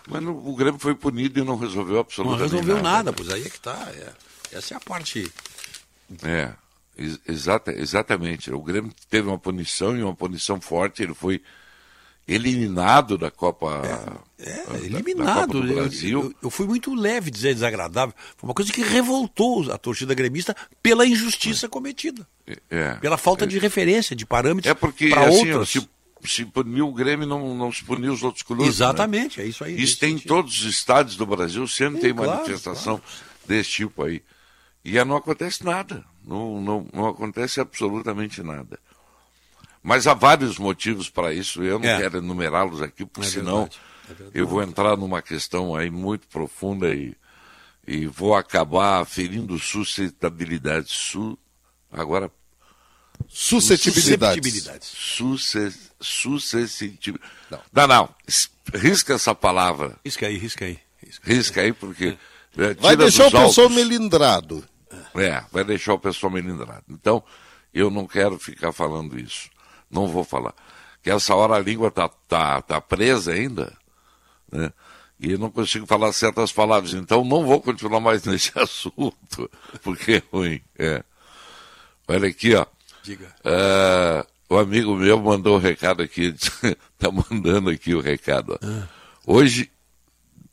[0.09, 2.89] Mas não- o Grêmio foi punido e não resolveu Não absolutamente resolveu nada.
[2.89, 3.91] nada, pois aí é que tá.
[3.95, 4.13] é.
[4.57, 5.31] Essa é a parte.
[6.23, 6.53] É,
[7.27, 8.53] exata, exatamente.
[8.53, 11.03] O Grêmio teve uma punição e uma punição forte.
[11.03, 11.41] Ele foi
[12.29, 14.21] eliminado da Copa.
[14.39, 15.35] É, da- da eliminado.
[15.35, 16.21] Copa do Eu- Brasil.
[16.23, 18.15] Eu, eu fui muito leve dizer desagradável.
[18.37, 22.27] Foi uma coisa que revoltou a torcida gremista pela injustiça cometida.
[22.69, 23.47] É, Pela falta é.
[23.49, 25.71] de referência, de parâmetros É porque para assim, outras.
[25.71, 25.89] se,
[26.25, 28.67] se puniu o Grêmio, não, não se puniu os outros clubes.
[28.67, 29.45] Exatamente, né?
[29.45, 33.01] é isso aí, Isso tem em todos os estados do Brasil, sempre tem claro, manifestação
[33.47, 34.23] desse tipo aí.
[34.85, 36.05] E não acontece nada.
[36.31, 38.79] Não, não, não acontece absolutamente nada.
[39.83, 41.61] Mas há vários motivos para isso.
[41.65, 41.99] Eu não É.
[41.99, 43.69] quero enumerá-los aqui, porque É senão
[44.07, 47.17] verdade, é eu vou entrar numa questão aí muito profunda e,
[47.85, 50.87] e vou acabar ferindo suscetabilidade.
[50.91, 51.37] Su,
[51.91, 52.31] agora
[53.29, 54.41] Suscetibilidades.
[54.41, 54.89] Susceptibilidades.
[54.89, 57.33] Suce, suscetibilidade.
[57.51, 57.87] Não.
[57.87, 58.15] não,
[58.75, 59.97] Risca essa palavra.
[60.05, 60.79] Risca aí, risca aí.
[61.23, 62.17] Risca aí, porque.
[62.57, 64.65] é, Vai deixar o pessoal melindrado.
[65.15, 66.85] É, vai deixar o pessoal melindrado.
[66.89, 67.23] Então,
[67.73, 69.49] eu não quero ficar falando isso.
[69.91, 70.55] Não vou falar.
[71.03, 73.73] Que essa hora a língua tá, tá, tá presa ainda,
[74.51, 74.73] né?
[75.19, 76.95] E eu não consigo falar certas palavras.
[76.95, 79.51] Então, não vou continuar mais nesse assunto,
[79.83, 80.63] porque é ruim.
[80.79, 81.05] É.
[82.09, 82.67] Olha aqui, ó.
[83.03, 83.35] Diga.
[83.45, 86.35] É, o amigo meu mandou um recado aqui,
[86.99, 88.55] tá mandando aqui o recado.
[88.55, 88.67] ó.
[88.67, 88.89] Ah.
[89.27, 89.71] Hoje,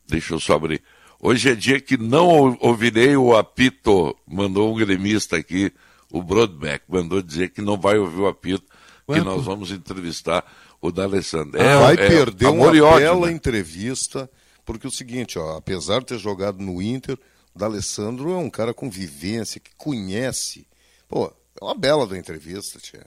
[0.07, 0.83] deixa eu só abrir.
[1.19, 5.71] Hoje é dia que não ou- ouvirei o apito, mandou um gremista aqui,
[6.11, 8.63] o Broadback, mandou dizer que não vai ouvir o apito,
[9.09, 10.45] Ué, que nós vamos entrevistar
[10.79, 11.59] o D'Alessandro.
[11.61, 13.33] Ah, vai é perder uma ódio, bela né?
[13.33, 14.29] entrevista,
[14.63, 17.17] porque é o seguinte, ó, apesar de ter jogado no Inter,
[17.55, 20.67] o D'Alessandro é um cara com vivência, que conhece.
[21.09, 23.05] Pô, é uma bela da entrevista, tia.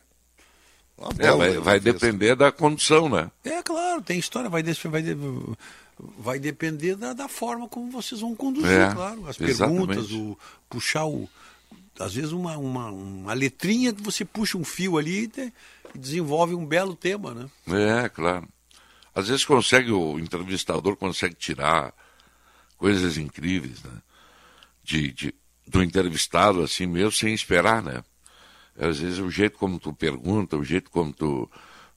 [0.99, 2.07] Uma É, bela vai, da vai entrevista.
[2.07, 3.31] depender da condição, né?
[3.45, 5.05] É claro, tem história, vai, vai,
[6.19, 9.27] vai depender da, da forma como vocês vão conduzir, É, claro.
[9.29, 9.87] As exatamente.
[9.87, 10.39] perguntas, o,
[10.69, 11.29] puxar o.
[11.99, 15.53] Às vezes uma, uma, uma letrinha que você puxa um fio ali e, te-
[15.95, 17.51] e desenvolve um belo tema, né?
[18.05, 18.49] É, claro.
[19.15, 21.93] Às vezes consegue, o entrevistador consegue tirar
[22.79, 24.01] coisas incríveis, né?
[24.83, 25.35] De, de,
[25.67, 28.03] do entrevistado, assim mesmo, sem esperar, né?
[28.79, 31.51] Às vezes o jeito como tu pergunta, o jeito como tu,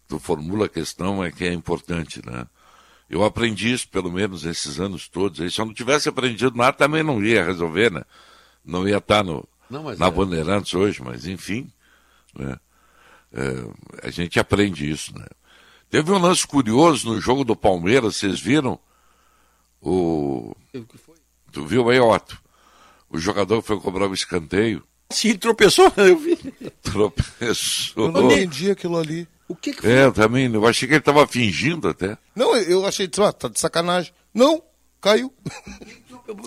[0.08, 2.46] tu formula a questão é que é importante, né?
[3.14, 5.40] Eu aprendi isso, pelo menos, nesses anos todos.
[5.40, 5.52] aí.
[5.52, 8.02] Se eu não tivesse aprendido nada, também não ia resolver, né?
[8.66, 10.12] Não ia estar no, Não, mas na é.
[10.12, 11.72] Bandeirantes hoje, mas enfim,
[12.36, 12.58] né?
[13.32, 15.28] É, a gente aprende isso, né?
[15.92, 18.80] Teve um lance curioso no jogo do Palmeiras, vocês viram?
[19.80, 20.56] O.
[21.52, 22.42] Tu viu aí, Otto?
[23.12, 24.82] O jogador foi cobrar o escanteio.
[25.12, 26.36] Sim, tropeçou, eu vi.
[26.82, 28.08] Tropeçou.
[28.08, 29.28] Eu não entendi aquilo ali.
[29.48, 30.52] O que, que É, também.
[30.54, 32.18] Eu achei que ele estava fingindo até.
[32.36, 34.14] Não, eu achei, ah, tá de sacanagem.
[34.34, 34.62] Não,
[35.02, 35.34] caiu.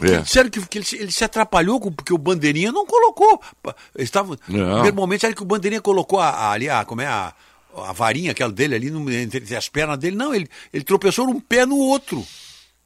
[0.03, 0.21] É.
[0.23, 3.41] Disseram que, que ele, se- ele se atrapalhou com- porque o Bandeirinha não colocou.
[3.95, 4.11] Eles.
[4.13, 4.73] No Não.
[4.75, 7.35] primeiro momento era que o Bandeirinha colocou a, a- ali, a, como é a,
[7.77, 10.17] a varinha aquela dele ali no- entre as pernas dele.
[10.17, 12.25] Não, ele, ele tropeçou num pé no outro.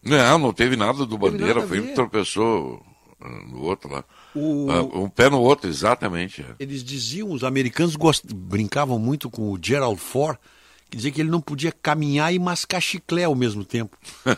[0.02, 1.90] Não, não teve nada do Teve Bandeira, nada foi ele ver.
[1.90, 2.82] que tropeçou
[3.20, 4.04] ah, no outro lá.
[4.34, 6.42] O- Ah, um pé no outro, exatamente.
[6.42, 6.54] é.
[6.58, 8.24] Eles diziam, os americanos gost...
[8.32, 10.36] brincavam muito com o Gerald Ford,
[10.88, 13.96] que dizia que ele não podia caminhar e mascar chiclé ao mesmo tempo.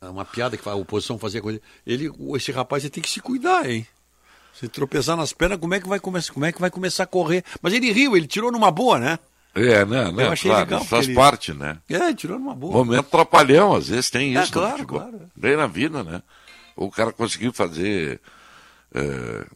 [0.00, 1.62] É uma piada que a oposição fazia com ele.
[1.86, 2.10] ele.
[2.36, 3.86] Esse rapaz ele tem que se cuidar, hein?
[4.52, 7.06] Se tropeçar nas pernas, como é que vai começar, como é que vai começar a
[7.06, 7.42] correr?
[7.60, 9.18] Mas ele riu, ele tirou numa boa, né?
[9.54, 10.10] É, né?
[10.12, 11.78] né Eu achei claro, legal, faz ele- parte, né?
[11.88, 12.72] É, tirou numa boa.
[12.84, 14.52] Momento trapalhão, às vezes tem É, isso.
[14.54, 15.00] no claro, futebol.
[15.00, 15.20] claro.
[15.34, 16.22] Bem na vida, né?
[16.76, 18.20] O cara conseguiu fazer
[18.94, 19.46] eh,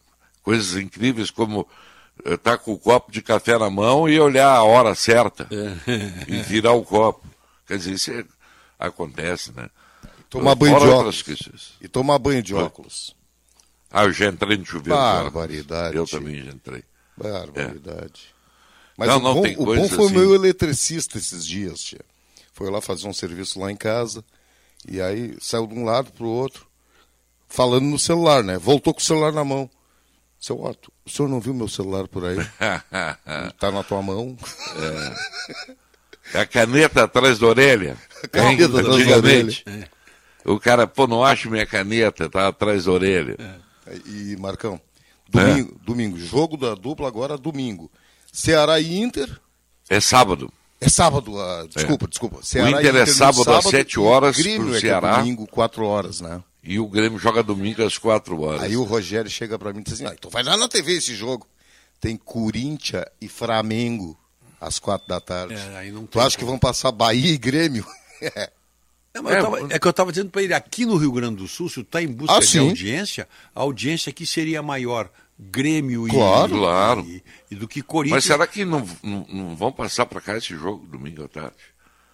[0.43, 1.67] coisas incríveis como
[2.25, 6.25] estar com o copo de café na mão e olhar a hora certa É.
[6.27, 7.25] e virar o copo.
[7.67, 8.25] Quer dizer, isso é-
[8.77, 9.69] acontece, né?
[10.29, 11.73] Tomar banho Fora de óculos.
[11.81, 13.15] E tomar banho de óculos.
[13.91, 14.99] Ah, eu já entrei no chuveiro.
[14.99, 15.95] Barbaridade.
[15.95, 16.83] Eu também já entrei.
[17.17, 18.33] Barbaridade.
[18.97, 20.13] Mas Não, o, não, bom, tem o bom foi o assim.
[20.17, 22.01] meu eletricista esses dias, tia.
[22.53, 24.23] Foi lá fazer um serviço lá em casa.
[24.87, 26.67] E aí saiu de um lado pro outro,
[27.49, 28.57] falando no celular, né?
[28.57, 29.69] Voltou com o celular na mão.
[30.39, 32.37] Seu Otto, o senhor não viu meu celular por aí?
[33.59, 34.37] tá na tua mão.
[36.33, 37.97] É a caneta atrás da orelha.
[38.31, 38.79] caneta Hein?
[38.79, 39.89] atrás da orelha.
[40.45, 43.35] O cara, pô, não acho minha caneta, tá atrás da orelha.
[44.05, 44.79] E Marcão,
[45.27, 47.91] domingo, domingo, jogo da dupla agora domingo.
[48.31, 49.29] Ceará e Inter.
[49.89, 50.53] É sábado.
[50.79, 52.39] É sábado, ah, desculpa, desculpa.
[52.41, 54.85] Ceará o Inter e é no sábado, às 7 e horas Grêmio pro é que
[54.85, 55.17] é Ceará.
[55.17, 56.41] domingo, 4 horas, né?
[56.63, 58.63] E o Grêmio joga domingo às 4 horas.
[58.63, 60.93] Aí o Rogério chega pra mim e diz assim: ah, então vai lá na TV
[60.93, 61.47] esse jogo.
[62.01, 64.17] Tem Corinthians e Flamengo
[64.59, 65.53] às quatro da tarde.
[65.55, 67.85] É, aí não tu acha que vão passar Bahia e Grêmio?
[69.11, 71.37] É, mas eu tava- é que eu estava dizendo para ele, aqui no Rio Grande
[71.37, 72.59] do Sul, se tu está em busca Ah, de sim.
[72.59, 75.09] audiência, a audiência aqui seria maior.
[75.39, 76.55] Grêmio e, Claro.
[76.57, 77.01] Claro.
[77.07, 78.17] e, e do que Corinthians.
[78.17, 81.55] Mas será que não, não, não vão passar pra cá esse jogo domingo à tarde?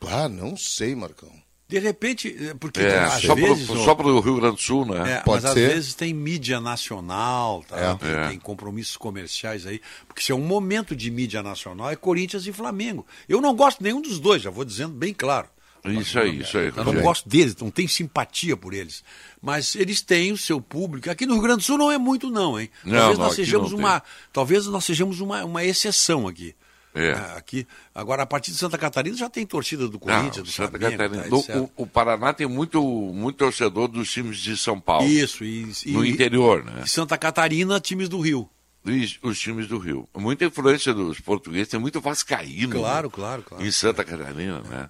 [0.08, 1.30] Ah, não sei, Marcão.
[1.68, 3.66] De repente, é, porque É, às só, vezes...
[3.66, 5.14] pro, só pro Rio Grande do Sul, né?
[5.14, 7.78] É, mas às vezes tem mídia nacional, tá?
[7.78, 7.96] É.
[7.96, 8.28] tem, É.
[8.30, 9.82] tem compromissos comerciais aí.
[10.08, 13.06] Porque se é um momento de mídia nacional, é Corinthians e Flamengo.
[13.28, 15.48] Eu não gosto nenhum dos dois, já vou dizendo bem claro.
[15.86, 16.72] Isso aí, isso aí.
[16.76, 19.04] Eu não gosto deles, não tenho simpatia por eles.
[19.42, 21.12] Mas eles têm o seu público.
[21.12, 22.72] Aqui no Rio Grande do Sul não é muito, não, hein?
[22.84, 24.04] Não, talvez não, nós aqui sejamos não uma.
[24.34, 26.56] Talvez nós sejamos uma, uma exceção aqui.
[26.96, 27.12] É.
[27.12, 30.52] Ah, Aqui, agora, a partir de Santa Catarina já tem torcida do Não, Corinthians, do
[30.52, 31.44] Santa Flamengo, Catarina.
[31.44, 35.06] tá, o, o Paraná tem muito, muito torcedor dos times de São Paulo.
[35.06, 36.84] Isso, e, No e- interior, né?
[36.86, 38.50] e Santa Catarina, times do Rio.
[38.86, 40.08] Os, os times do Rio.
[40.16, 42.72] Muita influência dos portugueses, tem muito vascaíno.
[42.76, 43.14] Claro, né?
[43.14, 43.66] claro, claro.
[43.66, 44.90] Em Santa Catarina, né?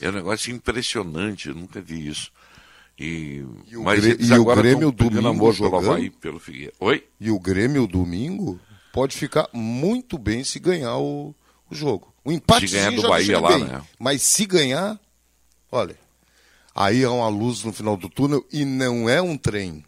[0.00, 2.30] É um negócio impressionante, eu nunca vi isso.
[2.98, 3.42] E,
[3.74, 5.76] o mas Grê- eles e o Grêmio domingo amor pelo?
[5.76, 6.72] Havaí, pelo Figueira.
[6.78, 7.02] Oi?
[7.18, 8.60] E o Grêmio domingo
[8.92, 11.34] pode ficar muito bem se ganhar o,
[11.70, 12.12] o jogo.
[12.24, 13.64] O empate Se ganhar do Bahia lá, bem.
[13.64, 13.82] né?
[13.98, 14.98] Mas se ganhar,
[15.70, 15.96] olha,
[16.74, 19.84] aí há uma luz no final do túnel e não é um trem.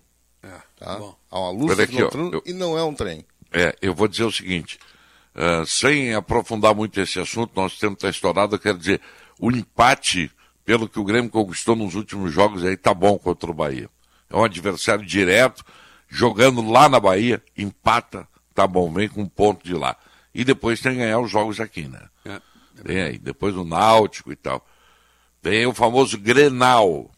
[0.79, 0.99] tá?
[1.31, 3.25] Há uma luz Olha no aqui, final do túnel eu- e não é um trem.
[3.53, 4.79] É, eu vou dizer o seguinte,
[5.35, 9.01] ah, sem aprofundar muito esse assunto, nosso tempo está estourado, eu quero dizer,
[9.39, 10.31] o empate,
[10.65, 13.89] pelo que o Grêmio conquistou nos últimos jogos, aí tá bom contra o Bahia.
[14.31, 15.65] É um adversário direto,
[16.09, 19.97] jogando lá na Bahia, empata, tá bom, vem com um ponto de lá.
[20.35, 22.01] E depois tem que ganhar os jogos aqui, né?
[22.25, 22.41] É.
[22.85, 24.67] Tem aí, depois o Náutico e tal.
[25.43, 27.11] Tem o famoso Grenal.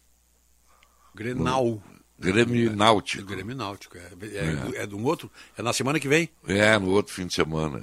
[1.15, 1.81] Grenal.
[2.19, 3.23] Grêmio e Náutico.
[3.23, 3.97] O Grêmio Náutico.
[3.99, 5.31] É, é, é de um outro?
[5.59, 6.29] É na semana que vem?
[6.47, 7.81] É, no outro fim de semana.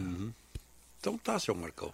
[0.99, 1.93] Então tá, seu Marcão.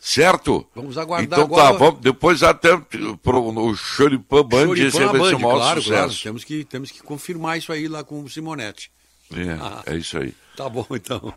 [0.00, 0.66] Certo?
[0.74, 1.72] Vamos aguardar então agora.
[1.72, 2.76] tá, vamos, depois até
[3.22, 5.82] pro, no Choripã Band, esse vai ser o maior claro, claro.
[5.82, 6.22] sucesso.
[6.22, 8.90] Temos que, temos que confirmar isso aí lá com o Simonetti.
[9.32, 9.82] É, Ah.
[9.86, 10.34] é isso aí.
[10.56, 11.32] Tá bom, então.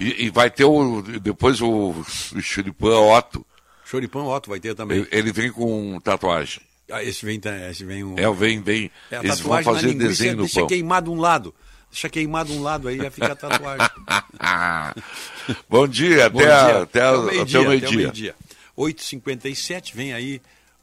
[0.00, 3.44] E, e vai ter o, depois o, o Otto.
[3.84, 4.98] Choripã Otto vai ter também.
[4.98, 6.60] Ele, ele vem com tatuagem.
[6.90, 7.40] Ah, esse vem,
[7.70, 8.18] esse vem um...
[8.18, 8.90] É, vem, vem.
[9.10, 10.68] É, Eles vão fazer desenho no deixa pão.
[10.68, 11.54] queimado um lado.
[11.90, 13.88] Deixa queimado um lado aí, já fica a tatuagem.
[15.68, 16.54] Bom dia, Bom até, dia.
[16.78, 17.42] a- até, a- o meio-dia.
[17.42, 17.96] até o até o meio-dia.
[17.98, 18.34] meio-dia.
[18.76, 20.40] 8h57, vem aí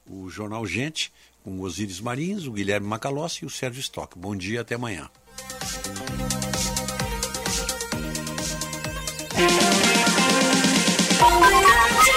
[0.07, 1.11] o Jornal Gente,
[1.43, 4.17] com o Osíris Marins, o Guilherme Macalossi e o Sérgio Stock.
[4.17, 5.09] Bom dia, até amanhã.